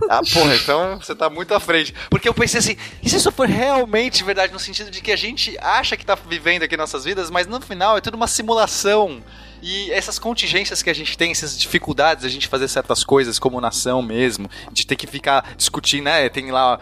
Ah, 0.09 0.21
porra, 0.33 0.55
então 0.55 0.97
você 0.99 1.13
tá 1.15 1.29
muito 1.29 1.40
à 1.49 1.59
frente. 1.59 1.93
Porque 2.09 2.27
eu 2.27 2.33
pensei 2.33 2.59
assim, 2.59 2.77
e 3.01 3.09
se 3.09 3.17
isso 3.17 3.31
for 3.31 3.47
realmente 3.47 4.23
verdade, 4.23 4.53
no 4.53 4.59
sentido 4.59 4.91
de 4.91 5.01
que 5.01 5.11
a 5.11 5.15
gente 5.15 5.57
acha 5.59 5.97
que 5.97 6.05
tá 6.05 6.15
vivendo 6.15 6.63
aqui 6.63 6.77
nossas 6.77 7.05
vidas, 7.05 7.29
mas 7.29 7.47
no 7.47 7.59
final 7.61 7.97
é 7.97 8.01
tudo 8.01 8.15
uma 8.15 8.27
simulação. 8.27 9.23
E 9.61 9.91
essas 9.91 10.17
contingências 10.17 10.81
que 10.81 10.89
a 10.89 10.93
gente 10.93 11.15
tem, 11.15 11.31
essas 11.31 11.57
dificuldades, 11.57 12.25
a 12.25 12.29
gente 12.29 12.47
fazer 12.47 12.67
certas 12.67 13.03
coisas 13.03 13.37
como 13.37 13.61
nação 13.61 14.01
mesmo, 14.01 14.49
de 14.71 14.87
ter 14.87 14.95
que 14.95 15.05
ficar 15.05 15.53
discutindo, 15.55 16.05
né? 16.05 16.27
Tem 16.29 16.49
lá. 16.51 16.79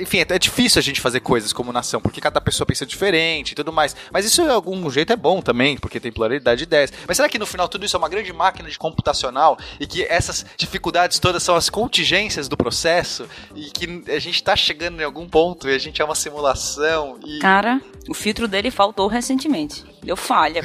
Enfim, 0.00 0.18
é, 0.18 0.26
é 0.28 0.38
difícil 0.38 0.78
a 0.78 0.82
gente 0.82 1.00
fazer 1.00 1.20
coisas 1.20 1.52
como 1.52 1.72
nação, 1.72 2.00
porque 2.00 2.20
cada 2.20 2.40
pessoa 2.40 2.66
pensa 2.66 2.86
diferente 2.86 3.52
e 3.52 3.54
tudo 3.54 3.72
mais. 3.72 3.94
Mas 4.12 4.24
isso 4.24 4.42
de 4.42 4.50
algum 4.50 4.88
jeito 4.90 5.12
é 5.12 5.16
bom 5.16 5.40
também, 5.40 5.76
porque 5.76 6.00
tem 6.00 6.12
pluralidade 6.12 6.58
de 6.58 6.64
ideias. 6.64 6.92
Mas 7.06 7.16
será 7.16 7.28
que 7.28 7.38
no 7.38 7.46
final 7.46 7.68
tudo 7.68 7.84
isso 7.84 7.96
é 7.96 7.98
uma 7.98 8.08
grande 8.08 8.32
máquina 8.32 8.68
de 8.68 8.78
computacional 8.78 9.58
e 9.80 9.86
que 9.86 10.04
essas 10.04 10.44
dificuldades 10.56 11.18
todas 11.18 11.42
são 11.42 11.54
as 11.54 11.68
contingências 11.70 12.48
do 12.48 12.56
processo 12.56 13.28
e 13.54 13.64
que 13.70 14.04
a 14.12 14.18
gente 14.18 14.42
tá 14.42 14.56
chegando 14.56 15.00
em 15.00 15.04
algum 15.04 15.28
ponto 15.28 15.68
e 15.68 15.74
a 15.74 15.78
gente 15.78 16.00
é 16.00 16.04
uma 16.04 16.14
simulação 16.14 17.18
e. 17.24 17.38
Cara, 17.38 17.80
o 18.08 18.14
filtro 18.14 18.48
dele 18.48 18.70
faltou 18.70 19.06
recentemente. 19.06 19.84
Deu 20.02 20.16
falha. 20.16 20.62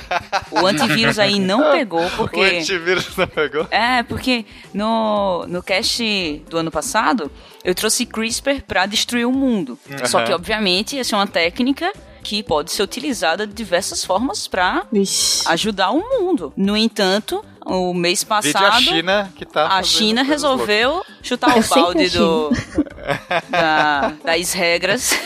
o 0.50 0.66
antivírus 0.66 1.18
aí 1.18 1.38
não 1.38 1.72
pegou, 1.72 2.06
O 2.06 2.10
porque. 2.10 2.40
antivírus 2.40 3.16
não 3.16 3.26
pegou? 3.26 3.66
É, 3.70 4.02
porque 4.02 4.46
no, 4.72 5.44
no 5.48 5.62
cast 5.62 6.42
do 6.48 6.58
ano 6.58 6.70
passado, 6.70 7.30
eu 7.66 7.74
trouxe 7.74 8.06
CRISPR 8.06 8.62
pra 8.66 8.86
destruir 8.86 9.26
o 9.26 9.32
mundo. 9.32 9.76
Só 10.06 10.22
que, 10.24 10.32
obviamente, 10.32 10.96
essa 10.98 11.14
é 11.14 11.18
uma 11.18 11.26
técnica 11.26 11.92
que 12.22 12.42
pode 12.42 12.70
ser 12.72 12.82
utilizada 12.82 13.46
de 13.46 13.52
diversas 13.52 14.04
formas 14.04 14.46
pra 14.48 14.84
Vixe. 14.92 15.42
ajudar 15.48 15.90
o 15.90 15.98
mundo. 16.00 16.52
No 16.56 16.76
entanto, 16.76 17.44
o 17.64 17.92
mês 17.92 18.22
Vídeo 18.22 18.34
a 18.36 18.42
passado, 18.42 18.82
China 18.82 19.32
que 19.36 19.44
tá. 19.44 19.66
a 19.68 19.82
China 19.82 20.22
resolveu 20.22 21.04
chutar 21.22 21.56
É 21.56 21.60
o 21.60 21.62
sempre 21.62 21.82
balde 21.82 22.08
do, 22.10 22.50
da- 23.50 24.12
das 24.24 24.52
regras 24.52 25.18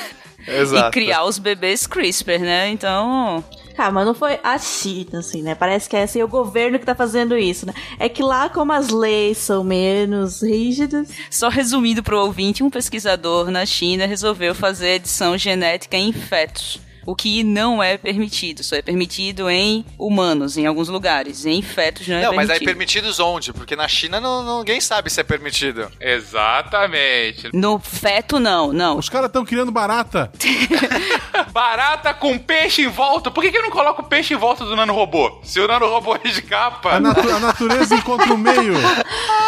Exato. 0.46 0.88
e 0.88 0.90
criar 0.90 1.24
os 1.24 1.38
bebês 1.38 1.86
CRISPR, 1.86 2.38
né? 2.40 2.68
Então, 2.70 3.44
Cara, 3.74 3.90
mas 3.92 4.06
não 4.06 4.14
foi 4.14 4.38
a 4.42 4.58
China, 4.58 5.20
assim, 5.20 5.42
né? 5.42 5.54
Parece 5.54 5.88
que 5.88 5.96
é 5.96 6.02
assim, 6.02 6.22
o 6.22 6.28
governo 6.28 6.78
que 6.78 6.84
tá 6.84 6.94
fazendo 6.94 7.36
isso, 7.36 7.66
né? 7.66 7.72
É 7.98 8.08
que 8.08 8.22
lá, 8.22 8.48
como 8.48 8.72
as 8.72 8.90
leis 8.90 9.38
são 9.38 9.64
menos 9.64 10.42
rígidas, 10.42 11.08
Só 11.30 11.48
resumindo 11.48 12.02
para 12.02 12.16
o 12.16 12.24
ouvinte, 12.24 12.62
um 12.62 12.70
pesquisador 12.70 13.50
na 13.50 13.64
China 13.64 14.06
resolveu 14.06 14.54
fazer 14.54 14.96
edição 14.96 15.36
genética 15.38 15.96
em 15.96 16.12
fetos. 16.12 16.80
O 17.10 17.14
que 17.16 17.42
não 17.42 17.82
é 17.82 17.96
permitido, 17.98 18.62
só 18.62 18.76
é 18.76 18.82
permitido 18.82 19.50
em 19.50 19.84
humanos, 19.98 20.56
em 20.56 20.64
alguns 20.66 20.88
lugares. 20.88 21.44
Em 21.44 21.60
fetos 21.60 22.06
não 22.06 22.16
é 22.16 22.22
Não, 22.22 22.34
mas 22.34 22.48
aí 22.48 22.60
permitido. 22.60 22.66
permitidos 23.00 23.18
onde? 23.18 23.52
Porque 23.52 23.74
na 23.74 23.88
China 23.88 24.20
não, 24.20 24.58
ninguém 24.60 24.80
sabe 24.80 25.10
se 25.10 25.20
é 25.20 25.24
permitido. 25.24 25.90
Exatamente. 26.00 27.50
No 27.52 27.78
feto, 27.80 28.38
não, 28.38 28.72
não. 28.72 28.96
Os 28.96 29.08
caras 29.08 29.26
estão 29.26 29.44
criando 29.44 29.72
barata. 29.72 30.30
Barata 31.52 32.14
com 32.14 32.38
peixe 32.38 32.82
em 32.82 32.88
volta. 32.88 33.30
Por 33.30 33.42
que, 33.42 33.50
que 33.50 33.58
eu 33.58 33.62
não 33.62 33.70
coloco 33.70 34.04
peixe 34.04 34.34
em 34.34 34.36
volta 34.36 34.64
do 34.64 34.76
nanorobô? 34.76 35.40
Se 35.42 35.58
o 35.58 35.66
nanorobô 35.66 36.14
é 36.14 36.28
de 36.28 36.42
capa. 36.42 36.94
A, 36.94 37.00
natu- 37.00 37.28
a 37.28 37.40
natureza 37.40 37.94
encontra 37.96 38.32
o 38.32 38.38
meio. 38.38 38.74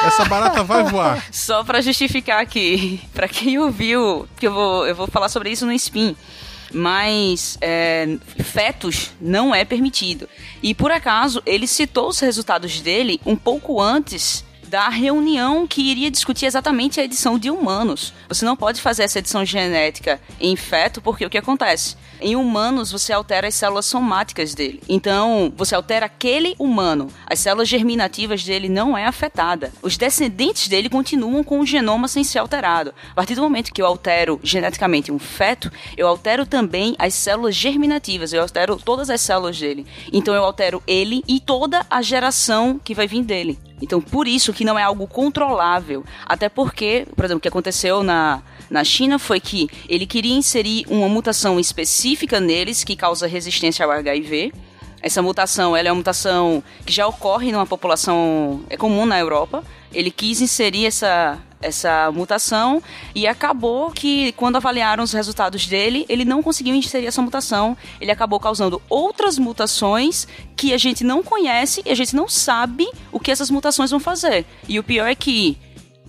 Essa 0.05 0.25
barata 0.25 0.65
vai 0.65 0.83
voar. 0.85 1.25
Só 1.31 1.63
pra 1.63 1.81
justificar 1.81 2.41
aqui, 2.43 3.01
pra 3.15 3.29
quem 3.29 3.59
ouviu, 3.59 4.27
que 4.37 4.47
eu 4.49 4.53
vou, 4.53 4.87
eu 4.87 4.95
vou 4.97 5.07
falar 5.07 5.29
sobre 5.29 5.51
isso 5.51 5.65
no 5.65 5.73
Spin. 5.73 6.17
Mas 6.73 7.59
é, 7.61 8.17
fetos 8.43 9.11
não 9.21 9.55
é 9.55 9.65
permitido. 9.65 10.29
E 10.63 10.75
por 10.75 10.91
acaso, 10.91 11.43
ele 11.45 11.67
citou 11.67 12.09
os 12.09 12.19
resultados 12.19 12.81
dele 12.81 13.21
um 13.27 13.37
pouco 13.37 13.81
antes 13.81 14.45
da 14.73 14.89
reunião 14.89 15.67
que 15.67 15.83
iria 15.83 16.11
discutir 16.11 16.47
exatamente 16.47 16.99
a 16.99 17.05
edição 17.05 17.39
de 17.39 17.51
humanos. 17.51 18.15
Você 18.27 18.43
não 18.43 18.57
pode 18.57 18.81
fazer 18.81 19.03
essa 19.03 19.19
edição 19.19 19.45
genética 19.45 20.19
em 20.41 20.57
feto, 20.57 21.03
porque 21.03 21.27
o 21.27 21.29
que 21.29 21.37
acontece? 21.37 21.95
Em 22.19 22.37
humanos, 22.37 22.91
você 22.91 23.13
altera 23.13 23.49
as 23.49 23.55
células 23.55 23.85
somáticas 23.85 24.55
dele. 24.55 24.83
Então, 24.89 25.53
você 25.59 25.75
altera 25.75 26.07
aquele 26.07 26.55
humano. 26.59 27.09
As 27.27 27.39
células 27.41 27.69
germinativas 27.69 28.43
dele 28.45 28.71
não 28.71 28.97
é 28.97 29.05
afetada. 29.05 29.71
Os 29.83 29.99
descendentes 29.99 30.69
dele 30.69 30.89
continuam 30.89 31.45
com 31.45 31.61
o 31.61 31.67
genoma 31.67 32.09
sem 32.09 32.25
ser 32.25 32.39
alterado. 32.39 32.95
A 33.11 33.15
partir 33.15 33.35
do 33.35 33.43
momento 33.43 33.75
que 33.75 33.83
eu 33.83 33.87
altero 33.87 34.41
geneticamente 34.43 35.13
um 35.13 35.19
feto, 35.19 35.71
eu 35.99 36.09
altero 36.09 36.47
também 36.47 36.97
as 36.99 37.13
células 37.13 37.55
germinativas. 37.55 38.33
Eu 38.33 38.41
altero 38.41 38.79
todas 38.83 39.11
as 39.11 39.21
células 39.21 39.61
dele. 39.61 39.87
Então, 40.11 40.35
eu 40.35 40.43
altero 40.43 40.83
ele 40.87 41.23
e 41.29 41.41
toda 41.41 41.85
a 41.91 42.01
geração 42.01 42.81
que 42.83 42.95
vai 42.95 43.07
vir 43.07 43.23
dele. 43.23 43.59
Então, 43.83 44.01
por 44.01 44.29
isso 44.29 44.53
que 44.53 44.65
não 44.65 44.79
é 44.79 44.83
algo 44.85 45.09
controlável. 45.09 46.05
Até 46.25 46.49
porque, 46.49 47.05
por 47.17 47.25
exemplo, 47.25 47.39
o 47.39 47.41
que 47.41 47.49
aconteceu 47.49 48.05
na, 48.05 48.41
na 48.71 48.85
China 48.85 49.19
foi 49.19 49.41
que 49.41 49.69
ele 49.89 50.07
queria 50.07 50.37
inserir 50.37 50.87
uma 50.89 51.09
mutação 51.09 51.59
específica 51.59 52.39
neles 52.39 52.85
que 52.85 52.95
causa 52.95 53.27
resistência 53.27 53.85
ao 53.85 53.91
HIV. 53.91 54.53
Essa 55.03 55.21
mutação, 55.21 55.77
ela 55.77 55.89
é 55.89 55.91
uma 55.91 55.97
mutação 55.97 56.63
que 56.87 56.93
já 56.93 57.09
ocorre 57.09 57.51
numa 57.51 57.67
população 57.67 58.63
é 58.71 58.77
comum 58.77 59.05
na 59.05 59.19
Europa. 59.19 59.65
Ele 59.93 60.13
quis 60.13 60.41
inserir 60.41 60.87
essa 60.87 61.41
essa 61.63 62.11
mutação 62.13 62.83
e 63.15 63.27
acabou 63.27 63.91
que 63.91 64.33
quando 64.33 64.57
avaliaram 64.57 65.03
os 65.03 65.13
resultados 65.13 65.67
dele, 65.67 66.05
ele 66.09 66.25
não 66.25 66.43
conseguiu 66.43 66.75
inserir 66.75 67.07
essa 67.07 67.23
mutação. 67.23 67.77
Ele 68.01 68.11
acabou 68.11 68.39
causando 68.39 68.83
outras 68.89 69.39
mutações 69.39 70.27
que 70.57 70.75
a 70.75 70.79
gente 70.79 71.05
não 71.05 71.23
conhece 71.23 71.83
e 71.87 71.91
a 71.91 71.95
gente 71.95 72.15
não 72.15 72.29
sabe 72.29 72.87
o 73.11 73.19
que 73.19 73.31
essas 73.31 73.51
mutações 73.51 73.91
vão 73.91 74.01
fazer. 74.01 74.45
E 74.69 74.79
o 74.79 74.83
pior 74.83 75.07
é 75.07 75.15
que 75.15 75.57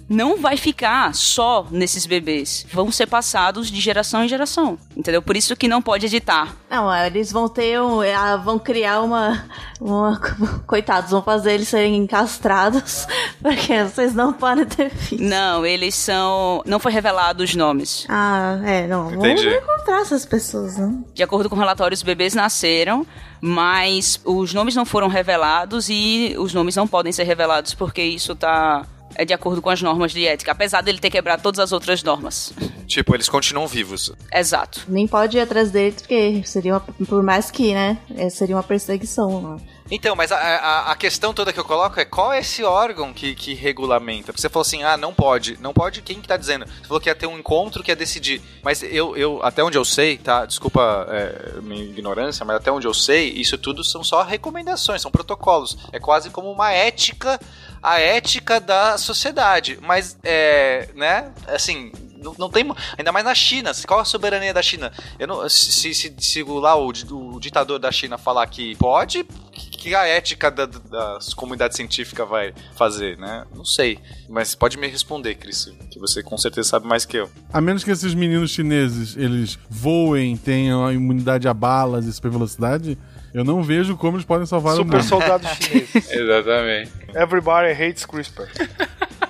não 0.10 0.38
vai 0.38 0.58
ficar 0.58 1.14
só 1.16 1.66
nesses 1.72 2.06
bebês. 2.06 2.66
Vão 2.72 2.92
ser 2.92 3.08
passados 3.08 3.72
de 3.72 3.80
geração 3.80 4.24
em 4.24 4.28
geração. 4.28 4.78
Entendeu? 4.96 5.22
Por 5.22 5.36
isso 5.36 5.56
que 5.56 5.68
não 5.68 5.82
pode 5.82 6.06
editar. 6.06 6.56
Não, 6.70 6.94
eles 7.06 7.32
vão 7.32 7.48
ter 7.48 7.82
um. 7.82 8.02
ah, 8.02 8.38
vão 8.38 8.60
criar 8.60 9.02
uma, 9.02 9.46
uma. 9.80 10.20
Coitados, 10.68 11.12
vão 11.12 11.22
fazer 11.22 11.54
eles 11.54 11.68
serem 11.68 12.06
castrados. 12.08 13.08
Porque 13.42 13.84
vocês 13.84 14.14
não 14.14 14.34
podem 14.34 14.66
ter 14.66 14.90
filhos. 14.90 15.28
Não, 15.30 15.66
eles 15.66 15.96
são. 15.96 16.62
Não 16.66 16.80
foi 16.80 16.92
revelado 16.92 17.44
os 17.44 17.56
nomes. 17.56 18.06
Ah, 18.10 18.60
é, 18.64 18.88
não. 18.88 19.10
Vamos 19.10 19.26
Entendi. 19.26 19.48
encontrar 19.48 20.02
essas 20.02 20.26
pessoas, 20.26 20.78
não? 20.78 21.04
De 21.14 21.24
acordo 21.24 21.50
com 21.50 21.56
o 21.56 21.60
relatório, 21.60 21.96
os 21.96 22.04
bebês 22.04 22.34
nasceram, 22.34 23.06
mas 23.42 24.20
os 24.24 24.54
nomes 24.54 24.76
não 24.76 24.86
foram 24.86 25.08
revelados 25.08 25.90
e 25.90 26.36
os 26.38 26.54
nomes 26.54 26.76
não 26.76 26.88
podem 26.88 27.12
ser 27.12 27.24
revelados 27.24 27.74
porque 27.74 28.02
isso 28.02 28.36
tá. 28.36 28.86
É 29.15 29.23
de 29.26 29.34
acordo 29.34 29.61
com 29.61 29.69
as 29.69 29.81
normas 29.81 30.11
de 30.11 30.26
ética, 30.26 30.52
apesar 30.52 30.81
dele 30.81 30.99
ter 30.99 31.10
quebrado 31.10 31.41
todas 31.41 31.60
as 31.60 31.72
outras 31.72 32.02
normas. 32.03 32.53
Tipo, 32.88 33.15
eles 33.15 33.30
continuam 33.30 33.68
vivos. 33.68 34.11
Exato. 34.34 34.81
Nem 34.88 35.07
pode 35.07 35.38
ir 35.38 35.41
atrás 35.41 35.72
dele, 35.72 35.95
porque 35.98 36.41
seria 36.45 36.73
uma, 36.73 36.80
por 36.80 37.23
mais 37.23 37.49
que, 37.52 37.73
né? 37.73 37.98
é, 38.15 38.30
Seria 38.30 38.56
uma 38.56 38.64
perseguição. 38.64 39.56
né? 39.56 39.61
Então, 39.95 40.15
mas 40.15 40.32
a, 40.32 40.38
a, 40.38 40.91
a 40.91 40.95
questão 40.95 41.36
toda 41.36 41.53
que 41.53 41.60
eu 41.60 41.64
coloco 41.64 41.99
é 41.99 42.03
qual 42.03 42.34
é 42.34 42.40
esse 42.40 42.64
órgão 42.64 43.14
que, 43.14 43.36
que 43.36 43.53
regulamenta? 43.53 44.34
Porque 44.34 44.41
você 44.41 44.49
falou 44.49 44.64
assim, 44.64 44.82
ah, 44.82 44.98
não 44.98 45.14
pode. 45.14 45.56
Não 45.61 45.72
pode 45.72 46.02
quem 46.02 46.20
que 46.20 46.28
tá 46.28 46.36
dizendo? 46.36 46.65
Você 46.65 46.88
falou 46.88 46.99
que 46.99 47.10
ia 47.10 47.14
ter 47.14 47.28
um 47.28 47.38
encontro 47.38 47.84
que 47.84 47.91
ia 47.91 47.95
decidir. 47.95 48.41
Mas 48.64 48.82
eu, 48.82 49.15
eu 49.15 49.40
até 49.44 49.64
onde 49.64 49.78
eu 49.78 49.86
sei, 49.86 50.18
tá? 50.18 50.48
Desculpa 50.48 51.06
é, 51.11 51.61
minha 51.61 51.84
ignorância, 51.84 52.44
mas 52.44 52.56
até 52.56 52.72
onde 52.72 52.88
eu 52.88 52.94
sei, 52.94 53.34
isso 53.34 53.56
tudo 53.56 53.84
são 53.84 54.03
só 54.03 54.24
recomendações, 54.24 54.99
são 54.99 55.11
protocolos. 55.11 55.78
É 55.91 55.99
quase 55.99 56.32
como 56.32 56.52
uma 56.52 56.72
ética, 56.72 57.40
a 57.80 57.99
ética 57.99 58.60
da 58.60 58.98
sociedade. 58.98 59.78
Mas, 59.80 60.18
é, 60.24 60.90
né, 60.95 61.32
assim... 61.45 61.91
Não, 62.24 62.36
não 62.38 62.50
tem. 62.50 62.66
Ainda 62.98 63.12
mais 63.12 63.26
na 63.26 63.36
China. 63.36 63.72
Qual 63.88 64.00
a 64.00 64.06
soberania 64.06 64.54
da 64.54 64.62
China? 64.62 64.91
Eu 65.20 65.28
não, 65.28 65.50
se, 65.50 65.94
se, 65.94 66.14
se 66.18 66.44
lá 66.44 66.76
o, 66.76 66.88
o 66.88 67.40
ditador 67.40 67.80
da 67.80 67.91
China 67.91 68.18
falar 68.18 68.48
que 68.48 68.76
pode, 68.76 69.24
que 69.52 69.94
a 69.94 70.06
ética 70.08 70.50
da, 70.50 70.66
da 70.66 71.20
comunidade 71.36 71.76
científica 71.76 72.26
vai 72.26 72.54
fazer, 72.76 73.18
né? 73.18 73.45
Não 73.54 73.66
sei. 73.66 74.00
Mas 74.30 74.56
pode 74.56 74.78
me 74.78 74.88
responder, 74.88 75.36
Cris, 75.36 75.72
que 75.91 76.00
você 76.00 76.24
com 76.24 76.38
certeza 76.38 76.70
sabe 76.70 76.88
mais 76.88 77.06
que 77.06 77.18
eu. 77.18 77.30
A 77.52 77.60
menos 77.60 77.84
que 77.84 77.91
esses 77.91 78.14
meninos 78.14 78.52
chineses 78.52 79.18
eles 79.18 79.60
voem, 79.70 80.38
tenham 80.38 80.86
a 80.86 80.94
imunidade 80.94 81.48
a 81.48 81.54
balas 81.54 82.06
e 82.06 82.14
super 82.14 82.32
velocidade, 82.32 82.98
eu 83.34 83.44
não 83.44 83.64
vejo 83.64 83.98
como 83.98 84.16
eles 84.16 84.26
podem 84.26 84.45
salvar 84.45 84.74
o 84.74 84.78
Super 84.78 84.98
mundo. 84.98 85.04
soldado 85.08 85.48
chinês. 85.62 85.90
Exatamente. 86.12 86.91
Everybody 87.16 87.72
hates 87.72 88.06
CRISPR. 88.06 88.48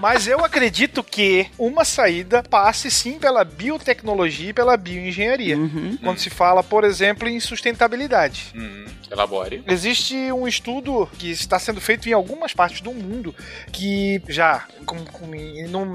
Mas 0.03 0.27
eu 0.27 0.43
acredito 0.43 1.01
que 1.01 1.47
uma 1.57 1.85
saída 1.85 2.43
passe 2.43 2.91
sim 2.91 3.17
pela 3.17 3.45
biotecnologia 3.45 4.49
e 4.49 4.53
pela 4.53 4.75
bioengenharia. 4.75 5.55
Quando 6.03 6.17
se 6.19 6.29
fala, 6.29 6.61
por 6.61 6.83
exemplo, 6.83 7.25
em 7.29 7.39
sustentabilidade. 7.39 8.51
Hum, 8.53 8.83
elabore. 9.09 9.63
Existe 9.65 10.13
um 10.33 10.45
estudo 10.45 11.09
que 11.17 11.31
está 11.31 11.57
sendo 11.57 11.79
feito 11.79 12.09
em 12.09 12.11
algumas 12.11 12.53
partes 12.53 12.81
do 12.81 12.91
mundo 12.91 13.33
que 13.71 14.21
já, 14.27 14.65
com, 14.85 14.97
com- 15.05 15.31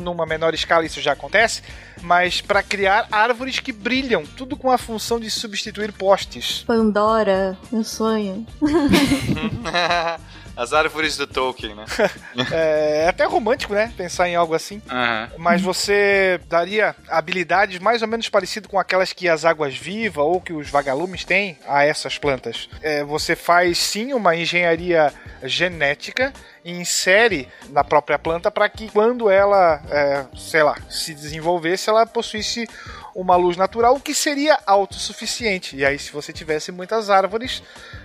numa 0.03 0.25
menor 0.25 0.55
escala 0.55 0.87
isso 0.87 1.03
já 1.03 1.13
acontece, 1.13 1.61
mas 2.01 2.41
para 2.41 2.63
criar 2.63 3.07
árvores 3.13 3.61
que 3.61 3.73
brilham, 3.73 4.25
tudo 4.25 4.57
com 4.57 4.71
a 4.71 4.79
função 4.79 5.21
de 5.21 5.31
substituir 5.31 5.93
postes. 5.93 6.65
Pandora, 6.67 7.59
meu 7.71 7.85
sonho. 7.85 8.47
As 10.59 10.73
árvores 10.73 11.17
do 11.17 11.25
Tolkien, 11.25 11.77
né? 11.77 11.85
É, 12.51 13.05
é 13.05 13.09
até 13.09 13.25
romântico, 13.25 13.75
né? 13.75 13.93
Pensar 13.97 14.29
em 14.29 14.35
algo 14.35 14.55
assim. 14.55 14.83
Aham. 14.91 15.31
Mas 15.39 15.63
você 15.63 16.41
daria 16.49 16.97
habilidades 17.09 17.79
mais 17.79 18.03
ou 18.03 18.09
menos 18.09 18.29
parecidas 18.29 18.69
com 18.69 18.79
aquelas 18.79 19.13
que 19.13 19.29
as 19.29 19.45
águas 19.45 19.77
vivas 19.77 20.25
ou 20.25 20.41
que 20.41 20.53
os 20.53 20.69
vagalumes 20.69 21.25
têm 21.25 21.59
a 21.67 21.85
essas 21.85 22.19
plantas. 22.19 22.69
É, 22.83 23.05
você 23.05 23.37
faz 23.37 23.79
sim 23.79 24.13
uma 24.13 24.35
engenharia 24.35 25.13
genética 25.45 26.33
e 26.65 26.73
insere 26.73 27.49
na 27.71 27.85
própria 27.85 28.19
planta 28.19 28.51
para 28.51 28.69
que 28.69 28.89
quando 28.91 29.31
ela, 29.31 29.81
é, 29.89 30.27
sei 30.37 30.63
lá, 30.63 30.77
se 30.91 31.15
desenvolvesse, 31.15 31.89
ela 31.89 32.05
possuísse 32.05 32.67
uma 33.15 33.37
luz 33.37 33.57
natural, 33.57 33.97
o 33.97 34.01
que 34.01 34.15
seria 34.15 34.59
autossuficiente. 34.67 35.77
E 35.77 35.85
aí, 35.85 35.99
se 35.99 36.13
você 36.13 36.33
tivesse 36.33 36.71
muitas 36.71 37.11
árvores, 37.11 37.63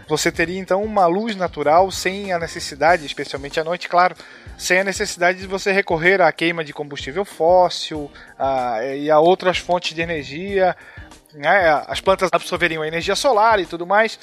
você 0.08 0.32
teria 0.32 0.60
então 0.60 0.84
uma 0.84 1.06
luz 1.06 1.36
natural 1.36 1.90
sem 1.92 2.32
a 2.34 2.40
necessidade, 2.40 3.06
especialmente 3.06 3.60
à 3.60 3.64
noite, 3.64 3.88
claro, 3.90 4.16
sem 4.58 4.80
a 4.80 4.84
necessidade 4.84 5.40
de 5.40 5.48
você 5.48 5.72
recorrer 5.72 6.22
à 6.22 6.32
queima 6.32 6.64
de 6.64 6.74
combustível 6.74 7.26
fóssil 7.26 8.12
a- 8.38 8.84
e 8.86 9.10
a 9.10 9.20
outras 9.20 9.58
fontes 9.58 9.94
de 9.94 10.02
energia. 10.02 10.76
né? 11.34 11.84
As 11.88 12.00
plantas 12.00 12.30
absorveriam 12.32 12.84
a 12.84 12.88
energia 12.88 13.16
solar 13.16 13.60
e 13.60 13.66
tudo 13.66 13.88
mais. 13.88 14.20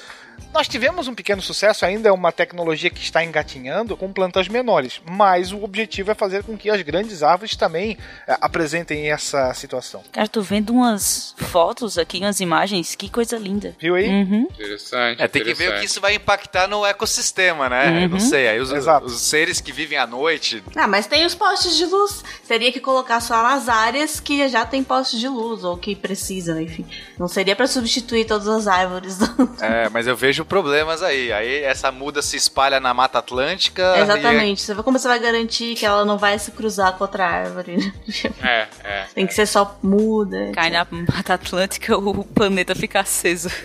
Nós 0.53 0.67
tivemos 0.67 1.07
um 1.07 1.15
pequeno 1.15 1.41
sucesso, 1.41 1.85
ainda 1.85 2.09
é 2.09 2.11
uma 2.11 2.31
tecnologia 2.31 2.89
que 2.89 3.01
está 3.01 3.23
engatinhando 3.23 3.95
com 3.95 4.11
plantas 4.11 4.47
menores, 4.47 5.01
mas 5.09 5.51
o 5.51 5.63
objetivo 5.63 6.11
é 6.11 6.15
fazer 6.15 6.43
com 6.43 6.57
que 6.57 6.69
as 6.69 6.81
grandes 6.81 7.23
árvores 7.23 7.55
também 7.55 7.97
eh, 8.27 8.37
apresentem 8.41 9.11
essa 9.11 9.53
situação. 9.53 10.03
Cara, 10.11 10.27
tô 10.27 10.41
vendo 10.41 10.73
umas 10.73 11.33
fotos 11.37 11.97
aqui, 11.97 12.19
umas 12.19 12.39
imagens, 12.39 12.95
que 12.95 13.09
coisa 13.09 13.37
linda. 13.37 13.75
Viu 13.79 13.95
aí? 13.95 14.07
Uhum. 14.07 14.47
Interessante. 14.51 15.21
É, 15.21 15.27
tem 15.27 15.43
que 15.43 15.53
ver 15.53 15.53
o 15.53 15.57
que 15.57 15.63
interessante. 15.63 15.85
isso 15.85 16.01
vai 16.01 16.15
impactar 16.15 16.67
no 16.67 16.85
ecossistema, 16.85 17.69
né? 17.69 18.05
Eu 18.05 18.09
não 18.09 18.19
sei. 18.19 18.49
Aí 18.49 18.59
os, 18.59 18.71
os 18.71 19.21
seres 19.21 19.61
que 19.61 19.71
vivem 19.71 19.97
à 19.97 20.05
noite. 20.05 20.63
Ah, 20.75 20.87
mas 20.87 21.07
tem 21.07 21.25
os 21.25 21.35
postes 21.35 21.75
de 21.77 21.85
luz. 21.85 22.23
Teria 22.47 22.71
que 22.71 22.79
colocar 22.79 23.21
só 23.21 23.41
nas 23.41 23.69
áreas 23.69 24.19
que 24.19 24.47
já 24.49 24.65
tem 24.65 24.83
postes 24.83 25.19
de 25.19 25.27
luz 25.27 25.63
ou 25.63 25.77
que 25.77 25.95
precisam, 25.95 26.59
enfim. 26.61 26.85
Não 27.17 27.27
seria 27.27 27.55
pra 27.55 27.67
substituir 27.67 28.25
todas 28.25 28.47
as 28.47 28.67
árvores. 28.67 29.19
É, 29.61 29.89
mas 29.89 30.07
eu 30.07 30.15
vejo 30.15 30.30
problemas 30.39 31.03
aí. 31.03 31.31
Aí 31.31 31.63
essa 31.63 31.91
muda 31.91 32.21
se 32.21 32.37
espalha 32.37 32.79
na 32.79 32.93
Mata 32.93 33.19
Atlântica. 33.19 33.97
Exatamente. 33.97 34.61
Você 34.61 34.73
vê 34.73 34.83
como 34.83 34.97
você 34.97 35.07
vai 35.07 35.19
garantir 35.19 35.75
que 35.75 35.85
ela 35.85 36.05
não 36.05 36.17
vai 36.17 36.37
se 36.39 36.51
cruzar 36.51 36.93
com 36.93 37.03
outra 37.03 37.25
árvore. 37.25 37.91
É, 38.43 38.67
é. 38.83 39.05
tem 39.13 39.27
que 39.27 39.33
ser 39.33 39.45
só 39.45 39.77
muda. 39.83 40.51
Cai 40.53 40.69
na 40.69 40.85
Mata 40.89 41.33
Atlântica, 41.33 41.97
o 41.97 42.23
planeta 42.23 42.73
fica 42.75 42.99
aceso. 42.99 43.49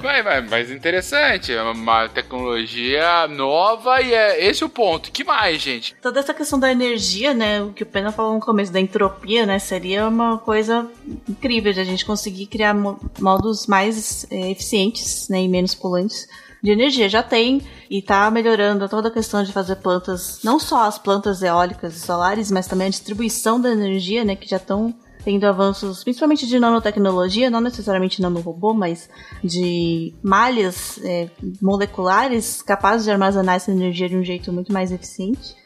Vai, 0.00 0.22
vai, 0.22 0.40
mas 0.40 0.70
interessante. 0.70 1.52
É 1.52 1.62
uma 1.62 2.08
tecnologia 2.08 3.26
nova 3.28 4.00
e 4.00 4.12
é 4.12 4.44
esse 4.46 4.64
o 4.64 4.68
ponto. 4.68 5.10
que 5.12 5.24
mais, 5.24 5.60
gente? 5.60 5.94
Toda 6.00 6.20
essa 6.20 6.32
questão 6.32 6.58
da 6.58 6.70
energia, 6.70 7.34
né? 7.34 7.62
O 7.62 7.72
que 7.72 7.82
o 7.82 7.86
Pena 7.86 8.10
falou 8.10 8.34
no 8.34 8.40
começo, 8.40 8.72
da 8.72 8.80
entropia, 8.80 9.44
né? 9.44 9.58
Seria 9.58 10.08
uma 10.08 10.38
coisa 10.38 10.88
incrível 11.28 11.72
de 11.72 11.80
a 11.80 11.84
gente 11.84 12.04
conseguir 12.04 12.46
criar 12.46 12.74
modos 13.18 13.66
mais 13.66 14.26
eh, 14.30 14.50
eficientes 14.50 15.28
né, 15.28 15.42
e 15.42 15.48
menos 15.48 15.74
poluentes 15.74 16.26
de 16.62 16.70
energia. 16.70 17.08
Já 17.08 17.22
tem 17.22 17.62
e 17.90 18.02
tá 18.02 18.30
melhorando 18.30 18.88
toda 18.88 19.08
a 19.08 19.10
questão 19.10 19.42
de 19.42 19.52
fazer 19.52 19.76
plantas, 19.76 20.40
não 20.44 20.58
só 20.58 20.84
as 20.84 20.98
plantas 20.98 21.42
eólicas 21.42 21.96
e 21.96 22.00
solares, 22.00 22.50
mas 22.50 22.66
também 22.66 22.86
a 22.86 22.90
distribuição 22.90 23.60
da 23.60 23.70
energia, 23.70 24.24
né? 24.24 24.36
Que 24.36 24.48
já 24.48 24.58
estão 24.58 24.94
tendo 25.24 25.44
avanços, 25.44 26.02
principalmente 26.02 26.46
de 26.46 26.58
nanotecnologia, 26.58 27.50
não 27.50 27.60
necessariamente 27.60 28.22
nanorobô, 28.22 28.72
mas 28.72 29.08
de 29.44 30.14
malhas 30.22 30.98
eh, 31.04 31.28
moleculares 31.60 32.62
capazes 32.62 33.04
de 33.04 33.10
armazenar 33.10 33.56
essa 33.56 33.70
energia 33.70 34.08
de 34.08 34.16
um 34.16 34.24
jeito 34.24 34.52
muito 34.52 34.72
mais 34.72 34.90
eficiente. 34.90 35.59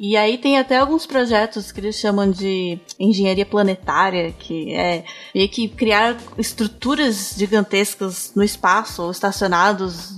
E 0.00 0.16
aí 0.16 0.38
tem 0.38 0.56
até 0.56 0.76
alguns 0.76 1.06
projetos 1.06 1.72
que 1.72 1.80
eles 1.80 1.96
chamam 1.96 2.30
de 2.30 2.78
engenharia 3.00 3.44
planetária, 3.44 4.30
que 4.30 4.72
é 4.72 5.04
meio 5.34 5.48
que 5.48 5.66
criar 5.66 6.16
estruturas 6.38 7.34
gigantescas 7.36 8.32
no 8.36 8.44
espaço, 8.44 9.02
ou 9.02 9.10
estacionados 9.10 10.12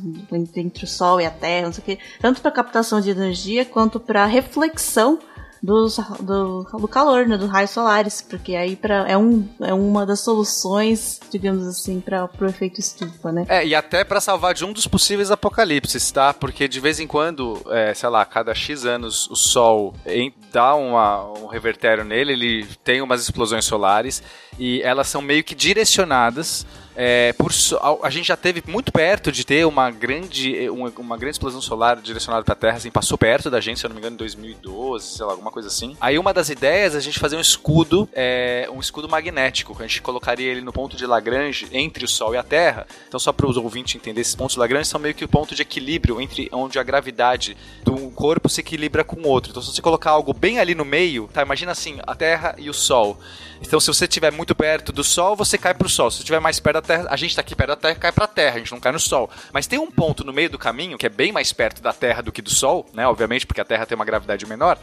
entre 0.55 0.85
o 0.85 0.87
Sol 0.87 1.19
e 1.19 1.25
a 1.25 1.31
Terra, 1.31 1.67
não 1.67 1.73
sei 1.73 1.83
o 1.83 1.85
quê, 1.87 1.99
tanto 2.21 2.43
para 2.43 2.51
captação 2.51 3.01
de 3.01 3.09
energia 3.09 3.65
quanto 3.65 3.99
para 3.99 4.27
reflexão 4.27 5.19
dos, 5.63 5.99
do, 6.21 6.63
do 6.65 6.89
calor, 6.89 7.27
né, 7.27 7.37
dos 7.37 7.51
raios 7.51 7.71
solares, 7.71 8.23
porque 8.23 8.57
aí 8.57 8.77
pra, 8.77 9.09
é, 9.09 9.17
um, 9.17 9.47
é 9.61 9.75
uma 9.75 10.07
das 10.07 10.21
soluções, 10.21 11.21
digamos 11.31 11.67
assim, 11.67 12.01
para 12.01 12.29
o 12.41 12.47
efeito 12.47 12.81
estufa, 12.81 13.31
né? 13.33 13.45
É, 13.49 13.67
e 13.67 13.75
até 13.75 14.03
pra 14.05 14.21
salvar 14.21 14.55
de 14.55 14.65
um 14.65 14.73
dos 14.73 14.87
possíveis 14.87 15.31
apocalipses, 15.31 16.11
tá? 16.11 16.33
Porque 16.33 16.67
de 16.67 16.81
vez 16.81 16.99
em 17.01 17.07
quando, 17.07 17.61
é, 17.71 17.93
sei 17.95 18.09
lá, 18.09 18.25
cada 18.25 18.55
X 18.55 18.85
anos 18.85 19.29
o 19.31 19.37
Sol 19.37 19.95
em- 20.07 20.33
dá 20.53 20.75
uma- 20.75 21.25
um 21.39 21.47
revertério 21.47 22.05
nele, 22.05 22.33
ele 22.33 22.67
tem 22.83 23.01
umas 23.03 23.23
explosões 23.23 23.65
solares 23.65 24.23
e 24.59 24.81
elas 24.83 25.09
são 25.09 25.21
meio 25.23 25.45
que 25.45 25.55
direcionadas. 25.55 26.67
É, 26.97 27.33
por 27.35 27.51
a- 27.81 28.07
a 28.07 28.11
gente 28.11 28.27
já 28.29 28.37
teve 28.37 28.63
muito 28.67 28.93
perto 28.93 29.31
de 29.33 29.45
ter 29.45 29.65
uma 29.67 29.91
grande, 29.91 30.69
uma, 30.71 30.93
uma 30.99 31.17
grande 31.17 31.35
explosão 31.35 31.61
solar 31.61 31.97
direcionada 32.01 32.45
para 32.45 32.53
a 32.53 32.57
Terra, 32.57 32.77
assim, 32.77 32.91
passou 32.91 33.17
perto 33.17 33.51
da 33.51 33.61
gente, 33.61 33.79
se 33.81 33.87
eu 33.87 33.89
não 33.89 33.95
me 33.95 34.01
engano, 34.01 34.15
em 34.15 34.19
2012, 34.19 35.07
sei 35.17 35.25
lá, 35.25 35.33
alguma 35.33 35.51
coisa 35.51 35.69
assim. 35.69 35.97
Aí 36.01 36.19
uma 36.19 36.33
das 36.35 36.49
ideias 36.51 36.95
é 36.95 36.99
a 36.99 37.01
gente 37.01 37.19
fazer 37.19 37.37
um 37.37 37.41
escudo, 37.41 38.09
é, 38.13 38.69
um 38.73 38.81
escudo 38.81 39.09
magnético, 39.09 39.75
que 39.75 39.83
a 39.83 39.87
gente 39.87 40.03
colocaria 40.03 40.51
ele 40.51 40.61
no 40.61 40.73
ponto 40.73 40.97
de 40.97 41.07
Lagrange 41.07 41.67
entre 41.73 42.05
o 42.05 42.09
Sol 42.09 42.35
e 42.35 42.39
a 42.39 42.43
Terra. 42.43 42.87
Então, 43.09 43.19
só 43.21 43.33
para 43.33 43.47
os 43.47 43.57
ouvintes 43.57 43.95
entenderem, 43.95 44.21
esses 44.23 44.35
pontos 44.35 44.55
de 44.55 44.61
Lagrange 44.61 44.89
são 44.89 45.01
meio 45.01 45.15
que 45.15 45.25
o 45.25 45.29
ponto 45.29 45.55
de 45.55 45.63
equilíbrio 45.63 46.21
entre 46.21 46.49
onde 46.53 46.79
a 46.79 46.83
gravidade 46.83 47.57
do 47.85 48.11
corpo 48.11 48.49
se 48.49 48.61
equilibra 48.61 49.05
com 49.05 49.17
o 49.21 49.27
outro. 49.29 49.51
Então, 49.51 49.63
se 49.63 49.73
você 49.73 49.81
colocar 49.83 50.11
algo 50.11 50.33
bem 50.33 50.59
ali 50.59 50.75
no 50.75 50.85
meio, 50.85 51.29
tá? 51.33 51.43
Imagina 51.43 51.73
assim, 51.73 51.99
a 52.07 52.15
Terra 52.15 52.55
e 52.59 52.69
o 52.69 52.75
Sol. 52.75 53.19
Então, 53.61 53.79
se 53.79 53.87
você 53.87 54.07
estiver 54.07 54.33
muito 54.33 54.55
perto 54.55 54.91
do 54.91 55.05
Sol, 55.05 55.37
você 55.37 55.59
cai 55.59 55.75
pro 55.75 55.89
Sol. 55.89 56.11
Se 56.11 56.17
você 56.17 56.23
estiver 56.23 56.41
mais 56.41 56.59
perto 56.59 56.75
da 56.75 56.83
Terra, 56.83 57.07
a 57.11 57.17
gente 57.17 57.35
tá 57.35 57.41
aqui 57.41 57.55
perto 57.55 57.71
da 57.71 57.77
Terra, 57.77 57.95
cai 57.95 58.13
pra 58.13 58.27
Terra, 58.27 58.57
a 58.57 58.59
gente 58.59 58.73
não 58.73 58.81
cai 58.81 58.93
no 58.93 58.99
Sol. 58.99 59.31
Mas 59.53 59.67
tem 59.67 59.79
um 59.79 59.91
ponto 59.91 60.25
no 60.25 60.33
meio 60.33 60.49
do 60.49 60.59
caminho, 60.59 60.97
que 60.97 61.07
é 61.07 61.11
bem 61.11 61.31
mais 61.31 61.53
perto 61.53 61.83
da 61.83 61.93
Terra 61.93 62.23
do 62.23 62.33
que 62.33 62.41
do 62.41 62.51
Sol, 62.51 62.89
né? 62.95 63.07
Obviamente, 63.07 63.47
porque 63.47 63.61
a 63.61 63.65
Terra 63.65 63.85
tem 63.85 63.95
uma 63.95 64.05
gravidade 64.05 64.47
menor. 64.47 64.79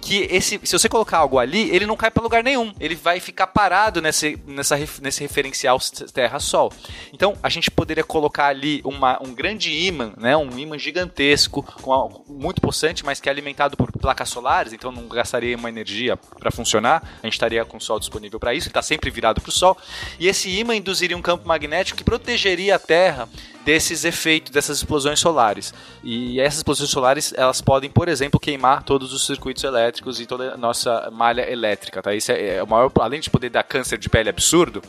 Que 0.00 0.26
esse, 0.30 0.60
se 0.62 0.78
você 0.78 0.88
colocar 0.88 1.18
algo 1.18 1.38
ali, 1.38 1.70
ele 1.74 1.86
não 1.86 1.96
cai 1.96 2.10
para 2.10 2.22
lugar 2.22 2.42
nenhum. 2.42 2.72
Ele 2.78 2.94
vai 2.94 3.20
ficar 3.20 3.46
parado 3.46 4.00
nesse, 4.00 4.38
nessa, 4.46 4.76
nesse 5.00 5.20
referencial 5.22 5.78
Terra-Sol. 6.12 6.72
Então, 7.12 7.36
a 7.42 7.48
gente 7.48 7.70
poderia 7.70 8.04
colocar 8.04 8.46
ali 8.46 8.80
uma, 8.84 9.20
um 9.22 9.34
grande 9.34 9.72
ímã, 9.72 10.12
né, 10.16 10.36
um 10.36 10.56
ímã 10.58 10.78
gigantesco, 10.78 11.62
com, 11.62 12.24
muito 12.28 12.60
possante, 12.60 13.04
mas 13.04 13.20
que 13.20 13.28
é 13.28 13.32
alimentado 13.32 13.76
por 13.76 13.90
placas 13.92 14.28
solares, 14.28 14.72
então 14.72 14.92
não 14.92 15.08
gastaria 15.08 15.56
uma 15.56 15.68
energia 15.68 16.16
para 16.16 16.50
funcionar. 16.50 17.02
A 17.22 17.26
gente 17.26 17.34
estaria 17.34 17.64
com 17.64 17.76
o 17.76 17.80
Sol 17.80 17.98
disponível 17.98 18.38
para 18.38 18.54
isso, 18.54 18.68
está 18.68 18.82
sempre 18.82 19.10
virado 19.10 19.40
para 19.40 19.48
o 19.48 19.52
Sol. 19.52 19.76
E 20.18 20.28
esse 20.28 20.50
ímã 20.50 20.74
induziria 20.74 21.16
um 21.16 21.22
campo 21.22 21.46
magnético 21.46 21.98
que 21.98 22.04
protegeria 22.04 22.76
a 22.76 22.78
Terra 22.78 23.28
desses 23.66 24.04
efeitos, 24.04 24.52
dessas 24.52 24.78
explosões 24.78 25.18
solares. 25.18 25.74
E 26.04 26.40
essas 26.40 26.58
explosões 26.58 26.88
solares, 26.88 27.34
elas 27.36 27.60
podem, 27.60 27.90
por 27.90 28.08
exemplo, 28.08 28.38
queimar 28.38 28.84
todos 28.84 29.12
os 29.12 29.26
circuitos 29.26 29.64
elétricos 29.64 30.20
e 30.20 30.24
toda 30.26 30.54
a 30.54 30.56
nossa 30.56 31.10
malha 31.10 31.50
elétrica, 31.50 32.00
tá? 32.00 32.14
Isso 32.14 32.30
é, 32.30 32.58
é 32.58 32.62
o 32.62 32.66
maior, 32.66 32.92
além 33.00 33.20
de 33.20 33.28
poder 33.28 33.50
dar 33.50 33.64
câncer 33.64 33.98
de 33.98 34.08
pele 34.08 34.30
absurdo, 34.30 34.80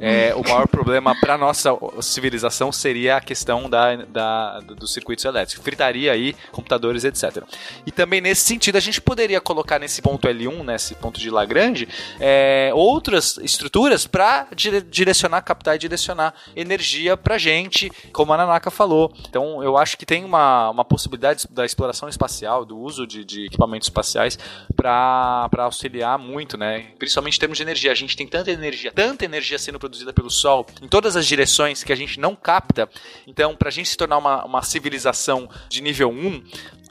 é, 0.00 0.34
o 0.34 0.42
maior 0.42 0.66
problema 0.66 1.14
para 1.20 1.38
nossa 1.38 1.70
civilização 2.02 2.72
seria 2.72 3.18
a 3.18 3.20
questão 3.20 3.70
da, 3.70 3.94
da, 3.94 4.58
dos 4.60 4.92
circuitos 4.92 5.24
elétricos. 5.24 5.62
Fritaria 5.62 6.10
aí 6.10 6.34
computadores, 6.50 7.04
etc. 7.04 7.44
E 7.86 7.92
também 7.92 8.20
nesse 8.20 8.42
sentido, 8.42 8.74
a 8.74 8.80
gente 8.80 9.00
poderia 9.00 9.40
colocar 9.40 9.78
nesse 9.78 10.02
ponto 10.02 10.26
L1, 10.26 10.64
nesse 10.64 10.96
ponto 10.96 11.20
de 11.20 11.30
Lagrange, 11.30 11.88
é, 12.18 12.72
outras 12.74 13.38
estruturas 13.38 14.08
para 14.08 14.48
dire 14.56 14.80
direcionar, 14.80 15.42
captar 15.42 15.76
e 15.76 15.78
direcionar 15.78 16.34
energia 16.56 17.16
para 17.16 17.38
gente, 17.38 17.92
como 18.12 18.23
a 18.32 18.36
Nanaka 18.36 18.70
falou. 18.70 19.12
Então, 19.28 19.62
eu 19.62 19.76
acho 19.76 19.96
que 19.96 20.06
tem 20.06 20.24
uma, 20.24 20.70
uma 20.70 20.84
possibilidade 20.84 21.46
da 21.50 21.64
exploração 21.64 22.08
espacial, 22.08 22.64
do 22.64 22.78
uso 22.78 23.06
de, 23.06 23.24
de 23.24 23.46
equipamentos 23.46 23.86
espaciais 23.86 24.38
para 24.74 25.48
auxiliar 25.58 26.18
muito, 26.18 26.56
né? 26.56 26.86
Principalmente 26.98 27.36
em 27.36 27.40
termos 27.40 27.58
de 27.58 27.62
energia. 27.62 27.92
A 27.92 27.94
gente 27.94 28.16
tem 28.16 28.26
tanta 28.26 28.50
energia, 28.50 28.92
tanta 28.92 29.24
energia 29.24 29.58
sendo 29.58 29.78
produzida 29.78 30.12
pelo 30.12 30.30
Sol 30.30 30.66
em 30.80 30.88
todas 30.88 31.16
as 31.16 31.26
direções 31.26 31.82
que 31.82 31.92
a 31.92 31.96
gente 31.96 32.18
não 32.18 32.34
capta. 32.34 32.88
Então, 33.26 33.54
para 33.54 33.68
a 33.68 33.72
gente 33.72 33.88
se 33.88 33.96
tornar 33.96 34.18
uma, 34.18 34.44
uma 34.44 34.62
civilização 34.62 35.48
de 35.68 35.82
nível 35.82 36.10
1, 36.10 36.42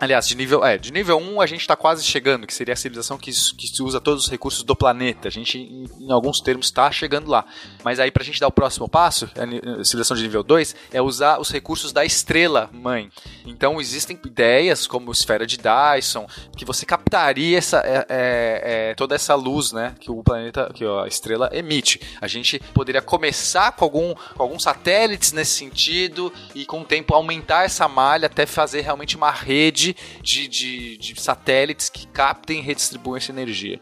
Aliás, 0.04 0.28
de 0.28 0.36
nível, 0.36 0.66
é, 0.66 0.78
de 0.78 0.92
nível 0.92 1.18
1 1.18 1.40
a 1.40 1.46
gente 1.46 1.62
está 1.62 1.78
quase 1.78 2.04
chegando, 2.04 2.46
que 2.46 2.54
seria 2.54 2.74
a 2.74 2.76
civilização 2.76 3.18
que, 3.18 3.32
que 3.32 3.82
usa 3.82 4.02
todos 4.02 4.26
os 4.26 4.30
recursos 4.30 4.62
do 4.62 4.76
planeta. 4.76 5.30
A 5.30 5.32
gente, 5.32 5.58
em, 5.58 5.88
em 5.98 6.12
alguns 6.12 6.42
termos, 6.42 6.66
está 6.66 6.92
chegando 6.92 7.30
lá. 7.30 7.46
Mas 7.86 8.02
aí, 8.02 8.12
para 8.12 8.22
a 8.22 8.26
gente 8.26 8.38
dar 8.38 8.48
o 8.48 8.52
próximo 8.52 8.90
passo, 8.90 9.30
a 9.38 9.84
civilização 9.86 10.18
de 10.18 10.24
nível 10.24 10.44
2, 10.44 10.76
é 10.92 11.02
usar 11.02 11.23
os 11.40 11.52
recursos 11.52 11.92
da 11.92 12.06
estrela 12.06 12.70
mãe. 12.72 13.10
Então, 13.46 13.80
existem 13.80 14.20
ideias 14.26 14.88
como 14.88 15.12
esfera 15.12 15.46
de 15.46 15.58
Dyson, 15.58 16.28
que 16.56 16.66
você 16.66 16.86
captaria 16.86 17.58
essa, 17.58 17.80
é, 17.80 18.06
é, 18.10 18.90
é, 18.90 18.96
toda 18.96 19.16
essa 19.16 19.36
luz 19.36 19.72
né, 19.72 19.96
que 20.00 20.12
o 20.12 20.24
planeta, 20.24 20.72
que 20.74 20.86
a 20.86 21.08
estrela 21.08 21.50
emite. 21.54 22.00
A 22.22 22.28
gente 22.28 22.60
poderia 22.74 23.02
começar 23.02 23.72
com, 23.74 23.84
algum, 23.84 24.14
com 24.14 24.44
alguns 24.44 24.64
satélites 24.64 25.32
nesse 25.32 25.52
sentido 25.52 26.32
e, 26.56 26.66
com 26.66 26.82
o 26.82 26.86
tempo, 26.86 27.14
aumentar 27.14 27.66
essa 27.66 27.88
malha 27.88 28.28
até 28.28 28.46
fazer 28.46 28.82
realmente 28.82 29.16
uma 29.16 29.32
rede 29.32 29.96
de, 30.22 30.48
de, 30.48 30.98
de, 30.98 31.22
satélites 31.22 31.90
que 31.90 32.08
captem 32.08 32.60
e 32.60 32.62
redistribuem 32.62 33.18
essa 33.18 33.32
energia. 33.32 33.80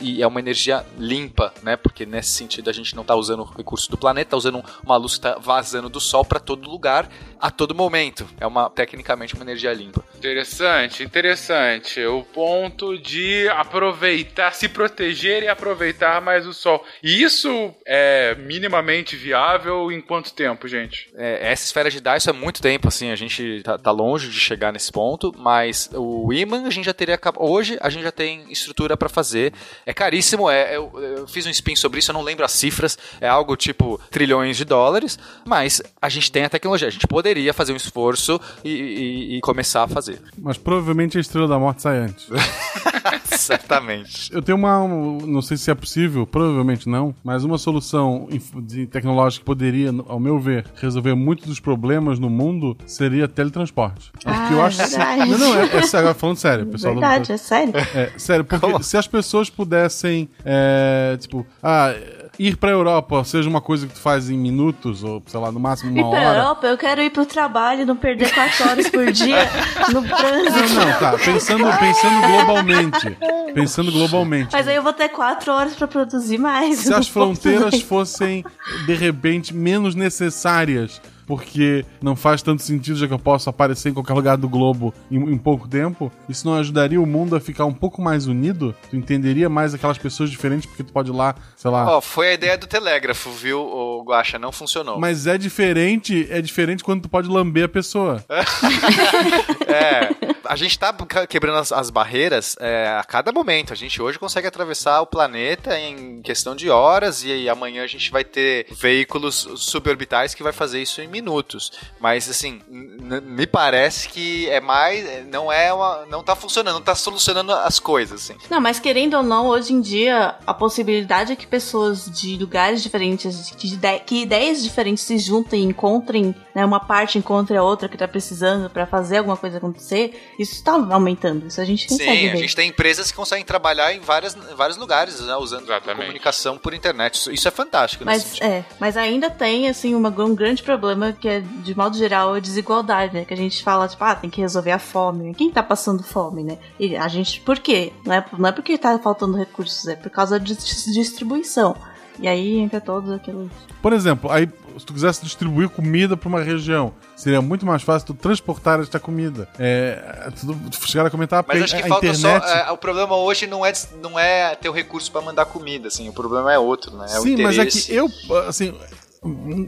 E 0.00 0.22
é 0.22 0.26
uma 0.26 0.40
energia 0.40 0.84
limpa, 0.98 1.52
né? 1.62 1.76
Porque 1.76 2.06
nesse 2.06 2.30
sentido 2.30 2.70
a 2.70 2.72
gente 2.72 2.94
não 2.94 3.02
está 3.02 3.14
usando 3.14 3.40
o 3.40 3.44
recurso 3.44 3.90
do 3.90 3.96
planeta, 3.96 4.28
está 4.28 4.36
usando 4.36 4.64
uma 4.82 4.96
luz 4.96 5.12
que 5.12 5.26
está 5.26 5.38
vazando 5.38 5.88
do 5.88 6.00
Sol 6.00 6.24
para 6.24 6.40
todo 6.40 6.68
lugar, 6.68 6.83
lugar 6.84 7.08
a 7.44 7.50
todo 7.50 7.74
momento. 7.74 8.26
É 8.40 8.46
uma 8.46 8.70
tecnicamente 8.70 9.34
uma 9.34 9.44
energia 9.44 9.70
limpa. 9.74 10.02
Interessante, 10.16 11.02
interessante. 11.02 12.02
O 12.06 12.22
ponto 12.22 12.96
de 12.96 13.46
aproveitar, 13.50 14.54
se 14.54 14.66
proteger 14.66 15.42
e 15.42 15.48
aproveitar 15.48 16.22
mais 16.22 16.46
o 16.46 16.54
Sol. 16.54 16.82
E 17.02 17.22
isso 17.22 17.74
é 17.86 18.34
minimamente 18.36 19.14
viável 19.14 19.92
em 19.92 20.00
quanto 20.00 20.32
tempo, 20.32 20.66
gente? 20.66 21.10
É, 21.14 21.52
essa 21.52 21.66
esfera 21.66 21.90
de 21.90 22.00
Dyson 22.00 22.30
é 22.30 22.32
muito 22.32 22.62
tempo, 22.62 22.88
assim, 22.88 23.10
a 23.10 23.16
gente 23.16 23.60
tá, 23.62 23.76
tá 23.76 23.90
longe 23.90 24.30
de 24.30 24.40
chegar 24.40 24.72
nesse 24.72 24.90
ponto, 24.90 25.30
mas 25.36 25.90
o 25.92 26.32
imã 26.32 26.66
a 26.66 26.70
gente 26.70 26.86
já 26.86 26.94
teria 26.94 27.20
hoje 27.36 27.76
a 27.82 27.90
gente 27.90 28.04
já 28.04 28.12
tem 28.12 28.50
estrutura 28.50 28.96
para 28.96 29.10
fazer. 29.10 29.52
É 29.84 29.92
caríssimo, 29.92 30.48
é 30.48 30.74
eu, 30.74 30.90
eu, 30.98 31.28
fiz 31.28 31.44
um 31.44 31.50
spin 31.50 31.76
sobre 31.76 31.98
isso, 31.98 32.10
eu 32.10 32.14
não 32.14 32.22
lembro 32.22 32.42
as 32.42 32.52
cifras, 32.52 32.96
é 33.20 33.28
algo 33.28 33.54
tipo 33.54 34.00
trilhões 34.10 34.56
de 34.56 34.64
dólares, 34.64 35.18
mas 35.44 35.82
a 36.00 36.08
gente 36.08 36.32
tem 36.32 36.44
a 36.44 36.48
tecnologia, 36.48 36.88
a 36.88 36.90
gente 36.90 37.06
poderia 37.06 37.33
fazer 37.52 37.72
um 37.72 37.76
esforço 37.76 38.40
e, 38.64 38.70
e, 38.70 39.36
e 39.36 39.40
começar 39.40 39.84
a 39.84 39.88
fazer. 39.88 40.20
Mas 40.38 40.58
provavelmente 40.58 41.18
a 41.18 41.20
Estrela 41.20 41.48
da 41.48 41.58
Morte 41.58 41.82
sai 41.82 41.98
antes. 41.98 42.28
Certamente. 43.24 44.32
Eu 44.32 44.42
tenho 44.42 44.56
uma, 44.56 44.86
não 44.86 45.42
sei 45.42 45.56
se 45.56 45.70
é 45.70 45.74
possível, 45.74 46.26
provavelmente 46.26 46.88
não, 46.88 47.14
mas 47.22 47.44
uma 47.44 47.58
solução 47.58 48.28
de 48.62 48.86
tecnológica 48.86 49.40
que 49.40 49.46
poderia, 49.46 49.90
ao 50.06 50.18
meu 50.18 50.38
ver, 50.38 50.64
resolver 50.76 51.14
muitos 51.14 51.46
dos 51.46 51.60
problemas 51.60 52.18
no 52.18 52.30
mundo 52.30 52.76
seria 52.86 53.28
teletransporte. 53.28 54.12
Ah, 54.24 54.48
eu 54.52 54.62
acho 54.62 54.78
verdade. 54.78 55.30
Não, 55.30 55.38
não, 55.38 55.56
é, 55.56 55.76
é 55.76 55.82
sério, 55.82 56.14
falando 56.14 56.36
sério, 56.36 56.66
pessoal. 56.66 56.94
Verdade, 56.94 57.28
do... 57.28 57.32
é 57.32 57.36
sério. 57.36 57.72
É, 57.76 58.12
sério, 58.16 58.44
porque 58.44 58.64
Como? 58.64 58.82
se 58.82 58.96
as 58.96 59.06
pessoas 59.06 59.50
pudessem, 59.50 60.28
é, 60.44 61.16
tipo, 61.20 61.46
ah, 61.62 61.94
ir 62.38 62.56
pra 62.56 62.70
Europa 62.70 63.22
seja 63.24 63.48
uma 63.48 63.60
coisa 63.60 63.86
que 63.86 63.94
tu 63.94 64.00
faz 64.00 64.30
em 64.30 64.36
minutos, 64.36 65.02
ou 65.02 65.22
sei 65.26 65.40
lá, 65.40 65.50
no 65.50 65.60
máximo 65.60 65.92
uma 65.92 66.08
hora. 66.08 66.18
Ir 66.18 66.22
pra 66.22 66.34
Europa, 66.34 66.66
eu 66.66 66.78
quero 66.78 67.02
ir 67.02 67.10
pro 67.10 67.26
trabalho 67.26 67.86
não 67.86 67.96
perder 67.96 68.32
quatro 68.32 68.68
horas 68.68 68.88
por 68.88 69.10
dia 69.12 69.48
no 69.92 70.02
trânsito. 70.02 70.74
Não, 70.74 70.86
não, 70.86 70.98
tá. 70.98 71.12
Pensando, 71.18 71.64
pensando 71.78 72.26
globalmente. 72.26 73.18
Pensando 73.54 73.92
globalmente. 73.92 74.50
Mas 74.52 74.68
aí 74.68 74.76
eu 74.76 74.82
vou 74.82 74.92
ter 74.92 75.08
quatro 75.08 75.52
horas 75.52 75.74
pra 75.74 75.86
produzir 75.86 76.38
mais. 76.38 76.78
Se 76.78 76.92
as 76.92 77.08
fronteiras 77.08 77.80
fossem, 77.80 78.44
de 78.86 78.94
repente, 78.94 79.54
menos 79.54 79.94
necessárias 79.94 81.00
porque 81.26 81.84
não 82.02 82.14
faz 82.16 82.42
tanto 82.42 82.62
sentido 82.62 82.96
já 82.96 83.06
que 83.06 83.12
eu 83.12 83.18
posso 83.18 83.48
aparecer 83.48 83.90
em 83.90 83.94
qualquer 83.94 84.14
lugar 84.14 84.36
do 84.36 84.48
globo 84.48 84.94
em, 85.10 85.16
em, 85.16 85.38
pouco 85.38 85.68
tempo. 85.68 86.12
Isso 86.28 86.46
não 86.46 86.56
ajudaria 86.56 87.00
o 87.00 87.06
mundo 87.06 87.36
a 87.36 87.40
ficar 87.40 87.64
um 87.64 87.72
pouco 87.72 88.00
mais 88.00 88.26
unido? 88.26 88.74
Tu 88.90 88.96
entenderia 88.96 89.48
mais 89.48 89.74
aquelas 89.74 89.98
pessoas 89.98 90.30
diferentes 90.30 90.66
porque 90.66 90.82
tu 90.82 90.92
pode 90.92 91.10
ir 91.10 91.14
lá, 91.14 91.34
sei 91.56 91.70
lá. 91.70 91.86
Ó, 91.94 91.98
oh, 91.98 92.00
foi 92.00 92.28
a 92.28 92.32
ideia 92.34 92.58
do 92.58 92.66
telégrafo, 92.66 93.30
viu, 93.30 93.60
o 93.60 94.02
Guacha? 94.04 94.38
Não 94.38 94.52
funcionou. 94.52 94.98
Mas 94.98 95.26
é 95.26 95.38
diferente, 95.38 96.26
é 96.30 96.40
diferente 96.40 96.84
quando 96.84 97.02
tu 97.02 97.08
pode 97.08 97.28
lamber 97.28 97.64
a 97.64 97.68
pessoa. 97.68 98.24
é. 99.66 100.34
A 100.46 100.56
gente 100.56 100.78
tá 100.78 100.94
quebrando 101.28 101.58
as, 101.58 101.72
as 101.72 101.90
barreiras 101.90 102.54
é, 102.60 102.88
a 102.98 103.02
cada 103.02 103.32
momento. 103.32 103.72
A 103.72 103.76
gente 103.76 104.00
hoje 104.00 104.18
consegue 104.18 104.46
atravessar 104.46 105.00
o 105.00 105.06
planeta 105.06 105.78
em 105.78 106.20
questão 106.22 106.54
de 106.54 106.68
horas 106.68 107.24
e, 107.24 107.28
e 107.28 107.48
amanhã 107.48 107.82
a 107.82 107.86
gente 107.86 108.10
vai 108.10 108.24
ter 108.24 108.66
veículos 108.70 109.48
suborbitais 109.56 110.34
que 110.34 110.42
vai 110.42 110.52
fazer 110.52 110.82
isso 110.82 111.00
em 111.00 111.08
minutos. 111.14 111.70
Mas 112.00 112.28
assim, 112.28 112.60
me 112.68 113.46
parece 113.46 114.08
que 114.08 114.48
é 114.50 114.60
mais. 114.60 115.26
Não 115.28 115.50
é 115.50 115.72
uma. 115.72 116.04
Não 116.06 116.22
tá 116.22 116.34
funcionando, 116.34 116.74
não 116.74 116.82
tá 116.82 116.94
solucionando 116.94 117.52
as 117.52 117.78
coisas, 117.78 118.22
assim. 118.22 118.36
Não, 118.50 118.60
mas 118.60 118.80
querendo 118.80 119.16
ou 119.16 119.22
não, 119.22 119.46
hoje 119.46 119.72
em 119.72 119.80
dia, 119.80 120.34
a 120.44 120.52
possibilidade 120.52 121.32
é 121.32 121.36
que 121.36 121.46
pessoas 121.46 122.10
de 122.10 122.36
lugares 122.36 122.82
diferentes, 122.82 123.54
que, 123.56 123.78
que 124.00 124.22
ideias 124.22 124.62
diferentes 124.62 125.04
se 125.04 125.18
juntem 125.18 125.62
e 125.62 125.64
encontrem, 125.64 126.34
né? 126.54 126.64
Uma 126.64 126.80
parte 126.80 127.18
encontre 127.18 127.56
a 127.56 127.62
outra 127.62 127.88
que 127.88 127.96
tá 127.96 128.08
precisando 128.08 128.68
para 128.68 128.86
fazer 128.86 129.18
alguma 129.18 129.36
coisa 129.36 129.58
acontecer, 129.58 130.34
isso 130.38 130.62
tá 130.64 130.72
aumentando. 130.72 131.46
Isso 131.46 131.60
a 131.60 131.64
gente 131.64 131.86
consegue. 131.86 132.10
Sim, 132.10 132.28
ver. 132.28 132.32
a 132.32 132.36
gente 132.36 132.56
tem 132.56 132.68
empresas 132.68 133.10
que 133.10 133.16
conseguem 133.16 133.44
trabalhar 133.44 133.94
em 133.94 134.00
várias, 134.00 134.34
vários 134.56 134.76
lugares, 134.76 135.20
né? 135.20 135.36
Usando 135.36 135.64
Exatamente. 135.64 136.00
comunicação 136.00 136.58
por 136.58 136.74
internet. 136.74 137.32
Isso, 137.32 137.46
é 137.46 137.50
fantástico. 137.50 138.04
Mas, 138.04 138.40
é, 138.40 138.64
mas 138.80 138.96
ainda 138.96 139.30
tem, 139.30 139.68
assim, 139.68 139.94
uma, 139.94 140.08
um 140.08 140.34
grande 140.34 140.62
problema 140.62 141.03
problema 141.04 141.12
que 141.12 141.28
é, 141.28 141.40
de 141.40 141.76
modo 141.76 141.96
geral, 141.96 142.34
a 142.34 142.40
desigualdade, 142.40 143.14
né? 143.14 143.24
Que 143.24 143.34
a 143.34 143.36
gente 143.36 143.62
fala, 143.62 143.88
tipo, 143.88 144.02
ah, 144.02 144.14
tem 144.14 144.30
que 144.30 144.40
resolver 144.40 144.72
a 144.72 144.78
fome. 144.78 145.34
Quem 145.34 145.50
tá 145.50 145.62
passando 145.62 146.02
fome, 146.02 146.42
né? 146.42 146.58
E 146.78 146.96
a 146.96 147.08
gente, 147.08 147.40
por 147.40 147.58
quê? 147.58 147.92
Não 148.04 148.14
é, 148.14 148.24
não 148.38 148.48
é 148.48 148.52
porque 148.52 148.78
tá 148.78 148.98
faltando 148.98 149.36
recursos, 149.36 149.86
é 149.86 149.96
por 149.96 150.10
causa 150.10 150.40
de 150.40 150.54
distribuição. 150.54 151.76
E 152.18 152.28
aí 152.28 152.58
entra 152.58 152.80
todos 152.80 153.10
aqueles. 153.10 153.50
Por 153.82 153.92
exemplo, 153.92 154.30
aí 154.30 154.48
se 154.78 154.84
tu 154.84 154.92
quisesse 154.92 155.22
distribuir 155.22 155.68
comida 155.68 156.16
para 156.16 156.28
uma 156.28 156.42
região, 156.42 156.92
seria 157.16 157.40
muito 157.40 157.64
mais 157.64 157.82
fácil 157.82 158.08
tu 158.08 158.14
transportar 158.14 158.80
esta 158.80 158.98
comida. 158.98 159.48
É, 159.58 160.30
tu, 160.40 160.54
tu 160.70 160.88
chegar 160.88 161.06
a 161.06 161.10
comentar 161.10 161.44
Mas 161.46 161.62
acho 161.62 161.76
que 161.76 161.82
a 161.82 161.86
falta 161.86 162.06
internet... 162.06 162.42
só. 162.42 162.54
É, 162.54 162.70
o 162.70 162.76
problema 162.76 163.16
hoje 163.16 163.46
não 163.46 163.64
é, 163.64 163.72
não 164.00 164.18
é 164.18 164.54
ter 164.54 164.68
o 164.68 164.72
recurso 164.72 165.10
para 165.10 165.20
mandar 165.20 165.44
comida, 165.46 165.88
assim. 165.88 166.08
O 166.08 166.12
problema 166.12 166.52
é 166.52 166.58
outro, 166.58 166.96
né? 166.96 167.06
É 167.06 167.20
Sim, 167.20 167.42
mas 167.42 167.58
é 167.58 167.66
que 167.66 167.92
eu, 167.92 168.10
assim, 168.48 168.74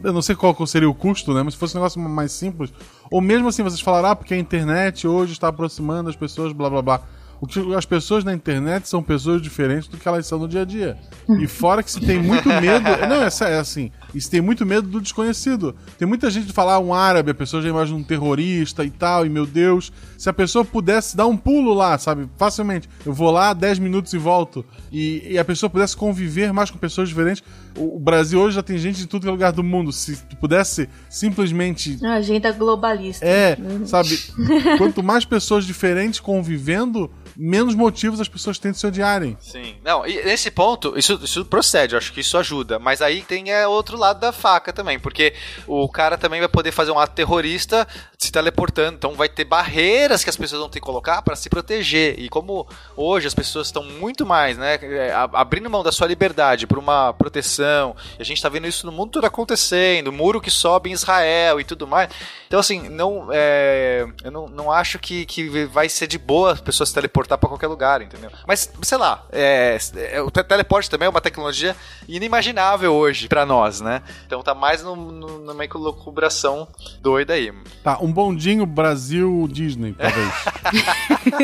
eu 0.04 0.12
não 0.12 0.20
sei 0.20 0.36
qual 0.36 0.54
seria 0.66 0.88
o 0.88 0.94
custo, 0.94 1.32
né? 1.32 1.42
Mas 1.42 1.54
se 1.54 1.60
fosse 1.60 1.74
um 1.76 1.80
negócio 1.80 2.00
mais 2.00 2.32
simples. 2.32 2.72
Ou 3.10 3.20
mesmo 3.20 3.48
assim, 3.48 3.62
vocês 3.62 3.80
falaram, 3.80 4.10
ah, 4.10 4.16
porque 4.16 4.34
a 4.34 4.38
internet 4.38 5.06
hoje 5.08 5.32
está 5.32 5.48
aproximando 5.48 6.10
as 6.10 6.16
pessoas, 6.16 6.52
blá 6.52 6.68
blá 6.68 6.82
blá. 6.82 7.00
O 7.40 7.46
que 7.46 7.74
as 7.74 7.84
pessoas 7.84 8.24
na 8.24 8.32
internet 8.32 8.88
são 8.88 9.02
pessoas 9.02 9.42
diferentes 9.42 9.88
do 9.88 9.96
que 9.96 10.08
elas 10.08 10.26
são 10.26 10.38
no 10.38 10.48
dia 10.48 10.62
a 10.62 10.64
dia. 10.64 10.96
E 11.38 11.46
fora 11.46 11.82
que 11.82 11.90
se 11.90 12.00
tem 12.00 12.22
muito 12.22 12.48
medo. 12.48 12.84
Não, 13.08 13.22
é, 13.22 13.28
é 13.52 13.58
assim. 13.58 13.90
E 14.14 14.20
se 14.20 14.30
tem 14.30 14.40
muito 14.40 14.64
medo 14.64 14.88
do 14.88 15.00
desconhecido. 15.00 15.74
Tem 15.98 16.06
muita 16.06 16.30
gente 16.30 16.46
que 16.46 16.52
fala 16.52 16.74
ah, 16.74 16.78
um 16.78 16.94
árabe, 16.94 17.30
a 17.30 17.34
pessoa 17.34 17.62
já 17.62 17.68
imagina 17.68 17.98
um 17.98 18.02
terrorista 18.02 18.84
e 18.84 18.90
tal, 18.90 19.26
e 19.26 19.28
meu 19.28 19.46
Deus. 19.46 19.92
Se 20.16 20.28
a 20.28 20.32
pessoa 20.32 20.64
pudesse 20.64 21.16
dar 21.16 21.26
um 21.26 21.36
pulo 21.36 21.74
lá, 21.74 21.98
sabe, 21.98 22.28
facilmente, 22.36 22.88
eu 23.04 23.12
vou 23.12 23.30
lá 23.30 23.52
10 23.52 23.78
minutos 23.78 24.12
e 24.12 24.18
volto, 24.18 24.64
e, 24.90 25.22
e 25.32 25.38
a 25.38 25.44
pessoa 25.44 25.68
pudesse 25.68 25.96
conviver 25.96 26.52
mais 26.52 26.70
com 26.70 26.78
pessoas 26.78 27.08
diferentes. 27.08 27.42
O, 27.76 27.96
o 27.96 28.00
Brasil 28.00 28.40
hoje 28.40 28.56
já 28.56 28.62
tem 28.62 28.78
gente 28.78 28.96
de 28.98 29.06
tudo 29.06 29.22
que 29.22 29.28
é 29.28 29.32
lugar 29.32 29.52
do 29.52 29.62
mundo. 29.62 29.92
Se 29.92 30.16
tu 30.16 30.36
pudesse 30.36 30.88
simplesmente 31.08 31.98
A 32.04 32.14
agenda 32.14 32.50
globalista. 32.52 33.24
é, 33.24 33.56
sabe? 33.84 34.18
Quanto 34.78 35.02
mais 35.02 35.24
pessoas 35.24 35.64
diferentes 35.64 36.20
convivendo, 36.20 37.10
menos 37.36 37.74
motivos 37.74 38.20
as 38.20 38.28
pessoas 38.28 38.58
têm 38.58 38.72
de 38.72 38.78
se 38.78 38.86
odiarem. 38.86 39.36
Sim. 39.40 39.76
Não, 39.84 40.06
e 40.06 40.24
nesse 40.24 40.50
ponto, 40.50 40.98
isso, 40.98 41.20
isso 41.22 41.44
procede, 41.44 41.94
eu 41.94 41.98
acho 41.98 42.12
que 42.12 42.20
isso 42.20 42.36
ajuda. 42.38 42.78
Mas 42.78 43.02
aí 43.02 43.22
tem 43.22 43.50
é, 43.50 43.66
outro 43.66 43.96
lado 43.96 44.20
da 44.20 44.32
faca 44.32 44.72
também, 44.72 44.98
porque 44.98 45.34
o 45.66 45.88
cara 45.88 46.16
também 46.16 46.40
vai 46.40 46.48
poder 46.48 46.72
fazer 46.72 46.90
um 46.90 46.98
ato 46.98 47.14
terrorista 47.14 47.86
se 48.26 48.32
teleportando. 48.32 48.96
Então 48.96 49.14
vai 49.14 49.28
ter 49.28 49.44
barreiras 49.44 50.22
que 50.22 50.30
as 50.30 50.36
pessoas 50.36 50.60
vão 50.60 50.68
ter 50.68 50.80
que 50.80 50.86
colocar 50.86 51.22
para 51.22 51.34
se 51.36 51.48
proteger. 51.48 52.18
E 52.18 52.28
como 52.28 52.66
hoje 52.96 53.26
as 53.26 53.34
pessoas 53.34 53.68
estão 53.68 53.82
muito 53.84 54.26
mais, 54.26 54.58
né, 54.58 54.78
é, 54.82 55.12
abrindo 55.32 55.70
mão 55.70 55.82
da 55.82 55.92
sua 55.92 56.06
liberdade 56.06 56.66
por 56.66 56.78
uma 56.78 57.12
proteção, 57.12 57.96
e 58.18 58.22
a 58.22 58.24
gente 58.24 58.42
tá 58.42 58.48
vendo 58.48 58.66
isso 58.66 58.86
no 58.86 58.92
mundo 58.92 59.12
todo 59.12 59.24
acontecendo, 59.24 60.12
muro 60.12 60.40
que 60.40 60.50
sobe 60.50 60.90
em 60.90 60.92
Israel 60.92 61.60
e 61.60 61.64
tudo 61.64 61.86
mais. 61.86 62.10
Então, 62.46 62.60
assim, 62.60 62.88
não, 62.88 63.28
é, 63.32 64.06
eu 64.22 64.30
não, 64.30 64.48
não 64.48 64.70
acho 64.70 64.98
que, 64.98 65.26
que 65.26 65.64
vai 65.66 65.88
ser 65.88 66.06
de 66.06 66.18
boa 66.18 66.52
as 66.52 66.60
pessoas 66.60 66.88
se 66.90 66.94
teleportar 66.94 67.38
pra 67.38 67.48
qualquer 67.48 67.66
lugar, 67.66 68.02
entendeu? 68.02 68.30
Mas, 68.46 68.70
sei 68.82 68.98
lá, 68.98 69.24
é, 69.32 69.76
é, 70.12 70.22
o 70.22 70.30
te- 70.30 70.44
teleporte 70.44 70.88
também 70.88 71.06
é 71.06 71.08
uma 71.08 71.20
tecnologia 71.20 71.74
inimaginável 72.06 72.94
hoje 72.94 73.28
pra 73.28 73.44
nós, 73.44 73.80
né? 73.80 74.02
Então 74.26 74.42
tá 74.42 74.54
mais 74.54 74.82
no, 74.82 74.94
no, 74.96 75.38
numa 75.40 75.64
elucubração 75.64 76.68
doida 77.00 77.34
aí. 77.34 77.52
Tá, 77.82 77.98
um 78.00 78.12
bondinho 78.16 78.64
Brasil 78.64 79.46
Disney, 79.52 79.92
talvez. 79.92 80.32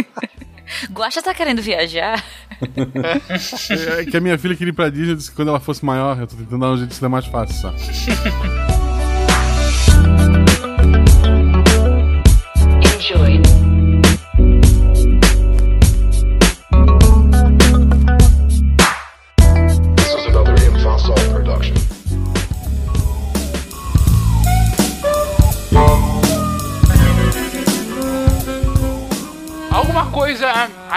Guaxa 0.90 1.20
tá 1.20 1.34
querendo 1.34 1.60
viajar? 1.60 2.24
é 3.98 4.06
que 4.06 4.16
a 4.16 4.20
minha 4.20 4.38
filha 4.38 4.56
queria 4.56 4.70
ir 4.70 4.74
pra 4.74 4.88
Disney, 4.88 5.14
disse 5.14 5.28
que 5.28 5.36
quando 5.36 5.48
ela 5.48 5.60
fosse 5.60 5.84
maior, 5.84 6.18
eu 6.18 6.26
tô 6.26 6.34
tentando 6.34 6.60
dar 6.60 6.70
um 6.70 6.76
jeito 6.78 6.88
de 6.88 6.94
ser 6.94 7.08
mais 7.08 7.26
fácil 7.26 7.54
só. 7.60 7.70
This 12.80 13.61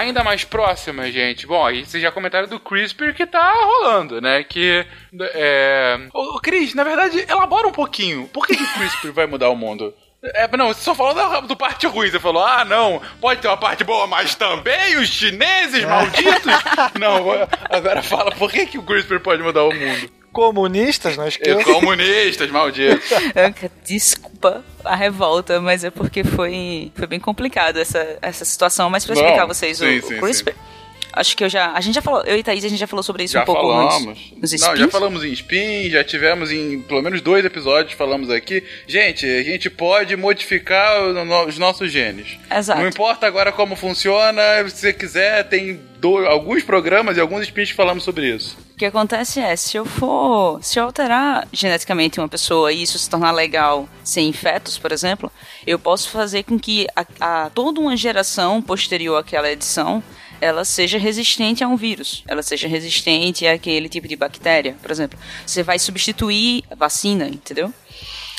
ainda 0.05 0.23
mais 0.23 0.43
próxima, 0.43 1.11
gente. 1.11 1.45
Bom, 1.45 1.65
aí 1.65 1.85
vocês 1.85 2.01
já 2.01 2.11
comentaram 2.11 2.47
do 2.47 2.59
CRISPR 2.59 3.13
que 3.13 3.25
tá 3.25 3.53
rolando, 3.53 4.21
né? 4.21 4.43
Que. 4.43 4.85
É... 5.33 5.97
Ô, 6.13 6.39
Cris, 6.39 6.73
na 6.73 6.83
verdade, 6.83 7.25
elabora 7.29 7.67
um 7.67 7.71
pouquinho. 7.71 8.27
Por 8.29 8.47
que, 8.47 8.55
que 8.55 8.63
o 8.63 8.73
CRISPR 8.73 9.11
vai 9.11 9.25
mudar 9.25 9.49
o 9.49 9.55
mundo? 9.55 9.93
É, 10.33 10.47
não, 10.57 10.69
você 10.69 10.81
só 10.81 10.95
falou 10.95 11.13
da, 11.13 11.39
do 11.41 11.55
parte 11.55 11.85
ruim. 11.85 12.09
Você 12.09 12.19
falou, 12.19 12.43
ah, 12.43 12.65
não, 12.65 13.01
pode 13.21 13.41
ter 13.41 13.47
uma 13.47 13.57
parte 13.57 13.83
boa, 13.83 14.07
mas 14.07 14.33
também 14.33 14.97
os 14.97 15.09
chineses 15.09 15.85
malditos? 15.85 16.51
não, 16.99 17.17
agora 17.69 18.01
fala, 18.01 18.31
por 18.31 18.51
que, 18.51 18.65
que 18.65 18.77
o 18.77 18.83
CRISPR 18.83 19.19
pode 19.19 19.43
mudar 19.43 19.63
o 19.63 19.73
mundo? 19.73 20.09
Comunistas 20.35 21.15
na 21.15 21.25
É, 21.25 21.27
esquerda. 21.29 21.63
Comunistas 21.65 22.51
malditos. 22.51 23.09
Desculpa 23.85 24.63
a 24.83 24.95
revolta, 24.95 25.61
mas 25.61 25.83
é 25.83 25.89
porque 25.89 26.23
foi, 26.23 26.91
foi 26.93 27.07
bem 27.07 27.19
complicado 27.19 27.77
essa, 27.77 28.17
essa 28.21 28.43
situação. 28.43 28.89
Mas 28.89 29.05
pra 29.05 29.15
Não, 29.15 29.21
explicar 29.21 29.43
a 29.43 29.47
vocês 29.47 29.77
sim, 29.77 29.99
o, 29.99 30.01
sim, 30.07 30.15
o 30.15 30.19
CRISPR, 30.21 30.53
acho 31.13 31.37
que 31.37 31.43
eu 31.43 31.49
já. 31.49 31.71
A 31.71 31.79
gente 31.81 31.95
já 31.95 32.01
falou, 32.01 32.21
eu 32.23 32.37
e 32.37 32.43
Thaís, 32.43 32.65
a 32.65 32.67
gente 32.67 32.77
já 32.79 32.85
falou 32.87 33.01
sobre 33.01 33.23
isso 33.23 33.33
Já 33.33 33.43
um 33.43 33.45
pouco 33.45 33.61
falamos. 33.61 34.07
antes. 34.07 34.31
Nos 34.41 34.51
Não, 34.51 34.67
já 34.67 34.73
spins. 34.73 34.91
falamos 34.91 35.23
em 35.23 35.31
spin, 35.31 35.89
já 35.89 36.03
tivemos 36.03 36.51
em 36.51 36.81
pelo 36.81 37.01
menos 37.01 37.21
dois 37.21 37.45
episódios, 37.45 37.93
falamos 37.93 38.29
aqui. 38.29 38.61
Gente, 38.85 39.25
a 39.25 39.41
gente 39.43 39.69
pode 39.69 40.15
modificar 40.17 41.01
os 41.47 41.57
nossos 41.57 41.91
genes. 41.91 42.37
Exato. 42.53 42.81
Não 42.81 42.87
importa 42.89 43.25
agora 43.25 43.51
como 43.51 43.75
funciona, 43.75 44.41
se 44.67 44.77
você 44.77 44.93
quiser, 44.93 45.45
tem 45.47 45.79
do- 45.99 46.25
alguns 46.27 46.61
programas 46.63 47.15
e 47.17 47.21
alguns 47.21 47.43
spins 47.43 47.69
que 47.69 47.75
falamos 47.75 48.03
sobre 48.03 48.27
isso. 48.35 48.57
O 48.75 48.77
que 48.77 48.83
acontece 48.85 49.39
é, 49.39 49.55
se 49.55 49.77
eu 49.77 49.85
for. 49.85 50.61
Se 50.61 50.77
eu 50.77 50.83
alterar 50.83 51.47
geneticamente 51.53 52.19
uma 52.19 52.27
pessoa 52.27 52.73
e 52.73 52.81
isso 52.83 52.99
se 52.99 53.09
tornar 53.09 53.31
legal 53.31 53.87
sem 54.03 54.33
fetos, 54.33 54.77
por 54.77 54.91
exemplo, 54.91 55.31
eu 55.65 55.79
posso 55.79 56.09
fazer 56.09 56.43
com 56.43 56.59
que 56.59 56.85
a, 56.93 57.05
a- 57.45 57.49
toda 57.51 57.79
uma 57.79 57.95
geração 57.95 58.61
posterior 58.61 59.17
àquela 59.17 59.49
edição 59.49 60.03
ela 60.41 60.65
seja 60.65 60.97
resistente 60.97 61.63
a 61.63 61.67
um 61.69 61.77
vírus, 61.77 62.21
ela 62.27 62.43
seja 62.43 62.67
resistente 62.67 63.47
àquele 63.47 63.87
tipo 63.87 64.09
de 64.09 64.17
bactéria, 64.17 64.75
por 64.81 64.91
exemplo. 64.91 65.17
Você 65.45 65.63
vai 65.63 65.79
substituir 65.79 66.65
vacina, 66.77 67.29
entendeu? 67.29 67.73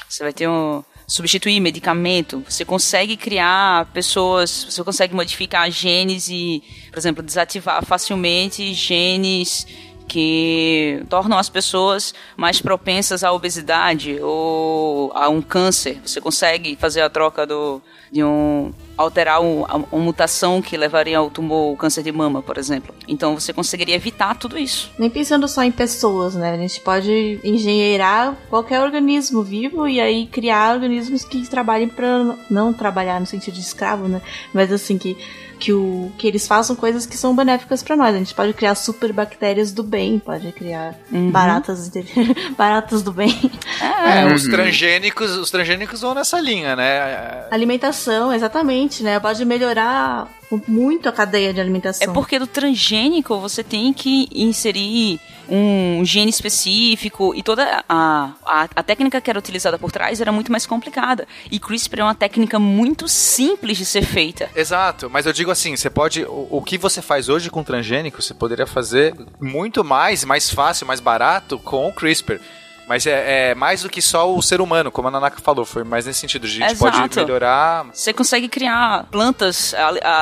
Você 0.06 0.22
vai 0.22 0.34
ter 0.34 0.48
um. 0.48 0.84
Substituir 1.08 1.60
medicamento, 1.60 2.44
você 2.48 2.64
consegue 2.64 3.16
criar 3.16 3.86
pessoas, 3.92 4.66
você 4.68 4.82
consegue 4.82 5.14
modificar 5.14 5.70
genes 5.70 6.28
e, 6.28 6.60
por 6.90 6.98
exemplo, 6.98 7.22
desativar 7.22 7.82
facilmente 7.86 8.74
genes 8.74 9.64
que 10.06 11.04
tornam 11.08 11.38
as 11.38 11.48
pessoas 11.48 12.14
mais 12.36 12.60
propensas 12.60 13.24
à 13.24 13.32
obesidade 13.32 14.18
ou 14.20 15.10
a 15.14 15.28
um 15.28 15.42
câncer. 15.42 16.00
Você 16.04 16.20
consegue 16.20 16.76
fazer 16.76 17.00
a 17.00 17.10
troca 17.10 17.46
do, 17.46 17.82
de 18.10 18.22
um 18.22 18.72
alterar 18.96 19.40
um, 19.40 19.64
a- 19.64 19.76
uma 19.92 20.02
mutação 20.04 20.60
que 20.62 20.76
levaria 20.76 21.18
ao 21.18 21.30
tumor, 21.30 21.72
o 21.72 21.76
câncer 21.76 22.02
de 22.02 22.12
mama, 22.12 22.42
por 22.42 22.56
exemplo. 22.58 22.94
Então 23.06 23.38
você 23.38 23.52
conseguiria 23.52 23.94
evitar 23.94 24.34
tudo 24.36 24.58
isso. 24.58 24.90
Nem 24.98 25.10
pensando 25.10 25.46
só 25.48 25.62
em 25.62 25.70
pessoas, 25.72 26.34
né? 26.34 26.52
A 26.52 26.56
gente 26.56 26.80
pode 26.80 27.38
engenheirar 27.44 28.34
qualquer 28.48 28.80
organismo 28.80 29.42
vivo 29.42 29.86
e 29.88 30.00
aí 30.00 30.26
criar 30.26 30.74
organismos 30.74 31.24
que 31.24 31.46
trabalhem 31.48 31.88
pra 31.88 32.36
não 32.50 32.72
trabalhar 32.72 33.20
no 33.20 33.26
sentido 33.26 33.54
de 33.54 33.60
escravo, 33.60 34.08
né? 34.08 34.20
Mas 34.52 34.72
assim 34.72 34.96
que 34.98 35.16
que, 35.58 35.72
o, 35.72 36.12
que 36.18 36.26
eles 36.26 36.46
façam 36.46 36.76
coisas 36.76 37.06
que 37.06 37.16
são 37.16 37.34
benéficas 37.34 37.82
pra 37.82 37.96
nós. 37.96 38.14
A 38.14 38.18
gente 38.18 38.34
pode 38.34 38.52
criar 38.52 38.74
super 38.74 39.10
bactérias 39.10 39.72
do 39.72 39.82
bem, 39.82 40.18
pode 40.18 40.52
criar 40.52 40.94
baratas 41.32 41.86
inte- 41.88 42.12
baratas 42.58 43.00
do 43.02 43.10
bem. 43.10 43.34
É, 43.80 44.34
os 44.34 44.42
transgênicos, 44.42 45.30
os 45.30 45.50
transgênicos 45.50 46.02
vão 46.02 46.12
nessa 46.12 46.38
linha, 46.38 46.76
né? 46.76 47.46
Alimentação, 47.50 48.34
exatamente, 48.34 48.85
né? 49.02 49.18
Pode 49.20 49.44
melhorar 49.44 50.28
muito 50.68 51.08
a 51.08 51.12
cadeia 51.12 51.52
de 51.52 51.58
É 51.58 51.62
alimentação. 51.62 52.12
porque 52.12 52.38
do 52.38 52.46
transgênico 52.46 53.38
você 53.40 53.64
tem 53.64 53.92
que 53.92 54.28
inserir 54.32 55.20
um 55.48 56.04
gene 56.04 56.30
específico 56.30 57.34
e 57.34 57.42
toda 57.42 57.84
a, 57.88 58.32
a, 58.44 58.68
a 58.76 58.82
técnica 58.82 59.20
que 59.20 59.28
era 59.30 59.38
utilizada 59.38 59.78
por 59.78 59.90
trás 59.92 60.20
era 60.20 60.30
muito 60.32 60.50
mais 60.50 60.66
complicada. 60.66 61.26
E 61.50 61.58
CRISPR 61.58 62.00
é 62.00 62.04
uma 62.04 62.14
técnica 62.14 62.58
muito 62.58 63.08
simples 63.08 63.76
de 63.78 63.84
ser 63.84 64.02
feita. 64.04 64.48
Exato, 64.54 65.08
mas 65.10 65.26
eu 65.26 65.32
digo 65.32 65.50
assim, 65.50 65.76
você 65.76 65.90
pode. 65.90 66.24
O, 66.24 66.48
o 66.50 66.62
que 66.62 66.78
você 66.78 67.00
faz 67.02 67.28
hoje 67.28 67.50
com 67.50 67.62
transgênico, 67.64 68.22
você 68.22 68.34
poderia 68.34 68.66
fazer 68.66 69.14
muito 69.40 69.84
mais, 69.84 70.24
mais 70.24 70.50
fácil, 70.50 70.86
mais 70.86 71.00
barato 71.00 71.58
com 71.58 71.88
o 71.88 71.92
CRISPR. 71.92 72.40
Mas 72.86 73.04
é, 73.06 73.50
é 73.50 73.54
mais 73.54 73.82
do 73.82 73.90
que 73.90 74.00
só 74.00 74.32
o 74.32 74.40
ser 74.40 74.60
humano, 74.60 74.92
como 74.92 75.08
a 75.08 75.10
Nanaka 75.10 75.40
falou, 75.40 75.64
foi 75.64 75.82
mais 75.82 76.06
nesse 76.06 76.20
sentido. 76.20 76.46
A 76.46 76.48
gente 76.48 76.72
Exato. 76.72 76.78
pode 76.78 77.16
melhorar. 77.16 77.86
Você 77.92 78.12
consegue 78.12 78.48
criar 78.48 79.04
plantas, 79.10 79.74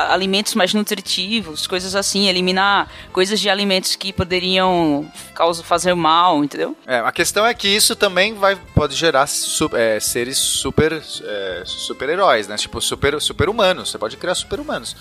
alimentos 0.09 0.55
mais 0.55 0.73
nutritivos, 0.73 1.67
coisas 1.67 1.95
assim, 1.95 2.27
eliminar 2.27 2.89
coisas 3.11 3.39
de 3.39 3.49
alimentos 3.49 3.95
que 3.95 4.11
poderiam 4.11 5.09
causa, 5.35 5.63
fazer 5.63 5.93
mal, 5.93 6.43
entendeu? 6.43 6.75
É, 6.87 6.99
a 6.99 7.11
questão 7.11 7.45
é 7.45 7.53
que 7.53 7.67
isso 7.67 7.95
também 7.95 8.33
vai, 8.33 8.55
pode 8.73 8.95
gerar 8.95 9.27
é, 9.73 9.99
seres 9.99 10.37
super 10.37 10.93
é, 10.93 11.63
super-heróis, 11.65 12.47
né? 12.47 12.57
Tipo, 12.57 12.81
super, 12.81 13.21
super-humanos. 13.21 13.91
Você 13.91 13.97
pode 13.97 14.17
criar 14.17 14.33
super-humanos. 14.33 14.95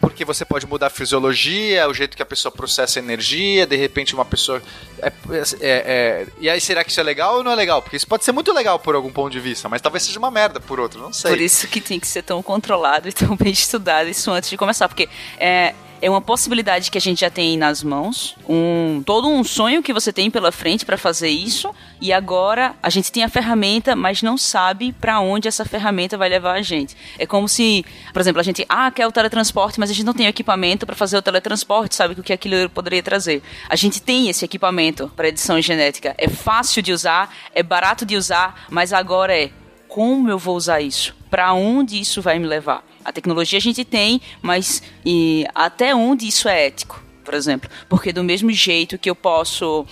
Porque 0.00 0.24
você 0.24 0.46
pode 0.46 0.66
mudar 0.66 0.86
a 0.86 0.90
fisiologia, 0.90 1.86
o 1.86 1.92
jeito 1.92 2.16
que 2.16 2.22
a 2.22 2.26
pessoa 2.26 2.50
processa 2.50 2.98
energia, 2.98 3.66
de 3.66 3.76
repente 3.76 4.14
uma 4.14 4.24
pessoa. 4.24 4.62
É, 4.98 5.12
é, 5.30 5.42
é, 5.60 6.26
e 6.40 6.48
aí, 6.48 6.60
será 6.60 6.82
que 6.82 6.90
isso 6.90 7.00
é 7.00 7.02
legal 7.02 7.36
ou 7.36 7.44
não 7.44 7.52
é 7.52 7.54
legal? 7.54 7.82
Porque 7.82 7.96
isso 7.96 8.06
pode 8.06 8.24
ser 8.24 8.32
muito 8.32 8.50
legal 8.52 8.78
por 8.78 8.94
algum 8.94 9.12
ponto 9.12 9.30
de 9.30 9.38
vista, 9.38 9.68
mas 9.68 9.82
talvez 9.82 10.02
seja 10.02 10.18
uma 10.18 10.30
merda 10.30 10.58
por 10.58 10.80
outro, 10.80 11.00
não 11.00 11.12
sei. 11.12 11.30
Por 11.30 11.40
isso 11.40 11.68
que 11.68 11.80
tem 11.80 12.00
que 12.00 12.06
ser 12.06 12.22
tão 12.22 12.42
controlado 12.42 13.08
e 13.08 13.12
tão 13.12 13.36
bem 13.36 13.52
estudado 13.52 14.08
isso 14.08 14.30
antes 14.30 14.48
de 14.48 14.56
começar, 14.56 14.88
porque 14.88 15.08
é, 15.38 15.74
é 16.02 16.08
uma 16.08 16.20
possibilidade 16.20 16.90
que 16.90 16.98
a 16.98 17.00
gente 17.00 17.20
já 17.20 17.30
tem 17.30 17.56
nas 17.56 17.82
mãos, 17.82 18.36
um 18.48 19.02
todo 19.04 19.28
um 19.28 19.44
sonho 19.44 19.82
que 19.82 19.92
você 19.92 20.12
tem 20.12 20.30
pela 20.30 20.50
frente 20.50 20.84
para 20.86 20.96
fazer 20.96 21.28
isso, 21.28 21.74
e 22.00 22.12
agora 22.12 22.74
a 22.82 22.88
gente 22.88 23.12
tem 23.12 23.22
a 23.22 23.28
ferramenta, 23.28 23.94
mas 23.94 24.22
não 24.22 24.38
sabe 24.38 24.92
para 24.92 25.20
onde 25.20 25.46
essa 25.46 25.64
ferramenta 25.64 26.16
vai 26.16 26.28
levar 26.28 26.54
a 26.54 26.62
gente. 26.62 26.96
É 27.18 27.26
como 27.26 27.48
se, 27.48 27.84
por 28.12 28.20
exemplo, 28.20 28.40
a 28.40 28.44
gente 28.44 28.64
ah, 28.68 28.90
quer 28.90 29.06
o 29.06 29.12
teletransporte, 29.12 29.78
mas 29.78 29.90
a 29.90 29.92
gente 29.92 30.06
não 30.06 30.14
tem 30.14 30.26
o 30.26 30.30
equipamento 30.30 30.86
para 30.86 30.96
fazer 30.96 31.16
o 31.16 31.22
teletransporte, 31.22 31.94
sabe 31.94 32.18
o 32.18 32.22
que 32.22 32.32
aquilo 32.32 32.68
poderia 32.70 33.02
trazer. 33.02 33.42
A 33.68 33.76
gente 33.76 34.00
tem 34.00 34.28
esse 34.28 34.44
equipamento 34.44 35.10
para 35.14 35.28
edição 35.28 35.60
genética, 35.60 36.14
é 36.16 36.28
fácil 36.28 36.82
de 36.82 36.92
usar, 36.92 37.34
é 37.54 37.62
barato 37.62 38.06
de 38.06 38.16
usar, 38.16 38.66
mas 38.70 38.92
agora 38.92 39.36
é 39.36 39.50
como 39.86 40.30
eu 40.30 40.38
vou 40.38 40.56
usar 40.56 40.80
isso? 40.80 41.14
Para 41.28 41.52
onde 41.52 42.00
isso 42.00 42.22
vai 42.22 42.38
me 42.38 42.46
levar? 42.46 42.89
A 43.10 43.12
tecnologia 43.12 43.58
a 43.58 43.60
gente 43.60 43.84
tem, 43.84 44.20
mas 44.40 44.80
e 45.04 45.44
até 45.52 45.92
onde 45.92 46.28
isso 46.28 46.48
é 46.48 46.68
ético, 46.68 47.02
por 47.24 47.34
exemplo? 47.34 47.68
Porque 47.88 48.12
do 48.12 48.22
mesmo 48.22 48.52
jeito 48.52 48.96
que 48.96 49.10
eu 49.10 49.16
posso 49.16 49.84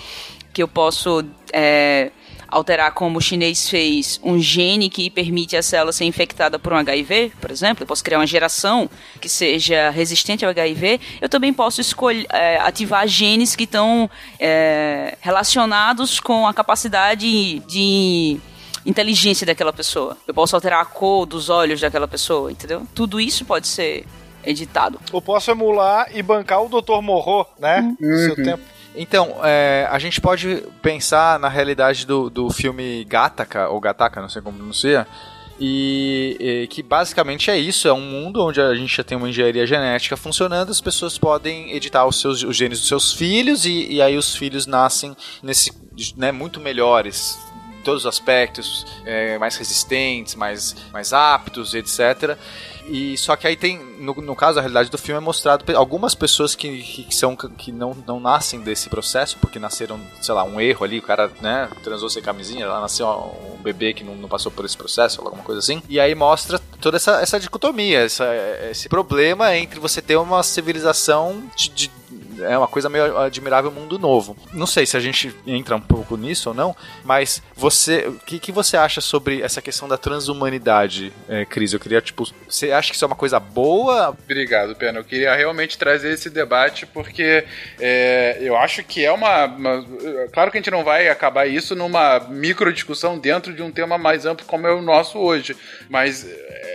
que 0.52 0.62
eu 0.62 0.68
posso 0.68 1.24
é, 1.52 2.12
alterar 2.46 2.92
como 2.92 3.18
o 3.18 3.20
chinês 3.20 3.68
fez 3.68 4.20
um 4.22 4.38
gene 4.38 4.88
que 4.88 5.10
permite 5.10 5.56
a 5.56 5.62
célula 5.64 5.90
ser 5.90 6.04
infectada 6.04 6.60
por 6.60 6.72
um 6.72 6.76
HIV, 6.76 7.32
por 7.40 7.50
exemplo, 7.50 7.82
eu 7.82 7.88
posso 7.88 8.04
criar 8.04 8.20
uma 8.20 8.26
geração 8.26 8.88
que 9.20 9.28
seja 9.28 9.90
resistente 9.90 10.44
ao 10.44 10.52
HIV, 10.52 11.00
eu 11.20 11.28
também 11.28 11.52
posso 11.52 11.80
escolher 11.80 12.24
é, 12.32 12.58
ativar 12.58 13.08
genes 13.08 13.56
que 13.56 13.64
estão 13.64 14.08
é, 14.38 15.18
relacionados 15.20 16.20
com 16.20 16.46
a 16.46 16.54
capacidade 16.54 17.58
de 17.66 18.38
inteligência 18.84 19.46
daquela 19.46 19.72
pessoa. 19.72 20.16
Eu 20.26 20.34
posso 20.34 20.54
alterar 20.54 20.80
a 20.80 20.84
cor 20.84 21.26
dos 21.26 21.48
olhos 21.48 21.80
daquela 21.80 22.08
pessoa, 22.08 22.50
entendeu? 22.50 22.86
Tudo 22.94 23.20
isso 23.20 23.44
pode 23.44 23.66
ser 23.66 24.06
editado. 24.44 25.00
Eu 25.12 25.20
posso 25.20 25.50
emular 25.50 26.08
e 26.14 26.22
bancar 26.22 26.62
o 26.62 26.68
Dr. 26.68 27.00
Morro, 27.02 27.46
né? 27.58 27.94
Uhum. 28.00 28.16
Seu 28.16 28.36
tempo. 28.36 28.62
Então, 28.96 29.36
é, 29.44 29.86
a 29.90 29.98
gente 29.98 30.20
pode 30.20 30.64
pensar 30.82 31.38
na 31.38 31.48
realidade 31.48 32.06
do, 32.06 32.28
do 32.28 32.50
filme 32.50 33.04
Gataca, 33.04 33.68
ou 33.68 33.78
Gataca, 33.80 34.20
não 34.20 34.28
sei 34.28 34.42
como 34.42 34.56
pronuncia, 34.56 35.06
e, 35.60 36.36
e, 36.40 36.66
que 36.68 36.82
basicamente 36.82 37.50
é 37.50 37.58
isso, 37.58 37.88
é 37.88 37.92
um 37.92 38.00
mundo 38.00 38.44
onde 38.44 38.60
a 38.60 38.74
gente 38.74 38.96
já 38.96 39.04
tem 39.04 39.18
uma 39.18 39.28
engenharia 39.28 39.66
genética 39.66 40.16
funcionando, 40.16 40.70
as 40.70 40.80
pessoas 40.80 41.18
podem 41.18 41.72
editar 41.72 42.06
os 42.06 42.20
seus 42.20 42.42
os 42.44 42.56
genes 42.56 42.78
dos 42.78 42.88
seus 42.88 43.12
filhos 43.12 43.66
e, 43.66 43.86
e 43.92 44.02
aí 44.02 44.16
os 44.16 44.36
filhos 44.36 44.66
nascem 44.66 45.16
nesse, 45.42 45.72
né, 46.16 46.30
muito 46.30 46.60
melhores 46.60 47.38
todos 47.84 48.02
os 48.02 48.06
aspectos, 48.06 48.86
é, 49.04 49.38
mais 49.38 49.56
resistentes, 49.56 50.34
mais, 50.34 50.74
mais 50.92 51.12
aptos, 51.12 51.74
etc. 51.74 52.36
E 52.88 53.18
só 53.18 53.36
que 53.36 53.46
aí 53.46 53.54
tem, 53.54 53.78
no, 53.98 54.14
no 54.14 54.34
caso, 54.34 54.58
a 54.58 54.62
realidade 54.62 54.90
do 54.90 54.96
filme 54.96 55.20
é 55.20 55.24
mostrado 55.24 55.64
algumas 55.76 56.14
pessoas 56.14 56.54
que, 56.54 56.82
que 56.82 57.14
são 57.14 57.36
que 57.36 57.70
não, 57.70 57.94
não 58.06 58.18
nascem 58.18 58.60
desse 58.60 58.88
processo, 58.88 59.36
porque 59.38 59.58
nasceram, 59.58 60.00
sei 60.22 60.34
lá, 60.34 60.42
um 60.42 60.58
erro 60.58 60.84
ali, 60.84 60.98
o 60.98 61.02
cara, 61.02 61.30
né, 61.40 61.68
transou 61.82 62.08
sem 62.08 62.22
camisinha, 62.22 62.66
lá 62.66 62.80
nasceu 62.80 63.06
um 63.06 63.62
bebê 63.62 63.92
que 63.92 64.02
não, 64.02 64.14
não 64.16 64.28
passou 64.28 64.50
por 64.50 64.64
esse 64.64 64.76
processo, 64.76 65.20
alguma 65.20 65.42
coisa 65.42 65.58
assim. 65.58 65.82
E 65.88 66.00
aí 66.00 66.14
mostra 66.14 66.58
toda 66.80 66.96
essa, 66.96 67.20
essa 67.20 67.38
dicotomia, 67.38 68.00
essa, 68.00 68.26
esse 68.70 68.88
problema 68.88 69.54
entre 69.54 69.78
você 69.78 70.00
ter 70.00 70.16
uma 70.16 70.42
civilização 70.42 71.42
de, 71.54 71.68
de 71.68 71.90
é 72.42 72.56
uma 72.56 72.68
coisa 72.68 72.88
meio 72.88 73.16
admirável 73.18 73.70
mundo 73.70 73.98
novo. 73.98 74.36
Não 74.52 74.66
sei 74.66 74.86
se 74.86 74.96
a 74.96 75.00
gente 75.00 75.34
entra 75.46 75.76
um 75.76 75.80
pouco 75.80 76.16
nisso 76.16 76.50
ou 76.50 76.54
não, 76.54 76.74
mas 77.04 77.42
você, 77.54 78.06
o 78.06 78.18
que, 78.20 78.38
que 78.38 78.52
você 78.52 78.76
acha 78.76 79.00
sobre 79.00 79.42
essa 79.42 79.60
questão 79.60 79.88
da 79.88 79.96
transhumanidade, 79.96 81.12
é, 81.28 81.44
Cris? 81.44 81.72
Eu 81.72 81.80
queria, 81.80 82.00
tipo, 82.00 82.24
você 82.48 82.72
acha 82.72 82.90
que 82.90 82.96
isso 82.96 83.04
é 83.04 83.06
uma 83.06 83.16
coisa 83.16 83.38
boa? 83.40 84.10
Obrigado, 84.10 84.74
Pena. 84.76 84.98
Eu 84.98 85.04
queria 85.04 85.34
realmente 85.34 85.78
trazer 85.78 86.12
esse 86.12 86.30
debate 86.30 86.86
porque 86.86 87.44
é, 87.80 88.38
eu 88.40 88.56
acho 88.56 88.82
que 88.84 89.04
é 89.04 89.12
uma, 89.12 89.46
uma, 89.46 89.86
Claro 90.32 90.50
que 90.50 90.58
a 90.58 90.60
gente 90.60 90.70
não 90.70 90.84
vai 90.84 91.08
acabar 91.08 91.46
isso 91.46 91.74
numa 91.74 92.20
micro 92.28 92.72
discussão 92.72 93.18
dentro 93.18 93.54
de 93.54 93.62
um 93.62 93.70
tema 93.70 93.98
mais 93.98 94.26
amplo 94.26 94.46
como 94.46 94.66
é 94.66 94.72
o 94.72 94.82
nosso 94.82 95.18
hoje, 95.18 95.56
mas 95.88 96.26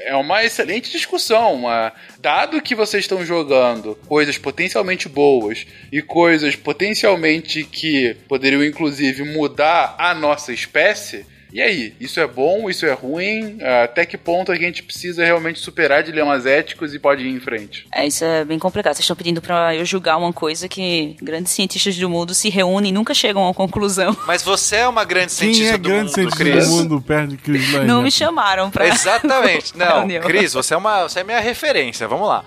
é 0.05 0.15
uma 0.15 0.43
excelente 0.43 0.91
discussão. 0.91 1.53
Uma, 1.53 1.93
dado 2.19 2.61
que 2.61 2.75
vocês 2.75 3.03
estão 3.03 3.25
jogando 3.25 3.97
coisas 4.07 4.37
potencialmente 4.37 5.07
boas 5.07 5.52
e 5.91 6.01
coisas 6.01 6.55
potencialmente 6.55 7.63
que 7.63 8.15
poderiam 8.27 8.63
inclusive 8.63 9.23
mudar 9.23 9.95
a 9.97 10.13
nossa 10.13 10.53
espécie, 10.53 11.25
e 11.53 11.61
aí, 11.61 11.93
isso 11.99 12.19
é 12.19 12.27
bom, 12.27 12.69
isso 12.69 12.85
é 12.85 12.93
ruim? 12.93 13.57
Até 13.83 14.05
que 14.05 14.17
ponto 14.17 14.51
a 14.51 14.55
gente 14.55 14.81
precisa 14.81 15.23
realmente 15.23 15.59
superar 15.59 16.01
dilemas 16.03 16.45
éticos 16.45 16.93
e 16.93 16.99
pode 16.99 17.23
ir 17.23 17.29
em 17.29 17.39
frente? 17.39 17.87
É, 17.93 18.07
isso 18.07 18.25
é 18.25 18.43
bem 18.43 18.57
complicado. 18.57 18.93
Vocês 18.93 19.03
estão 19.03 19.15
pedindo 19.15 19.41
para 19.41 19.75
eu 19.75 19.85
julgar 19.85 20.17
uma 20.17 20.33
coisa 20.33 20.67
que 20.67 21.15
grandes 21.21 21.51
cientistas 21.51 21.95
do 21.97 22.09
mundo 22.09 22.33
se 22.33 22.49
reúnem 22.49 22.89
e 22.89 22.93
nunca 22.93 23.13
chegam 23.13 23.43
a 23.43 23.47
uma 23.47 23.53
conclusão. 23.53 24.15
Mas 24.25 24.41
você 24.41 24.77
é 24.77 24.87
uma 24.87 25.03
grande 25.03 25.31
cientista 25.31 25.63
Quem 25.63 25.73
é 25.73 25.77
do 25.77 25.89
grande 25.89 26.05
mundo, 26.05 26.13
cientista 26.13 26.43
Cris. 26.43 26.67
do 26.67 26.75
mundo 26.75 27.01
perto 27.01 27.29
de 27.29 27.37
Cris 27.37 27.71
Lane? 27.71 27.85
Não 27.85 28.01
me 28.01 28.11
chamaram 28.11 28.71
pra. 28.71 28.87
Exatamente. 28.87 29.73
Não. 29.77 30.07
Cris, 30.21 30.53
você 30.53 30.73
é 30.73 30.77
uma, 30.77 31.03
você 31.03 31.19
é 31.19 31.23
minha 31.23 31.39
referência. 31.39 32.07
Vamos 32.07 32.27
lá. 32.27 32.43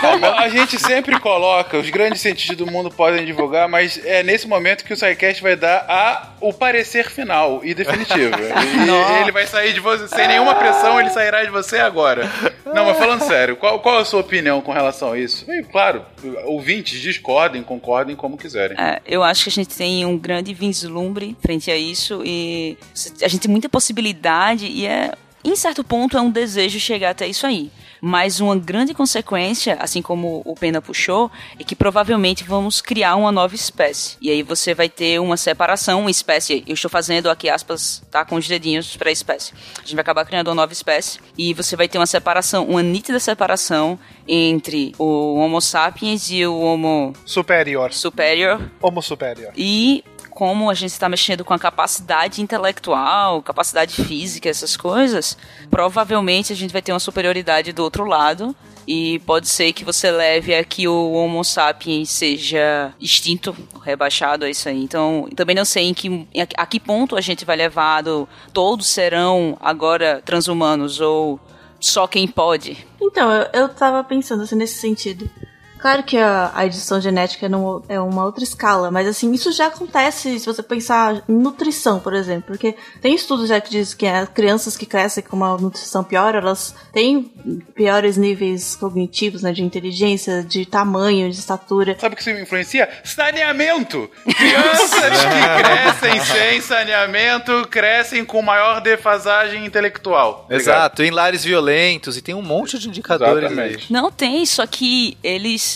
Como 0.00 0.26
a 0.26 0.48
gente 0.48 0.78
sempre 0.78 1.18
coloca, 1.18 1.78
os 1.78 1.90
grandes 1.90 2.20
cientistas 2.20 2.56
do 2.56 2.66
mundo 2.66 2.90
podem 2.90 3.24
divulgar, 3.24 3.68
mas 3.68 4.00
é 4.04 4.22
nesse 4.22 4.46
momento 4.46 4.84
que 4.84 4.92
o 4.92 4.96
SciCast 4.96 5.42
vai 5.42 5.56
dar 5.56 5.84
a, 5.88 6.32
o 6.40 6.52
parecer 6.52 7.10
final 7.10 7.60
e 7.64 7.74
definitivo. 7.96 8.36
E 8.86 9.20
ele 9.22 9.32
vai 9.32 9.46
sair 9.46 9.72
de 9.72 9.80
você 9.80 10.08
sem 10.08 10.28
nenhuma 10.28 10.54
pressão, 10.54 11.00
ele 11.00 11.10
sairá 11.10 11.44
de 11.44 11.50
você 11.50 11.78
agora. 11.78 12.30
Não, 12.64 12.86
mas 12.86 12.98
falando 12.98 13.22
sério, 13.22 13.56
qual, 13.56 13.78
qual 13.80 13.98
a 13.98 14.04
sua 14.04 14.20
opinião 14.20 14.60
com 14.60 14.72
relação 14.72 15.12
a 15.12 15.18
isso? 15.18 15.50
E, 15.50 15.62
claro, 15.64 16.04
ouvintes 16.44 17.00
discordem, 17.00 17.62
concordem 17.62 18.16
como 18.16 18.36
quiserem. 18.36 18.76
É, 18.78 19.00
eu 19.06 19.22
acho 19.22 19.44
que 19.44 19.48
a 19.48 19.52
gente 19.52 19.76
tem 19.76 20.04
um 20.04 20.18
grande 20.18 20.52
vislumbre 20.52 21.36
frente 21.40 21.70
a 21.70 21.76
isso 21.76 22.22
e 22.24 22.76
a 23.22 23.28
gente 23.28 23.40
tem 23.40 23.50
muita 23.50 23.68
possibilidade 23.68 24.66
e 24.66 24.86
é, 24.86 25.12
em 25.46 25.56
certo 25.56 25.84
ponto, 25.84 26.16
é 26.16 26.20
um 26.20 26.30
desejo 26.30 26.80
chegar 26.80 27.10
até 27.10 27.26
isso 27.26 27.46
aí. 27.46 27.70
Mas 28.00 28.40
uma 28.40 28.56
grande 28.56 28.92
consequência, 28.92 29.76
assim 29.80 30.02
como 30.02 30.42
o 30.44 30.54
Pena 30.54 30.82
puxou, 30.82 31.30
é 31.58 31.64
que 31.64 31.74
provavelmente 31.74 32.44
vamos 32.44 32.80
criar 32.80 33.16
uma 33.16 33.32
nova 33.32 33.54
espécie. 33.54 34.16
E 34.20 34.30
aí 34.30 34.42
você 34.42 34.74
vai 34.74 34.88
ter 34.88 35.18
uma 35.18 35.36
separação, 35.36 36.00
uma 36.00 36.10
espécie. 36.10 36.62
Eu 36.66 36.74
estou 36.74 36.90
fazendo 36.90 37.30
aqui 37.30 37.48
aspas, 37.48 38.02
tá? 38.10 38.24
Com 38.24 38.36
os 38.36 38.46
dedinhos 38.46 38.96
para 38.96 39.10
espécie. 39.10 39.52
A 39.78 39.80
gente 39.80 39.94
vai 39.94 40.02
acabar 40.02 40.24
criando 40.24 40.48
uma 40.48 40.54
nova 40.54 40.72
espécie 40.72 41.20
e 41.38 41.54
você 41.54 41.74
vai 41.76 41.88
ter 41.88 41.98
uma 41.98 42.06
separação, 42.06 42.66
uma 42.66 42.82
nítida 42.82 43.18
separação 43.18 43.98
entre 44.28 44.92
o 44.98 45.36
Homo 45.36 45.60
sapiens 45.60 46.30
e 46.30 46.44
o 46.44 46.58
Homo 46.60 47.12
Superior. 47.24 47.92
superior 47.92 48.70
Homo 48.82 49.00
superior. 49.00 49.52
e 49.56 50.04
como 50.36 50.68
a 50.68 50.74
gente 50.74 50.90
está 50.90 51.08
mexendo 51.08 51.46
com 51.46 51.54
a 51.54 51.58
capacidade 51.58 52.42
intelectual, 52.42 53.40
capacidade 53.40 54.04
física, 54.04 54.50
essas 54.50 54.76
coisas, 54.76 55.34
provavelmente 55.70 56.52
a 56.52 56.56
gente 56.56 56.74
vai 56.74 56.82
ter 56.82 56.92
uma 56.92 57.00
superioridade 57.00 57.72
do 57.72 57.82
outro 57.82 58.04
lado. 58.04 58.54
E 58.86 59.18
pode 59.20 59.48
ser 59.48 59.72
que 59.72 59.82
você 59.82 60.10
leve 60.10 60.54
a 60.54 60.62
que 60.62 60.86
o 60.86 61.12
Homo 61.12 61.42
sapiens 61.42 62.10
seja 62.10 62.92
extinto, 63.00 63.56
rebaixado 63.82 64.44
a 64.44 64.50
isso 64.50 64.68
aí. 64.68 64.80
Então, 64.80 65.26
também 65.34 65.56
não 65.56 65.64
sei 65.64 65.88
em 65.88 65.94
que, 65.94 66.28
a 66.54 66.66
que 66.66 66.78
ponto 66.78 67.16
a 67.16 67.20
gente 67.22 67.46
vai 67.46 67.56
levado. 67.56 68.28
Todos 68.52 68.86
serão 68.88 69.56
agora 69.58 70.20
transhumanos 70.22 71.00
ou 71.00 71.40
só 71.80 72.06
quem 72.06 72.28
pode. 72.28 72.86
Então, 73.00 73.32
eu, 73.32 73.48
eu 73.54 73.68
tava 73.70 74.04
pensando 74.04 74.42
assim 74.42 74.54
nesse 74.54 74.78
sentido. 74.80 75.30
Claro 75.78 76.02
que 76.02 76.16
a, 76.16 76.50
a 76.54 76.66
edição 76.66 77.00
genética 77.00 77.46
é, 77.46 77.48
num- 77.48 77.82
é 77.88 78.00
uma 78.00 78.24
outra 78.24 78.42
escala, 78.42 78.90
mas 78.90 79.06
assim, 79.06 79.32
isso 79.32 79.52
já 79.52 79.66
acontece 79.66 80.38
se 80.40 80.46
você 80.46 80.62
pensar 80.62 81.22
em 81.28 81.32
nutrição, 81.32 82.00
por 82.00 82.14
exemplo. 82.14 82.44
Porque 82.48 82.74
tem 83.00 83.14
estudos 83.14 83.48
já 83.48 83.60
que 83.60 83.70
diz 83.70 83.94
que 83.94 84.06
as 84.06 84.28
crianças 84.28 84.76
que 84.76 84.86
crescem 84.86 85.22
com 85.22 85.36
uma 85.36 85.56
nutrição 85.56 86.02
pior, 86.02 86.34
elas 86.34 86.74
têm 86.92 87.30
piores 87.74 88.16
níveis 88.16 88.74
cognitivos, 88.76 89.42
né? 89.42 89.52
De 89.52 89.62
inteligência, 89.62 90.42
de 90.42 90.64
tamanho, 90.66 91.30
de 91.30 91.38
estatura. 91.38 91.96
Sabe 91.98 92.14
o 92.14 92.16
que 92.16 92.22
isso 92.22 92.30
me 92.34 92.42
influencia? 92.42 92.88
Saneamento! 93.04 94.10
Crianças 94.24 95.10
que 95.22 95.62
crescem 95.62 96.20
sem 96.24 96.60
saneamento 96.60 97.66
crescem 97.70 98.24
com 98.24 98.40
maior 98.42 98.80
defasagem 98.80 99.64
intelectual. 99.66 100.42
Obrigado. 100.44 100.60
Exato, 100.60 101.02
em 101.02 101.10
lares 101.10 101.44
violentos, 101.44 102.16
e 102.16 102.22
tem 102.22 102.34
um 102.34 102.42
monte 102.42 102.78
de 102.78 102.88
indicadores 102.88 103.56
aí. 103.58 103.78
Não 103.90 104.10
tem, 104.10 104.44
só 104.46 104.66
que 104.66 105.16
eles 105.22 105.75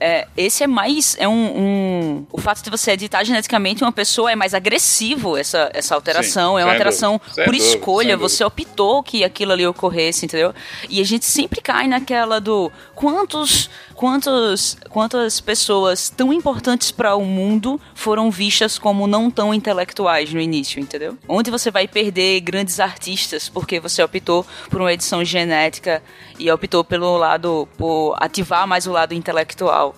é, 0.00 0.26
esse 0.36 0.64
é 0.64 0.66
mais. 0.66 1.14
É 1.18 1.28
um, 1.28 1.32
um- 1.34 2.26
O 2.32 2.40
fato 2.40 2.62
de 2.62 2.70
você 2.70 2.92
editar 2.92 3.22
geneticamente 3.22 3.82
uma 3.84 3.92
pessoa 3.92 4.32
é 4.32 4.34
mais 4.34 4.54
agressivo, 4.54 5.36
essa, 5.36 5.70
essa 5.74 5.94
alteração. 5.94 6.54
Sim, 6.56 6.60
é 6.62 6.64
uma 6.64 6.72
alteração 6.72 7.20
dúvida, 7.24 7.44
por 7.44 7.54
escolha. 7.54 8.16
dúvida. 8.16 8.28
Você 8.28 8.42
optou 8.44 9.02
que 9.02 9.22
aquilo 9.22 9.52
ali 9.52 9.66
ocorresse, 9.66 10.24
entendeu? 10.24 10.54
E 10.88 11.00
a 11.00 11.04
gente 11.04 11.24
sempre 11.26 11.60
cai 11.60 11.86
naquela 11.86 12.40
do 12.40 12.72
quantos. 12.94 13.68
Quantos, 14.00 14.78
quantas 14.88 15.42
pessoas 15.42 16.08
tão 16.08 16.32
importantes 16.32 16.90
para 16.90 17.14
o 17.16 17.22
mundo 17.22 17.78
foram 17.94 18.30
vistas 18.30 18.78
como 18.78 19.06
não 19.06 19.30
tão 19.30 19.52
intelectuais 19.52 20.32
no 20.32 20.40
início, 20.40 20.80
entendeu? 20.80 21.18
Onde 21.28 21.50
você 21.50 21.70
vai 21.70 21.86
perder 21.86 22.40
grandes 22.40 22.80
artistas 22.80 23.50
porque 23.50 23.78
você 23.78 24.02
optou 24.02 24.46
por 24.70 24.80
uma 24.80 24.90
edição 24.90 25.22
genética 25.22 26.02
e 26.38 26.50
optou 26.50 26.82
pelo 26.82 27.18
lado, 27.18 27.68
por 27.76 28.16
ativar 28.18 28.66
mais 28.66 28.86
o 28.86 28.90
lado 28.92 29.12
intelectual. 29.12 29.89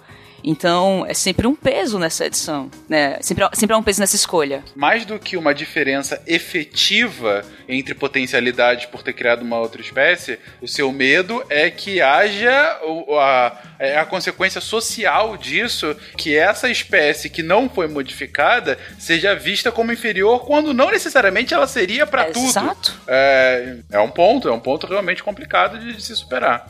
Então, 0.44 1.04
é 1.06 1.14
sempre 1.14 1.46
um 1.46 1.54
peso 1.54 1.98
nessa 1.98 2.26
edição, 2.26 2.70
né? 2.88 3.18
Sempre, 3.20 3.48
sempre 3.52 3.74
há 3.74 3.78
um 3.78 3.82
peso 3.82 4.00
nessa 4.00 4.16
escolha. 4.16 4.64
mais 4.74 5.04
do 5.04 5.18
que 5.18 5.36
uma 5.36 5.54
diferença 5.54 6.20
efetiva 6.26 7.44
entre 7.72 7.94
potencialidades 7.94 8.86
por 8.86 9.02
ter 9.02 9.12
criado 9.12 9.42
uma 9.42 9.58
outra 9.58 9.80
espécie, 9.80 10.38
o 10.60 10.68
seu 10.68 10.92
medo 10.92 11.44
é 11.48 11.70
que 11.70 12.00
haja 12.00 12.80
a, 13.18 13.58
é 13.78 13.98
a 13.98 14.04
consequência 14.04 14.60
social 14.60 15.36
disso, 15.36 15.96
que 16.16 16.36
essa 16.36 16.68
espécie 16.68 17.30
que 17.30 17.42
não 17.42 17.68
foi 17.68 17.86
modificada 17.86 18.78
seja 18.98 19.34
vista 19.34 19.70
como 19.70 19.92
inferior, 19.92 20.44
quando 20.44 20.74
não 20.74 20.90
necessariamente 20.90 21.54
ela 21.54 21.66
seria 21.66 22.06
para 22.06 22.26
tudo. 22.26 22.46
Exato. 22.46 23.00
É, 23.06 23.76
é 23.90 24.00
um 24.00 24.10
ponto, 24.10 24.48
é 24.48 24.52
um 24.52 24.60
ponto 24.60 24.86
realmente 24.86 25.22
complicado 25.22 25.78
de, 25.78 25.92
de 25.92 26.02
se 26.02 26.14
superar. 26.16 26.66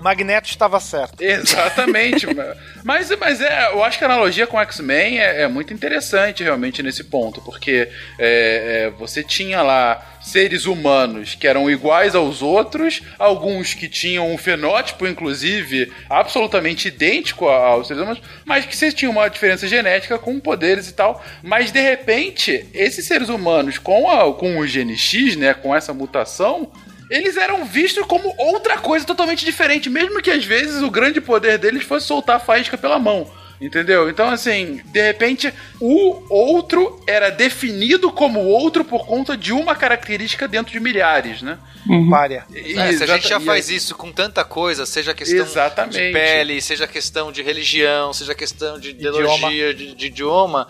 Magneto 0.00 0.48
estava 0.48 0.78
certo. 0.80 1.20
Exatamente. 1.20 2.26
mas 2.84 3.10
mas 3.18 3.40
é, 3.40 3.72
eu 3.72 3.82
acho 3.82 3.98
que 3.98 4.04
a 4.04 4.06
analogia 4.06 4.46
com 4.46 4.60
X-Men 4.60 5.18
é, 5.18 5.42
é 5.42 5.48
muito 5.48 5.72
interessante 5.72 6.42
realmente 6.42 6.82
nesse 6.82 7.04
ponto, 7.04 7.40
porque 7.42 7.88
é, 8.18 8.86
é, 8.86 8.90
você 8.90 9.22
tinha 9.22 9.62
lá 9.62 10.15
seres 10.26 10.66
humanos 10.66 11.36
que 11.36 11.46
eram 11.46 11.70
iguais 11.70 12.16
aos 12.16 12.42
outros, 12.42 13.00
alguns 13.16 13.74
que 13.74 13.88
tinham 13.88 14.32
um 14.32 14.36
fenótipo, 14.36 15.06
inclusive, 15.06 15.92
absolutamente 16.10 16.88
idêntico 16.88 17.46
aos 17.46 17.86
seres 17.86 18.02
humanos, 18.02 18.20
mas 18.44 18.66
que 18.66 18.76
você 18.76 18.90
tinha 18.90 19.08
uma 19.10 19.28
diferença 19.28 19.68
genética 19.68 20.18
com 20.18 20.40
poderes 20.40 20.88
e 20.88 20.92
tal. 20.92 21.24
Mas 21.44 21.70
de 21.70 21.80
repente, 21.80 22.66
esses 22.74 23.06
seres 23.06 23.28
humanos 23.28 23.78
com, 23.78 24.10
a, 24.10 24.34
com 24.34 24.58
o 24.58 24.66
gene 24.66 24.96
X, 24.96 25.36
né, 25.36 25.54
com 25.54 25.72
essa 25.72 25.94
mutação, 25.94 26.72
eles 27.08 27.36
eram 27.36 27.64
vistos 27.64 28.04
como 28.04 28.34
outra 28.36 28.78
coisa 28.78 29.06
totalmente 29.06 29.44
diferente, 29.44 29.88
mesmo 29.88 30.20
que 30.20 30.30
às 30.30 30.44
vezes 30.44 30.82
o 30.82 30.90
grande 30.90 31.20
poder 31.20 31.56
deles 31.56 31.84
fosse 31.84 32.06
soltar 32.06 32.36
a 32.36 32.40
faísca 32.40 32.76
pela 32.76 32.98
mão. 32.98 33.30
Entendeu? 33.58 34.10
Então, 34.10 34.28
assim, 34.28 34.82
de 34.84 35.00
repente, 35.00 35.52
o 35.80 36.22
outro 36.28 37.00
era 37.06 37.30
definido 37.30 38.12
como 38.12 38.40
outro 38.40 38.84
por 38.84 39.06
conta 39.06 39.34
de 39.34 39.50
uma 39.52 39.74
característica 39.74 40.46
dentro 40.46 40.72
de 40.72 40.78
milhares, 40.80 41.40
né? 41.40 41.58
Pária. 42.10 42.44
E- 42.52 42.76
É, 42.78 42.92
se 42.92 43.04
a 43.04 43.06
gente 43.06 43.28
já 43.28 43.38
faz 43.40 43.70
isso 43.70 43.94
com 43.94 44.10
tanta 44.12 44.44
coisa, 44.44 44.84
seja 44.84 45.14
questão 45.14 45.38
Exatamente. 45.46 45.96
de 45.96 46.12
pele, 46.12 46.60
seja 46.60 46.86
questão 46.86 47.30
de 47.32 47.42
religião, 47.42 48.12
seja 48.12 48.34
questão 48.34 48.78
de 48.78 48.90
Idioma. 48.90 49.18
ideologia, 49.20 49.72
de, 49.72 49.94
de 49.94 50.06
idioma, 50.06 50.68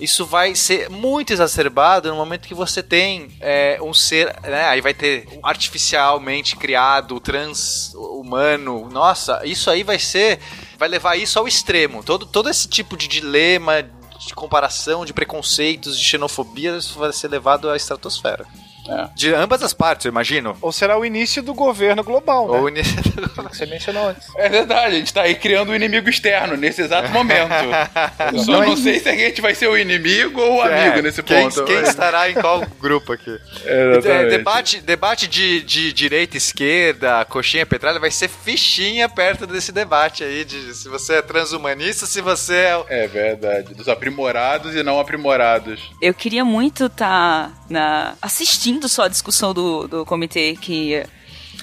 isso 0.00 0.24
vai 0.24 0.54
ser 0.54 0.88
muito 0.88 1.32
exacerbado 1.34 2.08
no 2.08 2.16
momento 2.16 2.48
que 2.48 2.54
você 2.54 2.82
tem 2.82 3.28
é, 3.40 3.78
um 3.82 3.92
ser, 3.92 4.34
né, 4.42 4.64
aí 4.64 4.80
vai 4.80 4.94
ter 4.94 5.26
um 5.36 5.46
artificialmente 5.46 6.56
criado, 6.56 7.20
trans-humano, 7.20 8.88
nossa, 8.90 9.42
isso 9.44 9.70
aí 9.70 9.82
vai 9.82 9.98
ser, 9.98 10.38
vai 10.78 10.88
levar 10.88 11.16
isso 11.16 11.38
ao 11.38 11.48
extremo, 11.48 12.02
todo, 12.02 12.26
todo 12.26 12.48
esse 12.48 12.68
tipo 12.68 12.96
de 12.96 13.08
dilema, 13.08 13.82
de 13.82 14.34
comparação, 14.34 15.04
de 15.04 15.12
preconceitos, 15.12 15.98
de 15.98 16.04
xenofobia, 16.04 16.78
vai 16.96 17.12
ser 17.12 17.28
levado 17.28 17.68
à 17.68 17.76
estratosfera. 17.76 18.46
É. 18.88 19.08
De 19.14 19.32
ambas 19.34 19.62
as 19.62 19.72
partes, 19.72 20.04
eu 20.06 20.10
imagino. 20.10 20.56
Ou 20.60 20.70
será 20.72 20.98
o 20.98 21.04
início 21.04 21.42
do 21.42 21.54
governo 21.54 22.02
global, 22.04 22.50
né? 22.50 22.58
Ou 22.58 22.64
uni- 22.66 22.82
Que 22.82 23.42
você 23.56 23.66
mencionou 23.66 24.08
antes. 24.08 24.28
É 24.36 24.48
verdade, 24.48 24.94
a 24.96 24.98
gente 24.98 25.12
tá 25.12 25.22
aí 25.22 25.34
criando 25.34 25.72
um 25.72 25.74
inimigo 25.74 26.08
externo 26.08 26.56
nesse 26.56 26.82
exato 26.82 27.10
momento. 27.10 27.50
Eu 28.32 28.38
só 28.40 28.64
não 28.64 28.76
sei 28.76 28.98
se 29.00 29.08
a 29.08 29.14
gente 29.16 29.40
vai 29.40 29.54
ser 29.54 29.68
o 29.68 29.76
inimigo 29.78 30.40
ou 30.40 30.56
o 30.56 30.62
amigo 30.62 30.98
É, 30.98 31.02
nesse 31.02 31.22
quem, 31.22 31.42
ponto. 31.48 31.64
Quem 31.64 31.80
estará 31.82 32.28
em 32.30 32.34
qual 32.34 32.64
grupo 32.80 33.12
aqui? 33.12 33.30
Exatamente. 33.64 34.08
É, 34.08 34.26
debate 34.28 34.80
debate 34.80 35.26
de, 35.26 35.62
de 35.62 35.92
direita, 35.92 36.36
esquerda, 36.36 37.24
coxinha, 37.24 37.64
petralha, 37.66 37.98
vai 37.98 38.10
ser 38.10 38.28
fichinha 38.28 39.08
perto 39.08 39.46
desse 39.46 39.72
debate 39.72 40.22
aí 40.24 40.44
de 40.44 40.74
se 40.74 40.88
você 40.88 41.14
é 41.14 41.22
transhumanista, 41.22 42.06
se 42.06 42.20
você 42.20 42.54
é... 42.54 42.76
o- 42.76 42.84
É 42.88 43.06
verdade, 43.08 43.74
dos 43.74 43.88
aprimorados 43.88 44.74
e 44.74 44.82
não 44.82 44.98
aprimorados. 45.00 45.80
Eu 46.00 46.12
queria 46.14 46.44
muito 46.44 46.86
estar 46.86 47.50
na 47.68 48.14
assistindo 48.20 48.73
só 48.88 49.04
a 49.04 49.08
discussão 49.08 49.52
do, 49.54 49.86
do 49.86 50.04
comitê 50.04 50.56
que 50.60 51.04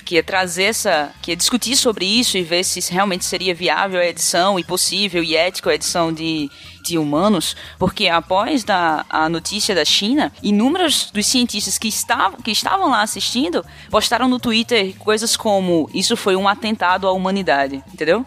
que 0.06 0.16
ia 0.16 0.24
trazer 0.24 0.64
essa. 0.64 1.14
que 1.22 1.32
ia 1.32 1.38
discutir 1.38 1.76
sobre 1.76 2.06
isso 2.06 2.38
e 2.38 2.44
ver 2.44 2.64
se 2.64 2.82
realmente 2.92 3.26
seria 3.26 3.54
viável 3.54 4.00
a 4.00 4.06
edição 4.06 4.60
e 4.60 4.64
possível 4.64 5.24
e 5.24 5.36
ético 5.36 5.70
a 5.70 5.76
edição 5.76 6.12
de. 6.14 6.50
De 6.84 6.98
humanos, 6.98 7.56
porque 7.78 8.08
após 8.08 8.64
da, 8.64 9.06
a 9.08 9.30
notícia 9.30 9.76
da 9.76 9.86
China, 9.86 10.34
inúmeros 10.42 11.12
dos 11.12 11.28
cientistas 11.28 11.78
que 11.78 11.88
estavam, 11.88 12.42
que 12.42 12.50
estavam 12.50 12.90
lá 12.90 13.04
assistindo 13.04 13.64
postaram 13.92 14.28
no 14.28 14.40
Twitter 14.40 14.96
coisas 14.98 15.38
como: 15.38 15.88
Isso 15.94 16.18
foi 16.18 16.36
um 16.36 16.48
atentado 16.48 17.08
à 17.08 17.12
humanidade, 17.12 17.84
entendeu? 17.94 18.26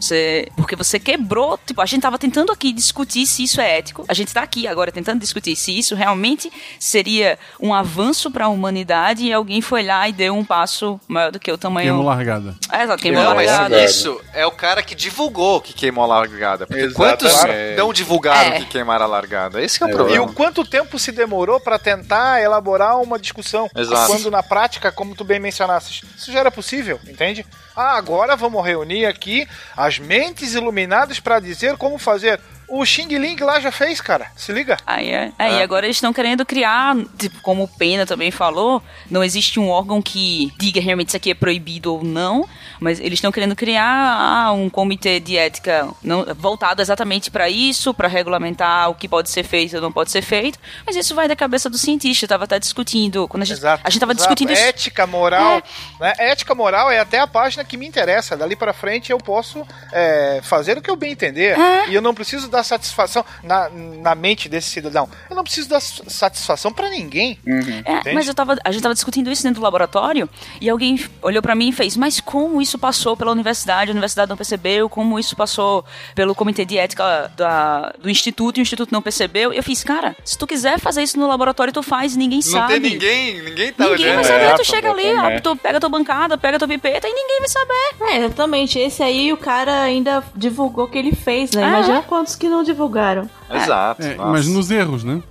Você, 0.00 0.48
porque 0.56 0.76
você 0.76 0.98
quebrou, 0.98 1.58
tipo, 1.66 1.80
a 1.80 1.86
gente 1.86 2.02
tava 2.02 2.18
tentando 2.18 2.52
aqui 2.52 2.72
discutir 2.72 3.26
se 3.26 3.44
isso 3.44 3.60
é 3.60 3.78
ético. 3.78 4.04
A 4.08 4.14
gente 4.14 4.32
tá 4.32 4.42
aqui 4.42 4.66
agora 4.66 4.90
tentando 4.92 5.20
discutir 5.20 5.56
se 5.56 5.76
isso 5.78 5.94
realmente 5.94 6.50
seria 6.78 7.38
um 7.60 7.72
avanço 7.72 8.30
para 8.30 8.46
a 8.46 8.48
humanidade 8.48 9.24
e 9.24 9.32
alguém 9.32 9.60
foi 9.60 9.82
lá 9.84 10.08
e 10.08 10.12
deu 10.12 10.34
um 10.34 10.44
passo 10.44 11.00
maior 11.08 11.30
do 11.32 11.38
que 11.40 11.50
o 11.50 11.56
tamanho. 11.58 11.88
Queimou 11.88 12.04
largada. 12.04 12.54
É, 12.72 12.82
exato, 12.82 13.02
queimou 13.02 13.22
Não, 13.22 13.34
mas 13.34 13.46
largada. 13.46 13.62
largada. 13.74 13.84
isso 13.90 14.20
é 14.32 14.46
o 14.46 14.50
cara 14.50 14.82
que 14.82 14.94
divulgou 14.94 15.60
que 15.60 15.72
queimou 15.72 16.04
a 16.04 16.06
largada. 16.06 16.66
Porque 16.66 16.82
Exatamente. 16.82 17.18
quantos 17.22 17.76
não 17.76 17.92
divulgaram 17.92 18.52
É. 18.54 18.58
que 18.60 18.66
queimaram 18.66 19.04
a 19.04 19.08
largada? 19.08 19.62
Esse 19.62 19.78
que 19.78 19.84
é 19.84 19.86
o 19.86 19.90
É 19.90 19.92
E 19.92 19.94
problema. 19.94 20.24
o 20.26 20.32
quanto 20.32 20.64
tempo 20.64 20.98
se 20.98 21.12
demorou 21.12 21.60
pra 21.60 21.78
tentar 21.78 22.40
elaborar 22.42 23.00
uma 23.00 23.18
discussão? 23.18 23.68
Exato. 23.74 24.06
Quando 24.12 24.30
na 24.30 24.42
prática, 24.42 24.90
como 24.92 25.14
tu 25.14 25.24
bem 25.24 25.38
mencionaste, 25.40 26.04
isso 26.16 26.32
já 26.32 26.40
era 26.40 26.50
possível, 26.50 26.98
entende? 27.08 27.46
Ah, 27.76 27.96
agora 27.96 28.36
vamos 28.36 28.64
reunir 28.64 29.04
aqui 29.04 29.48
as 29.76 29.98
mentes 29.98 30.54
iluminadas 30.54 31.18
pra 31.18 31.40
dizer 31.40 31.76
como 31.76 31.98
fazer. 31.98 32.40
O 32.68 32.84
Xing 32.84 33.08
Ling 33.18 33.36
lá 33.40 33.60
já 33.60 33.70
fez, 33.70 34.00
cara. 34.00 34.30
Se 34.36 34.52
liga. 34.52 34.76
Aí, 34.86 35.10
é, 35.10 35.32
é, 35.38 35.58
e 35.58 35.62
agora 35.62 35.86
eles 35.86 35.96
estão 35.96 36.12
querendo 36.12 36.44
criar, 36.44 36.96
tipo, 37.18 37.40
como 37.42 37.64
o 37.64 37.68
Pena 37.68 38.06
também 38.06 38.30
falou, 38.30 38.82
não 39.10 39.22
existe 39.22 39.60
um 39.60 39.68
órgão 39.68 40.00
que 40.00 40.52
diga 40.58 40.80
realmente 40.80 41.10
se 41.10 41.16
aqui 41.16 41.30
é 41.30 41.34
proibido 41.34 41.94
ou 41.94 42.04
não, 42.04 42.48
mas 42.80 43.00
eles 43.00 43.14
estão 43.14 43.32
querendo 43.32 43.54
criar 43.54 43.84
ah, 43.86 44.52
um 44.52 44.68
comitê 44.68 45.20
de 45.20 45.36
ética 45.36 45.88
não, 46.02 46.24
voltado 46.34 46.80
exatamente 46.82 47.30
para 47.30 47.48
isso, 47.48 47.94
para 47.94 48.08
regulamentar 48.08 48.90
o 48.90 48.94
que 48.94 49.08
pode 49.08 49.30
ser 49.30 49.44
feito 49.44 49.76
ou 49.76 49.82
não 49.82 49.92
pode 49.92 50.10
ser 50.10 50.22
feito, 50.22 50.58
mas 50.86 50.96
isso 50.96 51.14
vai 51.14 51.28
da 51.28 51.36
cabeça 51.36 51.68
do 51.70 51.78
cientista, 51.78 52.24
eu 52.24 52.28
tava 52.28 52.44
até 52.44 52.58
discutindo, 52.58 53.28
quando 53.28 53.42
a 53.42 53.46
gente, 53.46 53.64
a 53.64 53.90
gente 53.90 54.00
tava 54.00 54.12
exato. 54.12 54.16
discutindo 54.16 54.52
isso. 54.52 54.62
Ética, 54.62 55.06
moral. 55.06 55.62
Né? 56.00 56.12
Ética, 56.18 56.54
moral 56.54 56.90
é 56.90 56.98
até 56.98 57.18
a 57.18 57.26
página 57.26 57.64
que 57.64 57.76
me 57.76 57.86
interessa. 57.86 58.36
Dali 58.36 58.56
pra 58.56 58.72
frente 58.72 59.10
eu 59.10 59.18
posso 59.18 59.66
é, 59.92 60.40
fazer 60.42 60.78
o 60.78 60.82
que 60.82 60.90
eu 60.90 60.96
bem 60.96 61.12
entender. 61.12 61.58
É. 61.58 61.88
E 61.88 61.94
eu 61.94 62.02
não 62.02 62.14
preciso 62.14 62.48
dar 62.54 62.62
satisfação 62.64 63.24
na, 63.42 63.68
na 63.68 64.14
mente 64.14 64.48
desse 64.48 64.70
cidadão. 64.70 65.08
Eu 65.28 65.36
não 65.36 65.42
preciso 65.44 65.68
dar 65.68 65.80
satisfação 65.80 66.72
pra 66.72 66.88
ninguém. 66.88 67.38
É, 67.46 67.92
Entende? 67.98 68.14
mas 68.14 68.28
eu 68.28 68.34
tava, 68.34 68.56
a 68.64 68.72
gente 68.72 68.82
tava 68.82 68.94
discutindo 68.94 69.30
isso 69.30 69.42
dentro 69.42 69.60
do 69.60 69.64
laboratório 69.64 70.28
e 70.60 70.68
alguém 70.70 70.98
olhou 71.22 71.42
pra 71.42 71.54
mim 71.54 71.68
e 71.68 71.72
fez: 71.72 71.96
Mas 71.96 72.20
como 72.20 72.60
isso 72.60 72.78
passou 72.78 73.16
pela 73.16 73.32
universidade? 73.32 73.90
A 73.90 73.92
universidade 73.92 74.28
não 74.28 74.36
percebeu? 74.36 74.88
Como 74.88 75.18
isso 75.18 75.36
passou 75.36 75.84
pelo 76.14 76.34
comitê 76.34 76.64
de 76.64 76.78
ética 76.78 77.30
da- 77.36 77.92
do 78.00 78.08
instituto 78.10 78.58
e 78.58 78.60
o 78.60 78.62
instituto 78.62 78.90
não 78.92 79.02
percebeu? 79.02 79.52
Eu 79.52 79.62
fiz: 79.62 79.82
Cara, 79.84 80.16
se 80.24 80.36
tu 80.38 80.46
quiser 80.46 80.78
fazer 80.78 81.02
isso 81.02 81.18
no 81.18 81.26
laboratório, 81.26 81.72
tu 81.72 81.82
faz, 81.82 82.16
ninguém 82.16 82.40
Não 82.44 82.52
sabe. 82.52 82.80
tem 82.80 82.92
ninguém, 82.92 83.42
ninguém 83.42 83.72
tá 83.72 83.84
Ninguém 83.88 84.06
olhando. 84.06 84.14
vai 84.16 84.24
saber, 84.24 84.44
É, 84.44 84.54
tu 84.54 84.64
chega 84.64 84.90
ali, 84.90 85.14
ó, 85.14 85.40
tu 85.40 85.56
pega 85.56 85.80
tua 85.80 85.88
bancada, 85.88 86.38
pega 86.38 86.58
tua 86.58 86.68
pipeta 86.68 87.06
e 87.08 87.12
ninguém 87.12 87.38
vai 87.40 87.48
saber. 87.48 88.12
É, 88.14 88.16
exatamente. 88.24 88.78
Esse 88.78 89.02
aí 89.02 89.32
o 89.32 89.36
cara 89.36 89.82
ainda 89.82 90.22
divulgou 90.34 90.84
o 90.84 90.88
que 90.88 90.98
ele 90.98 91.12
fez, 91.14 91.50
né? 91.52 91.64
Ah, 91.64 91.68
Imagina 91.68 91.98
é? 91.98 92.02
quantos 92.02 92.36
que 92.36 92.43
não 92.48 92.62
divulgaram. 92.62 93.28
Exato. 93.52 94.02
É, 94.02 94.14
nossa. 94.14 94.28
imagina 94.30 94.58
os 94.58 94.70
erros, 94.70 95.04
né? 95.04 95.22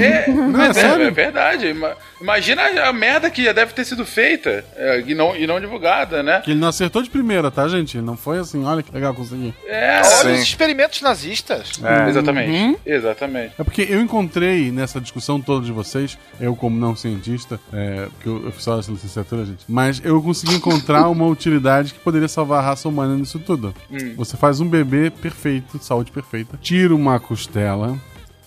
É, 0.00 0.30
mas 0.30 0.76
é, 0.76 0.80
sério? 0.80 1.06
é 1.06 1.10
verdade. 1.10 1.66
Ima- 1.68 1.96
Imagina 2.20 2.62
a 2.88 2.92
merda 2.92 3.28
que 3.28 3.44
já 3.44 3.52
deve 3.52 3.74
ter 3.74 3.84
sido 3.84 4.04
feita 4.06 4.64
é, 4.76 5.04
e, 5.06 5.14
não, 5.14 5.36
e 5.36 5.46
não 5.46 5.60
divulgada, 5.60 6.22
né? 6.22 6.40
Que 6.42 6.52
ele 6.52 6.60
não 6.60 6.68
acertou 6.68 7.02
de 7.02 7.10
primeira, 7.10 7.50
tá, 7.50 7.68
gente? 7.68 7.98
Não 8.00 8.16
foi 8.16 8.38
assim, 8.38 8.64
olha 8.64 8.82
que 8.82 8.90
legal 8.92 9.12
consegui. 9.12 9.52
É, 9.66 10.00
Olha 10.20 10.32
os 10.34 10.40
experimentos 10.40 11.02
nazistas. 11.02 11.72
É. 11.82 12.08
exatamente. 12.08 12.78
Exatamente. 12.86 13.52
É 13.58 13.64
porque 13.64 13.82
eu 13.88 14.00
encontrei 14.00 14.70
nessa 14.70 15.00
discussão 15.00 15.38
toda 15.40 15.66
de 15.66 15.72
vocês, 15.72 16.16
eu 16.40 16.56
como 16.56 16.78
não 16.78 16.96
cientista, 16.96 17.60
é, 17.72 18.06
porque 18.12 18.28
eu, 18.28 18.46
eu 18.46 18.52
fiz 18.52 18.64
só 18.64 18.78
essa 18.78 18.90
licenciatura, 18.90 19.44
gente, 19.44 19.64
mas 19.68 20.00
eu 20.02 20.22
consegui 20.22 20.54
encontrar 20.54 21.08
uma 21.08 21.26
utilidade 21.26 21.92
que 21.92 22.00
poderia 22.00 22.28
salvar 22.28 22.60
a 22.60 22.66
raça 22.66 22.88
humana 22.88 23.16
nisso 23.16 23.38
tudo. 23.38 23.74
Você 24.16 24.36
faz 24.36 24.60
um 24.60 24.68
bebê 24.68 25.10
perfeito, 25.10 25.78
saúde 25.82 26.10
perfeita, 26.10 26.58
tira 26.62 26.94
uma 26.94 27.13
costela, 27.18 27.96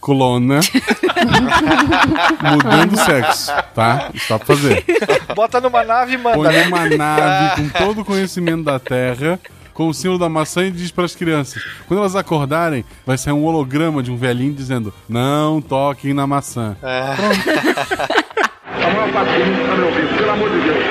clona, 0.01 0.59
mudando 2.51 2.93
o 2.93 2.97
sexo, 2.97 3.51
tá? 3.73 4.09
Isso 4.13 4.29
dá 4.29 4.37
pra 4.39 4.47
fazer. 4.47 4.85
Bota 5.35 5.59
numa 5.61 5.83
nave 5.83 6.13
e 6.13 6.17
manda. 6.17 6.37
Põe 6.37 6.53
né? 6.53 6.63
numa 6.65 6.89
nave 6.89 7.61
com 7.61 7.69
todo 7.69 8.01
o 8.01 8.05
conhecimento 8.05 8.63
da 8.63 8.79
Terra, 8.79 9.39
com 9.73 9.87
o 9.87 9.93
símbolo 9.93 10.19
da 10.19 10.29
maçã 10.29 10.65
e 10.65 10.71
diz 10.71 10.91
pras 10.91 11.15
crianças: 11.15 11.63
quando 11.87 11.99
elas 11.99 12.15
acordarem, 12.15 12.83
vai 13.05 13.17
sair 13.17 13.33
um 13.33 13.45
holograma 13.45 14.01
de 14.01 14.11
um 14.11 14.17
velhinho 14.17 14.53
dizendo: 14.53 14.93
Não 15.07 15.61
toquem 15.61 16.13
na 16.13 16.25
maçã. 16.25 16.75
A 18.87 18.89
maior 18.89 19.11
parte 19.11 19.33
do 19.33 19.45
mundo 19.45 19.61
está 19.61 19.75
me 19.75 19.83
ouvindo. 19.83 20.17
Pelo 20.17 20.31
amor 20.31 20.49
de 20.49 20.59
Deus, 20.61 20.83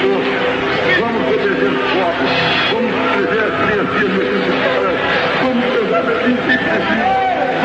vamos 1.01 1.23
proteger 1.25 1.73
os 1.73 1.81
pobres. 1.93 2.31
Vamos 2.73 2.91
proteger 2.93 3.45
as 3.45 3.55
criancinhas 3.57 4.13
necessitadas. 4.19 4.97
Vamos 5.43 5.65
pensar 5.75 6.03
assim, 6.13 6.35
sempre 6.47 6.71
assim. 6.71 6.99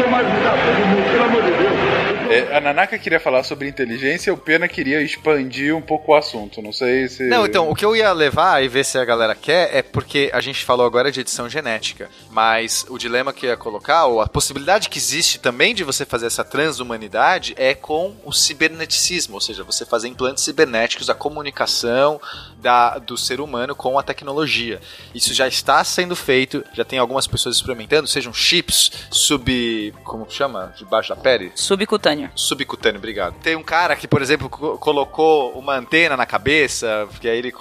Vamos 0.02 0.20
ajudar 0.20 0.56
todo 0.66 0.82
mundo, 0.88 1.06
pelo 1.12 1.24
amor 1.26 1.42
de 1.44 1.52
Deus. 1.52 2.20
É, 2.32 2.56
a 2.56 2.62
Nanaka 2.62 2.98
queria 2.98 3.20
falar 3.20 3.44
sobre 3.44 3.68
inteligência, 3.68 4.34
o 4.34 4.38
Pena 4.38 4.68
queria 4.68 5.02
expandir 5.02 5.76
um 5.76 5.82
pouco 5.82 6.12
o 6.12 6.16
assunto. 6.16 6.62
Não 6.62 6.72
sei 6.72 7.08
se. 7.08 7.24
Não, 7.28 7.45
então, 7.45 7.70
o 7.70 7.76
que 7.76 7.86
eu 7.86 7.95
ia 7.95 8.12
levar 8.14 8.64
e 8.64 8.68
ver 8.68 8.86
se 8.86 8.98
a 8.98 9.06
galera 9.06 9.36
quer 9.36 9.76
é 9.76 9.82
porque 9.82 10.30
a 10.34 10.41
gente 10.41 10.64
falou 10.64 10.86
agora 10.86 11.12
de 11.12 11.20
edição 11.20 11.49
genética, 11.49 12.10
mas 12.30 12.86
o 12.90 12.98
dilema 12.98 13.34
que 13.34 13.45
eu 13.45 13.49
ia 13.49 13.58
colocar, 13.58 14.06
ou 14.06 14.22
a 14.22 14.28
possibilidade 14.28 14.90
que 14.90 14.98
existe 14.98 15.40
também 15.40 15.76
de 15.76 15.84
você 15.84 16.06
fazer 16.06 16.28
essa 16.28 16.44
transhumanidade 16.44 17.53
é 17.58 17.74
com 17.74 18.16
o 18.24 18.32
ciberneticismo, 18.32 19.36
ou 19.36 19.41
seja, 19.41 19.64
você 19.64 19.86
fazer 19.86 20.08
implantes 20.08 20.44
cibernéticos, 20.44 21.10
a 21.10 21.16
comunicação 21.16 22.22
da, 22.58 22.98
do 22.98 23.18
ser 23.18 23.41
humano 23.41 23.76
com 23.76 23.98
a 23.98 24.03
tecnologia. 24.03 24.80
Isso 25.14 25.34
já 25.34 25.48
está 25.48 25.84
sendo 25.84 26.16
feito, 26.16 26.64
já 26.74 26.86
tem 26.86 26.99
algumas 26.99 27.28
pessoas 27.28 27.56
experimentando, 27.56 28.08
sejam 28.08 28.34
chips 28.34 28.91
sub. 29.10 29.94
como 30.03 30.26
que 30.26 30.34
chama? 30.34 30.74
Debaixo 30.78 31.10
da 31.10 31.16
pele? 31.16 31.52
Subcutâneo. 31.56 32.20
Subcutâneo, 32.35 32.98
obrigado. 32.98 33.35
Tem 33.41 33.56
um 33.56 33.64
cara 33.64 33.95
que, 33.95 34.07
por 34.07 34.22
exemplo, 34.22 34.49
co- 34.49 34.77
colocou 34.77 35.52
uma 35.57 35.76
antena 35.76 36.15
na 36.18 36.26
cabeça, 36.26 37.07
que 37.19 37.27
aí 37.27 37.38
ele. 37.38 37.53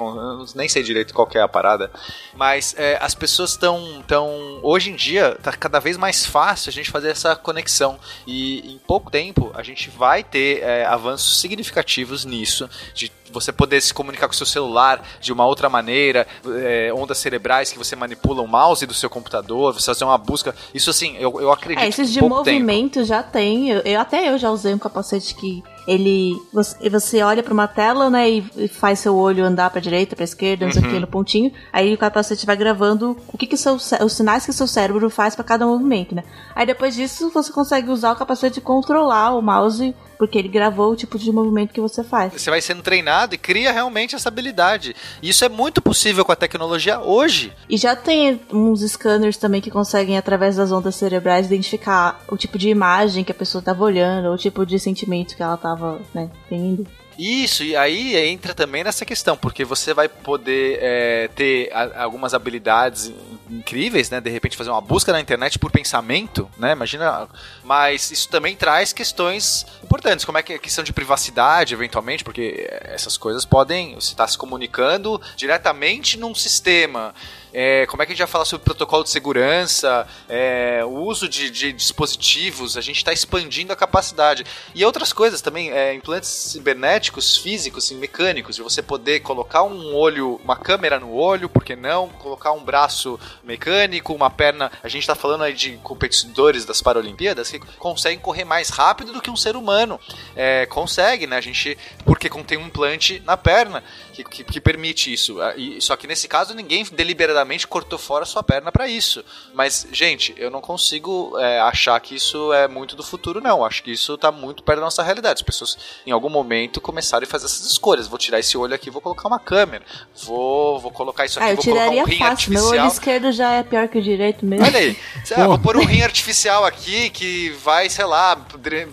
nem 0.55 0.69
sei 0.69 0.83
direito 0.83 1.15
qual 1.15 1.29
é 1.35 1.41
a 1.41 1.49
parada. 1.49 1.91
Mas 2.35 2.75
é, 2.79 2.99
as 3.01 3.15
pessoas 3.15 3.51
estão. 3.51 4.03
Tão, 4.07 4.61
hoje 4.63 4.91
em 4.91 4.97
dia, 4.97 5.37
tá 5.43 5.53
cada 5.53 5.79
vez 5.79 5.97
mais 5.97 6.25
fácil 6.27 6.71
a 6.71 6.73
gente 6.73 6.91
fazer 6.91 7.11
essa 7.11 7.37
conexão. 7.37 7.99
E 8.27 8.73
em 8.75 8.79
pouco 8.79 9.11
tempo, 9.11 9.51
a 9.55 9.63
gente 9.63 9.91
vai 9.91 10.23
ter 10.25 10.63
é, 10.63 10.85
avanços 10.85 11.41
significativos 11.41 12.25
nisso. 12.25 12.69
De 12.95 13.11
você 13.33 13.53
poder 13.53 13.81
se 13.81 13.93
comunicar 13.95 14.27
com 14.27 14.33
o 14.33 14.37
seu 14.37 14.47
celular 14.47 15.03
de 15.21 15.33
uma 15.33 15.47
outra 15.47 15.69
maneira, 15.69 16.27
é, 16.63 16.93
ondas 16.95 17.19
cerebrais 17.19 17.71
que 17.73 17.79
você 17.79 17.95
manipula 17.97 18.43
o 18.43 18.47
mouse 18.47 18.85
do 18.87 18.95
seu 18.95 19.09
computador, 19.11 19.73
você 19.75 19.87
fazer 19.87 20.05
uma 20.05 20.19
busca. 20.19 20.55
Isso 20.75 20.91
assim, 20.91 21.17
eu, 21.19 21.41
eu 21.41 21.51
acredito. 21.53 21.85
É, 21.85 21.89
esses 21.89 22.11
de 22.13 22.19
pouco 22.21 22.43
tempo- 22.43 22.59
movimento 22.61 23.05
já 23.05 23.23
tem. 23.23 23.71
Eu, 23.71 23.81
eu- 23.81 24.01
até 24.01 24.29
eu 24.29 24.39
já 24.39 24.51
usei 24.51 24.75
um 24.75 24.79
capacete 24.79 25.35
que 25.35 25.63
ele. 25.87 26.35
Você, 26.53 26.89
você 26.91 27.23
olha 27.23 27.43
pra 27.43 27.53
uma 27.53 27.67
tela, 27.69 28.09
né, 28.11 28.29
e, 28.31 28.45
e 28.57 28.69
faz 28.69 28.99
seu 29.01 29.15
olho 29.17 29.45
andar 29.45 29.71
pra 29.71 29.81
direita, 29.81 30.15
pra 30.17 30.25
esquerda, 30.25 30.65
não 30.67 30.73
sei 30.73 30.83
o 30.83 30.85
Uhum. 30.87 30.91
que, 30.93 31.01
no 31.01 31.07
pontinho. 31.07 31.53
Aí 31.73 31.93
o 31.95 31.99
capacete 31.99 32.47
vai 32.47 32.57
gravando 32.57 33.17
o 33.33 33.39
que, 33.39 33.47
que 33.47 33.57
seu, 33.57 33.75
os 33.75 34.13
sinais 34.13 34.45
que 34.47 34.53
seu 34.53 34.67
cérebro 34.67 35.09
faz 35.11 35.35
pra 35.35 35.45
cada 35.45 35.67
movimento, 35.67 36.15
né? 36.15 36.25
Aí 36.55 36.67
depois 36.67 36.95
disso 36.95 37.31
você 37.31 37.53
consegue 37.53 37.91
usar 37.91 38.13
o 38.13 38.17
capacete 38.17 38.59
e 38.59 38.63
controlar 38.63 39.35
o 39.37 39.43
mouse, 39.43 39.95
porque 40.19 40.39
ele 40.39 40.49
gravou 40.49 40.93
o 40.93 40.97
tipo 40.97 41.19
de 41.19 41.33
movimento 41.33 41.73
que 41.73 41.81
você 41.81 42.05
faz. 42.05 42.33
Você 42.35 42.51
vai 42.51 42.61
sendo 42.61 42.83
treinado 42.83 43.35
e 43.35 43.39
cria 43.39 43.73
realmente 43.73 44.15
essa 44.15 44.29
habilidade. 44.29 44.95
E 45.23 45.29
isso 45.31 45.45
é 45.45 45.49
muito 45.49 45.81
possível 45.81 46.25
com 46.25 46.33
a 46.33 46.37
tecnologia 46.37 47.01
hoje. 47.01 47.53
E 47.69 47.77
já 47.79 47.97
tem 47.97 48.39
uns 48.53 48.81
scanners 48.83 49.37
também 49.39 49.61
que 49.63 49.71
conseguem, 49.71 50.19
através 50.19 50.57
das 50.57 50.71
ondas 50.73 50.95
cerebrais, 50.95 51.47
identificar 51.47 52.21
o 52.29 52.37
tipo 52.37 52.59
de 52.59 52.69
imagem 52.69 53.25
que 53.25 53.33
a 53.33 53.35
pessoa 53.35 53.61
estava 53.61 53.83
olhando, 53.83 54.29
ou 54.29 54.35
o 54.35 54.39
tipo 54.39 54.67
de 54.67 54.79
sentimento 54.79 55.35
que 55.35 55.43
ela 55.43 55.55
estava 55.55 55.70
né, 56.15 56.31
tendo. 56.49 56.87
Isso, 57.19 57.63
e 57.63 57.77
aí 57.77 58.17
entra 58.17 58.55
também 58.55 58.83
nessa 58.83 59.05
questão, 59.05 59.37
porque 59.37 59.63
você 59.63 59.93
vai 59.93 60.09
poder 60.09 60.79
é, 60.81 61.29
ter 61.35 61.71
a- 61.71 62.05
algumas 62.05 62.33
habilidades 62.33 63.09
in- 63.09 63.15
incríveis, 63.59 64.09
né? 64.09 64.23
De 64.23 64.31
repente 64.31 64.57
fazer 64.57 64.71
uma 64.71 64.81
busca 64.81 65.13
na 65.13 65.21
internet 65.21 65.59
por 65.59 65.71
pensamento, 65.71 66.49
né? 66.57 66.73
Imagina. 66.73 67.29
Mas 67.63 68.11
isso 68.11 68.27
também 68.31 68.57
traz 68.57 68.95
questões 68.95 69.67
importantes, 69.85 70.25
como 70.25 70.39
é 70.39 70.43
que 70.43 70.55
a 70.55 70.59
questão 70.59 70.83
de 70.83 70.95
privacidade, 70.95 71.75
eventualmente, 71.75 72.25
porque 72.25 72.67
essas 72.85 73.19
coisas 73.19 73.45
podem. 73.45 73.97
Você 73.97 74.13
está 74.13 74.27
se 74.27 74.39
comunicando 74.39 75.21
diretamente 75.37 76.19
num 76.19 76.35
sistema. 76.35 77.15
É, 77.53 77.87
como 77.87 78.03
é 78.03 78.07
que 78.07 78.13
a 78.13 78.15
gente 78.15 78.25
vai 78.25 78.31
falar 78.31 78.45
sobre 78.45 78.65
protocolo 78.65 79.05
de 79.05 79.11
segurança, 79.11 80.07
é, 80.29 80.83
o 80.85 81.03
uso 81.05 81.29
de, 81.29 81.51
de 81.51 81.73
dispositivos, 81.73 82.77
a 82.77 82.81
gente 82.81 82.99
está 82.99 83.13
expandindo 83.13 83.73
a 83.73 83.77
capacidade. 83.77 84.45
E 84.75 84.85
outras 84.85 85.13
coisas 85.13 85.41
também, 85.41 85.71
é, 85.71 85.95
implantes 85.95 86.29
cibernéticos, 86.29 87.37
físicos, 87.37 87.85
assim, 87.85 87.97
mecânicos, 87.97 88.57
de 88.57 88.63
você 88.63 88.83
poder 88.83 89.21
colocar 89.21 89.63
um 89.63 89.95
olho, 89.95 90.41
uma 90.45 90.57
câmera 90.57 91.01
no 91.01 91.13
olho, 91.13 91.49
por 91.49 91.65
que 91.65 91.75
não? 91.75 92.09
Colocar 92.09 92.53
um 92.53 92.63
braço 92.63 93.19
mecânico, 93.43 94.15
uma 94.15 94.31
perna. 94.31 94.71
A 94.83 94.89
gente 94.89 95.03
está 95.03 95.15
falando 95.15 95.45
aí 95.45 95.55
de 95.55 95.73
competidores 95.79 96.65
das 96.65 96.81
Paralimpíadas 96.81 97.51
que 97.51 97.59
conseguem 97.79 98.19
correr 98.19 98.45
mais 98.45 98.69
rápido 98.69 99.13
do 99.13 99.21
que 99.21 99.31
um 99.31 99.37
ser 99.37 99.57
humano. 99.57 99.99
É, 100.37 100.67
consegue, 100.67 101.27
né? 101.27 101.37
A 101.37 101.41
gente. 101.41 101.77
Porque 102.05 102.29
contém 102.29 102.59
um 102.59 102.67
implante 102.67 103.21
na 103.25 103.37
perna 103.37 103.83
que, 104.11 104.25
que, 104.25 104.45
que 104.45 104.61
permite 104.61 105.13
isso. 105.13 105.41
Ah, 105.41 105.55
E, 105.57 105.81
só 105.81 105.97
que 105.97 106.07
nesse 106.07 106.29
caso 106.29 106.55
ninguém 106.55 106.85
deliberadamente 106.91 107.67
cortou 107.67 107.99
fora 107.99 108.25
a 108.25 108.27
sua 108.27 108.43
perna 108.43 108.71
para 108.73 108.89
isso. 108.89 109.25
Mas, 109.55 109.87
gente, 109.93 110.35
eu 110.37 110.51
não 110.51 110.61
consigo 110.61 111.39
é, 111.39 111.61
achar 111.61 111.99
que 112.01 112.15
isso 112.15 112.53
é 112.53 112.69
muito 112.69 112.97
do 112.97 113.03
futuro, 113.03 113.41
não. 113.41 113.65
Acho 113.65 113.83
que 113.83 113.93
isso 113.93 114.17
tá 114.19 114.31
muito 114.31 114.63
perto 114.63 114.79
da 114.79 114.85
nossa 114.85 115.03
realidade. 115.03 115.39
As 115.39 115.43
pessoas, 115.43 115.79
em 116.07 116.11
algum 116.11 116.29
momento, 116.29 116.81
começaram 116.81 117.25
a 117.25 117.27
fazer 117.27 117.47
essas 117.47 117.67
escolhas. 117.67 118.07
Vou 118.07 118.19
tirar 118.19 118.39
esse 118.39 118.57
olho 118.57 118.75
aqui, 118.75 118.91
vou 118.91 119.01
colocar 119.01 119.29
uma 119.29 119.39
câmera. 119.39 119.85
Vou, 120.25 120.79
vou 120.79 120.91
colocar 120.91 121.25
isso 121.25 121.39
aqui, 121.39 121.49
ah, 121.49 121.53
eu 121.53 121.57
vou 121.57 121.65
colocar 121.65 121.83
tiraria 121.83 122.03
um 122.03 122.07
rim 122.07 122.19
fácil. 122.19 122.53
Meu 122.53 122.65
olho 122.65 122.81
artificial. 122.81 122.89
esquerdo 122.89 123.33
já 123.33 123.53
é 123.53 123.63
pior 123.63 123.89
que 123.89 123.99
o 123.99 124.03
direito 124.03 124.45
mesmo. 124.45 124.65
Olha 124.67 124.79
aí, 124.79 124.97
lá, 125.37 125.47
vou 125.47 125.59
pôr 125.59 125.77
um 125.77 125.85
rim 125.85 126.03
artificial 126.03 126.65
aqui 126.65 127.11
que 127.11 127.51
vai, 127.51 127.89
sei 127.89 128.05
lá, 128.05 128.39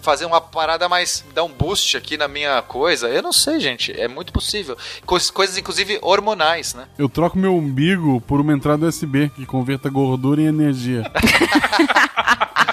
fazer 0.01 0.25
uma 0.25 0.41
parada 0.41 0.87
mais. 0.87 1.23
dar 1.33 1.43
um 1.43 1.51
boost 1.51 1.97
aqui 1.97 2.17
na 2.17 2.27
minha 2.27 2.61
coisa. 2.61 3.07
Eu 3.07 3.21
não 3.21 3.33
sei, 3.33 3.59
gente. 3.59 3.91
É 3.99 4.07
muito 4.07 4.31
possível. 4.31 4.77
Coisas, 5.31 5.57
inclusive, 5.57 5.99
hormonais, 6.01 6.73
né? 6.73 6.85
Eu 6.97 7.09
troco 7.09 7.37
meu 7.37 7.55
umbigo 7.55 8.21
por 8.21 8.39
uma 8.39 8.53
entrada 8.53 8.87
USB 8.87 9.29
que 9.35 9.45
converta 9.45 9.89
gordura 9.89 10.41
em 10.41 10.45
energia. 10.45 11.03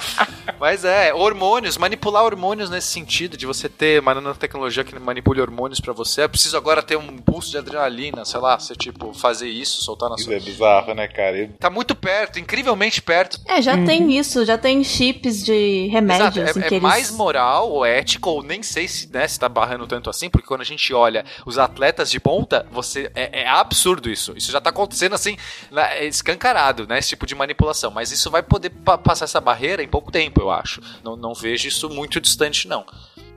Mas 0.60 0.84
é, 0.84 1.12
hormônios, 1.12 1.76
manipular 1.76 2.24
hormônios 2.24 2.70
nesse 2.70 2.88
sentido, 2.88 3.36
de 3.36 3.46
você 3.46 3.68
ter 3.68 4.00
uma 4.00 4.14
nanotecnologia 4.14 4.84
que 4.84 4.98
manipule 4.98 5.40
hormônios 5.40 5.80
pra 5.80 5.92
você. 5.92 6.22
Eu 6.22 6.28
preciso 6.28 6.56
agora 6.56 6.82
ter 6.82 6.96
um 6.96 7.16
boost 7.16 7.50
de 7.50 7.58
adrenalina, 7.58 8.24
sei 8.24 8.40
lá, 8.40 8.58
você 8.58 8.74
tipo, 8.74 9.12
fazer 9.14 9.48
isso, 9.48 9.82
soltar 9.82 10.08
na 10.08 10.16
Isso 10.16 10.24
sua. 10.24 10.34
é 10.34 10.40
bizarro, 10.40 10.94
né, 10.94 11.08
cara? 11.08 11.36
Eu- 11.38 11.48
Tá 11.58 11.68
muito 11.70 11.94
perto, 11.94 12.38
incrivelmente 12.38 13.00
perto. 13.02 13.40
É, 13.46 13.60
já 13.60 13.76
tem 13.84 14.16
isso, 14.18 14.44
já 14.44 14.56
tem 14.58 14.82
chips 14.84 15.42
de 15.44 15.88
remédio, 15.88 16.24
Exato, 16.26 16.40
assim, 16.50 16.60
é, 16.60 16.62
que 16.68 16.74
é 16.74 16.76
eles... 16.78 16.82
mais 16.82 17.10
moral 17.10 17.70
ou 17.70 17.84
ético, 17.84 18.30
ou 18.30 18.42
nem 18.42 18.62
sei 18.62 18.86
se, 18.88 19.10
né, 19.12 19.26
se 19.26 19.38
tá 19.38 19.48
barrando 19.48 19.86
tanto 19.86 20.08
assim, 20.10 20.28
porque 20.30 20.46
quando 20.46 20.60
a 20.60 20.64
gente 20.64 20.92
olha 20.92 21.24
os 21.46 21.58
atletas 21.58 22.10
de 22.10 22.20
ponta, 22.20 22.66
você 22.70 23.10
é, 23.14 23.42
é 23.42 23.48
absurdo 23.48 24.10
isso. 24.10 24.32
Isso 24.36 24.50
já 24.52 24.60
tá 24.60 24.70
acontecendo 24.70 25.14
assim, 25.14 25.36
é 25.74 26.04
escancarado, 26.06 26.86
né? 26.86 26.98
Esse 26.98 27.10
tipo 27.10 27.26
de 27.26 27.34
manipulação. 27.34 27.90
Mas 27.90 28.10
isso 28.12 28.30
vai 28.30 28.42
poder 28.42 28.70
pa- 28.70 28.98
passar 28.98 29.24
essa 29.24 29.40
barreira 29.40 29.82
em 29.82 29.88
pouco 29.94 30.10
tempo, 30.10 30.40
eu 30.40 30.50
acho. 30.50 30.80
Não, 31.04 31.14
não 31.14 31.32
vejo 31.32 31.68
isso 31.68 31.88
muito 31.88 32.20
distante, 32.20 32.66
não. 32.66 32.84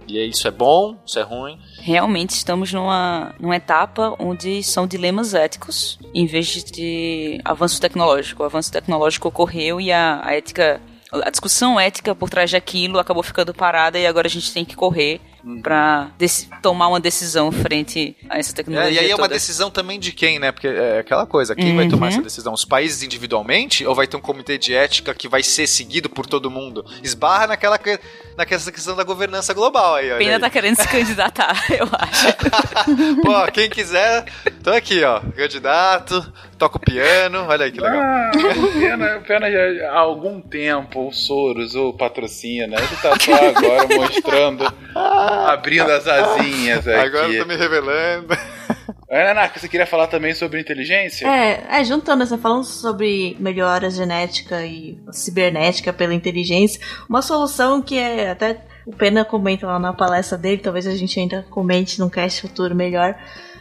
E 0.07 0.17
aí, 0.17 0.29
isso 0.29 0.47
é 0.47 0.51
bom, 0.51 0.97
isso 1.05 1.19
é 1.19 1.21
ruim. 1.21 1.59
Realmente 1.77 2.31
estamos 2.31 2.73
numa, 2.73 3.35
numa 3.39 3.55
etapa 3.55 4.15
onde 4.17 4.63
são 4.63 4.87
dilemas 4.87 5.35
éticos 5.35 5.99
em 6.15 6.25
vez 6.25 6.47
de, 6.47 6.63
de 6.71 7.41
avanço 7.45 7.79
tecnológico. 7.79 8.41
O 8.41 8.45
avanço 8.45 8.71
tecnológico 8.71 9.27
ocorreu 9.27 9.79
e 9.79 9.91
a, 9.91 10.19
a 10.23 10.33
ética. 10.33 10.81
A 11.11 11.29
discussão 11.29 11.79
ética 11.79 12.15
por 12.15 12.29
trás 12.29 12.51
daquilo 12.51 12.99
acabou 12.99 13.23
ficando 13.23 13.53
parada 13.53 13.99
e 13.99 14.07
agora 14.07 14.27
a 14.27 14.29
gente 14.29 14.51
tem 14.51 14.65
que 14.65 14.75
correr 14.75 15.21
pra 15.63 16.11
dec- 16.17 16.47
tomar 16.61 16.87
uma 16.87 16.99
decisão 16.99 17.51
frente 17.51 18.15
a 18.29 18.37
essa 18.37 18.53
tecnologia. 18.53 18.89
É, 18.89 18.93
e 18.93 18.99
aí 19.05 19.11
é 19.11 19.15
uma 19.15 19.23
toda. 19.23 19.33
decisão 19.35 19.69
também 19.69 19.99
de 19.99 20.11
quem, 20.11 20.39
né? 20.39 20.51
Porque 20.51 20.67
é 20.67 20.99
aquela 20.99 21.25
coisa, 21.25 21.55
quem 21.55 21.75
vai 21.75 21.87
tomar 21.87 22.07
Uhum. 22.07 22.13
essa 22.13 22.21
decisão? 22.21 22.53
Os 22.53 22.65
países 22.65 23.03
individualmente 23.03 23.85
ou 23.85 23.93
vai 23.95 24.07
ter 24.07 24.17
um 24.17 24.21
comitê 24.21 24.57
de 24.57 24.73
ética 24.75 25.13
que 25.13 25.27
vai 25.27 25.43
ser 25.43 25.67
seguido 25.67 26.09
por 26.09 26.25
todo 26.25 26.49
mundo? 26.51 26.85
Esbarra 27.03 27.47
naquela, 27.47 27.77
que- 27.77 27.99
naquela 28.37 28.61
questão 28.71 28.95
da 28.95 29.03
governança 29.03 29.53
global 29.53 29.95
aí, 29.95 30.09
olha 30.11 30.17
Pena 30.19 30.35
aí. 30.35 30.39
tá 30.41 30.49
querendo 30.49 30.75
se 30.75 30.87
candidatar, 30.87 31.55
eu 31.71 31.87
acho. 31.91 32.27
Pô, 33.23 33.51
quem 33.51 33.69
quiser, 33.69 34.25
tô 34.63 34.71
aqui, 34.71 35.03
ó, 35.03 35.19
candidato, 35.35 36.33
toco 36.57 36.79
piano, 36.79 37.45
olha 37.47 37.65
aí 37.65 37.71
que 37.71 37.79
legal. 37.79 38.01
Ah, 38.01 38.31
pena, 38.79 39.19
pena 39.27 39.51
já 39.51 39.91
há 39.91 39.99
algum 39.99 40.39
tempo 40.41 41.07
o 41.07 41.11
Soros 41.13 41.75
o 41.75 41.93
patrocina. 41.93 42.75
Ele 42.77 42.87
tá 43.01 43.17
só 43.19 43.33
agora 43.49 43.87
mostrando, 43.95 44.73
abrindo 45.45 45.91
as 45.91 46.07
asinhas 46.07 46.87
aqui. 46.87 46.99
Agora 46.99 47.27
eu 47.31 47.43
tô 47.43 47.47
me 47.47 47.55
revelando. 47.55 48.27
Ana 49.09 49.47
você 49.47 49.69
queria 49.69 49.87
falar 49.87 50.07
também 50.07 50.33
sobre 50.33 50.59
inteligência? 50.59 51.25
É, 51.27 51.79
é, 51.79 51.83
juntando, 51.83 52.25
você 52.25 52.37
falando 52.37 52.65
sobre 52.65 53.37
melhora 53.39 53.89
genética 53.89 54.65
e 54.65 54.99
cibernética 55.11 55.93
pela 55.93 56.13
inteligência, 56.13 56.81
uma 57.09 57.21
solução 57.21 57.81
que 57.81 57.97
é 57.97 58.29
até 58.29 58.61
o 58.85 58.91
Pena 58.91 59.23
comenta 59.23 59.65
lá 59.65 59.79
na 59.79 59.93
palestra 59.93 60.37
dele, 60.37 60.61
talvez 60.61 60.85
a 60.87 60.95
gente 60.95 61.19
ainda 61.19 61.45
comente 61.49 61.99
num 61.99 62.09
cast 62.09 62.41
futuro 62.41 62.75
melhor. 62.75 63.15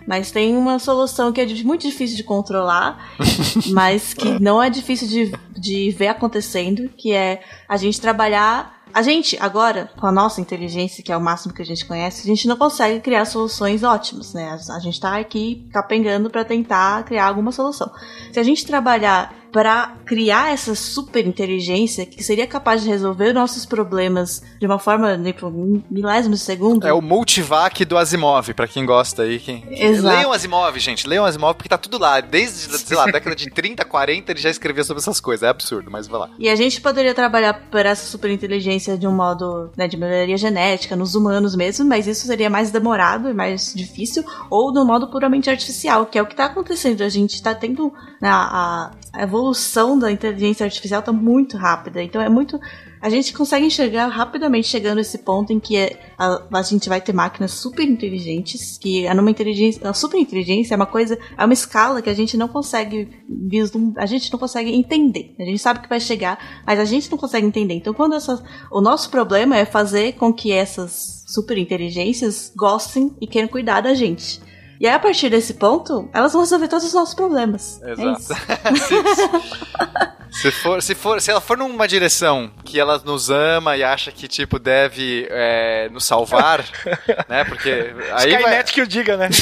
Mas 0.07 0.31
tem 0.31 0.57
uma 0.57 0.79
solução 0.79 1.33
que 1.33 1.41
é 1.41 1.47
muito 1.65 1.83
difícil 1.83 2.17
de 2.17 2.23
controlar, 2.23 3.13
mas 3.73 4.15
que 4.15 4.41
não 4.41 4.63
é 4.63 4.71
difícil 4.71 5.09
de, 5.09 5.33
de 5.51 5.91
ver 5.91 6.09
acontecendo, 6.09 6.89
que 6.97 7.13
é 7.13 7.41
a 7.69 7.77
gente 7.77 8.01
trabalhar. 8.01 8.76
A 8.95 9.03
gente, 9.03 9.37
agora, 9.41 9.91
com 9.99 10.07
a 10.07 10.13
nossa 10.13 10.41
inteligência, 10.41 11.03
que 11.03 11.13
é 11.13 11.17
o 11.17 11.21
máximo 11.21 11.53
que 11.53 11.61
a 11.61 11.65
gente 11.65 11.85
conhece, 11.85 12.23
a 12.23 12.27
gente 12.27 12.49
não 12.49 12.57
consegue 12.57 13.01
criar 13.01 13.25
soluções 13.25 13.83
ótimas, 13.83 14.33
né? 14.33 14.59
A, 14.71 14.79
gente 14.79 15.01
tá 15.01 15.19
aqui 15.19 15.69
capengando 15.73 16.31
para 16.31 16.45
tentar 16.45 17.05
criar 17.05 17.27
alguma 17.27 17.53
solução. 17.53 17.91
Se 18.33 18.41
a 18.41 18.43
gente 18.43 18.65
trabalhar 18.65 19.35
para 19.57 19.95
criar 20.05 20.53
essa 20.53 20.75
super 20.75 21.27
inteligência 21.27 22.05
que 22.05 22.23
seria 22.23 22.47
capaz 22.47 22.83
de 22.83 22.91
resolver 22.91 23.33
nossos 23.33 23.65
problemas 23.65 24.43
de 24.61 24.67
uma 24.67 24.79
forma, 24.79 25.17
tipo, 25.17 25.51
milésimos 25.91 26.41
de 26.41 26.45
segundo. 26.45 26.87
É 26.87 26.93
o 26.93 27.01
multivac 27.01 27.83
do 27.87 27.97
Asimov, 27.97 28.53
pra 28.53 28.69
quem 28.69 28.85
gosta 28.85 29.23
aí. 29.23 29.39
Quem... 29.39 29.65
Exato. 29.71 30.15
Leiam 30.15 30.31
Asimov, 30.31 30.79
gente. 30.79 31.09
Leiam 31.09 31.25
Asimov 31.25 31.55
porque 31.55 31.71
tá 31.71 31.79
tudo 31.79 31.97
lá. 31.97 32.21
Desde, 32.21 32.77
sei 32.77 32.95
lá, 32.95 33.07
década 33.07 33.35
de 33.35 33.49
30, 33.49 33.83
40 33.83 34.31
ele 34.31 34.41
já 34.41 34.51
escrevia 34.51 34.85
sobre 34.85 35.01
essas 35.01 35.21
coisas. 35.21 35.43
É 35.43 35.49
absurdo, 35.49 35.91
mas 35.91 36.07
vai 36.07 36.21
lá. 36.21 36.31
E 36.39 36.51
a 36.51 36.55
gente 36.55 36.79
poderia 36.79 37.15
trabalhar 37.15 37.55
por 37.71 37.87
essa 37.87 38.05
superinteligência 38.05 38.99
de 38.99 39.07
um 39.07 39.13
modo 39.13 39.71
né, 39.75 39.89
de 39.89 39.97
melhoria 39.97 40.37
genética, 40.37 40.95
nos 40.95 41.15
humanos 41.15 41.57
mesmo, 41.57 41.87
mas 41.87 42.07
isso 42.07 42.27
seria 42.27 42.51
mais 42.51 42.71
demorado 42.71 43.31
e 43.31 43.33
mais 43.33 43.73
difícil, 43.75 44.23
ou 44.51 44.71
no 44.71 44.85
modo 44.85 45.11
puramente 45.11 45.49
artificial, 45.49 46.05
que 46.05 46.19
é 46.19 46.23
o 46.23 46.27
que 46.27 46.35
está 46.35 46.45
acontecendo. 46.45 47.01
A 47.01 47.09
gente 47.09 47.37
está 47.37 47.55
tendo 47.55 47.91
né, 48.21 48.29
a, 48.29 48.91
a 49.17 49.23
evolução 49.23 49.99
da 49.99 50.13
inteligência 50.13 50.65
artificial 50.65 51.01
está 51.01 51.11
muito 51.11 51.57
rápida, 51.57 52.03
então 52.03 52.21
é 52.21 52.29
muito. 52.29 52.61
A 53.01 53.09
gente 53.09 53.33
consegue 53.33 53.65
enxergar 53.65 54.09
rapidamente 54.09 54.69
chegando 54.69 54.99
a 54.99 55.01
esse 55.01 55.19
ponto 55.19 55.55
em 55.55 55.59
que 55.59 55.75
é- 55.75 55.99
a, 56.19 56.43
a 56.53 56.63
gente 56.63 56.87
vai 56.87 57.01
ter 57.01 57.15
máquinas 57.15 57.53
super 57.53 57.83
inteligentes, 57.89 58.77
que 58.77 59.07
é 59.07 59.15
numa 59.15 59.31
inteligência. 59.31 59.89
A 59.89 59.95
super 59.95 60.19
inteligência 60.19 60.75
é 60.75 60.77
uma 60.77 60.85
coisa, 60.85 61.19
é 61.37 61.43
uma 61.43 61.55
escala 61.55 62.03
que 62.03 62.11
a 62.11 62.15
gente 62.15 62.37
não 62.37 62.47
consegue 62.47 63.09
vislum, 63.27 63.95
a 63.97 64.05
gente 64.05 64.31
não 64.31 64.39
consegue 64.39 64.71
entender. 64.71 65.35
A 65.39 65.45
gente 65.45 65.59
sabe 65.59 65.81
que 65.81 65.89
vai 65.89 66.01
chegar, 66.01 66.63
mas 66.67 66.79
a 66.79 66.85
gente 66.85 67.11
não 67.11 67.17
consegue 67.17 67.47
entender. 67.47 67.75
Então, 67.75 67.95
quando 67.95 68.17
essa, 68.17 68.43
o 68.71 68.83
nosso 68.83 69.09
problema 69.09 69.57
é 69.57 69.65
fazer 69.65 70.13
com 70.13 70.31
que 70.31 70.53
essas 70.53 71.25
super 71.27 71.57
inteligências 71.57 72.53
gostem 72.55 73.17
e 73.19 73.27
queiram 73.27 73.49
cuidar 73.49 73.81
da 73.81 73.95
gente. 73.95 74.41
E 74.81 74.87
aí, 74.87 74.95
a 74.95 74.99
partir 74.99 75.31
desse 75.31 75.55
ponto, 75.55 76.09
elas 76.13 76.33
vão 76.33 76.43
resolver 76.43 76.69
todos 76.69 76.87
os 76.87 76.93
nossos 76.95 77.15
problemas. 77.15 77.81
É 77.83 77.93
Exato. 77.93 78.21
isso. 78.21 78.35
Se, 80.41 80.51
for, 80.51 80.83
se, 80.83 80.95
for, 80.95 81.21
se 81.21 81.31
ela 81.31 81.41
for 81.41 81.57
numa 81.57 81.89
direção 81.89 82.51
que 82.65 82.79
ela 82.79 83.01
nos 83.05 83.31
ama 83.31 83.77
e 83.77 83.83
acha 83.83 84.13
que, 84.13 84.29
tipo, 84.29 84.59
deve 84.59 85.27
é, 85.31 85.89
nos 85.91 86.05
salvar, 86.05 86.63
né? 87.29 87.45
Porque 87.45 87.71
aí 88.13 88.33
vai, 88.33 88.43
Skynet 88.43 88.73
que 88.73 88.81
eu 88.81 88.87
diga, 88.87 89.17
né? 89.17 89.29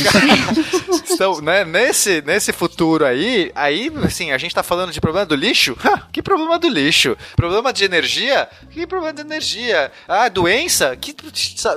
Então, 1.14 1.40
né, 1.40 1.64
nesse, 1.64 2.22
nesse 2.22 2.52
futuro 2.52 3.04
aí, 3.04 3.52
aí, 3.54 3.92
assim, 4.04 4.32
a 4.32 4.38
gente 4.38 4.54
tá 4.54 4.64
falando 4.64 4.90
de 4.90 5.00
problema 5.00 5.24
do 5.24 5.36
lixo? 5.36 5.76
Ha, 5.84 6.08
que 6.12 6.20
problema 6.20 6.58
do 6.58 6.68
lixo? 6.68 7.16
Problema 7.36 7.72
de 7.72 7.84
energia? 7.84 8.48
Que 8.70 8.84
problema 8.84 9.12
de 9.12 9.20
energia? 9.20 9.92
Ah, 10.08 10.28
doença? 10.28 10.96
Que, 10.96 11.14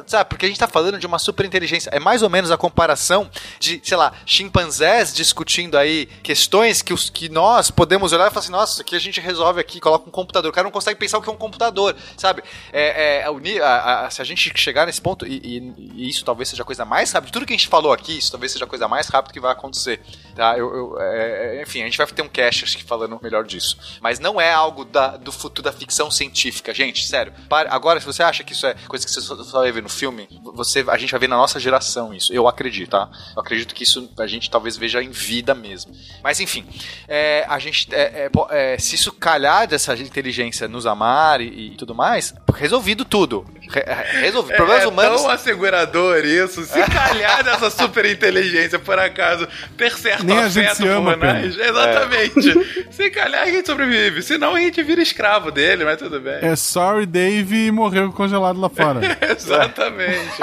sabe, 0.07 0.29
porque 0.29 0.45
a 0.45 0.49
gente 0.49 0.59
tá 0.59 0.67
falando 0.67 0.97
de 0.97 1.05
uma 1.05 1.19
super 1.19 1.45
inteligência. 1.45 1.91
É 1.93 1.99
mais 1.99 2.23
ou 2.23 2.29
menos 2.29 2.49
a 2.49 2.57
comparação 2.57 3.29
de, 3.59 3.79
sei 3.83 3.97
lá, 3.97 4.11
chimpanzés 4.25 5.13
discutindo 5.13 5.77
aí 5.77 6.07
questões 6.23 6.81
que, 6.81 6.93
os, 6.93 7.09
que 7.09 7.29
nós 7.29 7.69
podemos 7.69 8.13
olhar 8.13 8.27
e 8.27 8.29
falar 8.29 8.39
assim, 8.39 8.51
nossa, 8.51 8.81
aqui 8.81 8.95
a 8.95 8.99
gente 8.99 9.06
resolve 9.11 9.59
aqui, 9.61 9.79
coloca 9.79 10.07
um 10.07 10.11
computador. 10.11 10.49
O 10.49 10.53
cara 10.53 10.65
não 10.65 10.71
consegue 10.71 10.99
pensar 10.99 11.17
o 11.17 11.21
que 11.21 11.29
é 11.29 11.31
um 11.31 11.37
computador, 11.37 11.95
sabe? 12.17 12.43
É, 12.71 13.21
é, 13.21 13.33
ni- 13.39 13.59
a- 13.59 14.05
a- 14.05 14.09
se 14.09 14.21
a 14.21 14.25
gente 14.25 14.51
chegar 14.57 14.85
nesse 14.85 15.01
ponto, 15.01 15.25
e, 15.25 15.37
e- 15.37 15.91
e 15.95 16.09
isso 16.09 16.23
talvez 16.25 16.49
seja 16.49 16.63
a 16.63 16.65
coisa 16.65 16.83
mais 16.85 17.11
rápida, 17.11 17.31
tudo 17.31 17.45
que 17.45 17.53
a 17.53 17.57
gente 17.57 17.67
falou 17.67 17.93
aqui, 17.93 18.17
isso 18.17 18.31
talvez 18.31 18.51
seja 18.51 18.65
a 18.65 18.67
coisa 18.67 18.87
mais 18.87 19.07
rápida 19.07 19.33
que 19.33 19.39
vai 19.39 19.51
acontecer. 19.51 20.01
Tá? 20.35 20.57
Eu, 20.57 20.75
eu- 20.75 21.01
é, 21.01 21.57
é, 21.57 21.61
enfim, 21.63 21.81
a 21.81 21.85
gente 21.85 21.97
vai 21.97 22.07
ter 22.07 22.21
um 22.21 22.27
cast 22.29 22.63
acho 22.63 22.77
que 22.77 22.83
falando 22.83 23.19
melhor 23.21 23.43
disso. 23.43 23.77
Mas 24.01 24.19
não 24.19 24.39
é 24.39 24.51
algo 24.51 24.83
da- 24.85 25.17
do 25.17 25.31
futuro 25.31 25.63
da 25.63 25.71
ficção 25.71 26.09
científica, 26.11 26.73
gente, 26.73 27.05
sério. 27.07 27.33
Para- 27.49 27.71
agora, 27.73 27.99
se 27.99 28.05
você 28.05 28.23
acha 28.23 28.43
que 28.43 28.53
isso 28.53 28.65
é 28.67 28.73
coisa 28.87 29.05
que 29.05 29.11
você 29.11 29.21
só, 29.21 29.35
vai 29.35 29.71
ver 29.71 29.81
no 29.83 29.89
filme, 29.89 30.27
você, 30.55 30.83
a 30.87 30.97
gente 30.97 31.11
vai 31.11 31.19
ver 31.19 31.27
na 31.27 31.37
nossa 31.37 31.59
geração 31.59 32.13
isso. 32.13 32.33
Eu 32.33 32.47
acredito, 32.47 32.89
tá? 32.89 33.09
Eu 33.35 33.41
acredito 33.41 33.73
que 33.73 33.83
isso 33.83 34.09
a 34.19 34.27
gente 34.27 34.49
talvez 34.49 34.75
veja 34.77 35.01
em 35.01 35.09
vida 35.11 35.53
mesmo. 35.55 35.93
Mas 36.23 36.39
enfim, 36.39 36.65
é, 37.07 37.45
a 37.47 37.59
gente. 37.59 37.87
é, 37.93 38.27
é, 38.51 38.73
é, 38.73 38.77
se 38.79 38.96
isso 38.97 39.11
calhar 39.11 39.67
dessa 39.67 39.93
inteligência 39.95 40.67
nos 40.67 40.87
amar 40.87 41.39
e, 41.39 41.73
e 41.73 41.75
tudo 41.77 41.93
mais, 41.93 42.33
resolvido 42.51 43.05
tudo. 43.05 43.45
Re, 43.69 43.83
re- 43.85 44.21
resolvido. 44.21 44.55
Problemas 44.55 44.83
é 44.83 44.87
humanos. 44.87 45.21
tão 45.21 45.29
assegurador 45.31 46.25
isso. 46.25 46.63
Se 46.65 46.79
calhar 46.89 47.43
dessa 47.43 47.69
super 47.69 48.05
inteligência, 48.05 48.79
por 48.79 48.97
acaso, 48.97 49.47
ter 49.77 49.91
certo 49.93 50.23
Nem 50.23 50.37
a 50.39 50.47
gente 50.49 50.67
afeto 50.67 50.83
por. 51.03 51.17
Exatamente. 51.59 52.87
Se 52.91 53.09
calhar 53.09 53.43
a 53.43 53.45
gente 53.49 53.65
sobrevive. 53.65 54.21
Senão 54.21 54.55
a 54.55 54.59
gente 54.59 54.81
vira 54.83 55.01
escravo 55.01 55.51
dele, 55.51 55.83
mas 55.85 55.97
tudo 55.97 56.19
bem. 56.19 56.39
É 56.41 56.55
sorry, 56.55 57.05
Dave 57.05 57.71
morreu 57.71 58.11
congelado 58.11 58.59
lá 58.59 58.69
fora. 58.69 59.01
Exatamente. 59.29 60.37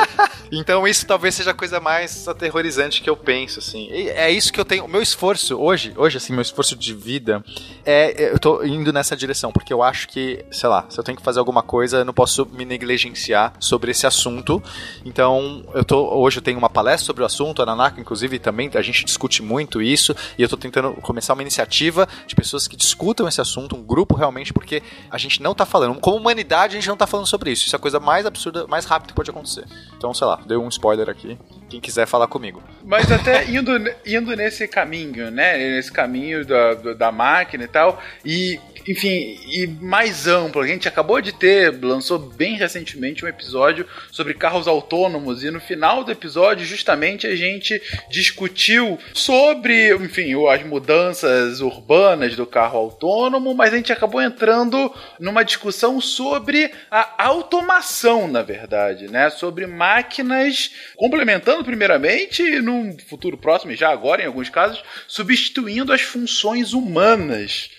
Então 0.53 0.87
isso 0.87 1.07
talvez 1.07 1.35
seja 1.35 1.51
a 1.51 1.55
coisa 1.55 1.81
mais 1.81 2.27
aterrorizante 2.29 3.01
que 3.03 3.09
eu 3.11 3.17
penso, 3.17 3.59
assim. 3.59 3.89
E 3.91 4.09
é 4.11 4.31
isso 4.31 4.53
que 4.53 4.61
eu 4.61 4.65
tenho. 4.65 4.85
O 4.85 4.89
meu 4.89 5.03
esforço 5.03 5.59
hoje, 5.61 5.93
hoje 5.97 6.17
assim, 6.19 6.33
meu 6.33 6.43
esforço 6.43 6.77
de 6.77 6.95
vida 6.95 7.43
é 7.85 8.33
eu 8.33 8.39
tô 8.39 8.63
indo 8.65 8.93
nessa 8.93 9.17
direção, 9.17 9.51
porque 9.53 9.73
eu 9.73 9.83
acho 9.83 10.09
que, 10.09 10.45
sei 10.51 10.69
lá, 10.69 10.87
se 10.89 10.99
eu 10.99 11.05
tenho 11.05 11.17
que 11.17 11.25
fazer 11.25 11.39
alguma 11.39 11.63
coisa, 11.63 11.99
eu 11.99 12.05
não 12.05 12.13
posso 12.15 12.47
me 12.53 12.65
negligenciar 12.65 13.14
sobre 13.59 13.91
esse 13.91 14.07
assunto. 14.07 14.63
Então, 15.05 15.65
eu 15.75 15.85
tô 15.85 16.05
hoje 16.15 16.39
eu 16.39 16.43
tenho 16.43 16.59
uma 16.59 16.69
palestra 16.69 17.07
sobre 17.07 17.23
o 17.23 17.27
assunto, 17.27 17.63
a 17.63 17.67
Nanaka 17.67 18.01
inclusive 18.01 18.39
também 18.39 18.71
a 18.75 18.83
gente 18.83 19.05
discute 19.05 19.43
muito 19.43 19.81
isso, 19.81 20.15
e 20.39 20.43
eu 20.43 20.49
tô 20.49 20.57
tentando 20.57 20.93
começar 20.95 21.35
uma 21.35 21.43
iniciativa 21.43 22.09
de 22.27 22.35
pessoas 22.35 22.67
que 22.67 22.77
discutam 22.77 23.29
esse 23.29 23.41
assunto, 23.41 23.77
um 23.77 23.83
grupo 23.83 24.15
realmente, 24.15 24.53
porque 24.53 24.83
a 25.11 25.19
gente 25.19 25.43
não 25.43 25.55
tá 25.55 25.65
falando, 25.65 25.99
como 26.01 26.17
humanidade 26.17 26.77
a 26.77 26.81
gente 26.81 26.89
não 26.89 26.97
tá 26.97 27.07
falando 27.07 27.27
sobre 27.27 27.51
isso. 27.51 27.67
Isso 27.67 27.77
é 27.77 27.79
a 27.79 27.81
coisa 27.81 28.01
mais 28.01 28.27
absurda, 28.27 28.67
mais 28.67 28.85
rápida 28.85 29.09
que 29.09 29.15
pode 29.15 29.31
acontecer. 29.31 29.65
Então, 29.97 30.13
sei 30.15 30.27
lá, 30.27 30.41
deu 30.47 30.63
um 30.63 30.69
spoiler 30.69 31.09
aqui. 31.09 31.39
Quem 31.75 31.81
quiser 31.81 32.07
falar 32.07 32.29
comigo. 32.29 32.63
Mas 32.85 33.11
até 33.11 33.51
indo, 33.51 33.73
indo 34.07 34.37
nesse 34.37 34.69
caminho, 34.69 35.29
né? 35.29 35.57
Nesse 35.57 35.91
caminho 35.91 36.47
da, 36.47 36.75
da 36.75 37.11
máquina 37.11 37.65
e 37.65 37.67
tal. 37.67 38.01
E, 38.25 38.61
enfim, 38.87 39.41
e 39.49 39.67
mais 39.81 40.29
amplo. 40.29 40.63
A 40.63 40.67
gente 40.69 40.87
acabou 40.87 41.21
de 41.21 41.33
ter, 41.33 41.77
lançou 41.83 42.17
bem 42.17 42.55
recentemente 42.55 43.25
um 43.25 43.29
episódio 43.29 43.89
sobre 44.13 44.35
carros 44.35 44.69
autônomos. 44.69 45.43
E 45.43 45.51
no 45.51 45.61
final 45.61 46.05
do 46.05 46.13
episódio, 46.13 46.65
justamente, 46.65 47.27
a 47.27 47.35
gente 47.35 47.83
discutiu 48.09 48.97
sobre, 49.13 49.93
enfim, 49.97 50.33
as 50.49 50.65
mudanças 50.65 51.61
urbanas 51.61 52.37
do 52.37 52.47
carro 52.47 52.79
autônomo. 52.79 53.53
Mas 53.53 53.73
a 53.73 53.77
gente 53.77 53.93
acabou 53.93 54.23
entrando 54.23 54.95
numa 55.19 55.43
discussão 55.43 56.01
sobre 56.01 56.71
a 56.89 57.25
automação, 57.25 58.29
na 58.29 58.43
verdade, 58.43 59.11
né? 59.11 59.29
Sobre 59.29 59.67
máquinas 59.67 60.71
complementando 60.97 61.64
primeiramente 61.65 62.61
num 62.61 62.97
futuro 62.99 63.37
próximo, 63.37 63.73
e 63.73 63.77
já 63.77 63.91
agora 63.91 64.23
em 64.23 64.27
alguns 64.27 64.49
casos, 64.49 64.83
substituindo 65.09 65.93
as 65.93 66.03
funções 66.03 66.73
humanas. 66.73 67.71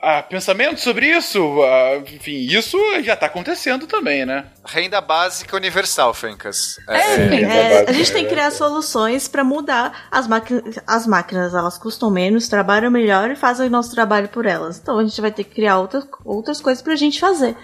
Ah, 0.00 0.22
pensamento 0.22 0.80
sobre 0.80 1.06
isso? 1.06 1.40
Ah, 1.62 1.96
enfim, 2.14 2.46
isso 2.46 2.78
já 3.02 3.16
tá 3.16 3.26
acontecendo 3.26 3.86
também, 3.86 4.24
né? 4.24 4.46
Renda 4.64 5.00
básica 5.00 5.56
universal, 5.56 6.14
Fencas. 6.14 6.78
É, 6.88 7.42
é, 7.42 7.88
a 7.88 7.92
gente 7.92 8.12
tem 8.12 8.24
que 8.24 8.30
criar 8.30 8.52
soluções 8.52 9.26
para 9.26 9.42
mudar 9.42 10.06
as 10.10 10.28
máquinas. 10.28 10.78
As 10.86 11.06
máquinas 11.06 11.52
elas 11.52 11.78
custam 11.78 12.10
menos, 12.10 12.48
trabalham 12.48 12.90
melhor 12.90 13.30
e 13.30 13.36
fazem 13.36 13.66
o 13.66 13.70
nosso 13.70 13.92
trabalho 13.92 14.28
por 14.28 14.46
elas. 14.46 14.78
Então 14.78 14.98
a 14.98 15.04
gente 15.04 15.20
vai 15.20 15.32
ter 15.32 15.42
que 15.42 15.54
criar 15.54 15.78
outras, 15.78 16.04
outras 16.24 16.60
coisas 16.60 16.80
pra 16.82 16.94
gente 16.94 17.18
fazer. 17.18 17.56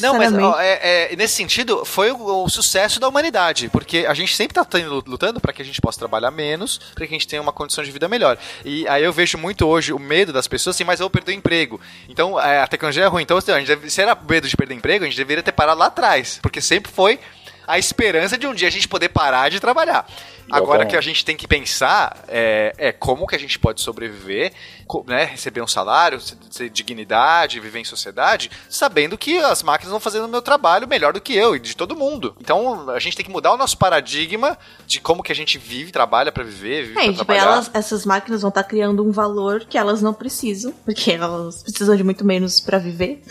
Não, 0.00 0.14
mas 0.18 0.32
ó, 0.34 0.60
é, 0.60 1.12
é, 1.12 1.16
nesse 1.16 1.34
sentido, 1.34 1.84
foi 1.84 2.10
o, 2.10 2.44
o, 2.44 2.48
sucesso 2.48 2.98
da 2.98 3.08
humanidade, 3.08 3.68
porque 3.68 4.06
a 4.08 4.14
gente 4.14 4.34
sempre 4.34 4.54
tá 4.54 4.66
lutando 5.06 5.40
para 5.40 5.52
que 5.52 5.62
a 5.62 5.64
gente 5.64 5.80
possa 5.80 5.98
trabalhar 5.98 6.30
menos, 6.30 6.78
para 6.94 7.06
que 7.06 7.14
a 7.14 7.16
gente 7.16 7.28
tenha 7.28 7.40
uma 7.42 7.52
condição 7.52 7.84
de 7.84 7.90
vida 7.92 8.08
melhor. 8.08 8.36
E 8.64 8.88
aí 8.88 9.04
eu 9.04 9.12
vejo 9.12 9.38
muito 9.38 9.66
hoje 9.66 9.92
o 9.92 9.98
medo 9.98 10.32
das 10.32 10.48
pessoas 10.48 10.74
assim, 10.74 10.84
mas 10.84 10.98
eu 10.98 11.04
vou 11.04 11.10
perder 11.10 11.32
o 11.32 11.34
emprego. 11.34 11.59
Então 12.08 12.40
é, 12.40 12.60
a 12.60 12.66
tecnologia 12.66 13.04
é 13.04 13.06
ruim. 13.06 13.22
Então, 13.22 13.36
assim, 13.36 13.52
a 13.52 13.58
gente 13.58 13.68
deve, 13.68 13.90
se 13.90 14.00
era 14.00 14.16
medo 14.28 14.48
de 14.48 14.56
perder 14.56 14.74
emprego, 14.74 15.04
a 15.04 15.08
gente 15.08 15.16
deveria 15.16 15.42
ter 15.42 15.52
parado 15.52 15.78
lá 15.78 15.86
atrás, 15.86 16.38
porque 16.42 16.60
sempre 16.60 16.90
foi 16.90 17.18
a 17.66 17.78
esperança 17.78 18.36
de 18.36 18.46
um 18.46 18.54
dia 18.54 18.66
a 18.66 18.70
gente 18.70 18.88
poder 18.88 19.10
parar 19.10 19.48
de 19.48 19.60
trabalhar. 19.60 20.04
Agora 20.50 20.84
que 20.84 20.96
a 20.96 21.00
gente 21.00 21.24
tem 21.24 21.36
que 21.36 21.46
pensar 21.46 22.24
é, 22.26 22.74
é 22.76 22.92
como 22.92 23.26
que 23.26 23.36
a 23.36 23.38
gente 23.38 23.58
pode 23.58 23.80
sobreviver, 23.80 24.52
né, 25.06 25.24
receber 25.24 25.62
um 25.62 25.66
salário, 25.66 26.20
ter 26.54 26.68
dignidade, 26.68 27.60
viver 27.60 27.80
em 27.80 27.84
sociedade, 27.84 28.50
sabendo 28.68 29.16
que 29.16 29.38
as 29.38 29.62
máquinas 29.62 29.90
vão 29.90 30.00
fazendo 30.00 30.24
o 30.24 30.28
meu 30.28 30.42
trabalho 30.42 30.88
melhor 30.88 31.12
do 31.12 31.20
que 31.20 31.34
eu 31.34 31.56
e 31.56 31.60
de 31.60 31.76
todo 31.76 31.96
mundo. 31.96 32.34
Então 32.40 32.90
a 32.90 32.98
gente 32.98 33.16
tem 33.16 33.24
que 33.24 33.32
mudar 33.32 33.52
o 33.52 33.56
nosso 33.56 33.78
paradigma 33.78 34.58
de 34.86 35.00
como 35.00 35.22
que 35.22 35.32
a 35.32 35.34
gente 35.34 35.58
vive, 35.58 35.92
trabalha 35.92 36.32
para 36.32 36.44
viver, 36.44 36.88
vive 36.88 36.98
é, 36.98 37.04
pra 37.04 37.12
tipo, 37.12 37.32
elas, 37.32 37.70
essas 37.72 38.04
máquinas 38.04 38.42
vão 38.42 38.48
estar 38.48 38.62
tá 38.62 38.68
criando 38.68 39.04
um 39.04 39.10
valor 39.10 39.64
que 39.64 39.78
elas 39.78 40.02
não 40.02 40.12
precisam, 40.12 40.72
porque 40.84 41.12
elas 41.12 41.62
precisam 41.62 41.96
de 41.96 42.04
muito 42.04 42.24
menos 42.24 42.60
para 42.60 42.78
viver. 42.78 43.22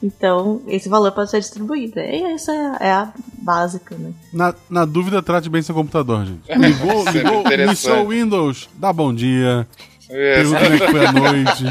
Então 0.00 0.62
esse 0.66 0.88
valor 0.88 1.12
pode 1.12 1.30
ser 1.30 1.40
distribuído. 1.40 1.98
E 1.98 2.22
essa 2.32 2.52
é 2.80 2.90
a 2.90 3.12
básica, 3.42 3.96
né? 3.96 4.12
Na, 4.32 4.54
na 4.68 4.84
dúvida, 4.84 5.22
trate 5.22 5.48
bem 5.48 5.62
seu 5.62 5.74
computador, 5.74 6.24
gente. 6.24 6.42
Ligou, 6.56 7.04
ligou, 7.10 7.52
iniciou 7.52 8.04
o 8.04 8.08
Windows, 8.08 8.68
dá 8.74 8.92
bom 8.92 9.12
dia. 9.12 9.66
Pergunta 10.08 10.58
como 10.58 10.74
é 10.74 10.78
que 10.78 10.90
foi 10.90 11.06
a 11.06 11.12
noite. 11.12 11.64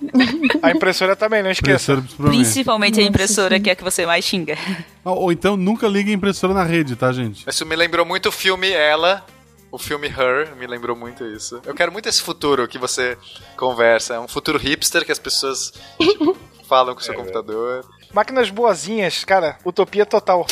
A 0.62 0.70
impressora 0.70 1.14
também, 1.14 1.42
não 1.42 1.50
esqueça. 1.50 2.02
Principalmente 2.16 3.00
a 3.00 3.02
impressora 3.02 3.60
que 3.60 3.68
é 3.68 3.72
a 3.72 3.76
que 3.76 3.84
você 3.84 4.06
mais 4.06 4.24
xinga. 4.24 4.56
Ou 5.04 5.30
então 5.30 5.56
nunca 5.56 5.86
ligue 5.86 6.10
a 6.10 6.14
impressora 6.14 6.54
na 6.54 6.64
rede, 6.64 6.96
tá, 6.96 7.12
gente? 7.12 7.48
Isso 7.48 7.66
me 7.66 7.76
lembrou 7.76 8.04
muito 8.04 8.30
o 8.30 8.32
filme 8.32 8.70
Ela, 8.70 9.24
o 9.70 9.78
filme 9.78 10.08
Her 10.08 10.56
me 10.56 10.66
lembrou 10.66 10.96
muito 10.96 11.24
isso. 11.24 11.60
Eu 11.64 11.74
quero 11.74 11.92
muito 11.92 12.08
esse 12.08 12.22
futuro 12.22 12.66
que 12.66 12.78
você 12.78 13.16
conversa. 13.56 14.14
É 14.14 14.20
um 14.20 14.28
futuro 14.28 14.58
hipster 14.58 15.04
que 15.04 15.12
as 15.12 15.18
pessoas 15.18 15.72
tipo, 16.00 16.36
falam 16.68 16.94
com 16.94 17.00
o 17.00 17.04
seu 17.04 17.14
é, 17.14 17.16
computador. 17.16 17.84
Máquinas 18.12 18.50
boazinhas, 18.50 19.24
cara, 19.24 19.56
utopia 19.64 20.04
total. 20.04 20.46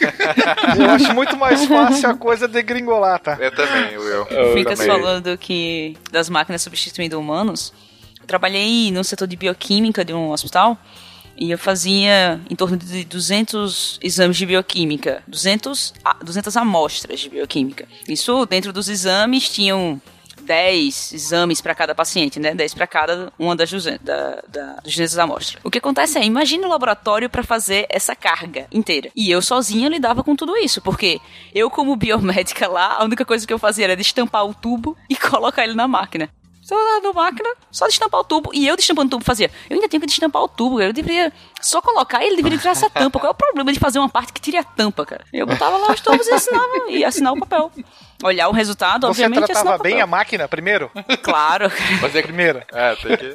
eu 0.78 0.90
acho 0.90 1.14
muito 1.14 1.36
mais 1.36 1.64
fácil 1.66 2.08
a 2.08 2.14
coisa 2.14 2.48
degringolar, 2.48 3.20
tá? 3.20 3.36
Eu 3.38 3.54
também, 3.54 3.98
Will. 3.98 4.26
Ficas 4.54 4.84
falando 4.84 5.36
que 5.36 5.96
das 6.10 6.28
máquinas 6.28 6.62
substituindo 6.62 7.18
humanos. 7.18 7.72
Eu 8.20 8.26
trabalhei 8.26 8.90
no 8.90 9.04
setor 9.04 9.26
de 9.26 9.36
bioquímica 9.36 10.04
de 10.04 10.14
um 10.14 10.30
hospital 10.30 10.78
e 11.36 11.50
eu 11.50 11.58
fazia 11.58 12.40
em 12.48 12.54
torno 12.54 12.76
de 12.76 13.04
200 13.04 13.98
exames 14.02 14.36
de 14.36 14.46
bioquímica, 14.46 15.22
200, 15.26 15.94
200 16.22 16.56
amostras 16.56 17.20
de 17.20 17.28
bioquímica. 17.28 17.86
Isso 18.08 18.46
dentro 18.46 18.72
dos 18.72 18.88
exames 18.88 19.48
tinham 19.48 20.00
10 20.42 21.12
exames 21.12 21.60
para 21.60 21.74
cada 21.74 21.94
paciente, 21.94 22.40
né? 22.40 22.54
10 22.54 22.74
para 22.74 22.86
cada 22.86 23.32
uma 23.38 23.54
das 23.54 23.70
200, 23.70 24.04
da, 24.04 24.42
da, 24.48 24.74
dos 24.82 24.92
200 24.92 25.18
amostras. 25.18 25.60
O 25.64 25.70
que 25.70 25.78
acontece 25.78 26.18
é, 26.18 26.24
imagine 26.24 26.64
o 26.64 26.68
laboratório 26.68 27.28
para 27.28 27.42
fazer 27.42 27.86
essa 27.88 28.14
carga 28.14 28.66
inteira. 28.72 29.10
E 29.14 29.30
eu 29.30 29.42
sozinha 29.42 29.88
lidava 29.88 30.22
com 30.22 30.34
tudo 30.36 30.56
isso, 30.56 30.80
porque 30.80 31.20
eu, 31.54 31.70
como 31.70 31.96
biomédica 31.96 32.68
lá, 32.68 32.96
a 32.98 33.04
única 33.04 33.24
coisa 33.24 33.46
que 33.46 33.52
eu 33.52 33.58
fazia 33.58 33.84
era 33.84 33.96
destampar 33.96 34.44
o 34.46 34.54
tubo 34.54 34.96
e 35.08 35.16
colocar 35.16 35.64
ele 35.64 35.74
na 35.74 35.88
máquina 35.88 36.28
só 36.72 37.00
na 37.00 37.12
máquina, 37.12 37.48
só 37.70 37.86
destampar 37.86 38.20
o 38.20 38.24
tubo. 38.24 38.50
E 38.52 38.66
eu 38.66 38.76
destampando 38.76 39.08
o 39.08 39.10
tubo 39.10 39.24
fazia. 39.24 39.50
Eu 39.68 39.76
ainda 39.76 39.88
tenho 39.88 40.00
que 40.00 40.06
destampar 40.06 40.42
o 40.42 40.48
tubo, 40.48 40.80
Eu 40.80 40.92
deveria 40.92 41.32
só 41.60 41.80
colocar 41.80 42.22
e 42.22 42.26
ele 42.26 42.36
deveria 42.36 42.58
tirar 42.58 42.72
essa 42.72 42.90
tampa. 42.90 43.18
Qual 43.18 43.30
é 43.30 43.32
o 43.32 43.34
problema 43.34 43.72
de 43.72 43.78
fazer 43.78 43.98
uma 43.98 44.08
parte 44.08 44.32
que 44.32 44.40
tire 44.40 44.56
a 44.58 44.64
tampa, 44.64 45.04
cara? 45.06 45.24
Eu 45.32 45.46
botava 45.46 45.76
lá 45.76 45.92
os 45.92 46.00
tubos 46.00 46.26
e 46.26 46.32
assinava 46.32 46.90
e 46.90 47.04
assinar 47.04 47.32
o 47.32 47.38
papel. 47.38 47.70
Olhar 48.22 48.48
o 48.48 48.52
resultado, 48.52 49.06
Você 49.06 49.24
obviamente. 49.24 49.46
Você 49.46 49.52
tratava 49.52 49.82
bem 49.82 50.00
a 50.00 50.06
máquina 50.06 50.46
primeiro? 50.46 50.90
Claro. 51.22 51.68
Fazer 52.00 52.22
primeiro. 52.26 52.62
É, 52.72 52.94
tem 52.96 53.16
que. 53.16 53.34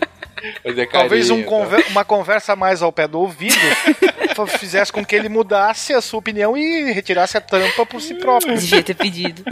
Fazer 0.63 0.87
Talvez 0.87 1.29
um 1.29 1.43
conver 1.43 1.85
uma 1.89 2.05
conversa 2.05 2.55
mais 2.55 2.81
ao 2.81 2.91
pé 2.91 3.07
do 3.07 3.19
ouvido 3.19 3.55
fizesse 4.47 4.91
com 4.91 5.03
que 5.03 5.15
ele 5.15 5.29
mudasse 5.29 5.93
a 5.93 6.01
sua 6.01 6.19
opinião 6.19 6.55
e 6.55 6.91
retirasse 6.91 7.37
a 7.37 7.41
tampa 7.41 7.85
por 7.85 7.99
si 7.99 8.13
próprio. 8.13 8.57
Devia 8.57 8.83
ter 8.83 8.93
pedido. 8.93 9.43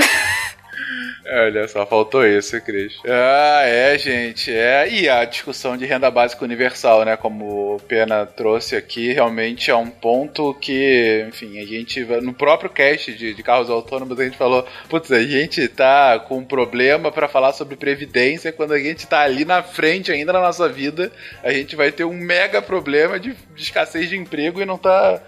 Olha 1.28 1.68
só, 1.68 1.86
faltou 1.86 2.26
isso, 2.26 2.60
Cris. 2.62 2.94
Ah, 3.06 3.64
é, 3.64 3.98
gente. 3.98 4.56
É. 4.56 4.88
E 4.88 5.10
a 5.10 5.26
discussão 5.26 5.76
de 5.76 5.86
renda 5.86 6.12
básica 6.12 6.46
universal, 6.46 7.04
né? 7.04 7.18
Como 7.18 7.76
o 7.76 7.80
Pena 7.80 8.26
trouxe 8.26 8.76
aqui, 8.76 9.12
realmente 9.12 9.72
é 9.72 9.76
um 9.76 9.90
ponto 9.90 10.54
que, 10.54 11.26
enfim, 11.28 11.60
a 11.60 11.66
gente. 11.66 12.04
No 12.22 12.34
próprio 12.34 12.70
cast 12.70 13.12
de, 13.14 13.34
de 13.34 13.44
carros 13.44 13.70
autônomos, 13.70 14.20
a 14.20 14.24
gente 14.24 14.38
falou: 14.38 14.68
putz, 14.88 15.12
a 15.12 15.24
gente 15.24 15.68
tá 15.68 16.20
com 16.20 16.38
um 16.38 16.46
problema 16.46 17.12
para 17.12 17.28
falar 17.28 17.54
sobre 17.54 17.76
previdência 17.76 18.52
quando 18.52 18.74
a 18.74 18.80
gente 18.80 19.08
tá 19.08 19.22
ali 19.22 19.46
na 19.46 19.64
frente 19.64 20.12
ainda 20.12 20.32
na 20.32 20.42
nossa 20.42 20.70
vida. 20.70 21.12
A 21.44 21.52
gente 21.52 21.76
vai 21.76 21.92
ter 21.92 22.04
um 22.04 22.14
mega 22.14 22.62
problema 22.62 23.20
de, 23.20 23.34
de 23.34 23.62
escassez 23.62 24.10
de 24.10 24.16
emprego 24.16 24.62
e 24.62 24.66
não 24.66 24.78
tá 24.78 25.20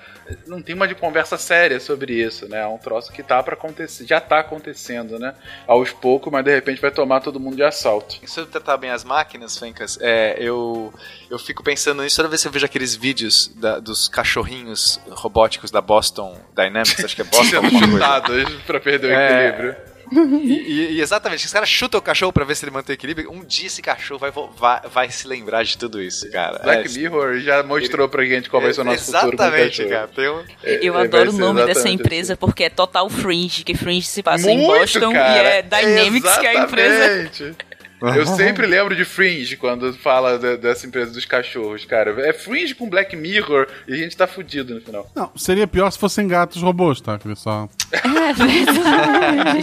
não 0.46 0.62
tem 0.62 0.76
uma 0.76 0.88
de 0.88 0.96
conversa 0.96 1.38
séria 1.38 1.80
sobre 1.80 2.14
isso, 2.14 2.48
né? 2.48 2.62
É 2.62 2.68
um 2.68 2.78
troço 2.78 3.12
que 3.12 3.24
tá 3.24 3.42
para 3.42 3.54
acontecer, 3.54 4.06
já 4.06 4.20
tá 4.20 4.40
acontecendo, 4.40 5.20
né? 5.20 5.34
Aos 5.66 5.92
poucos, 5.92 6.32
mas 6.32 6.44
de 6.44 6.54
repente 6.54 6.82
vai 6.82 6.92
tomar 6.92 7.22
todo 7.22 7.40
mundo 7.40 7.56
de 7.56 7.64
assalto. 7.64 8.20
Se 8.26 8.40
eu 8.40 8.46
tratar 8.46 8.78
bem 8.78 8.90
as 8.90 9.04
máquinas, 9.04 9.58
Fencas, 9.58 9.98
é, 10.02 10.36
eu, 10.40 10.94
eu 11.30 11.40
fico 11.40 11.64
pensando 11.64 12.04
nisso 12.04 12.16
toda 12.18 12.30
vez 12.30 12.42
que 12.42 12.48
eu 12.48 12.52
vejo 12.52 12.66
aqueles 12.66 12.96
vídeos 12.96 13.52
da, 13.56 13.80
dos 13.80 14.08
cachorrinhos 14.08 15.00
robóticos 15.10 15.72
da 15.72 15.82
Boston 15.82 16.38
Dynamics, 16.56 17.04
acho 17.04 17.16
que 17.16 17.22
é 17.22 17.26
Boston. 17.26 17.62
Sendo 17.70 17.92
chutados 17.92 18.54
pra 18.66 18.80
perder 18.80 19.08
o 19.08 19.12
é, 19.12 19.48
equilíbrio. 19.48 19.97
E, 20.12 20.94
e, 20.94 21.02
exatamente, 21.02 21.46
os 21.46 21.54
caras 21.54 21.70
chutam 21.70 22.00
o 22.00 22.04
cachorro 22.04 22.32
pra 22.32 22.46
ver 22.46 22.56
se 22.56 22.66
ele 22.66 22.72
mantém 22.72 22.94
equilíbrio. 22.94 23.32
Um 23.32 23.44
dia 23.44 23.68
esse 23.68 23.82
cachorro 23.82 24.20
vai, 24.20 24.32
vai, 24.32 24.82
vai 24.90 25.12
se 25.12 25.28
lembrar 25.28 25.64
de 25.64 25.78
tudo 25.78 26.02
isso, 26.02 26.30
cara. 26.32 26.60
Black 26.60 26.90
é, 26.90 27.00
Mirror 27.00 27.40
já 27.40 27.64
mostrou 27.64 28.08
pra 28.08 28.26
gente 28.26 28.50
qual 28.50 28.62
vai 28.62 28.74
ser 28.74 28.82
o 28.82 28.84
nosso 28.84 29.10
exatamente, 29.10 29.32
futuro. 29.32 29.44
Exatamente, 29.44 29.86
cara. 29.86 30.34
Um... 30.34 30.44
É, 30.64 30.80
Eu 30.82 30.98
adoro 30.98 31.32
o 31.32 31.34
nome 31.34 31.66
dessa 31.66 31.90
empresa 31.90 32.34
assim. 32.34 32.40
porque 32.40 32.64
é 32.64 32.70
Total 32.70 33.10
Fringe, 33.10 33.64
que 33.64 33.76
Fringe 33.76 34.08
se 34.08 34.24
passa 34.24 34.48
Muito, 34.48 34.62
em 34.62 34.68
Boston 34.68 35.14
cara. 35.14 35.44
e 35.44 35.48
é 35.48 35.62
Dynamics 35.62 36.30
exatamente. 36.30 36.40
que 36.40 36.46
é 36.46 36.50
a 36.50 36.64
empresa. 36.64 37.56
Eu 38.02 38.26
sempre 38.26 38.68
lembro 38.68 38.96
de 38.96 39.04
Fringe 39.04 39.58
quando 39.58 39.92
fala 39.94 40.38
de, 40.38 40.58
dessa 40.58 40.86
empresa 40.86 41.12
dos 41.12 41.26
cachorros, 41.26 41.84
cara. 41.86 42.16
É 42.28 42.34
Fringe 42.34 42.76
com 42.76 42.90
Black 42.90 43.16
Mirror 43.16 43.68
e 43.88 43.94
a 43.94 43.98
gente 43.98 44.16
tá 44.16 44.28
fudido 44.28 44.76
no 44.76 44.82
final. 44.82 45.10
Não, 45.16 45.32
seria 45.36 45.66
pior 45.68 45.90
se 45.90 45.98
fossem 45.98 46.28
gatos 46.28 46.62
robôs, 46.62 47.02
tá? 47.02 47.20
Só... 47.36 47.68
É 47.92 48.02
verdade. 48.34 49.62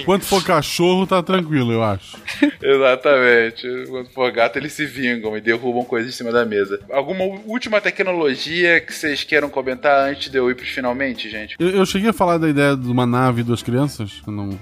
Enquanto 0.00 0.24
for 0.24 0.44
cachorro, 0.44 1.06
tá 1.06 1.22
tranquilo, 1.22 1.72
eu 1.72 1.82
acho. 1.82 2.18
Exatamente. 2.60 3.66
Enquanto 3.66 4.10
for 4.10 4.30
gato, 4.30 4.58
eles 4.58 4.72
se 4.72 4.84
vingam 4.84 5.36
e 5.36 5.40
derrubam 5.40 5.84
coisas 5.84 6.12
em 6.12 6.16
cima 6.16 6.30
da 6.30 6.44
mesa. 6.44 6.80
Alguma 6.90 7.24
última 7.46 7.80
tecnologia 7.80 8.80
que 8.80 8.92
vocês 8.92 9.24
queiram 9.24 9.48
comentar 9.48 10.08
antes 10.08 10.30
de 10.30 10.36
eu 10.36 10.50
ir 10.50 10.54
pros 10.54 10.68
finalmente, 10.68 11.30
gente? 11.30 11.56
Eu, 11.58 11.70
eu 11.70 11.86
cheguei 11.86 12.10
a 12.10 12.12
falar 12.12 12.36
da 12.38 12.48
ideia 12.48 12.76
de 12.76 12.88
uma 12.88 13.06
nave 13.06 13.40
e 13.40 13.44
duas 13.44 13.62
crianças? 13.62 14.20
Não. 14.26 14.50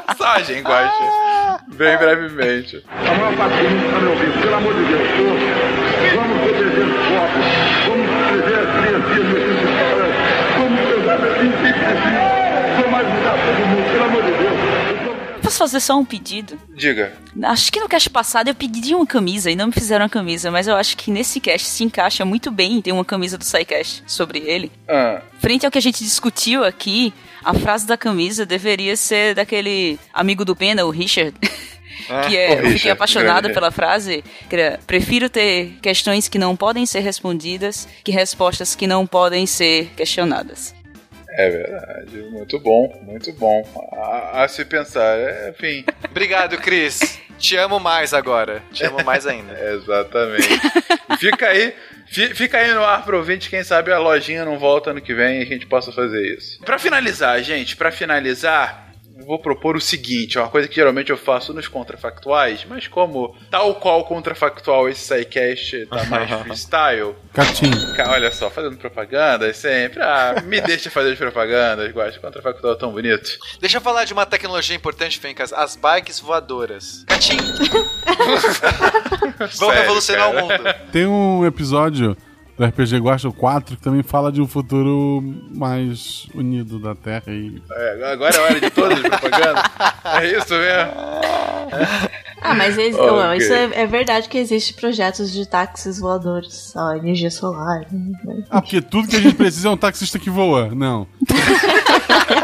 Passagem, 0.10 0.60
Guaxa. 0.62 1.60
Bem 1.68 1.96
brevemente. 1.96 2.84
A 2.90 3.14
maior 3.14 3.36
parte 3.36 3.56
do 3.58 3.70
mundo 3.70 3.86
está 3.86 4.00
me 4.00 4.08
ouvindo. 4.08 4.42
Pelo 4.42 4.54
amor 4.56 4.74
de 4.74 4.84
Deus, 4.86 5.08
vamos 6.16 6.38
proteger 6.40 6.84
os 6.84 6.96
corpos, 7.06 7.46
vamos 7.86 8.06
proteger 8.10 8.58
as 8.58 8.70
criancinhas 8.74 9.28
necessitadas, 9.30 10.10
vamos 10.58 10.80
pensar 10.90 11.14
assim, 11.14 11.50
sempre 11.62 11.84
assim. 11.86 12.14
Sou 12.80 12.90
mais 12.90 13.06
mudar 13.06 13.36
todo 13.38 13.66
mundo, 13.68 13.86
pelo 13.92 14.04
amor 14.04 14.22
de 14.24 14.32
Deus. 14.32 15.30
Posso 15.50 15.58
fazer 15.58 15.80
só 15.80 15.98
um 15.98 16.04
pedido? 16.04 16.56
Diga. 16.76 17.12
Acho 17.42 17.72
que 17.72 17.80
no 17.80 17.88
cast 17.88 18.08
passado 18.08 18.46
eu 18.46 18.54
pedi 18.54 18.94
uma 18.94 19.04
camisa 19.04 19.50
e 19.50 19.56
não 19.56 19.66
me 19.66 19.72
fizeram 19.72 20.04
a 20.04 20.08
camisa, 20.08 20.48
mas 20.48 20.68
eu 20.68 20.76
acho 20.76 20.96
que 20.96 21.10
nesse 21.10 21.40
cast 21.40 21.66
se 21.66 21.82
encaixa 21.82 22.24
muito 22.24 22.52
bem 22.52 22.80
ter 22.80 22.92
uma 22.92 23.04
camisa 23.04 23.36
do 23.36 23.44
SciCast 23.44 24.04
sobre 24.06 24.38
ele. 24.38 24.70
Ah. 24.88 25.20
Frente 25.40 25.66
ao 25.66 25.72
que 25.72 25.78
a 25.78 25.82
gente 25.82 26.04
discutiu 26.04 26.62
aqui, 26.62 27.12
a 27.44 27.52
frase 27.52 27.84
da 27.84 27.96
camisa 27.96 28.46
deveria 28.46 28.96
ser 28.96 29.34
daquele 29.34 29.98
amigo 30.14 30.44
do 30.44 30.54
Pena, 30.54 30.84
o 30.84 30.90
Richard. 30.90 31.34
Ah, 32.08 32.20
que 32.30 32.36
é, 32.36 32.60
eu 32.60 32.70
fiquei 32.70 32.92
apaixonada 32.92 33.50
pela 33.50 33.72
frase, 33.72 34.22
que 34.48 34.54
era, 34.54 34.78
prefiro 34.86 35.28
ter 35.28 35.78
questões 35.82 36.28
que 36.28 36.38
não 36.38 36.54
podem 36.54 36.86
ser 36.86 37.00
respondidas 37.00 37.88
que 38.04 38.12
respostas 38.12 38.76
que 38.76 38.86
não 38.86 39.04
podem 39.04 39.46
ser 39.46 39.90
questionadas. 39.96 40.78
É 41.36 41.48
verdade, 41.50 42.16
muito 42.30 42.58
bom, 42.58 43.00
muito 43.02 43.32
bom. 43.34 43.62
A, 43.92 44.42
a 44.44 44.48
se 44.48 44.64
pensar, 44.64 45.16
é, 45.18 45.50
enfim. 45.50 45.84
Obrigado, 46.10 46.56
Cris. 46.58 47.20
Te 47.38 47.56
amo 47.56 47.78
mais 47.80 48.12
agora. 48.12 48.62
Te 48.72 48.84
amo 48.84 49.02
mais 49.04 49.26
ainda. 49.26 49.52
Exatamente. 49.72 50.48
Fica 51.18 51.48
aí, 51.48 51.74
fi- 52.06 52.34
fica 52.34 52.58
aí 52.58 52.72
no 52.74 52.84
ar 52.84 53.04
pro 53.04 53.16
ouvinte, 53.16 53.48
quem 53.48 53.62
sabe 53.64 53.90
a 53.92 53.98
lojinha 53.98 54.44
não 54.44 54.58
volta 54.58 54.90
ano 54.90 55.00
que 55.00 55.14
vem 55.14 55.38
e 55.38 55.42
a 55.42 55.46
gente 55.46 55.66
possa 55.66 55.90
fazer 55.92 56.20
isso. 56.36 56.60
Pra 56.64 56.78
finalizar, 56.78 57.40
gente, 57.42 57.76
pra 57.76 57.90
finalizar, 57.90 58.89
vou 59.26 59.38
propor 59.38 59.76
o 59.76 59.80
seguinte, 59.80 60.38
é 60.38 60.40
uma 60.40 60.48
coisa 60.50 60.66
que 60.68 60.74
geralmente 60.74 61.10
eu 61.10 61.16
faço 61.16 61.52
nos 61.54 61.68
contrafactuais, 61.68 62.64
mas 62.68 62.86
como 62.88 63.36
tal 63.50 63.74
qual 63.76 64.04
contrafactual 64.04 64.88
esse 64.88 65.00
SciCast 65.04 65.86
tá 65.86 66.04
mais 66.10 66.30
freestyle, 66.42 67.14
Catim. 67.32 67.70
Ca- 67.96 68.10
Olha 68.10 68.30
só, 68.32 68.50
fazendo 68.50 68.76
propaganda 68.76 69.52
sempre. 69.54 70.00
Ah, 70.00 70.42
me 70.44 70.60
deixa 70.62 70.90
fazer 70.90 71.12
as 71.12 71.18
propagandas, 71.18 71.90
gosto. 71.92 72.20
Contrafactual 72.20 72.72
é 72.74 72.76
tão 72.76 72.92
bonito. 72.92 73.38
Deixa 73.60 73.76
eu 73.78 73.80
falar 73.80 74.04
de 74.04 74.12
uma 74.12 74.26
tecnologia 74.26 74.74
importante, 74.76 75.18
Fencas. 75.18 75.52
As 75.52 75.76
bikes 75.76 76.18
voadoras. 76.20 77.04
Catim. 77.06 77.36
Vão 79.38 79.68
Sério, 79.70 79.80
revolucionar 79.82 80.32
cara. 80.32 80.44
o 80.44 80.48
mundo. 80.48 80.74
Tem 80.92 81.06
um 81.06 81.46
episódio 81.46 82.16
do 82.60 82.66
RPG 82.66 82.98
Guacha 82.98 83.30
4 83.30 83.76
que 83.76 83.82
também 83.82 84.02
fala 84.02 84.30
de 84.30 84.40
um 84.42 84.46
futuro 84.46 85.22
mais 85.50 86.26
unido 86.34 86.78
da 86.78 86.94
Terra 86.94 87.22
e 87.28 87.60
É, 87.72 88.12
agora 88.12 88.36
é 88.36 88.38
hora 88.40 88.60
de 88.60 88.70
todas 88.70 88.98
as 88.98 89.08
propagandas. 89.08 89.64
É 90.04 90.26
isso 90.36 90.54
mesmo. 90.54 90.92
Ah, 92.42 92.54
mas 92.54 92.76
ex- 92.76 92.96
Ok. 92.96 93.08
ó, 93.10 93.34
isso 93.34 93.52
é, 93.52 93.82
é 93.82 93.86
verdade 93.86 94.28
que 94.28 94.36
existe 94.38 94.74
projetos 94.74 95.30
de 95.32 95.46
táxis 95.48 95.98
voadores, 95.98 96.74
ó, 96.76 96.92
energia 96.94 97.30
solar. 97.30 97.86
né? 97.90 98.44
Ah, 98.50 98.60
porque 98.60 98.80
tudo 98.82 99.08
que 99.08 99.16
a 99.16 99.20
gente 99.20 99.36
precisa 99.36 99.68
é 99.68 99.70
um 99.70 99.76
taxista 99.76 100.18
que 100.18 100.28
voa. 100.30 100.68
Não. 100.74 101.06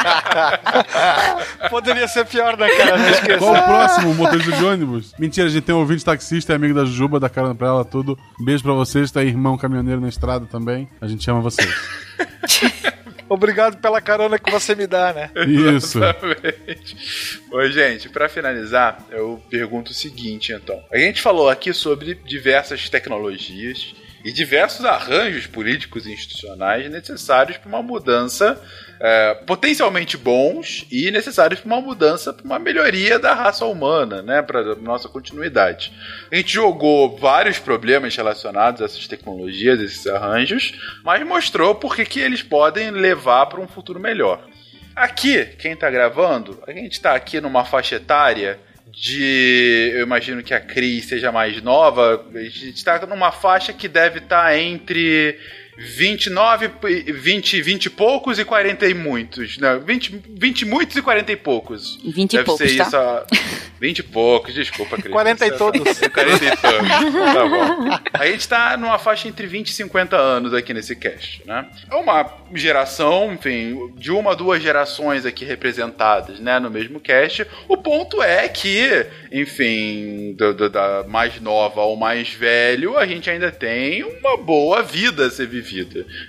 Poderia 1.70 2.08
ser 2.08 2.24
pior, 2.26 2.56
né, 2.56 2.68
cara? 2.70 3.38
Qual 3.38 3.54
o 3.54 3.62
próximo 3.62 4.14
motorista 4.14 4.52
de 4.52 4.64
ônibus? 4.64 5.14
Mentira, 5.18 5.46
a 5.46 5.50
gente 5.50 5.64
tem 5.64 5.74
um 5.74 5.78
ouvinte 5.78 6.04
taxista, 6.04 6.52
é 6.52 6.56
amigo 6.56 6.74
da 6.74 6.84
Jujuba, 6.84 7.20
dá 7.20 7.28
carona 7.28 7.54
pra 7.54 7.68
ela, 7.68 7.84
tudo. 7.84 8.18
Um 8.40 8.44
beijo 8.44 8.62
pra 8.62 8.72
vocês, 8.72 9.10
tá 9.10 9.20
aí 9.20 9.28
irmão 9.28 9.56
caminhoneiro 9.56 10.00
na 10.00 10.08
estrada 10.08 10.46
também. 10.46 10.88
A 11.00 11.06
gente 11.06 11.28
ama 11.30 11.40
vocês. 11.40 11.68
Obrigado 13.28 13.76
pela 13.76 14.00
carona 14.00 14.40
que 14.40 14.50
você 14.50 14.74
me 14.74 14.88
dá, 14.88 15.12
né? 15.12 15.30
Isso. 15.46 15.98
Exatamente. 15.98 17.40
Ô, 17.52 17.64
gente, 17.68 18.08
pra 18.08 18.28
finalizar, 18.28 19.06
eu 19.08 19.40
pergunto 19.48 19.92
o 19.92 19.94
seguinte, 19.94 20.52
então. 20.52 20.82
A 20.92 20.98
gente 20.98 21.22
falou 21.22 21.48
aqui 21.48 21.72
sobre 21.72 22.14
diversas 22.14 22.88
tecnologias 22.88 23.94
e 24.24 24.32
diversos 24.32 24.84
arranjos 24.84 25.46
políticos 25.46 26.06
e 26.06 26.12
institucionais 26.12 26.90
necessários 26.90 27.56
para 27.56 27.68
uma 27.68 27.82
mudança 27.82 28.60
é, 29.00 29.34
potencialmente 29.46 30.18
bons 30.18 30.86
e 30.90 31.10
necessários 31.10 31.60
para 31.60 31.66
uma 31.66 31.80
mudança, 31.80 32.34
para 32.34 32.44
uma 32.44 32.58
melhoria 32.58 33.18
da 33.18 33.32
raça 33.32 33.64
humana, 33.64 34.20
né, 34.20 34.42
para 34.42 34.74
nossa 34.76 35.08
continuidade. 35.08 35.90
A 36.30 36.36
gente 36.36 36.52
jogou 36.52 37.16
vários 37.16 37.58
problemas 37.58 38.14
relacionados 38.14 38.82
a 38.82 38.84
essas 38.84 39.08
tecnologias, 39.08 39.80
esses 39.80 40.06
arranjos, 40.06 40.74
mas 41.02 41.26
mostrou 41.26 41.74
por 41.74 41.96
que 41.96 42.20
eles 42.20 42.42
podem 42.42 42.90
levar 42.90 43.46
para 43.46 43.60
um 43.60 43.66
futuro 43.66 43.98
melhor. 43.98 44.46
Aqui, 44.94 45.46
quem 45.58 45.74
tá 45.74 45.90
gravando, 45.90 46.62
a 46.66 46.72
gente 46.72 47.00
tá 47.00 47.14
aqui 47.14 47.40
numa 47.40 47.64
faixa 47.64 47.96
etária 47.96 48.58
de. 48.92 49.92
Eu 49.94 50.02
imagino 50.02 50.42
que 50.42 50.52
a 50.52 50.60
Cris 50.60 51.06
seja 51.06 51.30
mais 51.30 51.62
nova. 51.62 52.26
A 52.34 52.42
gente 52.42 52.84
tá 52.84 53.06
numa 53.06 53.30
faixa 53.32 53.72
que 53.72 53.88
deve 53.88 54.18
estar 54.18 54.58
entre 54.58 55.38
29, 55.76 56.70
e- 56.88 57.12
20, 57.12 57.62
20 57.62 57.86
e 57.86 57.90
poucos 57.90 58.38
e 58.38 58.44
40 58.44 58.86
e 58.86 58.94
muitos. 58.94 59.58
Não, 59.58 59.80
20, 59.80 60.20
20 60.38 60.60
e 60.62 60.64
muitos 60.66 60.96
e 60.96 61.02
40 61.02 61.32
e 61.32 61.36
poucos. 61.36 61.98
20 62.04 62.32
e 62.32 62.36
Deve 62.36 62.44
poucos, 62.46 62.70
ser 62.70 62.76
tá? 62.76 62.84
isso 62.86 62.96
a... 62.96 63.26
20 63.80 63.98
e 64.00 64.02
poucos, 64.02 64.52
desculpa, 64.54 64.96
Cris. 64.96 65.10
40 65.10 65.46
e 65.46 65.50
todos. 65.52 65.98
40 65.98 66.44
e 66.44 66.56
todos. 66.56 66.88
Tá 66.88 67.48
bom. 67.48 67.98
A 68.12 68.26
gente 68.26 68.46
tá 68.46 68.76
numa 68.76 68.98
faixa 68.98 69.26
entre 69.26 69.46
20 69.46 69.68
e 69.68 69.72
50 69.72 70.16
anos 70.16 70.52
aqui 70.52 70.74
nesse 70.74 70.94
cast, 70.94 71.42
né? 71.46 71.66
É 71.90 71.94
uma 71.94 72.30
geração, 72.54 73.32
enfim, 73.32 73.90
de 73.96 74.10
uma, 74.12 74.36
duas 74.36 74.62
gerações 74.62 75.24
aqui 75.24 75.46
representadas, 75.46 76.38
né, 76.40 76.58
no 76.58 76.68
mesmo 76.68 77.00
cast. 77.00 77.46
O 77.68 77.76
ponto 77.78 78.22
é 78.22 78.46
que, 78.48 79.06
enfim, 79.32 80.34
do- 80.36 80.52
do- 80.52 80.68
da 80.68 81.04
mais 81.08 81.40
nova 81.40 81.80
ao 81.80 81.96
mais 81.96 82.28
velho, 82.34 82.98
a 82.98 83.06
gente 83.06 83.30
ainda 83.30 83.50
tem 83.50 84.02
uma 84.04 84.36
boa 84.36 84.82
vida 84.82 85.26
a 85.26 85.30
ser 85.30 85.46
vivida. 85.46 85.59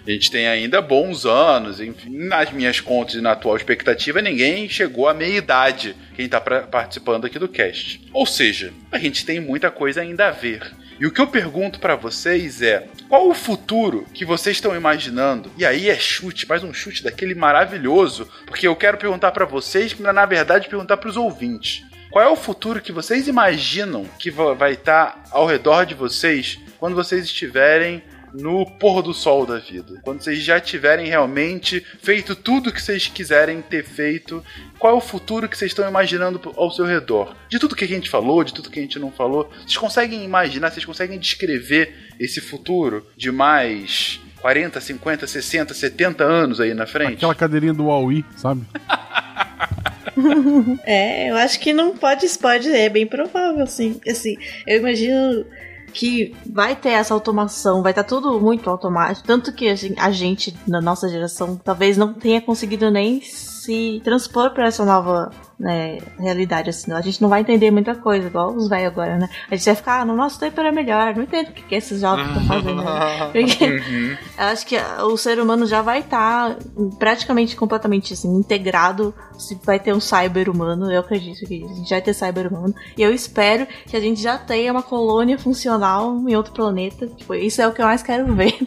A 0.05 0.11
gente 0.11 0.29
tem 0.31 0.47
ainda 0.47 0.81
bons 0.81 1.25
anos, 1.25 1.79
enfim, 1.79 2.09
nas 2.27 2.51
minhas 2.51 2.79
contas 2.79 3.15
e 3.15 3.21
na 3.21 3.31
atual 3.31 3.55
expectativa, 3.55 4.21
ninguém 4.21 4.67
chegou 4.69 5.07
à 5.07 5.13
meia 5.13 5.37
idade 5.37 5.95
quem 6.15 6.27
tá 6.27 6.39
pra- 6.41 6.61
participando 6.63 7.25
aqui 7.25 7.39
do 7.39 7.47
cast. 7.47 8.01
Ou 8.13 8.25
seja, 8.25 8.73
a 8.91 8.97
gente 8.97 9.25
tem 9.25 9.39
muita 9.39 9.71
coisa 9.71 10.01
ainda 10.01 10.27
a 10.27 10.31
ver. 10.31 10.61
E 10.99 11.05
o 11.05 11.11
que 11.11 11.19
eu 11.19 11.25
pergunto 11.27 11.79
pra 11.79 11.95
vocês 11.95 12.61
é: 12.61 12.85
qual 13.09 13.27
o 13.27 13.33
futuro 13.33 14.05
que 14.13 14.23
vocês 14.23 14.57
estão 14.57 14.75
imaginando? 14.75 15.51
E 15.57 15.65
aí 15.65 15.89
é 15.89 15.95
chute, 15.97 16.47
mais 16.47 16.63
um 16.63 16.71
chute 16.73 17.03
daquele 17.03 17.33
maravilhoso, 17.33 18.29
porque 18.45 18.67
eu 18.67 18.75
quero 18.75 18.97
perguntar 18.97 19.31
pra 19.31 19.45
vocês, 19.45 19.95
mas 19.99 20.13
na 20.13 20.25
verdade 20.25 20.69
perguntar 20.69 20.97
pros 20.97 21.17
ouvintes. 21.17 21.83
Qual 22.11 22.23
é 22.23 22.27
o 22.29 22.35
futuro 22.35 22.81
que 22.81 22.91
vocês 22.91 23.27
imaginam 23.27 24.05
que 24.19 24.29
va- 24.29 24.53
vai 24.53 24.73
estar 24.73 25.23
ao 25.31 25.47
redor 25.47 25.85
de 25.85 25.95
vocês 25.95 26.59
quando 26.77 26.93
vocês 26.95 27.23
estiverem 27.25 28.03
no 28.33 28.65
pôr 28.65 29.01
do 29.01 29.13
sol 29.13 29.45
da 29.45 29.57
vida? 29.57 29.99
Quando 30.03 30.21
vocês 30.21 30.39
já 30.39 30.59
tiverem 30.59 31.07
realmente 31.07 31.85
feito 32.01 32.35
tudo 32.35 32.71
que 32.71 32.81
vocês 32.81 33.07
quiserem 33.07 33.61
ter 33.61 33.83
feito, 33.83 34.43
qual 34.79 34.93
é 34.93 34.97
o 34.97 35.01
futuro 35.01 35.47
que 35.47 35.57
vocês 35.57 35.71
estão 35.71 35.87
imaginando 35.87 36.41
ao 36.55 36.71
seu 36.71 36.85
redor? 36.85 37.35
De 37.49 37.59
tudo 37.59 37.75
que 37.75 37.85
a 37.85 37.87
gente 37.87 38.09
falou, 38.09 38.43
de 38.43 38.53
tudo 38.53 38.69
que 38.69 38.79
a 38.79 38.83
gente 38.83 38.99
não 38.99 39.11
falou, 39.11 39.49
vocês 39.59 39.77
conseguem 39.77 40.23
imaginar, 40.23 40.71
vocês 40.71 40.85
conseguem 40.85 41.19
descrever 41.19 42.13
esse 42.19 42.41
futuro 42.41 43.05
de 43.15 43.31
mais 43.31 44.19
40, 44.41 44.81
50, 44.81 45.27
60, 45.27 45.73
70 45.73 46.23
anos 46.23 46.59
aí 46.59 46.73
na 46.73 46.85
frente? 46.85 47.13
Aquela 47.13 47.35
cadeirinha 47.35 47.73
do 47.73 47.85
Huawei, 47.85 48.25
sabe? 48.35 48.61
É, 50.85 51.29
eu 51.29 51.37
acho 51.37 51.59
que 51.59 51.73
não 51.73 51.95
pode, 51.95 52.27
pode, 52.37 52.69
é 52.69 52.89
bem 52.89 53.07
provável, 53.07 53.65
sim. 53.65 53.99
Assim, 54.07 54.37
eu 54.67 54.79
imagino 54.79 55.45
que 55.91 56.35
vai 56.45 56.75
ter 56.75 56.89
essa 56.89 57.13
automação, 57.13 57.83
vai 57.83 57.91
estar 57.91 58.03
tudo 58.03 58.39
muito 58.39 58.69
automático. 58.69 59.27
Tanto 59.27 59.53
que 59.53 59.69
assim, 59.69 59.93
a 59.97 60.11
gente, 60.11 60.55
na 60.67 60.81
nossa 60.81 61.07
geração, 61.09 61.55
talvez 61.55 61.97
não 61.97 62.13
tenha 62.13 62.41
conseguido 62.41 62.89
nem 62.89 63.21
se 63.61 64.01
transpor 64.03 64.51
para 64.51 64.67
essa 64.67 64.83
nova 64.83 65.29
né, 65.59 65.99
realidade. 66.17 66.71
Assim, 66.71 66.91
a 66.91 67.01
gente 67.01 67.21
não 67.21 67.29
vai 67.29 67.41
entender 67.41 67.69
muita 67.69 67.93
coisa, 67.93 68.27
igual 68.27 68.53
os 68.53 68.67
velhos 68.67 68.87
agora, 68.87 69.17
né? 69.17 69.29
A 69.49 69.55
gente 69.55 69.65
vai 69.65 69.75
ficar, 69.75 70.01
ah, 70.01 70.05
no 70.05 70.15
nosso 70.15 70.39
tempo 70.39 70.59
era 70.59 70.71
melhor, 70.71 71.15
não 71.15 71.23
entendo 71.23 71.49
o 71.49 71.51
que, 71.51 71.61
que 71.61 71.75
esses 71.75 72.01
jovens 72.01 72.27
estão 72.27 72.45
fazendo. 72.45 72.83
Né? 72.83 73.29
Porque 73.31 73.65
Uhum. 73.65 74.17
eu 74.37 74.45
acho 74.45 74.65
que 74.65 74.75
o 75.03 75.15
ser 75.17 75.39
humano 75.39 75.67
já 75.67 75.81
vai 75.81 75.99
estar 75.99 76.57
praticamente 76.97 77.55
completamente 77.55 78.13
assim, 78.13 78.35
integrado. 78.35 79.13
Se 79.37 79.57
vai 79.63 79.79
ter 79.79 79.93
um 79.93 79.99
cyber 79.99 80.49
humano, 80.49 80.91
eu 80.91 80.99
acredito 80.99 81.45
que 81.47 81.63
a 81.63 81.73
gente 81.73 81.89
vai 81.89 82.01
ter 82.01 82.13
cyber 82.13 82.47
humano. 82.47 82.73
E 82.97 83.01
eu 83.01 83.13
espero 83.13 83.67
que 83.85 83.95
a 83.95 83.99
gente 83.99 84.21
já 84.21 84.37
tenha 84.37 84.71
uma 84.71 84.83
colônia 84.83 85.37
funcional 85.37 86.17
em 86.27 86.35
outro 86.35 86.53
planeta. 86.53 87.07
Tipo, 87.07 87.35
isso 87.35 87.61
é 87.61 87.67
o 87.67 87.71
que 87.71 87.81
eu 87.81 87.85
mais 87.85 88.01
quero 88.01 88.33
ver 88.33 88.57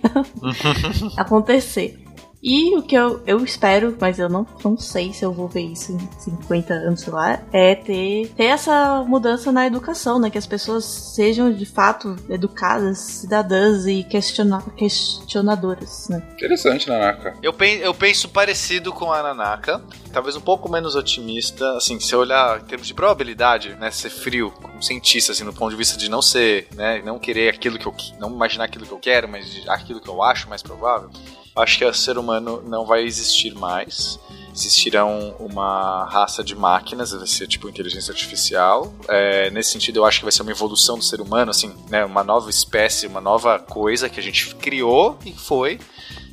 acontecer. 1.16 2.03
E 2.46 2.76
o 2.76 2.82
que 2.82 2.94
eu, 2.94 3.22
eu 3.26 3.42
espero, 3.42 3.96
mas 3.98 4.18
eu 4.18 4.28
não, 4.28 4.46
não 4.62 4.76
sei 4.76 5.14
se 5.14 5.24
eu 5.24 5.32
vou 5.32 5.48
ver 5.48 5.62
isso 5.62 5.92
em 5.92 6.08
50 6.20 6.74
anos, 6.74 7.00
sei 7.00 7.10
lá, 7.12 7.40
é 7.50 7.74
ter, 7.74 8.28
ter 8.36 8.44
essa 8.44 9.02
mudança 9.08 9.50
na 9.50 9.66
educação, 9.66 10.18
né? 10.20 10.28
Que 10.28 10.36
as 10.36 10.46
pessoas 10.46 10.84
sejam 10.84 11.50
de 11.50 11.64
fato 11.64 12.14
educadas, 12.28 12.98
cidadãs 12.98 13.86
e 13.86 14.04
questiona, 14.04 14.60
questionadoras, 14.76 16.08
né? 16.10 16.22
Interessante, 16.34 16.86
Nanaka. 16.88 17.34
Eu, 17.42 17.52
pen- 17.54 17.78
eu 17.78 17.94
penso 17.94 18.28
parecido 18.28 18.92
com 18.92 19.10
a 19.10 19.22
Nanaka, 19.22 19.82
talvez 20.12 20.36
um 20.36 20.40
pouco 20.42 20.70
menos 20.70 20.94
otimista, 20.94 21.78
assim, 21.78 21.98
se 21.98 22.12
eu 22.14 22.20
olhar 22.20 22.60
em 22.60 22.64
termos 22.64 22.86
de 22.86 22.92
probabilidade, 22.92 23.74
né, 23.76 23.90
ser 23.90 24.10
frio, 24.10 24.50
como 24.50 24.82
cientista, 24.82 25.32
assim, 25.32 25.44
no 25.44 25.52
ponto 25.54 25.70
de 25.70 25.76
vista 25.76 25.96
de 25.96 26.10
não 26.10 26.20
ser, 26.20 26.68
né, 26.74 27.00
não 27.02 27.18
querer 27.18 27.48
aquilo 27.54 27.78
que 27.78 27.86
eu, 27.86 27.94
não 28.20 28.30
imaginar 28.30 28.64
aquilo 28.64 28.84
que 28.84 28.92
eu 28.92 28.98
quero, 28.98 29.28
mas 29.28 29.62
aquilo 29.66 29.98
que 29.98 30.08
eu 30.10 30.22
acho 30.22 30.46
mais 30.48 30.62
provável, 30.62 31.08
acho 31.56 31.78
que 31.78 31.84
o 31.84 31.94
ser 31.94 32.18
humano 32.18 32.62
não 32.66 32.84
vai 32.84 33.02
existir 33.02 33.54
mais. 33.54 34.18
Existirão 34.52 35.34
uma 35.40 36.04
raça 36.04 36.44
de 36.44 36.54
máquinas, 36.54 37.10
vai 37.10 37.26
ser 37.26 37.48
tipo 37.48 37.68
inteligência 37.68 38.12
artificial. 38.12 38.94
É, 39.08 39.50
nesse 39.50 39.70
sentido, 39.72 39.96
eu 39.98 40.04
acho 40.04 40.20
que 40.20 40.24
vai 40.24 40.32
ser 40.32 40.42
uma 40.42 40.52
evolução 40.52 40.96
do 40.96 41.02
ser 41.02 41.20
humano, 41.20 41.50
assim, 41.50 41.74
né? 41.88 42.04
Uma 42.04 42.22
nova 42.22 42.48
espécie, 42.50 43.06
uma 43.06 43.20
nova 43.20 43.58
coisa 43.58 44.08
que 44.08 44.20
a 44.20 44.22
gente 44.22 44.54
criou 44.54 45.18
e 45.24 45.32
foi 45.32 45.80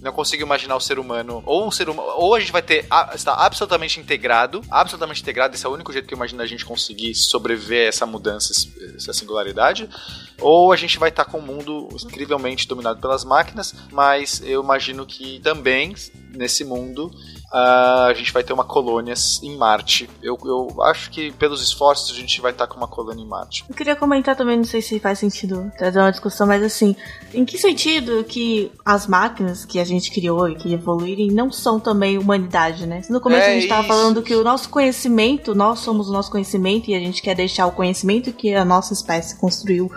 não 0.02 0.12
consigo 0.12 0.42
imaginar 0.44 0.76
o 0.76 0.80
ser 0.82 0.98
humano 1.00 1.44
ou 1.46 1.68
um 1.68 1.72
ser 1.72 1.88
humano 1.90 2.10
ou 2.16 2.34
a 2.34 2.40
gente 2.40 2.52
vai 2.52 2.62
ter 2.62 2.86
a- 2.90 3.12
estar 3.14 3.34
absolutamente 3.34 4.00
integrado 4.00 4.62
absolutamente 4.70 5.22
integrado 5.22 5.54
esse 5.56 5.66
é 5.66 5.70
o 5.70 5.74
único 5.74 5.94
jeito 5.94 6.08
que 6.08 6.14
eu 6.14 6.18
imagino 6.18 6.42
a 6.42 6.48
gente 6.48 6.66
conseguir 6.66 7.14
sobreviver 7.14 7.86
a 7.86 7.90
essa 7.90 8.06
mudança 8.06 8.52
essa 8.96 9.14
singularidade 9.14 9.88
ou 10.40 10.72
a 10.72 10.76
gente 10.76 10.98
vai 10.98 11.10
estar 11.10 11.26
com 11.26 11.38
um 11.38 11.42
mundo 11.46 11.88
incrivelmente 12.04 12.68
dominado 12.68 13.00
pelas 13.00 13.24
máquinas 13.24 13.76
mas 13.92 14.42
eu 14.44 14.64
imagino 14.64 15.06
que 15.06 15.40
também 15.42 15.96
nesse 16.34 16.64
mundo 16.66 17.12
ah, 17.52 18.06
a 18.10 18.14
gente 18.14 18.32
vai 18.32 18.44
ter 18.44 18.54
uma 18.54 18.64
colônia 18.64 19.14
em 19.44 19.56
Marte. 19.58 20.10
Eu, 20.22 20.38
eu 20.46 20.82
acho 20.84 21.10
que 21.10 21.32
pelos 21.34 21.62
esforços 21.62 22.12
a 22.12 22.20
gente 22.20 22.40
vai 22.40 22.52
estar 22.52 22.68
com 22.68 22.78
uma 22.78 22.88
colônia 22.88 23.22
em 23.22 23.28
Marte. 23.28 23.66
Eu 23.68 23.76
queria 23.76 23.96
comentar 23.96 24.36
também, 24.36 24.58
não 24.58 24.64
sei 24.64 24.82
se 24.82 25.00
faz 25.00 25.20
sentido 25.20 25.72
trazer 25.78 26.00
uma 26.00 26.12
discussão, 26.12 26.48
mas 26.48 26.64
assim, 26.64 26.96
em 27.34 27.44
que 27.44 27.58
sentido 27.58 28.24
que 28.24 28.72
as 28.86 29.08
máquinas 29.08 29.66
que 29.66 29.80
a 29.80 29.84
gente 29.84 30.12
criou 30.12 30.48
e 30.50 30.56
que 30.56 30.74
evoluírem 30.74 31.30
não 31.30 31.52
são 31.52 31.80
também 31.80 32.18
humanidade, 32.18 32.86
né? 32.86 33.02
No 33.10 33.20
começo 33.20 33.48
É 33.48 33.52
a 33.52 33.54
gente 33.54 33.68
tava 33.68 33.82
isso. 33.82 33.90
falando 33.90 34.22
que 34.22 34.36
o 34.36 34.44
nosso 34.44 34.70
conhecimento, 34.70 35.54
nós 35.54 35.80
somos 35.80 36.10
o 36.10 36.14
nosso 36.14 36.32
conhecimento 36.32 36.90
e 36.90 36.96
a 36.96 37.00
gente 37.00 37.22
quer 37.22 37.36
deixar 37.36 37.66
o 37.68 37.72
conhecimento 37.72 38.32
que 38.32 38.54
a 38.54 38.64
nossa 38.64 38.94
espécie 38.94 39.38
construiu. 39.38 39.92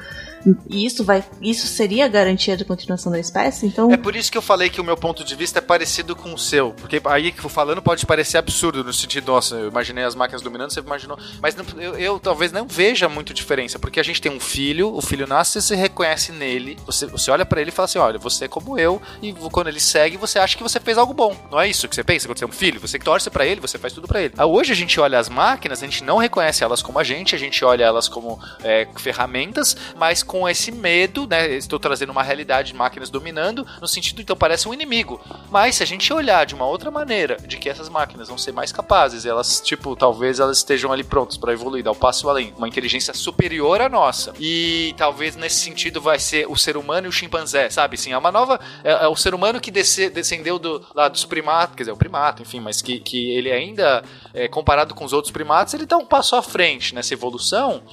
E 0.69 0.85
isso 0.85 1.05
vai. 1.05 1.25
Isso 1.41 1.67
seria 1.67 2.05
a 2.05 2.09
garantia 2.09 2.57
da 2.57 2.65
continuação 2.65 3.11
da 3.11 3.19
espécie? 3.19 3.67
Então. 3.67 3.91
É 3.93 3.97
por 3.97 4.15
isso 4.17 4.31
que 4.31 4.39
eu 4.39 4.43
falei 4.43 4.69
que 4.69 4.81
o 4.81 4.85
meu 4.85 4.97
ponto 4.97 5.25
de 5.25 5.35
vista 5.35 5.59
é 5.59 5.63
parecido 5.63 6.15
com 6.17 6.33
o 6.35 6.39
seu. 6.39 6.73
Porque 6.73 7.01
aí 7.05 7.33
que 7.33 7.49
falando 7.49 7.81
pode 7.83 8.05
parecer 8.07 8.39
absurdo, 8.39 8.83
no 8.83 8.93
sentido, 8.93 9.27
nossa, 9.33 9.55
eu 9.55 9.69
imaginei 9.69 10.05
as 10.05 10.15
máquinas 10.15 10.43
dominando, 10.43 10.73
você 10.73 10.81
imaginou. 10.81 11.19
Mas 11.41 11.55
não- 11.55 11.65
eu, 11.81 11.95
eu 11.99 12.19
talvez 12.19 12.51
não 12.53 12.67
veja 12.67 13.09
muito 13.09 13.33
diferença, 13.35 13.79
porque 13.79 14.01
a 14.01 14.03
gente 14.03 14.21
tem 14.21 14.33
um 14.33 14.41
filho, 14.41 14.95
o 14.95 15.01
filho 15.01 15.27
nasce, 15.27 15.61
você 15.61 15.75
reconhece 15.75 16.33
nele, 16.33 16.77
você, 16.87 17.07
você 17.07 17.31
olha 17.31 17.45
pra 17.45 17.61
ele 17.61 17.71
e 17.71 17.73
fala 17.73 17.85
assim: 17.85 17.99
olha, 17.99 18.19
você 18.19 18.45
é 18.47 18.49
como 18.49 18.79
eu, 18.79 19.01
e 19.23 19.33
quando 19.53 19.69
ele 19.69 19.81
segue, 19.81 20.17
você 20.17 20.39
acha 20.39 20.57
que 20.57 20.63
você 20.63 20.81
fez 20.81 20.99
algo 20.99 21.13
bom. 21.15 21.37
Não 21.51 21.61
é 21.61 21.69
isso 21.69 21.89
que 21.89 21.95
você 21.95 22.05
pensa 22.05 22.27
quando 22.27 22.39
você 22.39 22.45
é 22.45 22.49
um 22.49 22.53
filho? 22.53 22.81
Você 22.81 22.99
torce 22.99 23.31
pra 23.31 23.47
ele, 23.47 23.61
você 23.61 23.79
faz 23.79 23.93
tudo 23.93 24.07
pra 24.09 24.23
ele. 24.23 24.35
Ah, 24.37 24.47
Hoje 24.47 24.73
a 24.73 24.77
gente 24.77 25.01
olha 25.01 25.19
as 25.19 25.29
máquinas, 25.29 25.83
a 25.83 25.87
gente 25.87 26.05
não 26.05 26.17
reconhece 26.17 26.63
elas 26.63 26.81
como 26.83 26.99
a 26.99 27.05
gente, 27.05 27.35
a 27.35 27.39
gente 27.39 27.65
olha 27.65 27.85
elas 27.85 28.09
como 28.09 28.39
é, 28.63 28.87
ferramentas, 28.97 29.77
mas 29.97 30.23
com 30.35 30.49
esse 30.49 30.73
medo, 30.73 31.29
né? 31.29 31.55
Estou 31.55 31.79
trazendo 31.79 32.11
uma 32.11 32.25
realidade 32.25 32.73
de 32.73 32.75
máquinas 32.75 33.09
dominando, 33.09 33.65
no 33.81 33.87
sentido, 33.87 34.21
então, 34.21 34.35
parece 34.35 34.69
um 34.69 34.75
inimigo. 34.75 35.21
Mas 35.49 35.77
se 35.77 35.85
a 35.85 35.87
gente 35.87 36.13
olhar 36.13 36.45
de 36.45 36.57
uma 36.57 36.67
outra 36.67 36.91
maneira, 36.91 37.37
de 37.37 37.57
que 37.57 37.69
essas 37.69 37.89
máquinas 37.89 38.27
vão 38.27 38.37
ser 38.37 38.51
mais 38.51 38.73
capazes, 38.73 39.25
elas, 39.25 39.61
tipo, 39.61 39.95
talvez 39.95 40.41
elas 40.41 40.57
estejam 40.57 40.93
ali 40.93 41.05
prontas 41.05 41.37
para 41.37 41.53
evoluir, 41.53 41.85
dar 41.85 41.93
o 41.93 41.95
passo 41.95 42.29
além, 42.29 42.53
uma 42.59 42.67
inteligência 42.67 43.15
superior 43.15 43.81
à 43.81 43.89
nossa. 43.89 44.35
E 44.41 44.93
talvez 44.97 45.37
nesse 45.37 45.61
sentido 45.61 46.01
vai 46.01 46.19
ser 46.19 46.51
o 46.51 46.57
ser 46.57 46.77
humano 46.77 47.07
e 47.07 47.11
o 47.11 47.13
chimpanzé, 47.13 47.71
sabe? 47.71 47.97
Sim, 47.97 48.11
é 48.11 48.19
uma 48.19 48.33
nova. 48.33 48.59
É, 48.83 49.05
é 49.05 49.07
o 49.07 49.15
ser 49.15 49.37
humano 49.37 49.61
que 49.61 49.71
desce- 49.71 50.11
descendeu 50.11 50.59
do, 50.59 50.85
lá 50.97 51.07
dos 51.07 51.25
primatas, 51.25 51.77
quer 51.77 51.83
dizer, 51.85 51.93
o 51.93 51.97
primata, 51.97 52.43
enfim, 52.43 52.59
mas 52.59 52.83
que, 52.83 52.99
que 52.99 53.31
ele 53.37 53.53
ainda, 53.53 54.03
é, 54.35 54.49
comparado 54.49 54.97
com 54.97 55.05
os 55.05 55.13
outros 55.13 55.31
primatas, 55.31 55.75
ele 55.75 55.87
tá 55.87 55.97
um 55.97 56.05
passo 56.05 56.35
à 56.35 56.43
frente 56.43 56.93
nessa 56.93 57.15
evolução 57.15 57.85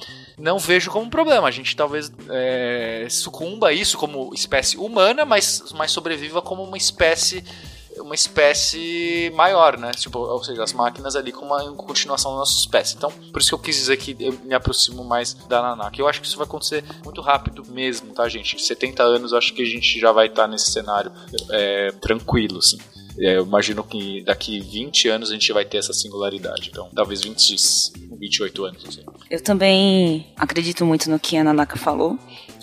não 0.42 0.58
vejo 0.58 0.90
como 0.90 1.06
um 1.06 1.10
problema. 1.10 1.46
A 1.46 1.50
gente 1.52 1.76
talvez 1.76 2.12
é, 2.28 3.06
sucumba 3.08 3.68
a 3.68 3.72
isso 3.72 3.96
como 3.96 4.34
espécie 4.34 4.76
humana, 4.76 5.24
mas, 5.24 5.72
mas 5.76 5.92
sobreviva 5.92 6.42
como 6.42 6.64
uma 6.64 6.76
espécie 6.76 7.44
uma 7.98 8.14
espécie 8.14 9.30
maior, 9.34 9.78
né? 9.78 9.90
Tipo, 9.92 10.18
ou 10.18 10.42
seja, 10.42 10.64
as 10.64 10.72
máquinas 10.72 11.14
ali 11.14 11.30
com 11.30 11.44
uma 11.44 11.72
continuação 11.74 12.32
da 12.32 12.38
nossa 12.38 12.58
espécie. 12.58 12.96
Então, 12.96 13.12
por 13.30 13.38
isso 13.38 13.50
que 13.50 13.54
eu 13.54 13.58
quis 13.58 13.76
dizer 13.76 13.98
que 13.98 14.16
eu 14.18 14.32
me 14.44 14.54
aproximo 14.54 15.04
mais 15.04 15.34
da 15.34 15.60
Nanak. 15.60 16.00
Eu 16.00 16.08
acho 16.08 16.20
que 16.20 16.26
isso 16.26 16.38
vai 16.38 16.46
acontecer 16.46 16.82
muito 17.04 17.20
rápido 17.20 17.62
mesmo, 17.68 18.14
tá, 18.14 18.26
gente? 18.30 18.56
Em 18.56 18.58
70 18.58 19.02
anos, 19.02 19.32
eu 19.32 19.38
acho 19.38 19.52
que 19.52 19.60
a 19.60 19.66
gente 19.66 20.00
já 20.00 20.10
vai 20.10 20.26
estar 20.28 20.48
nesse 20.48 20.72
cenário 20.72 21.12
é, 21.50 21.92
tranquilo, 22.00 22.58
assim. 22.58 22.78
É, 23.18 23.36
eu 23.36 23.44
imagino 23.44 23.82
que 23.84 24.22
daqui 24.22 24.60
20 24.60 25.08
anos 25.08 25.30
a 25.30 25.34
gente 25.34 25.52
vai 25.52 25.64
ter 25.64 25.78
essa 25.78 25.92
singularidade. 25.92 26.68
Então, 26.70 26.88
talvez 26.94 27.22
20, 27.22 27.56
28 28.18 28.64
anos, 28.64 28.84
assim. 28.86 29.02
Eu 29.30 29.42
também 29.42 30.26
acredito 30.36 30.84
muito 30.84 31.10
no 31.10 31.18
que 31.18 31.36
a 31.36 31.44
Nanaka 31.44 31.76
falou. 31.76 32.18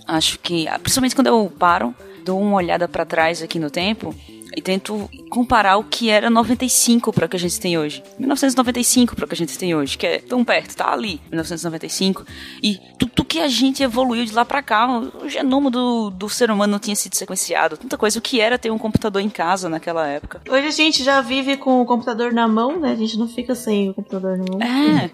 Acho 0.07 0.39
que, 0.39 0.65
principalmente 0.81 1.15
quando 1.15 1.27
eu 1.27 1.51
paro, 1.57 1.93
dou 2.25 2.41
uma 2.41 2.55
olhada 2.57 2.87
pra 2.87 3.05
trás 3.05 3.41
aqui 3.41 3.59
no 3.59 3.69
tempo 3.69 4.15
e 4.59 4.61
tento 4.61 5.09
comparar 5.29 5.77
o 5.77 5.83
que 5.83 6.09
era 6.09 6.29
95 6.29 7.13
para 7.13 7.25
o 7.25 7.29
que 7.29 7.37
a 7.37 7.39
gente 7.39 7.59
tem 7.59 7.77
hoje. 7.77 8.03
1995 8.19 9.15
para 9.15 9.25
o 9.25 9.27
que 9.27 9.33
a 9.33 9.37
gente 9.37 9.57
tem 9.57 9.73
hoje, 9.73 9.97
que 9.97 10.05
é 10.05 10.19
tão 10.19 10.43
perto, 10.43 10.75
tá 10.75 10.91
ali, 10.91 11.21
1995. 11.29 12.25
E 12.61 12.77
tudo 12.97 13.23
que 13.23 13.39
a 13.39 13.47
gente 13.47 13.81
evoluiu 13.81 14.25
de 14.25 14.33
lá 14.33 14.43
pra 14.43 14.61
cá, 14.61 14.99
o 14.99 15.29
genoma 15.29 15.71
do, 15.71 16.09
do 16.09 16.27
ser 16.27 16.51
humano 16.51 16.73
não 16.73 16.79
tinha 16.79 16.95
sido 16.95 17.15
sequenciado, 17.15 17.77
tanta 17.77 17.97
coisa. 17.97 18.19
O 18.19 18.21
que 18.21 18.41
era 18.41 18.57
ter 18.57 18.69
um 18.69 18.77
computador 18.77 19.21
em 19.21 19.29
casa 19.29 19.69
naquela 19.69 20.05
época? 20.05 20.41
Hoje 20.49 20.67
a 20.67 20.71
gente 20.71 21.03
já 21.03 21.21
vive 21.21 21.55
com 21.55 21.81
o 21.81 21.85
computador 21.85 22.33
na 22.33 22.47
mão, 22.47 22.79
né? 22.79 22.91
A 22.91 22.95
gente 22.95 23.17
não 23.17 23.27
fica 23.27 23.55
sem 23.55 23.89
o 23.89 23.93
computador 23.93 24.37
na 24.37 24.45
mão. 24.45 24.61
É. 24.61 25.09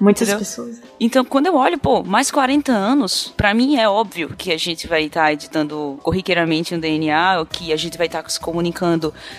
Muitas 0.00 0.28
Entendeu? 0.28 0.38
pessoas. 0.40 0.80
Então, 0.98 1.24
quando 1.24 1.46
eu 1.46 1.54
olho, 1.54 1.78
pô, 1.78 2.02
mais 2.02 2.30
40 2.30 2.72
anos, 2.72 3.32
pra 3.36 3.54
mim 3.54 3.76
é 3.76 3.88
óbvio 3.88 4.34
que 4.36 4.50
a 4.50 4.58
gente 4.58 4.88
vai 4.88 5.04
estar 5.04 5.32
editando 5.32 5.98
corriqueiramente 6.02 6.74
um 6.74 6.80
DNA, 6.80 7.38
ou 7.38 7.46
que 7.46 7.72
a 7.72 7.76
gente 7.76 7.96
vai 7.96 8.06
estar 8.06 8.28
se 8.28 8.40
comunicando 8.40 8.79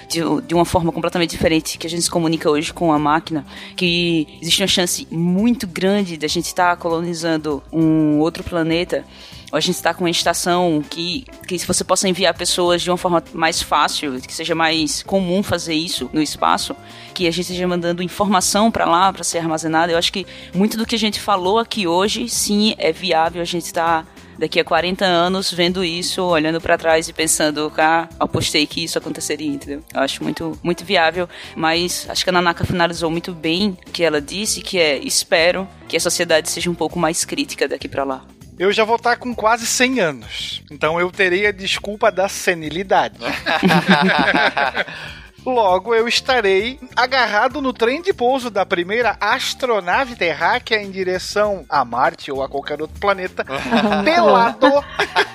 de, 0.08 0.20
de 0.48 0.54
uma 0.54 0.66
forma 0.66 0.92
completamente 0.92 1.32
diferente 1.32 1.78
que 1.78 1.88
a 1.88 1.90
gente 1.90 2.04
se 2.04 2.10
comunica 2.10 2.50
hoje 2.50 2.74
com 2.74 2.92
a 2.92 3.00
máquina, 3.00 3.46
que 3.76 4.28
existe 4.42 4.62
uma 4.62 4.68
chance 4.68 5.08
muito 5.12 5.68
grande 5.68 6.18
da 6.18 6.28
gente 6.28 6.46
estar 6.46 6.76
colonizando 6.78 7.64
um 7.72 8.20
outro 8.20 8.44
planeta 8.44 9.06
ou 9.52 9.58
a 9.58 9.60
gente 9.60 9.76
está 9.76 9.94
com 9.94 10.06
uma 10.06 10.10
estação 10.10 10.82
que, 10.90 11.26
que 11.46 11.58
você 11.60 11.84
possa 11.84 12.08
enviar 12.08 12.34
pessoas 12.34 12.82
de 12.82 12.90
uma 12.90 12.98
forma 12.98 13.22
mais 13.34 13.62
fácil, 13.62 14.20
que 14.22 14.34
seja 14.34 14.56
mais 14.56 15.04
comum 15.04 15.44
fazer 15.44 15.74
isso 15.74 16.10
no 16.14 16.22
espaço, 16.22 16.74
que 17.14 17.28
a 17.28 17.32
gente 17.32 17.42
esteja 17.42 17.68
mandando 17.68 18.02
informação 18.02 18.72
para 18.72 18.86
lá 18.86 19.12
para 19.12 19.24
ser 19.24 19.40
armazenada. 19.40 19.92
Eu 19.92 19.98
acho 19.98 20.14
que 20.14 20.26
muito 20.56 20.78
do 20.78 20.86
que 20.86 20.96
a 20.96 21.00
gente 21.00 21.20
falou 21.20 21.60
aqui 21.60 21.86
hoje, 21.86 22.30
sim, 22.30 22.76
é 22.78 22.94
viável 22.94 23.42
a 23.42 23.46
gente 23.46 23.66
estar 23.66 24.08
daqui 24.42 24.60
a 24.60 24.64
40 24.64 25.06
anos 25.06 25.54
vendo 25.54 25.84
isso, 25.84 26.24
olhando 26.24 26.60
para 26.60 26.76
trás 26.76 27.08
e 27.08 27.14
pensando, 27.14 27.72
ah, 27.78 28.10
apostei 28.20 28.66
que 28.66 28.84
isso 28.84 28.98
aconteceria, 28.98 29.48
entendeu? 29.48 29.84
Eu 29.94 30.02
acho 30.02 30.24
muito, 30.24 30.58
muito 30.64 30.84
viável, 30.84 31.30
mas 31.56 32.08
acho 32.10 32.24
que 32.24 32.30
a 32.32 32.34
Nanaka 32.34 32.66
finalizou 32.66 33.12
muito 33.12 33.34
bem 33.34 33.78
o 33.88 33.92
que 33.92 34.04
ela 34.04 34.20
disse, 34.20 34.62
que 34.62 34.80
é, 34.80 34.98
espero 34.98 35.68
que 35.88 35.96
a 35.96 36.00
sociedade 36.00 36.50
seja 36.50 36.72
um 36.72 36.76
pouco 36.76 36.98
mais 36.98 37.24
crítica 37.24 37.68
daqui 37.68 37.88
para 37.88 38.04
lá. 38.04 38.26
Eu 38.58 38.74
já 38.74 38.84
vou 38.84 38.96
estar 38.96 39.16
com 39.18 39.34
quase 39.34 39.68
100 39.68 40.00
anos. 40.00 40.64
Então 40.72 41.00
eu 41.00 41.12
terei 41.12 41.46
a 41.46 41.52
desculpa 41.52 42.12
da 42.12 42.28
senilidade. 42.28 43.20
Logo, 45.46 45.96
eu 45.96 46.08
estarei 46.08 46.80
agarrado 46.96 47.62
no 47.62 47.74
trem 47.74 48.02
de 48.02 48.14
pouso 48.14 48.50
da 48.50 48.66
primeira 48.66 49.18
astronave 49.20 50.16
terráquea 50.16 50.82
em 50.82 50.92
direção 50.92 51.66
a 51.68 51.84
Marte 51.84 52.32
ou 52.32 52.44
a 52.44 52.50
qualquer 52.50 52.80
outro 52.82 53.00
planeta, 53.00 53.44
pelado, 54.06 54.68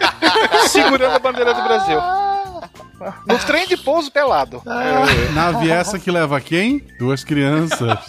segurando 0.69 1.15
a 1.17 1.19
bandeira 1.19 1.53
do 1.53 1.63
Brasil. 1.63 2.01
No 3.27 3.39
trem 3.41 3.67
de 3.67 3.77
pouso 3.77 4.11
pelado. 4.11 4.63
Nave 5.35 5.71
essa 5.71 5.99
que 5.99 6.11
leva 6.11 6.41
quem? 6.41 6.83
Duas 6.99 7.23
crianças. 7.25 7.81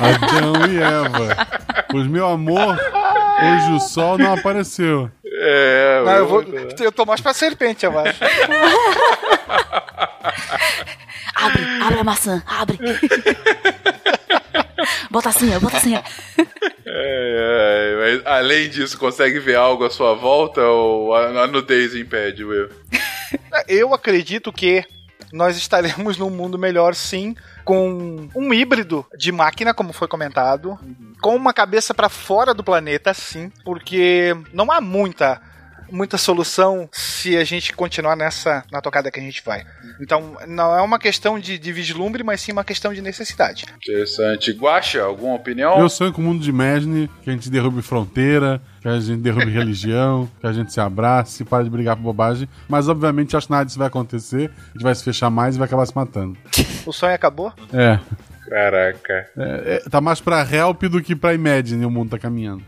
Adão 0.00 0.66
e 0.70 0.80
Eva. 0.80 1.46
Pois, 1.90 2.06
meu 2.06 2.26
amor, 2.26 2.78
hoje 2.78 3.72
o 3.72 3.80
sol 3.80 4.16
não 4.16 4.32
apareceu. 4.32 5.10
É, 5.24 6.02
Não, 6.06 6.12
eu, 6.12 6.26
vou, 6.28 6.42
eu 6.80 6.92
tô 6.92 7.04
mais 7.04 7.20
pra 7.20 7.34
serpente, 7.34 7.84
eu 7.84 7.98
acho. 7.98 8.18
Abre, 11.82 11.98
a 11.98 12.04
maçã, 12.04 12.40
abre. 12.46 12.78
bota 15.10 15.30
assim, 15.30 15.52
ó, 15.54 15.58
bota 15.58 15.78
assim, 15.78 15.96
ó. 15.96 16.02
É, 16.86 16.86
é, 16.86 17.96
mas 17.98 18.22
além 18.26 18.70
disso, 18.70 18.96
consegue 18.96 19.40
ver 19.40 19.56
algo 19.56 19.84
à 19.84 19.90
sua 19.90 20.14
volta 20.14 20.62
ou 20.62 21.12
a, 21.12 21.42
a 21.42 21.46
nudez 21.48 21.96
impede, 21.96 22.44
Will? 22.44 22.68
Eu 23.66 23.92
acredito 23.92 24.52
que 24.52 24.84
nós 25.32 25.56
estaremos 25.56 26.16
num 26.18 26.30
mundo 26.30 26.56
melhor, 26.56 26.94
sim, 26.94 27.34
com 27.64 28.28
um 28.34 28.54
híbrido 28.54 29.04
de 29.18 29.32
máquina, 29.32 29.74
como 29.74 29.92
foi 29.92 30.06
comentado, 30.06 30.78
com 31.20 31.34
uma 31.34 31.52
cabeça 31.52 31.92
para 31.92 32.08
fora 32.08 32.54
do 32.54 32.62
planeta, 32.62 33.12
sim, 33.12 33.50
porque 33.64 34.36
não 34.52 34.70
há 34.70 34.80
muita 34.80 35.42
muita 35.92 36.16
solução 36.16 36.88
se 36.90 37.36
a 37.36 37.44
gente 37.44 37.72
continuar 37.72 38.16
nessa 38.16 38.64
na 38.72 38.80
tocada 38.80 39.10
que 39.10 39.20
a 39.20 39.22
gente 39.22 39.42
vai. 39.44 39.64
Então, 40.00 40.36
não 40.48 40.76
é 40.76 40.82
uma 40.82 40.98
questão 40.98 41.38
de, 41.38 41.58
de 41.58 41.72
vislumbre, 41.72 42.24
mas 42.24 42.40
sim 42.40 42.52
uma 42.52 42.64
questão 42.64 42.92
de 42.92 43.02
necessidade. 43.02 43.66
Interessante. 43.76 44.52
Guaxa, 44.52 45.02
alguma 45.02 45.34
opinião? 45.34 45.78
Eu 45.78 45.88
sonho 45.88 46.12
com 46.12 46.20
o 46.20 46.24
mundo 46.24 46.42
de 46.42 46.50
Imagine, 46.50 47.08
que 47.22 47.30
a 47.30 47.32
gente 47.32 47.50
derrube 47.50 47.82
fronteira, 47.82 48.60
que 48.80 48.88
a 48.88 48.98
gente 48.98 49.20
derrube 49.20 49.50
religião, 49.52 50.28
que 50.40 50.46
a 50.46 50.52
gente 50.52 50.72
se 50.72 50.80
abrace, 50.80 51.44
pare 51.44 51.64
de 51.64 51.70
brigar 51.70 51.96
por 51.96 52.02
bobagem. 52.02 52.48
Mas, 52.68 52.88
obviamente, 52.88 53.36
acho 53.36 53.46
que 53.46 53.52
nada 53.52 53.64
disso 53.64 53.78
vai 53.78 53.88
acontecer. 53.88 54.50
A 54.50 54.72
gente 54.72 54.82
vai 54.82 54.94
se 54.94 55.04
fechar 55.04 55.30
mais 55.30 55.54
e 55.54 55.58
vai 55.58 55.66
acabar 55.66 55.86
se 55.86 55.94
matando. 55.94 56.36
O 56.86 56.92
sonho 56.92 57.14
acabou? 57.14 57.52
É. 57.72 57.98
Caraca. 58.52 59.30
É, 59.38 59.74
é, 59.86 59.88
tá 59.88 59.98
mais 59.98 60.20
pra 60.20 60.42
Help 60.42 60.82
do 60.82 61.00
que 61.02 61.16
pra 61.16 61.32
Imagine 61.32 61.86
o 61.86 61.90
mundo 61.90 62.10
tá 62.10 62.18
caminhando. 62.18 62.62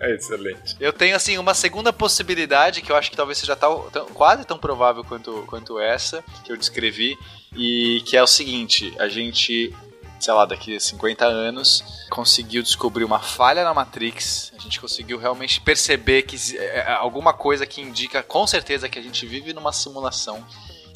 É 0.00 0.10
excelente. 0.14 0.76
Eu 0.78 0.92
tenho, 0.92 1.16
assim, 1.16 1.36
uma 1.36 1.52
segunda 1.52 1.92
possibilidade 1.92 2.80
que 2.80 2.92
eu 2.92 2.96
acho 2.96 3.10
que 3.10 3.16
talvez 3.16 3.38
seja 3.38 3.56
tal, 3.56 3.90
tão- 3.90 4.06
quase 4.06 4.44
tão 4.44 4.56
provável 4.56 5.02
quanto, 5.02 5.42
quanto 5.48 5.80
essa 5.80 6.22
que 6.44 6.52
eu 6.52 6.56
descrevi, 6.56 7.16
e 7.56 8.02
que 8.06 8.16
é 8.16 8.22
o 8.22 8.26
seguinte: 8.28 8.94
a 9.00 9.08
gente, 9.08 9.74
sei 10.20 10.32
lá, 10.32 10.46
daqui 10.46 10.76
a 10.76 10.80
50 10.80 11.24
anos, 11.24 11.82
conseguiu 12.08 12.62
descobrir 12.62 13.02
uma 13.02 13.18
falha 13.18 13.64
na 13.64 13.74
Matrix, 13.74 14.52
a 14.56 14.62
gente 14.62 14.80
conseguiu 14.80 15.18
realmente 15.18 15.60
perceber 15.60 16.22
que 16.22 16.36
é, 16.56 16.78
é 16.78 16.92
alguma 16.92 17.32
coisa 17.32 17.66
que 17.66 17.80
indica 17.80 18.22
com 18.22 18.46
certeza 18.46 18.88
que 18.88 18.98
a 18.98 19.02
gente 19.02 19.26
vive 19.26 19.52
numa 19.52 19.72
simulação. 19.72 20.44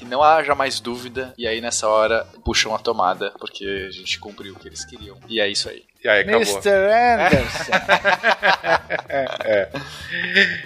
Que 0.00 0.06
não 0.06 0.22
haja 0.22 0.54
mais 0.54 0.80
dúvida, 0.80 1.34
e 1.36 1.46
aí 1.46 1.60
nessa 1.60 1.86
hora 1.86 2.26
puxam 2.42 2.74
a 2.74 2.78
tomada, 2.78 3.30
porque 3.38 3.86
a 3.86 3.90
gente 3.90 4.18
cumpriu 4.18 4.54
o 4.54 4.58
que 4.58 4.66
eles 4.66 4.82
queriam. 4.82 5.18
E 5.28 5.38
é 5.38 5.46
isso 5.46 5.68
aí. 5.68 5.84
E 6.02 6.08
aí, 6.08 6.20
acabou. 6.22 6.40
Mr. 6.40 6.70
Anderson. 6.70 7.72
É. 9.42 9.68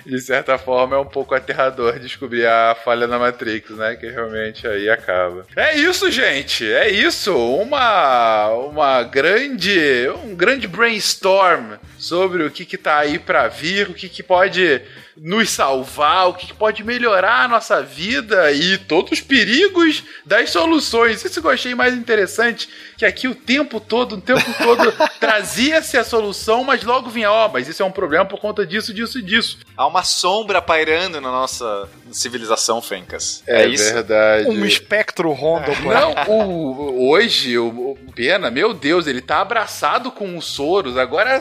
De 0.05 0.21
certa 0.21 0.59
forma, 0.59 0.97
é 0.97 0.99
um 0.99 1.07
pouco 1.07 1.35
aterrador 1.35 1.99
descobrir 1.99 2.47
a 2.47 2.77
falha 2.85 3.07
na 3.07 3.19
Matrix, 3.19 3.71
né? 3.71 3.97
Que 3.97 4.09
realmente 4.11 4.67
aí 4.67 4.89
acaba. 4.89 5.47
É 5.57 5.77
isso, 5.77 6.11
gente. 6.11 6.71
É 6.71 6.91
isso. 6.91 7.35
Uma, 7.37 8.49
uma 8.51 9.03
grande, 9.03 10.09
um 10.25 10.35
grande 10.35 10.67
brainstorm 10.67 11.75
sobre 11.99 12.45
o 12.45 12.51
que, 12.51 12.65
que 12.65 12.77
tá 12.77 12.99
aí 12.99 13.19
pra 13.19 13.49
vir, 13.49 13.89
o 13.89 13.95
que, 13.95 14.09
que 14.09 14.23
pode 14.23 14.83
nos 15.17 15.51
salvar, 15.51 16.29
o 16.29 16.35
que, 16.35 16.49
que 16.49 16.55
pode 16.55 16.83
melhorar 16.83 17.45
a 17.45 17.49
nossa 17.49 17.83
vida 17.83 18.51
e 18.53 18.77
todos 18.77 19.13
os 19.13 19.21
perigos 19.21 20.03
das 20.27 20.51
soluções. 20.51 21.25
Isso 21.25 21.41
que 21.41 21.47
eu 21.47 21.51
achei 21.51 21.75
mais 21.75 21.95
interessante, 21.95 22.69
que 22.97 23.07
aqui 23.07 23.29
o 23.29 23.35
tempo 23.35 23.79
todo, 23.81 24.17
o 24.17 24.21
tempo 24.21 24.45
todo 24.59 24.93
trazia-se 25.27 25.97
a 25.97 26.05
solução, 26.05 26.65
mas 26.65 26.83
logo 26.83 27.11
vinha, 27.11 27.31
ó, 27.31 27.49
mas 27.49 27.69
isso 27.69 27.83
é 27.83 27.87
um 27.87 27.91
problema 27.91 28.25
por 28.25 28.39
conta 28.41 28.67
disso, 28.67 28.93
disso 28.93 29.19
e 29.19 29.23
disso. 29.23 29.59
Há 29.77 29.87
uma 29.87 30.03
sombra 30.05 30.61
pairando 30.63 31.21
na 31.21 31.31
nossa 31.31 31.89
civilização, 32.13 32.81
Fencas. 32.81 33.43
É, 33.47 33.67
isso. 33.67 33.93
verdade. 33.93 34.49
um 34.49 34.65
espectro 34.65 35.33
ronda 35.33 35.71
o 35.73 35.77
planeta. 35.77 36.25
Não, 36.27 36.35
o, 36.35 36.73
o- 37.03 37.11
hoje, 37.11 37.57
o, 37.59 37.67
o 37.69 38.13
Pena, 38.15 38.51
meu 38.51 38.73
Deus, 38.73 39.07
ele 39.07 39.21
tá 39.21 39.41
abraçado 39.41 40.11
com 40.13 40.37
o 40.37 40.43
Soros. 40.43 40.97
Agora, 40.97 41.41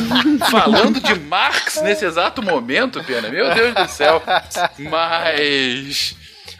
falando 0.50 1.00
de 1.00 1.14
Marx 1.18 1.80
nesse 1.82 2.04
exato 2.04 2.42
momento, 2.42 3.02
Pena, 3.04 3.28
meu 3.28 3.52
Deus 3.54 3.74
do 3.74 3.88
céu. 3.88 4.22
Mas. 4.78 6.16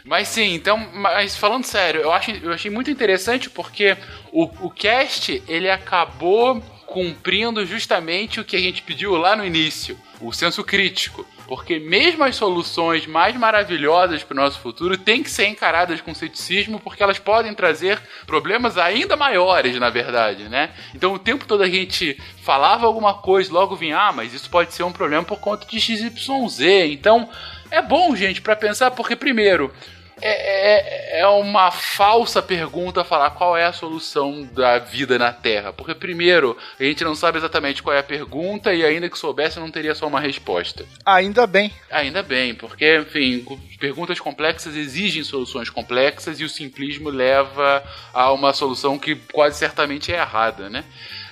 Mas 0.07 0.29
sim, 0.29 0.53
então, 0.53 0.77
mas 0.93 1.35
falando 1.35 1.65
sério, 1.65 2.01
eu, 2.01 2.11
acho, 2.13 2.31
eu 2.31 2.53
achei 2.53 2.71
muito 2.71 2.89
interessante 2.89 3.49
porque 3.49 3.97
o, 4.31 4.45
o 4.65 4.71
cast 4.71 5.43
ele 5.47 5.69
acabou 5.69 6.63
cumprindo 6.85 7.65
justamente 7.65 8.39
o 8.39 8.45
que 8.45 8.55
a 8.55 8.59
gente 8.59 8.81
pediu 8.81 9.17
lá 9.17 9.35
no 9.35 9.45
início, 9.45 9.99
o 10.21 10.31
senso 10.31 10.63
crítico. 10.63 11.27
Porque 11.45 11.79
mesmo 11.79 12.23
as 12.23 12.35
soluções 12.35 13.05
mais 13.05 13.35
maravilhosas 13.35 14.21
para 14.23 14.33
o 14.33 14.37
nosso 14.37 14.59
futuro 14.59 14.97
têm 14.97 15.23
que 15.23 15.29
ser 15.29 15.47
encaradas 15.47 16.01
com 16.01 16.13
ceticismo, 16.13 16.79
porque 16.79 17.01
elas 17.01 17.19
podem 17.19 17.53
trazer 17.53 18.01
problemas 18.25 18.77
ainda 18.77 19.15
maiores, 19.15 19.77
na 19.79 19.89
verdade, 19.89 20.49
né? 20.49 20.71
Então 20.93 21.13
o 21.13 21.19
tempo 21.19 21.45
todo 21.45 21.63
a 21.63 21.69
gente 21.69 22.17
falava 22.41 22.85
alguma 22.85 23.13
coisa, 23.13 23.53
logo 23.53 23.75
vinha, 23.75 23.97
ah, 23.97 24.11
mas 24.11 24.33
isso 24.33 24.49
pode 24.49 24.73
ser 24.73 24.83
um 24.83 24.91
problema 24.91 25.23
por 25.23 25.39
conta 25.39 25.65
de 25.65 25.79
XYZ. 25.79 26.59
Então 26.91 27.29
é 27.71 27.81
bom, 27.81 28.15
gente, 28.15 28.41
para 28.41 28.55
pensar, 28.55 28.91
porque 28.91 29.15
primeiro. 29.15 29.73
É, 30.21 31.17
é, 31.17 31.19
é 31.21 31.27
uma 31.27 31.71
falsa 31.71 32.41
pergunta 32.41 33.03
falar 33.03 33.31
qual 33.31 33.55
é 33.55 33.65
a 33.65 33.73
solução 33.73 34.43
da 34.53 34.79
vida 34.79 35.17
na 35.17 35.31
Terra. 35.31 35.71
Porque, 35.73 35.93
primeiro, 35.93 36.57
a 36.79 36.83
gente 36.83 37.03
não 37.03 37.15
sabe 37.15 37.37
exatamente 37.37 37.83
qual 37.83 37.95
é 37.95 37.99
a 37.99 38.03
pergunta 38.03 38.73
e, 38.73 38.83
ainda 38.83 39.09
que 39.09 39.17
soubesse, 39.17 39.59
não 39.59 39.71
teria 39.71 39.95
só 39.95 40.07
uma 40.07 40.19
resposta. 40.19 40.85
Ainda 41.05 41.45
bem. 41.45 41.71
Ainda 41.91 42.23
bem, 42.23 42.55
porque, 42.55 42.97
enfim, 42.97 43.45
perguntas 43.79 44.19
complexas 44.19 44.75
exigem 44.75 45.23
soluções 45.23 45.69
complexas 45.69 46.39
e 46.39 46.43
o 46.43 46.49
simplismo 46.49 47.09
leva 47.09 47.83
a 48.13 48.31
uma 48.31 48.53
solução 48.53 48.97
que 48.97 49.15
quase 49.15 49.57
certamente 49.57 50.11
é 50.11 50.17
errada, 50.17 50.69
né? 50.69 50.83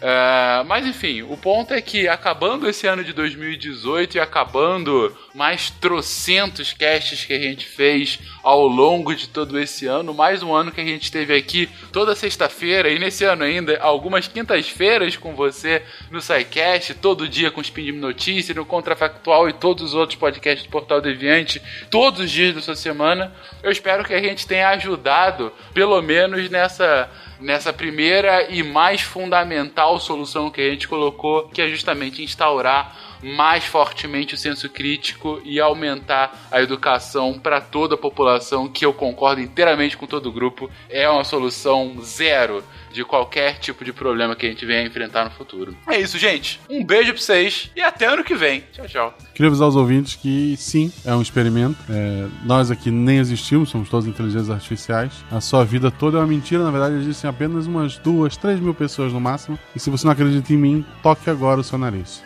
Ah, 0.01 0.63
mas 0.67 0.85
enfim, 0.85 1.23
o 1.23 1.35
ponto 1.37 1.73
é 1.73 1.81
que 1.81 2.07
acabando 2.07 2.69
esse 2.69 2.85
ano 2.85 3.03
de 3.03 3.13
2018 3.13 4.17
e 4.17 4.19
acabando 4.19 5.15
mais 5.33 5.69
trocentos 5.69 6.73
casts 6.73 7.25
que 7.25 7.33
a 7.33 7.39
gente 7.39 7.65
fez 7.65 8.19
ao 8.43 8.67
longo 8.67 9.15
de 9.15 9.27
todo 9.27 9.59
esse 9.59 9.87
ano, 9.87 10.13
mais 10.13 10.43
um 10.43 10.53
ano 10.53 10.71
que 10.71 10.81
a 10.81 10.85
gente 10.85 11.11
teve 11.11 11.35
aqui 11.35 11.67
toda 11.91 12.15
sexta-feira 12.15 12.89
e 12.89 12.99
nesse 12.99 13.23
ano 13.23 13.43
ainda 13.43 13.79
algumas 13.79 14.27
quintas-feiras 14.27 15.17
com 15.17 15.33
você 15.33 15.81
no 16.11 16.21
SciCast, 16.21 16.93
todo 16.95 17.27
dia 17.27 17.49
com 17.49 17.61
Spin 17.61 17.85
de 17.85 17.91
Notícia, 17.93 18.53
no 18.53 18.65
Contrafactual 18.65 19.49
e 19.49 19.53
todos 19.53 19.83
os 19.83 19.93
outros 19.93 20.19
podcasts 20.19 20.65
do 20.65 20.69
Portal 20.69 21.01
Deviante, 21.01 21.61
todos 21.89 22.19
os 22.19 22.34
dias 22.35 22.53
da 22.53 22.61
sua 22.61 22.75
semana. 22.75 23.33
Eu 23.63 23.71
espero 23.71 24.03
que 24.03 24.13
a 24.13 24.21
gente 24.21 24.45
tenha 24.45 24.69
ajudado, 24.69 25.51
pelo 25.73 25.99
menos 26.01 26.49
nessa 26.49 27.09
nessa 27.39 27.73
primeira 27.73 28.49
e 28.49 28.63
mais 28.63 29.01
fundamental 29.01 29.99
solução 29.99 30.49
que 30.49 30.61
a 30.61 30.69
gente 30.69 30.87
colocou, 30.87 31.49
que 31.49 31.61
é 31.61 31.67
justamente 31.67 32.23
instaurar 32.23 32.95
mais 33.25 33.65
fortemente 33.65 34.35
o 34.35 34.37
senso 34.37 34.69
crítico 34.69 35.41
e 35.43 35.59
aumentar 35.59 36.47
a 36.51 36.61
educação 36.61 37.39
para 37.39 37.59
toda 37.59 37.95
a 37.95 37.97
população, 37.97 38.67
que 38.67 38.85
eu 38.85 38.93
concordo 38.93 39.41
inteiramente 39.41 39.97
com 39.97 40.05
todo 40.05 40.27
o 40.27 40.31
grupo, 40.31 40.69
é 40.89 41.09
uma 41.09 41.23
solução 41.23 41.97
zero 42.03 42.63
de 42.93 43.03
qualquer 43.03 43.59
tipo 43.59 43.83
de 43.83 43.91
problema 43.91 44.35
que 44.35 44.45
a 44.45 44.49
gente 44.49 44.65
venha 44.65 44.83
enfrentar 44.83 45.25
no 45.25 45.31
futuro. 45.31 45.75
É 45.87 45.99
isso, 45.99 46.17
gente. 46.17 46.61
Um 46.69 46.83
beijo 46.83 47.11
pra 47.11 47.21
vocês 47.21 47.71
e 47.75 47.81
até 47.81 48.05
ano 48.05 48.23
que 48.23 48.35
vem. 48.35 48.63
Tchau, 48.71 48.87
tchau. 48.87 49.17
Queria 49.33 49.49
avisar 49.49 49.67
os 49.67 49.75
ouvintes 49.75 50.15
que 50.15 50.55
sim, 50.57 50.93
é 51.03 51.13
um 51.13 51.21
experimento. 51.21 51.77
É, 51.89 52.27
nós 52.45 52.71
aqui 52.71 52.91
nem 52.91 53.17
existimos, 53.17 53.69
somos 53.69 53.89
todos 53.89 54.07
inteligências 54.07 54.49
artificiais. 54.49 55.11
A 55.31 55.41
sua 55.41 55.65
vida 55.65 55.89
toda 55.89 56.17
é 56.17 56.21
uma 56.21 56.27
mentira, 56.27 56.63
na 56.63 56.71
verdade 56.71 56.95
existem 56.95 57.29
apenas 57.29 57.65
umas 57.65 57.97
duas, 57.97 58.37
três 58.37 58.59
mil 58.59 58.73
pessoas 58.73 59.11
no 59.11 59.19
máximo. 59.19 59.59
E 59.75 59.79
se 59.79 59.89
você 59.89 60.05
não 60.05 60.13
acredita 60.13 60.53
em 60.53 60.57
mim, 60.57 60.85
toque 61.01 61.29
agora 61.29 61.59
o 61.59 61.63
seu 61.63 61.77
nariz. 61.77 62.23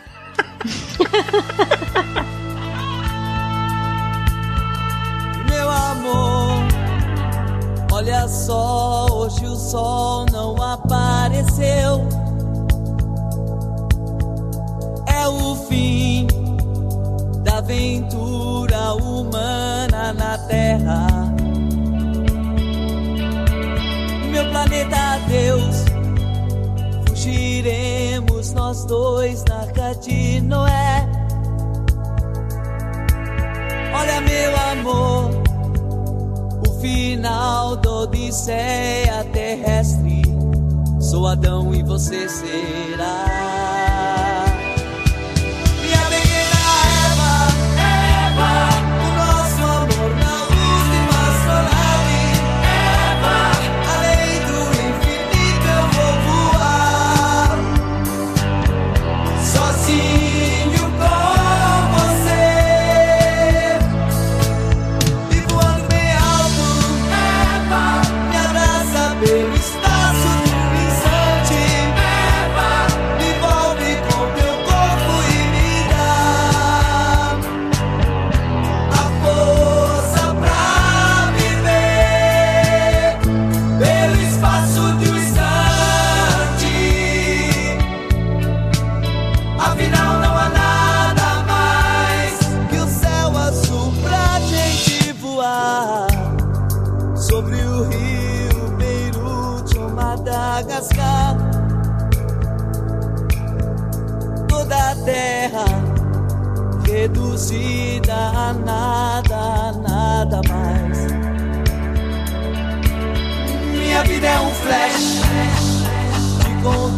Meu 5.48 5.70
amor, 5.70 6.64
olha 7.92 8.28
só, 8.28 9.06
hoje 9.10 9.46
o 9.46 9.56
sol 9.56 10.26
não 10.30 10.54
apareceu. 10.62 12.06
É 15.06 15.26
o 15.26 15.56
fim 15.66 16.26
da 17.42 17.56
aventura 17.58 18.92
humana 18.94 20.12
na 20.12 20.38
Terra. 20.38 21.06
Meu 24.30 24.48
planeta 24.50 25.18
Deus, 25.26 25.84
fugiremos 27.20 28.52
nós 28.52 28.86
dois 28.86 29.44
na 29.44 29.56
arca 29.56 29.94
de 29.96 30.40
Noé. 30.40 31.06
Olha, 33.92 34.20
meu 34.22 34.56
amor, 34.72 35.30
o 36.66 36.80
final 36.80 37.76
da 37.76 37.90
Odisseia 37.90 39.22
terrestre. 39.32 40.22
Sou 40.98 41.26
Adão 41.26 41.74
e 41.74 41.82
você 41.82 42.26
será. 42.26 44.29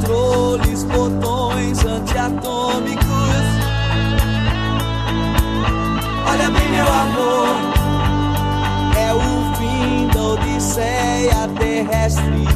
controles, 0.02 0.82
botões 0.84 1.84
antiatômicos. 1.84 3.06
Olha 6.28 6.50
bem, 6.50 6.68
meu 6.70 6.86
amor, 6.86 7.46
é 8.98 9.12
o 9.12 9.54
fim 9.56 10.08
da 10.08 10.22
Odisseia 10.22 11.48
terrestre. 11.58 12.46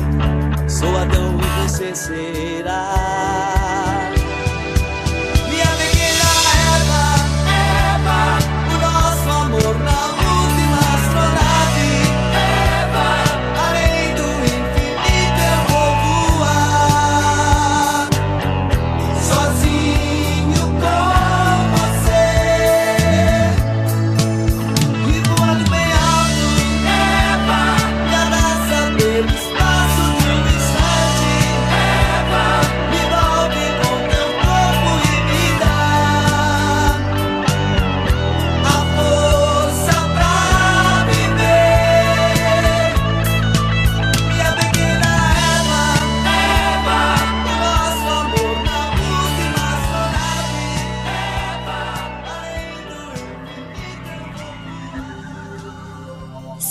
Sou 0.68 0.96
Adão 0.96 1.38
e 1.38 1.62
você 1.62 1.94
será. 1.94 3.15